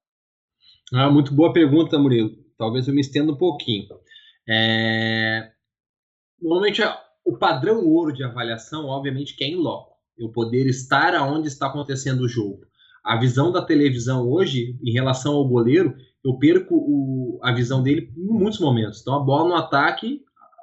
Ah, 0.93 1.09
muito 1.09 1.33
boa 1.33 1.53
pergunta, 1.53 1.97
Murilo. 1.97 2.31
Talvez 2.59 2.89
eu 2.89 2.95
me 2.95 3.01
estenda 3.01 3.31
um 3.31 3.39
pouquinho. 3.39 3.87
É... 4.49 5.51
Normalmente, 6.41 6.83
o 7.25 7.37
padrão 7.37 7.85
ouro 7.85 8.13
de 8.13 8.25
avaliação, 8.25 8.87
obviamente, 8.87 9.37
que 9.37 9.45
é 9.45 9.49
em 9.49 9.57
loco. 9.57 9.97
Eu 10.19 10.31
poder 10.31 10.67
estar 10.67 11.15
aonde 11.15 11.49
está 11.49 11.67
acontecendo 11.67 12.23
o 12.23 12.29
jogo. 12.29 12.67
A 13.05 13.17
visão 13.19 13.51
da 13.51 13.65
televisão 13.65 14.29
hoje, 14.29 14.79
em 14.83 14.93
relação 14.93 15.35
ao 15.35 15.49
goleiro, 15.49 15.97
eu 16.25 16.39
perco 16.39 16.77
o, 16.77 17.41
a 17.43 17.53
visão 17.53 17.83
dele 17.83 18.13
em 18.17 18.39
muitos 18.39 18.61
momentos. 18.61 19.01
Então, 19.01 19.15
a 19.15 19.21
bola 19.21 19.49
no 19.49 19.55
ataque, 19.57 20.21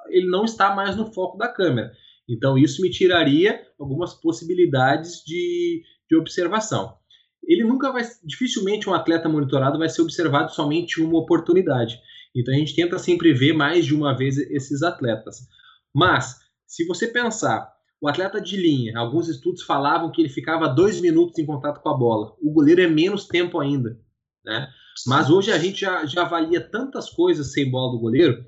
ele 0.08 0.26
não 0.26 0.44
está 0.44 0.74
mais 0.74 0.96
no 0.96 1.12
foco 1.12 1.36
da 1.36 1.48
câmera. 1.48 1.92
Então, 2.28 2.56
isso 2.56 2.80
me 2.80 2.90
tiraria 2.90 3.60
algumas 3.78 4.14
possibilidades 4.14 5.22
de, 5.26 5.82
de 6.08 6.16
observação. 6.16 6.94
Ele 7.42 7.64
nunca 7.64 7.90
vai, 7.90 8.02
dificilmente 8.24 8.88
um 8.88 8.94
atleta 8.94 9.28
monitorado 9.28 9.78
vai 9.78 9.88
ser 9.88 10.02
observado 10.02 10.52
somente 10.52 11.00
uma 11.00 11.18
oportunidade. 11.18 11.98
Então, 12.34 12.54
a 12.54 12.56
gente 12.56 12.74
tenta 12.74 12.98
sempre 12.98 13.32
ver 13.32 13.52
mais 13.52 13.84
de 13.84 13.94
uma 13.94 14.16
vez 14.16 14.38
esses 14.38 14.82
atletas. 14.82 15.48
Mas, 15.94 16.40
se 16.66 16.86
você 16.86 17.08
pensar, 17.08 17.72
o 18.00 18.08
atleta 18.08 18.40
de 18.40 18.56
linha, 18.56 18.98
alguns 18.98 19.28
estudos 19.28 19.62
falavam 19.62 20.10
que 20.10 20.22
ele 20.22 20.28
ficava 20.28 20.68
dois 20.68 21.00
minutos 21.00 21.38
em 21.38 21.46
contato 21.46 21.80
com 21.80 21.88
a 21.88 21.96
bola. 21.96 22.34
O 22.40 22.52
goleiro 22.52 22.80
é 22.80 22.86
menos 22.86 23.26
tempo 23.26 23.58
ainda. 23.58 23.98
Né? 24.44 24.68
Mas 25.06 25.30
hoje 25.30 25.52
a 25.52 25.58
gente 25.58 25.80
já, 25.80 26.06
já 26.06 26.22
avalia 26.22 26.60
tantas 26.60 27.10
coisas 27.10 27.52
sem 27.52 27.70
bola 27.70 27.92
do 27.92 27.98
goleiro, 27.98 28.44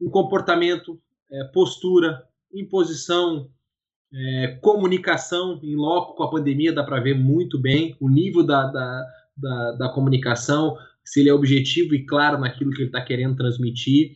o 0.00 0.10
comportamento, 0.10 1.00
é, 1.30 1.44
postura, 1.44 2.26
imposição, 2.52 3.50
é, 4.12 4.58
comunicação 4.60 5.58
em 5.62 5.74
loco 5.74 6.14
com 6.14 6.22
a 6.22 6.30
pandemia 6.30 6.72
dá 6.72 6.84
para 6.84 7.00
ver 7.00 7.14
muito 7.14 7.58
bem 7.58 7.96
o 8.00 8.08
nível 8.08 8.44
da, 8.44 8.66
da, 8.66 9.06
da, 9.36 9.72
da, 9.72 9.88
comunicação, 9.88 10.76
se 11.04 11.20
ele 11.20 11.28
é 11.28 11.34
objetivo 11.34 11.94
e 11.94 12.06
claro 12.06 12.38
naquilo 12.38 12.70
que 12.70 12.78
ele 12.78 12.88
está 12.88 13.00
querendo 13.00 13.36
transmitir, 13.36 14.12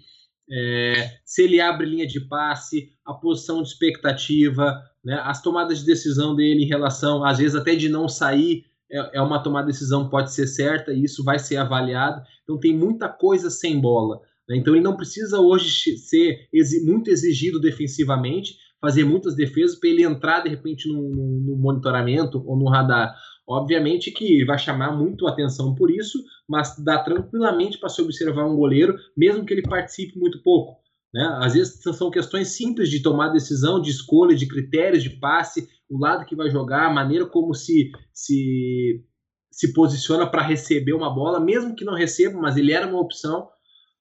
é, 0.50 1.10
se 1.24 1.42
ele 1.42 1.60
abre 1.60 1.86
linha 1.86 2.06
de 2.06 2.20
passe, 2.20 2.90
a 3.04 3.12
posição 3.12 3.62
de 3.62 3.68
expectativa, 3.68 4.82
né, 5.04 5.20
as 5.24 5.42
tomadas 5.42 5.80
de 5.80 5.86
decisão 5.86 6.34
dele 6.34 6.64
em 6.64 6.68
relação, 6.68 7.24
às 7.24 7.38
vezes 7.38 7.54
até 7.54 7.74
de 7.74 7.88
não 7.88 8.08
sair 8.08 8.64
é, 8.90 9.18
é 9.18 9.22
uma 9.22 9.42
tomada 9.42 9.66
de 9.66 9.72
decisão 9.72 10.08
pode 10.08 10.32
ser 10.32 10.46
certa 10.46 10.92
e 10.92 11.04
isso 11.04 11.22
vai 11.22 11.38
ser 11.38 11.56
avaliado. 11.56 12.22
Então 12.42 12.58
tem 12.58 12.74
muita 12.74 13.08
coisa 13.08 13.50
sem 13.50 13.80
bola. 13.80 14.20
Né? 14.48 14.56
Então 14.56 14.74
ele 14.74 14.82
não 14.82 14.96
precisa 14.96 15.40
hoje 15.40 15.96
ser 15.98 16.48
muito 16.84 17.10
exigido 17.10 17.60
defensivamente, 17.60 18.56
fazer 18.80 19.04
muitas 19.04 19.34
defesas 19.34 19.78
para 19.78 19.90
ele 19.90 20.04
entrar 20.04 20.40
de 20.40 20.48
repente 20.48 20.88
no, 20.88 21.02
no, 21.10 21.56
monitoramento 21.56 22.42
ou 22.46 22.56
no 22.56 22.68
radar. 22.68 23.14
Obviamente 23.46 24.10
que 24.10 24.44
vai 24.44 24.58
chamar 24.58 24.96
muito 24.96 25.26
atenção 25.26 25.74
por 25.74 25.90
isso, 25.90 26.18
mas 26.48 26.76
dá 26.82 27.02
tranquilamente 27.02 27.78
para 27.78 27.88
se 27.88 28.00
observar 28.00 28.46
um 28.46 28.56
goleiro, 28.56 28.96
mesmo 29.16 29.44
que 29.44 29.52
ele 29.52 29.62
participe 29.62 30.18
muito 30.18 30.42
pouco. 30.42 30.78
Né? 31.12 31.22
Às 31.40 31.54
vezes 31.54 31.82
são 31.82 32.10
questões 32.10 32.48
simples 32.48 32.88
de 32.88 33.02
tomar 33.02 33.28
decisão, 33.28 33.80
de 33.80 33.90
escolha, 33.90 34.34
de 34.34 34.46
critérios 34.46 35.02
de 35.02 35.10
passe, 35.10 35.68
o 35.88 35.98
lado 35.98 36.24
que 36.24 36.36
vai 36.36 36.50
jogar, 36.50 36.86
a 36.86 36.92
maneira 36.92 37.26
como 37.26 37.54
se, 37.54 37.90
se, 38.12 39.04
se 39.50 39.72
posiciona 39.72 40.26
para 40.26 40.42
receber 40.42 40.92
uma 40.92 41.14
bola, 41.14 41.40
mesmo 41.40 41.74
que 41.74 41.84
não 41.84 41.94
receba, 41.94 42.38
mas 42.38 42.56
ele 42.56 42.72
era 42.72 42.86
uma 42.86 43.00
opção. 43.00 43.48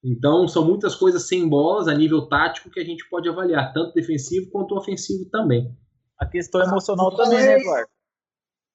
Então, 0.03 0.47
são 0.47 0.65
muitas 0.65 0.95
coisas 0.95 1.27
sem 1.27 1.47
bolas 1.47 1.87
a 1.87 1.93
nível 1.93 2.27
tático 2.27 2.69
que 2.69 2.79
a 2.79 2.85
gente 2.85 3.07
pode 3.09 3.27
avaliar, 3.27 3.73
tanto 3.73 3.93
defensivo 3.93 4.49
quanto 4.51 4.75
ofensivo 4.75 5.29
também. 5.29 5.75
A 6.19 6.25
questão 6.25 6.61
emocional 6.61 7.15
também, 7.15 7.39
né, 7.39 7.59
Eduardo? 7.59 7.89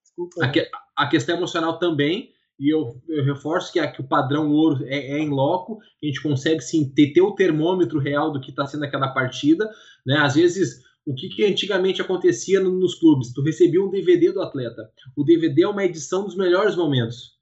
Desculpa. 0.03 0.45
A, 0.45 0.49
que, 0.51 0.71
a 0.97 1.07
questão 1.09 1.37
emocional 1.37 1.79
também, 1.79 2.31
e 2.63 2.73
eu, 2.73 3.03
eu 3.09 3.25
reforço 3.25 3.73
que, 3.73 3.81
a, 3.81 3.91
que, 3.91 4.01
o 4.01 4.07
padrão 4.07 4.53
ouro 4.53 4.85
é, 4.87 5.15
é 5.15 5.19
em 5.19 5.29
loco, 5.29 5.81
a 6.01 6.07
gente 6.07 6.23
consegue 6.23 6.61
sim 6.61 6.89
ter, 6.95 7.13
ter 7.13 7.21
o 7.21 7.35
termômetro 7.35 7.99
real 7.99 8.33
do 8.33 8.41
que 8.41 8.51
está 8.51 8.65
sendo 8.65 8.85
aquela 8.85 9.09
partida. 9.09 9.69
Né? 10.07 10.17
Às 10.19 10.37
vezes 10.37 10.81
o 11.05 11.13
que, 11.13 11.29
que 11.29 11.45
antigamente 11.45 12.01
acontecia 12.01 12.61
nos 12.61 12.95
clubes? 12.95 13.33
Tu 13.33 13.43
recebia 13.43 13.83
um 13.83 13.91
DVD 13.91 14.31
do 14.31 14.41
atleta. 14.41 14.89
O 15.17 15.25
DVD 15.25 15.63
é 15.65 15.69
uma 15.69 15.85
edição 15.85 16.25
dos 16.25 16.37
melhores 16.37 16.77
momentos. 16.77 17.33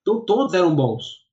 Então 0.00 0.24
todos 0.24 0.54
eram 0.54 0.74
bons. 0.74 1.26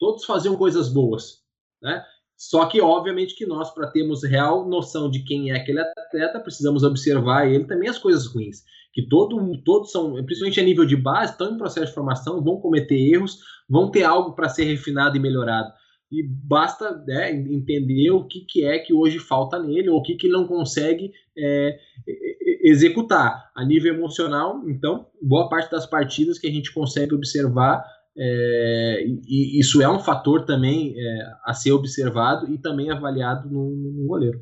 Todos 0.00 0.24
faziam 0.24 0.56
coisas 0.56 0.92
boas. 0.92 1.44
Né? 1.80 2.04
Só 2.36 2.66
que, 2.66 2.80
obviamente, 2.80 3.36
que 3.36 3.46
nós, 3.46 3.72
para 3.72 3.90
termos 3.90 4.24
real 4.24 4.68
noção 4.68 5.08
de 5.08 5.24
quem 5.24 5.52
é 5.52 5.56
aquele 5.56 5.80
atleta, 5.80 6.40
precisamos 6.40 6.82
observar 6.82 7.46
ele 7.46 7.64
também 7.64 7.88
as 7.88 7.98
coisas 7.98 8.26
ruins. 8.26 8.64
Que 8.92 9.06
todo, 9.06 9.38
todos 9.64 9.92
são, 9.92 10.14
principalmente 10.24 10.60
a 10.60 10.64
nível 10.64 10.84
de 10.84 10.96
base, 10.96 11.32
estão 11.32 11.52
em 11.52 11.58
processo 11.58 11.86
de 11.86 11.94
formação, 11.94 12.42
vão 12.42 12.60
cometer 12.60 12.96
erros, 12.96 13.38
vão 13.68 13.90
ter 13.90 14.02
algo 14.02 14.34
para 14.34 14.48
ser 14.48 14.64
refinado 14.64 15.16
e 15.16 15.20
melhorado 15.20 15.72
e 16.10 16.22
basta 16.22 16.96
né, 17.06 17.30
entender 17.32 18.10
o 18.10 18.26
que, 18.26 18.40
que 18.40 18.64
é 18.64 18.78
que 18.78 18.94
hoje 18.94 19.18
falta 19.18 19.58
nele 19.58 19.90
ou 19.90 19.98
o 19.98 20.02
que, 20.02 20.16
que 20.16 20.28
não 20.28 20.46
consegue 20.46 21.12
é, 21.36 21.78
executar 22.62 23.50
a 23.54 23.64
nível 23.64 23.94
emocional. 23.94 24.62
Então, 24.68 25.06
boa 25.20 25.48
parte 25.48 25.70
das 25.70 25.86
partidas 25.86 26.38
que 26.38 26.46
a 26.46 26.50
gente 26.50 26.72
consegue 26.72 27.14
observar, 27.14 27.84
é, 28.16 29.04
e 29.28 29.60
isso 29.60 29.82
é 29.82 29.88
um 29.88 30.00
fator 30.00 30.46
também 30.46 30.94
é, 30.98 31.32
a 31.44 31.52
ser 31.52 31.72
observado 31.72 32.50
e 32.52 32.58
também 32.58 32.90
avaliado 32.90 33.48
no, 33.50 33.70
no, 33.70 34.06
goleiro. 34.06 34.40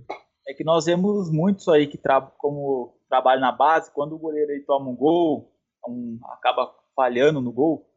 É 0.48 0.54
que 0.54 0.62
nós 0.62 0.84
vemos 0.84 1.30
muitos 1.32 1.66
aí 1.68 1.88
que 1.88 1.98
como 2.38 2.94
trabalho 3.08 3.40
na 3.40 3.52
base, 3.52 3.92
quando 3.92 4.14
o 4.14 4.18
goleiro 4.18 4.50
aí 4.52 4.60
toma 4.60 4.90
um 4.90 4.96
gol, 4.96 5.52
um, 5.88 6.18
acaba 6.32 6.74
falhando 6.94 7.40
no 7.40 7.52
gol, 7.52 7.88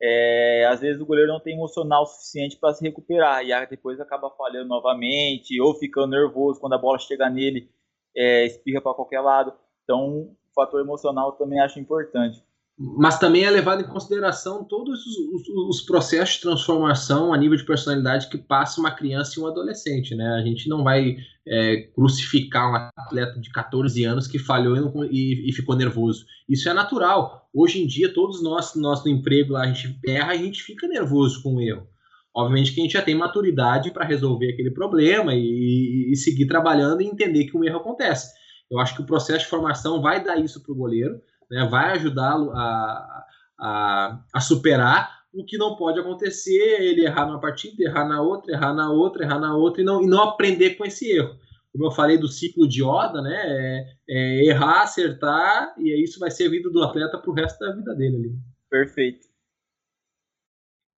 é, 0.00 0.66
às 0.66 0.80
vezes 0.80 1.00
o 1.00 1.06
goleiro 1.06 1.32
não 1.32 1.40
tem 1.40 1.54
emocional 1.54 2.06
suficiente 2.06 2.56
para 2.58 2.74
se 2.74 2.84
recuperar 2.84 3.44
e 3.44 3.66
depois 3.66 4.00
acaba 4.00 4.30
falhando 4.30 4.68
novamente 4.68 5.60
ou 5.60 5.74
ficando 5.74 6.10
nervoso 6.10 6.60
quando 6.60 6.74
a 6.74 6.78
bola 6.78 6.98
chega 6.98 7.30
nele, 7.30 7.70
é, 8.16 8.44
espirra 8.44 8.80
para 8.80 8.94
qualquer 8.94 9.20
lado. 9.20 9.54
Então, 9.82 10.22
o 10.22 10.36
fator 10.54 10.80
emocional 10.80 11.32
também 11.32 11.60
acho 11.60 11.78
importante 11.78 12.42
mas 12.76 13.20
também 13.20 13.44
é 13.44 13.50
levado 13.50 13.82
em 13.82 13.86
consideração 13.86 14.64
todos 14.64 15.06
os, 15.06 15.16
os, 15.16 15.48
os, 15.48 15.82
processos 15.82 16.34
de 16.34 16.40
transformação 16.40 17.32
a 17.32 17.38
nível 17.38 17.56
de 17.56 17.64
personalidade 17.64 18.28
que 18.28 18.36
passa 18.36 18.80
uma 18.80 18.90
criança 18.90 19.38
e 19.38 19.42
um 19.42 19.46
adolescente, 19.46 20.14
né? 20.14 20.26
A 20.34 20.42
gente 20.42 20.68
não 20.68 20.82
vai 20.82 21.16
é, 21.46 21.88
crucificar 21.94 22.68
um 22.68 22.74
atleta 23.00 23.38
de 23.40 23.48
14 23.50 24.04
anos 24.04 24.26
que 24.26 24.40
falhou 24.40 25.04
e, 25.04 25.48
e, 25.48 25.52
ficou 25.52 25.76
nervoso. 25.76 26.26
Isso 26.48 26.68
é 26.68 26.74
natural. 26.74 27.48
Hoje 27.54 27.80
em 27.80 27.86
dia, 27.86 28.12
todos 28.12 28.42
nós, 28.42 28.74
nós 28.74 29.04
no 29.04 29.10
emprego, 29.10 29.52
lá, 29.52 29.62
a 29.62 29.72
gente 29.72 29.96
erra, 30.04 30.32
a 30.32 30.36
gente 30.36 30.60
fica 30.60 30.88
nervoso 30.88 31.44
com 31.44 31.54
o 31.54 31.60
erro. 31.60 31.86
Obviamente 32.34 32.72
que 32.72 32.80
a 32.80 32.82
gente 32.82 32.94
já 32.94 33.02
tem 33.02 33.14
maturidade 33.14 33.92
para 33.92 34.04
resolver 34.04 34.52
aquele 34.52 34.72
problema 34.72 35.32
e, 35.32 36.10
e 36.10 36.16
seguir 36.16 36.46
trabalhando 36.46 37.02
e 37.02 37.06
entender 37.06 37.44
que 37.44 37.56
um 37.56 37.62
erro 37.62 37.76
acontece. 37.76 38.32
Eu 38.68 38.80
acho 38.80 38.96
que 38.96 39.02
o 39.02 39.06
processo 39.06 39.44
de 39.44 39.50
formação 39.50 40.02
vai 40.02 40.24
dar 40.24 40.36
isso 40.38 40.60
para 40.60 40.72
o 40.72 40.76
goleiro 40.76 41.20
né, 41.50 41.66
vai 41.70 41.92
ajudá-lo 41.92 42.50
a, 42.52 43.24
a, 43.58 44.24
a, 44.32 44.40
superar. 44.40 45.24
O 45.32 45.44
que 45.44 45.58
não 45.58 45.76
pode 45.76 45.98
acontecer 45.98 46.58
é 46.58 46.84
ele 46.84 47.04
errar 47.04 47.26
numa 47.26 47.40
partida, 47.40 47.82
errar 47.82 48.06
na 48.06 48.22
outra, 48.22 48.52
errar 48.52 48.72
na 48.72 48.90
outra, 48.92 49.24
errar 49.24 49.38
na 49.38 49.56
outra 49.56 49.82
e 49.82 49.84
não, 49.84 50.02
e 50.02 50.06
não 50.06 50.22
aprender 50.22 50.76
com 50.76 50.84
esse 50.84 51.10
erro. 51.10 51.36
Como 51.72 51.86
eu 51.86 51.90
falei 51.90 52.16
do 52.16 52.28
ciclo 52.28 52.68
de 52.68 52.84
Oda, 52.84 53.20
né, 53.20 53.34
é, 53.36 53.96
é 54.08 54.44
errar, 54.46 54.82
acertar, 54.82 55.74
e 55.76 56.04
isso 56.04 56.20
vai 56.20 56.30
ser 56.30 56.46
a 56.46 56.50
vida 56.50 56.70
do 56.70 56.82
atleta 56.82 57.18
para 57.18 57.30
o 57.30 57.34
resto 57.34 57.58
da 57.58 57.74
vida 57.74 57.94
dele 57.96 58.16
ali. 58.16 58.38
Perfeito. 58.70 59.26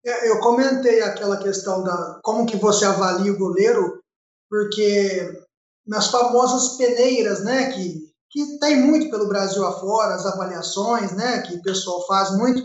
É, 0.06 0.30
eu 0.30 0.40
comentei 0.40 1.02
aquela 1.02 1.38
questão 1.38 1.84
da 1.84 2.20
como 2.22 2.46
que 2.46 2.58
você 2.58 2.86
avalia 2.86 3.32
o 3.32 3.38
goleiro, 3.38 4.00
porque 4.50 5.44
nas 5.88 6.12
famosas 6.12 6.78
peneiras, 6.78 7.44
né, 7.44 7.72
que 7.72 8.05
que 8.36 8.60
tem 8.60 8.76
muito 8.82 9.10
pelo 9.10 9.30
Brasil 9.30 9.66
afora, 9.66 10.14
as 10.14 10.26
avaliações, 10.26 11.14
né, 11.14 11.42
que 11.44 11.56
o 11.56 11.62
pessoal 11.62 12.06
faz 12.06 12.32
muito. 12.38 12.62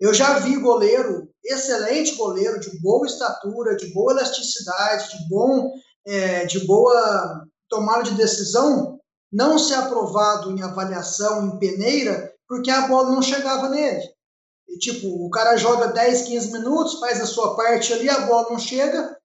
Eu 0.00 0.12
já 0.12 0.40
vi 0.40 0.56
goleiro, 0.56 1.30
excelente 1.44 2.16
goleiro, 2.16 2.58
de 2.58 2.80
boa 2.80 3.06
estatura, 3.06 3.76
de 3.76 3.94
boa 3.94 4.12
elasticidade, 4.12 5.16
de 5.16 5.28
bom, 5.28 5.70
é, 6.04 6.46
de 6.46 6.66
boa 6.66 7.46
tomada 7.68 8.02
de 8.02 8.16
decisão, 8.16 8.98
não 9.32 9.56
ser 9.56 9.74
aprovado 9.74 10.50
em 10.50 10.62
avaliação 10.62 11.46
em 11.46 11.58
peneira, 11.60 12.32
porque 12.48 12.72
a 12.72 12.88
bola 12.88 13.12
não 13.12 13.22
chegava 13.22 13.68
nele. 13.68 14.02
E, 14.68 14.78
tipo, 14.78 15.24
o 15.24 15.30
cara 15.30 15.56
joga 15.56 15.92
10, 15.92 16.22
15 16.22 16.52
minutos, 16.52 16.98
faz 16.98 17.20
a 17.20 17.26
sua 17.26 17.54
parte 17.54 17.92
ali, 17.92 18.10
a 18.10 18.22
bola 18.22 18.50
não 18.50 18.58
chega, 18.58 19.16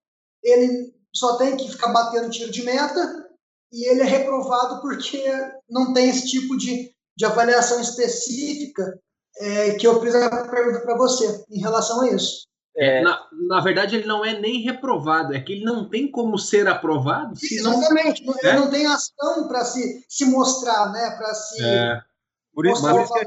ele 0.43 0.93
só 1.11 1.35
tem 1.37 1.57
que 1.57 1.67
ficar 1.67 1.91
batendo 1.91 2.29
tiro 2.29 2.51
de 2.51 2.61
meta 2.61 3.27
e 3.71 3.89
ele 3.89 4.01
é 4.01 4.05
reprovado 4.05 4.81
porque 4.81 5.23
não 5.69 5.93
tem 5.93 6.09
esse 6.09 6.27
tipo 6.27 6.57
de, 6.57 6.91
de 7.15 7.25
avaliação 7.25 7.79
específica 7.79 8.99
é, 9.37 9.71
que 9.75 9.87
eu 9.87 10.01
fiz 10.01 10.15
a 10.15 10.49
pergunta 10.49 10.81
para 10.81 10.97
você 10.97 11.43
em 11.49 11.59
relação 11.59 12.01
a 12.01 12.09
isso. 12.09 12.47
É, 12.75 13.01
na, 13.01 13.27
na 13.47 13.61
verdade, 13.61 13.95
ele 13.95 14.05
não 14.05 14.23
é 14.23 14.39
nem 14.39 14.61
reprovado, 14.61 15.33
é 15.33 15.41
que 15.41 15.53
ele 15.53 15.65
não 15.65 15.89
tem 15.89 16.09
como 16.09 16.37
ser 16.37 16.67
aprovado. 16.67 17.33
Exatamente, 17.43 18.25
não, 18.25 18.33
ele 18.41 18.53
não 18.53 18.69
tem 18.69 18.85
ação 18.85 19.47
para 19.47 19.65
se, 19.65 20.05
se 20.07 20.25
mostrar, 20.25 20.91
né? 20.91 21.15
Para 21.17 21.33
se. 21.33 21.63
É. 21.63 21.99
Por 22.53 22.65
isso, 22.65 22.81
por, 22.81 23.01
isso 23.01 23.13
que, 23.13 23.25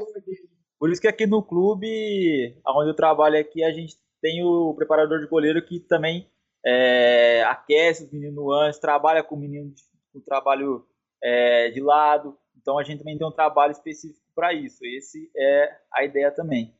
por 0.79 0.91
isso 0.91 1.01
que 1.01 1.07
aqui 1.07 1.27
no 1.27 1.43
clube, 1.43 2.55
onde 2.67 2.89
eu 2.89 2.95
trabalho 2.95 3.39
aqui, 3.39 3.63
a 3.63 3.71
gente 3.71 3.95
tem 4.21 4.43
o 4.43 4.73
preparador 4.73 5.19
de 5.19 5.27
goleiro 5.27 5.63
que 5.63 5.79
também 5.79 6.27
é, 6.65 7.43
aquece 7.43 8.05
o 8.05 8.09
menino 8.11 8.51
antes, 8.51 8.79
trabalha 8.79 9.21
com 9.21 9.35
o 9.35 9.39
menino 9.39 9.71
com 10.13 10.21
trabalho 10.21 10.85
é, 11.21 11.71
de 11.71 11.81
lado. 11.81 12.37
Então 12.55 12.77
a 12.77 12.83
gente 12.83 12.99
também 12.99 13.17
tem 13.17 13.27
um 13.27 13.31
trabalho 13.31 13.71
específico 13.71 14.25
para 14.35 14.53
isso. 14.53 14.85
Esse 14.85 15.29
é 15.35 15.69
a 15.93 16.05
ideia 16.05 16.31
também. 16.31 16.73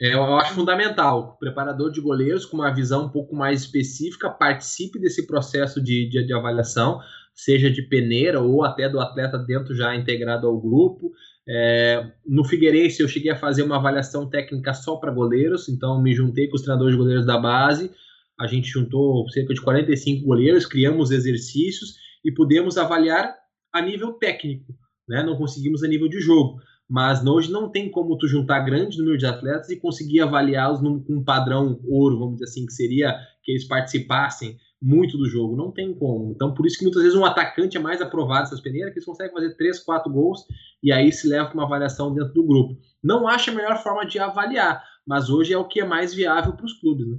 É, 0.00 0.14
eu 0.14 0.22
acho 0.36 0.54
fundamental. 0.54 1.34
O 1.34 1.38
preparador 1.38 1.90
de 1.90 2.00
goleiros, 2.00 2.44
com 2.44 2.56
uma 2.56 2.74
visão 2.74 3.06
um 3.06 3.08
pouco 3.08 3.34
mais 3.34 3.62
específica, 3.62 4.28
participe 4.28 4.98
desse 4.98 5.26
processo 5.26 5.80
de, 5.80 6.08
de, 6.08 6.26
de 6.26 6.34
avaliação, 6.34 7.00
seja 7.32 7.70
de 7.70 7.82
peneira 7.82 8.40
ou 8.40 8.64
até 8.64 8.88
do 8.88 9.00
atleta 9.00 9.38
dentro 9.38 9.74
já 9.74 9.94
integrado 9.94 10.46
ao 10.46 10.60
grupo. 10.60 11.12
É, 11.46 12.10
no 12.26 12.44
Figueirense, 12.44 13.02
eu 13.02 13.08
cheguei 13.08 13.30
a 13.30 13.36
fazer 13.36 13.62
uma 13.62 13.76
avaliação 13.76 14.28
técnica 14.28 14.72
só 14.74 14.96
para 14.96 15.12
goleiros, 15.12 15.68
então 15.68 16.00
me 16.02 16.14
juntei 16.14 16.48
com 16.48 16.56
os 16.56 16.62
treinadores 16.62 16.94
de 16.94 16.98
goleiros 16.98 17.26
da 17.26 17.38
base. 17.38 17.90
A 18.38 18.46
gente 18.48 18.68
juntou 18.68 19.28
cerca 19.30 19.54
de 19.54 19.60
45 19.60 20.26
goleiros, 20.26 20.66
criamos 20.66 21.12
exercícios 21.12 22.03
e 22.24 22.32
pudemos 22.32 22.78
avaliar 22.78 23.34
a 23.72 23.82
nível 23.82 24.12
técnico, 24.14 24.72
né? 25.08 25.22
não 25.22 25.36
conseguimos 25.36 25.82
a 25.82 25.88
nível 25.88 26.08
de 26.08 26.20
jogo 26.20 26.60
mas 26.88 27.24
hoje 27.24 27.50
não 27.50 27.70
tem 27.70 27.90
como 27.90 28.16
tu 28.18 28.28
juntar 28.28 28.60
grande 28.60 28.98
número 28.98 29.16
de 29.16 29.26
atletas 29.26 29.70
e 29.70 29.80
conseguir 29.80 30.20
avaliá-los 30.20 30.80
com 30.80 31.02
um 31.08 31.24
padrão 31.24 31.80
ouro, 31.88 32.18
vamos 32.18 32.34
dizer 32.34 32.44
assim, 32.44 32.66
que 32.66 32.72
seria 32.72 33.16
que 33.42 33.52
eles 33.52 33.66
participassem 33.66 34.58
muito 34.80 35.16
do 35.16 35.26
jogo. 35.26 35.56
Não 35.56 35.72
tem 35.72 35.94
como. 35.94 36.30
Então, 36.30 36.52
por 36.52 36.66
isso 36.66 36.78
que 36.78 36.84
muitas 36.84 37.02
vezes 37.02 37.16
um 37.16 37.24
atacante 37.24 37.76
é 37.76 37.80
mais 37.80 38.02
aprovado 38.02 38.40
nessas 38.40 38.60
peneiras, 38.60 38.92
que 38.92 38.98
eles 38.98 39.06
conseguem 39.06 39.32
fazer 39.32 39.56
3, 39.56 39.80
4 39.80 40.12
gols 40.12 40.40
e 40.82 40.92
aí 40.92 41.10
se 41.10 41.26
leva 41.26 41.46
para 41.46 41.54
uma 41.54 41.64
avaliação 41.64 42.12
dentro 42.12 42.34
do 42.34 42.46
grupo. 42.46 42.78
Não 43.02 43.26
acho 43.26 43.50
a 43.50 43.54
melhor 43.54 43.82
forma 43.82 44.06
de 44.06 44.18
avaliar, 44.18 44.84
mas 45.06 45.30
hoje 45.30 45.54
é 45.54 45.58
o 45.58 45.66
que 45.66 45.80
é 45.80 45.84
mais 45.86 46.12
viável 46.12 46.54
para 46.54 46.66
os 46.66 46.78
clubes. 46.80 47.06
Né? 47.08 47.18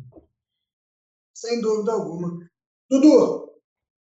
Sem 1.34 1.60
dúvida 1.60 1.91
alguma. 1.91 2.38
Dudu, 2.90 3.49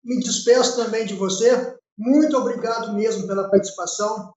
me 0.03 0.19
despeço 0.19 0.75
também 0.75 1.05
de 1.05 1.13
você. 1.13 1.75
Muito 1.97 2.35
obrigado 2.37 2.93
mesmo 2.93 3.27
pela 3.27 3.49
participação 3.49 4.33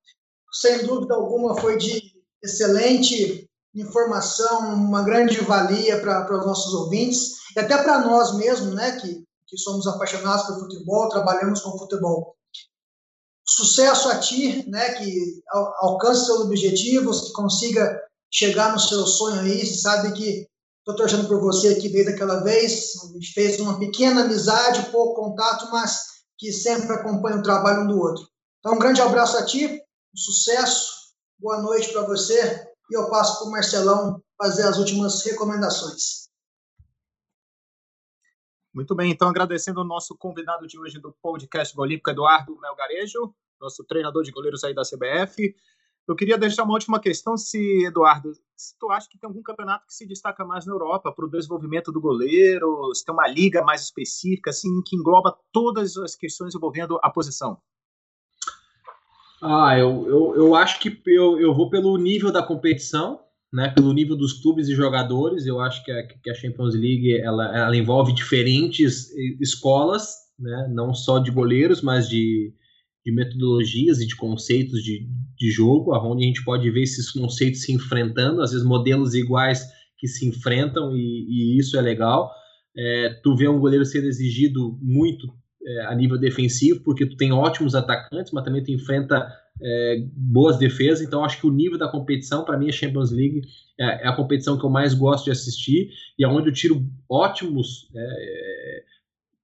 sem 0.61 0.87
dúvida 0.87 1.15
alguma, 1.15 1.61
foi 1.61 1.77
de 1.77 2.01
excelente 2.43 3.49
informação, 3.75 4.75
uma 4.75 5.03
grande 5.03 5.39
valia 5.41 6.01
para 6.01 6.39
os 6.39 6.47
nossos 6.47 6.73
ouvintes 6.73 7.33
e 7.55 7.61
até 7.61 7.83
para 7.83 8.01
nós 8.01 8.35
mesmos, 8.37 8.75
né, 8.75 8.99
que, 8.99 9.23
que 9.47 9.59
somos 9.59 9.87
apaixonados 9.87 10.47
por 10.47 10.61
futebol, 10.61 11.09
trabalhamos 11.09 11.61
com 11.61 11.79
futebol. 11.79 12.35
Sucesso 13.47 14.09
a 14.09 14.19
ti, 14.19 14.69
né, 14.69 14.95
que 14.95 15.43
alcance 15.81 16.27
seus 16.27 16.41
objetivos, 16.41 17.27
que 17.27 17.33
consiga 17.33 18.01
chegar 18.31 18.73
no 18.73 18.81
seu 18.81 19.07
sonho 19.07 19.41
aí. 19.41 19.65
Sabe 19.67 20.13
que 20.13 20.49
estou 20.87 20.95
torcendo 20.95 21.27
por 21.27 21.41
você 21.41 21.75
aqui 21.75 21.89
desde 21.89 22.13
aquela 22.13 22.45
vez. 22.45 22.93
A 23.03 23.13
gente 23.13 23.33
fez 23.33 23.59
uma 23.59 23.79
pequena 23.79 24.23
amizade, 24.23 24.91
pouco 24.93 25.21
contato, 25.21 25.69
mas 25.73 26.25
que 26.39 26.53
sempre 26.53 26.93
acompanha 26.93 27.39
o 27.39 27.43
trabalho 27.43 27.83
um 27.83 27.89
do 27.89 27.99
outro. 27.99 28.29
Então, 28.61 28.75
um 28.75 28.79
grande 28.79 29.01
abraço 29.01 29.37
a 29.37 29.45
ti 29.45 29.83
sucesso, 30.15 31.13
boa 31.39 31.61
noite 31.61 31.93
para 31.93 32.07
você 32.07 32.67
e 32.91 32.97
eu 32.97 33.11
passo 33.11 33.39
para 33.39 33.49
o 33.49 33.51
Marcelão 33.51 34.23
fazer 34.39 34.63
as 34.63 34.79
últimas 34.79 35.23
recomendações. 35.25 36.31
Muito 38.73 38.95
bem, 38.95 39.11
então 39.11 39.29
agradecendo 39.29 39.81
o 39.81 39.85
nosso 39.85 40.17
convidado 40.17 40.67
de 40.67 40.79
hoje 40.79 40.99
do 40.99 41.13
podcast 41.21 41.79
Olímpico, 41.79 42.11
Eduardo 42.11 42.59
Melgarejo, 42.59 43.35
nosso 43.61 43.85
treinador 43.85 44.23
de 44.23 44.31
goleiros 44.31 44.65
aí 44.65 44.75
da 44.75 44.83
CBF. 44.83 45.55
Eu 46.07 46.15
queria 46.15 46.39
deixar 46.39 46.63
uma 46.63 46.75
última 46.75 47.01
questão, 47.01 47.37
se, 47.37 47.85
Eduardo, 47.85 48.33
se 48.57 48.75
tu 48.79 48.91
acha 48.91 49.09
que 49.09 49.19
tem 49.19 49.29
algum 49.29 49.43
campeonato 49.43 49.87
que 49.87 49.95
se 49.95 50.07
destaca 50.07 50.45
mais 50.45 50.65
na 50.65 50.73
Europa 50.73 51.13
para 51.13 51.25
o 51.25 51.31
desenvolvimento 51.31 51.93
do 51.93 52.01
goleiro, 52.01 52.91
se 52.95 53.05
tem 53.05 53.15
uma 53.15 53.29
liga 53.29 53.63
mais 53.63 53.83
específica, 53.83 54.51
assim, 54.51 54.83
que 54.87 54.97
engloba 54.97 55.37
todas 55.53 55.97
as 55.99 56.17
questões 56.17 56.55
envolvendo 56.55 56.99
a 57.03 57.11
posição? 57.11 57.59
Ah, 59.43 59.79
eu, 59.79 60.07
eu, 60.09 60.35
eu 60.37 60.55
acho 60.55 60.81
que 60.81 60.99
eu, 61.07 61.39
eu 61.39 61.55
vou 61.55 61.69
pelo 61.69 61.97
nível 61.99 62.33
da 62.33 62.43
competição, 62.43 63.21
né? 63.53 63.69
Pelo 63.69 63.93
nível 63.93 64.17
dos 64.17 64.41
clubes 64.41 64.69
e 64.69 64.75
jogadores. 64.75 65.47
Eu 65.47 65.61
acho 65.61 65.85
que 65.85 65.93
a, 65.93 66.07
que 66.07 66.31
a 66.31 66.35
Champions 66.35 66.75
League 66.75 67.21
ela, 67.21 67.57
ela 67.57 67.77
envolve 67.77 68.15
diferentes 68.15 69.11
escolas, 69.41 70.15
né? 70.39 70.69
Não 70.73 70.95
só 70.95 71.19
de 71.19 71.31
goleiros, 71.31 71.83
mas 71.83 72.09
de, 72.09 72.55
de 73.05 73.13
metodologias 73.13 74.01
e 74.01 74.07
de 74.07 74.17
conceitos 74.17 74.83
de, 74.83 75.07
de 75.37 75.51
jogo, 75.51 75.95
onde 75.95 76.25
a 76.25 76.27
gente 76.27 76.45
pode 76.45 76.71
ver 76.71 76.83
esses 76.83 77.11
conceitos 77.11 77.63
se 77.63 77.73
enfrentando, 77.73 78.43
às 78.43 78.53
vezes 78.53 78.67
modelos 78.67 79.15
iguais 79.15 79.65
que 79.99 80.07
se 80.07 80.27
enfrentam 80.27 80.97
e, 80.97 81.27
e 81.29 81.59
isso 81.59 81.77
é 81.77 81.81
legal. 81.81 82.31
É, 82.77 83.21
tu 83.23 83.35
vê 83.35 83.49
um 83.49 83.59
goleiro 83.59 83.85
ser 83.85 84.05
exigido 84.05 84.79
muito 84.83 85.33
é, 85.67 85.87
a 85.87 85.95
nível 85.95 86.19
defensivo, 86.19 86.81
porque 86.85 87.07
tu 87.07 87.17
tem 87.17 87.33
ótimos 87.33 87.75
atacantes, 87.75 88.33
mas 88.33 88.45
também 88.45 88.63
tu 88.63 88.71
enfrenta 88.71 89.27
é, 89.61 90.07
boas 90.15 90.59
defesas, 90.59 91.07
então 91.07 91.25
acho 91.25 91.41
que 91.41 91.47
o 91.47 91.53
nível 91.53 91.79
da 91.79 91.89
competição, 91.89 92.45
para 92.45 92.59
mim, 92.59 92.69
a 92.69 92.73
Champions 92.73 93.11
League 93.11 93.43
é, 93.79 94.05
é, 94.05 94.09
a 94.09 94.15
competição 94.15 94.59
que 94.59 94.65
eu 94.65 94.71
mais 94.71 94.95
gosto 94.95 95.25
de 95.25 95.31
assistir 95.31 95.91
e 96.19 96.25
é 96.25 96.29
onde 96.29 96.49
eu 96.49 96.53
tiro 96.53 96.87
ótimos 97.09 97.89
é, 97.95 98.83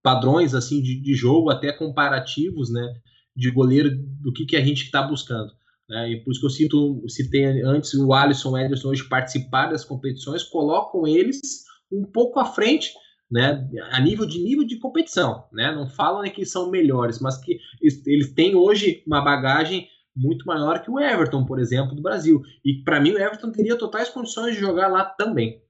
padrões 0.03 0.55
assim 0.55 0.83
de, 0.83 1.01
de, 1.01 1.15
jogo, 1.15 1.51
até 1.51 1.73
comparativos, 1.73 2.71
né, 2.71 2.95
de 3.35 3.51
goleiro 3.51 3.91
do 3.95 4.33
que, 4.33 4.45
que 4.45 4.57
a 4.57 4.65
gente 4.65 4.85
está 4.85 5.03
buscando. 5.03 5.53
Né, 5.93 6.11
e 6.11 6.25
por 6.25 6.31
isso 6.31 6.41
que 6.41 6.47
eu 6.47 6.51
sinto, 6.51 7.05
citei 7.07 7.45
antes 7.63 7.93
o 7.93 8.15
Alisson 8.15 8.53
o 8.53 8.57
Ederson 8.57 8.89
hoje 8.89 9.07
participar 9.07 9.67
das 9.67 9.85
competições, 9.85 10.43
colocam 10.43 11.07
eles 11.07 11.39
um 11.93 12.03
pouco 12.03 12.41
à 12.41 12.47
frente 12.47 12.95
né, 13.31 13.69
a 13.91 14.01
nível 14.01 14.25
de 14.25 14.43
nível 14.43 14.65
de 14.65 14.79
competição, 14.79 15.47
né? 15.53 15.71
Não 15.71 15.87
falam 15.87 16.23
né, 16.23 16.31
que 16.31 16.47
são 16.47 16.71
melhores, 16.71 17.21
mas 17.21 17.37
que 17.37 17.59
eles 17.83 18.33
têm 18.33 18.55
hoje 18.55 19.03
uma 19.07 19.21
bagagem 19.21 19.87
muito 20.17 20.47
maior 20.47 20.83
que 20.83 20.91
o 20.91 20.99
Everton, 20.99 21.45
por 21.45 21.61
exemplo, 21.61 21.95
do 21.95 22.01
Brasil. 22.01 22.41
E 22.65 22.83
para 22.83 22.99
mim 22.99 23.13
o 23.13 23.19
Everton 23.19 23.53
teria 23.53 23.77
totais 23.77 24.09
condições 24.09 24.55
de 24.55 24.61
jogar 24.61 24.89
lá 24.89 25.05
também. 25.05 25.63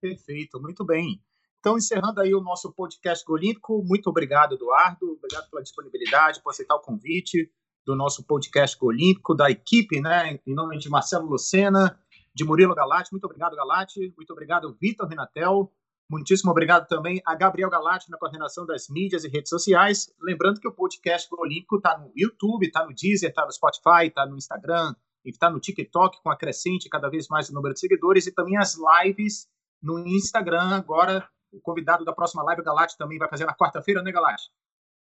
Perfeito, 0.00 0.60
muito 0.60 0.84
bem. 0.84 1.20
Então, 1.58 1.76
encerrando 1.76 2.20
aí 2.20 2.32
o 2.32 2.40
nosso 2.40 2.72
podcast 2.72 3.24
Olímpico, 3.28 3.82
muito 3.84 4.08
obrigado, 4.08 4.54
Eduardo. 4.54 5.18
Obrigado 5.18 5.50
pela 5.50 5.64
disponibilidade, 5.64 6.40
por 6.40 6.50
aceitar 6.50 6.76
o 6.76 6.80
convite 6.80 7.50
do 7.86 7.94
nosso 7.94 8.24
podcast 8.24 8.76
Olímpico, 8.84 9.32
da 9.32 9.48
equipe, 9.48 10.00
né? 10.00 10.40
Em 10.44 10.54
nome 10.54 10.76
de 10.76 10.90
Marcelo 10.90 11.26
Lucena, 11.26 11.96
de 12.34 12.44
Murilo 12.44 12.74
Galati. 12.74 13.12
Muito 13.12 13.24
obrigado, 13.24 13.54
Galati. 13.54 14.12
Muito 14.16 14.32
obrigado, 14.32 14.76
Vitor 14.80 15.08
Renatel. 15.08 15.72
Muitíssimo 16.10 16.50
obrigado 16.50 16.86
também 16.88 17.22
a 17.24 17.34
Gabriel 17.34 17.70
Galati 17.70 18.10
na 18.10 18.18
coordenação 18.18 18.66
das 18.66 18.88
mídias 18.88 19.24
e 19.24 19.28
redes 19.28 19.48
sociais. 19.48 20.12
Lembrando 20.20 20.60
que 20.60 20.68
o 20.68 20.72
podcast 20.72 21.28
Olímpico 21.32 21.76
está 21.76 21.96
no 21.96 22.10
YouTube, 22.14 22.66
está 22.66 22.84
no 22.84 22.92
Deezer, 22.92 23.30
está 23.30 23.44
no 23.44 23.52
Spotify, 23.52 24.06
está 24.06 24.26
no 24.26 24.36
Instagram, 24.36 24.94
está 25.24 25.48
no 25.48 25.60
TikTok, 25.60 26.20
com 26.22 26.30
a 26.30 26.36
crescente 26.36 26.88
cada 26.88 27.08
vez 27.08 27.28
mais 27.28 27.48
o 27.48 27.54
número 27.54 27.74
de 27.74 27.80
seguidores, 27.80 28.26
e 28.26 28.32
também 28.32 28.56
as 28.56 28.76
lives 29.04 29.48
no 29.82 29.98
Instagram. 30.06 30.76
Agora, 30.76 31.28
o 31.52 31.60
convidado 31.60 32.04
da 32.04 32.12
próxima 32.12 32.42
live, 32.42 32.62
o 32.62 32.64
Galati, 32.64 32.96
também 32.96 33.18
vai 33.18 33.28
fazer 33.28 33.44
na 33.44 33.54
quarta-feira, 33.54 34.02
né, 34.02 34.12
Galati? 34.12 34.44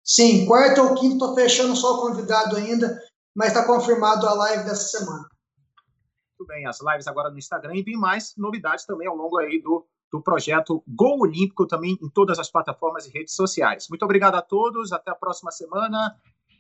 Sim, 0.07 0.47
quarta 0.47 0.81
ou 0.83 0.95
quinta, 0.95 1.15
estou 1.15 1.35
fechando 1.35 1.75
só 1.75 1.97
o 1.97 2.01
convidado 2.03 2.55
ainda, 2.55 2.97
mas 3.35 3.49
está 3.49 3.65
confirmado 3.67 4.25
a 4.29 4.35
live 4.35 4.63
dessa 4.63 4.99
semana. 4.99 5.27
Muito 6.39 6.49
bem, 6.49 6.65
as 6.67 6.79
lives 6.81 7.09
agora 7.09 7.29
no 7.29 7.39
Instagram 7.39 7.75
e 7.75 7.85
tem 7.85 7.97
mais 7.97 8.33
novidades 8.37 8.87
também 8.87 9.09
ao 9.09 9.17
longo 9.17 9.37
aí 9.39 9.61
do, 9.61 9.85
do 10.13 10.23
projeto 10.23 10.83
Gol 10.87 11.23
Olímpico 11.23 11.67
também 11.67 11.99
em 12.01 12.09
todas 12.09 12.39
as 12.39 12.49
plataformas 12.49 13.07
e 13.07 13.11
redes 13.11 13.35
sociais. 13.35 13.89
Muito 13.89 14.05
obrigado 14.05 14.37
a 14.37 14.43
todos, 14.43 14.93
até 14.93 15.11
a 15.11 15.15
próxima 15.15 15.51
semana. 15.51 16.15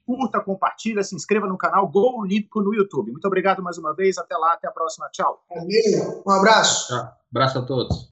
Curta, 0.04 0.40
compartilha, 0.40 1.04
se 1.04 1.14
inscreva 1.14 1.46
no 1.46 1.58
canal 1.58 1.86
Gol 1.88 2.20
Olímpico 2.20 2.60
no 2.60 2.74
YouTube. 2.74 3.12
Muito 3.12 3.26
obrigado 3.26 3.62
mais 3.62 3.78
uma 3.78 3.94
vez, 3.94 4.18
até 4.18 4.36
lá, 4.36 4.54
até 4.54 4.66
a 4.66 4.72
próxima. 4.72 5.08
Tchau. 5.10 5.44
Um 6.26 6.30
abraço. 6.30 6.88
Tchau. 6.88 7.12
Abraço 7.30 7.58
a 7.58 7.62
todos. 7.62 8.04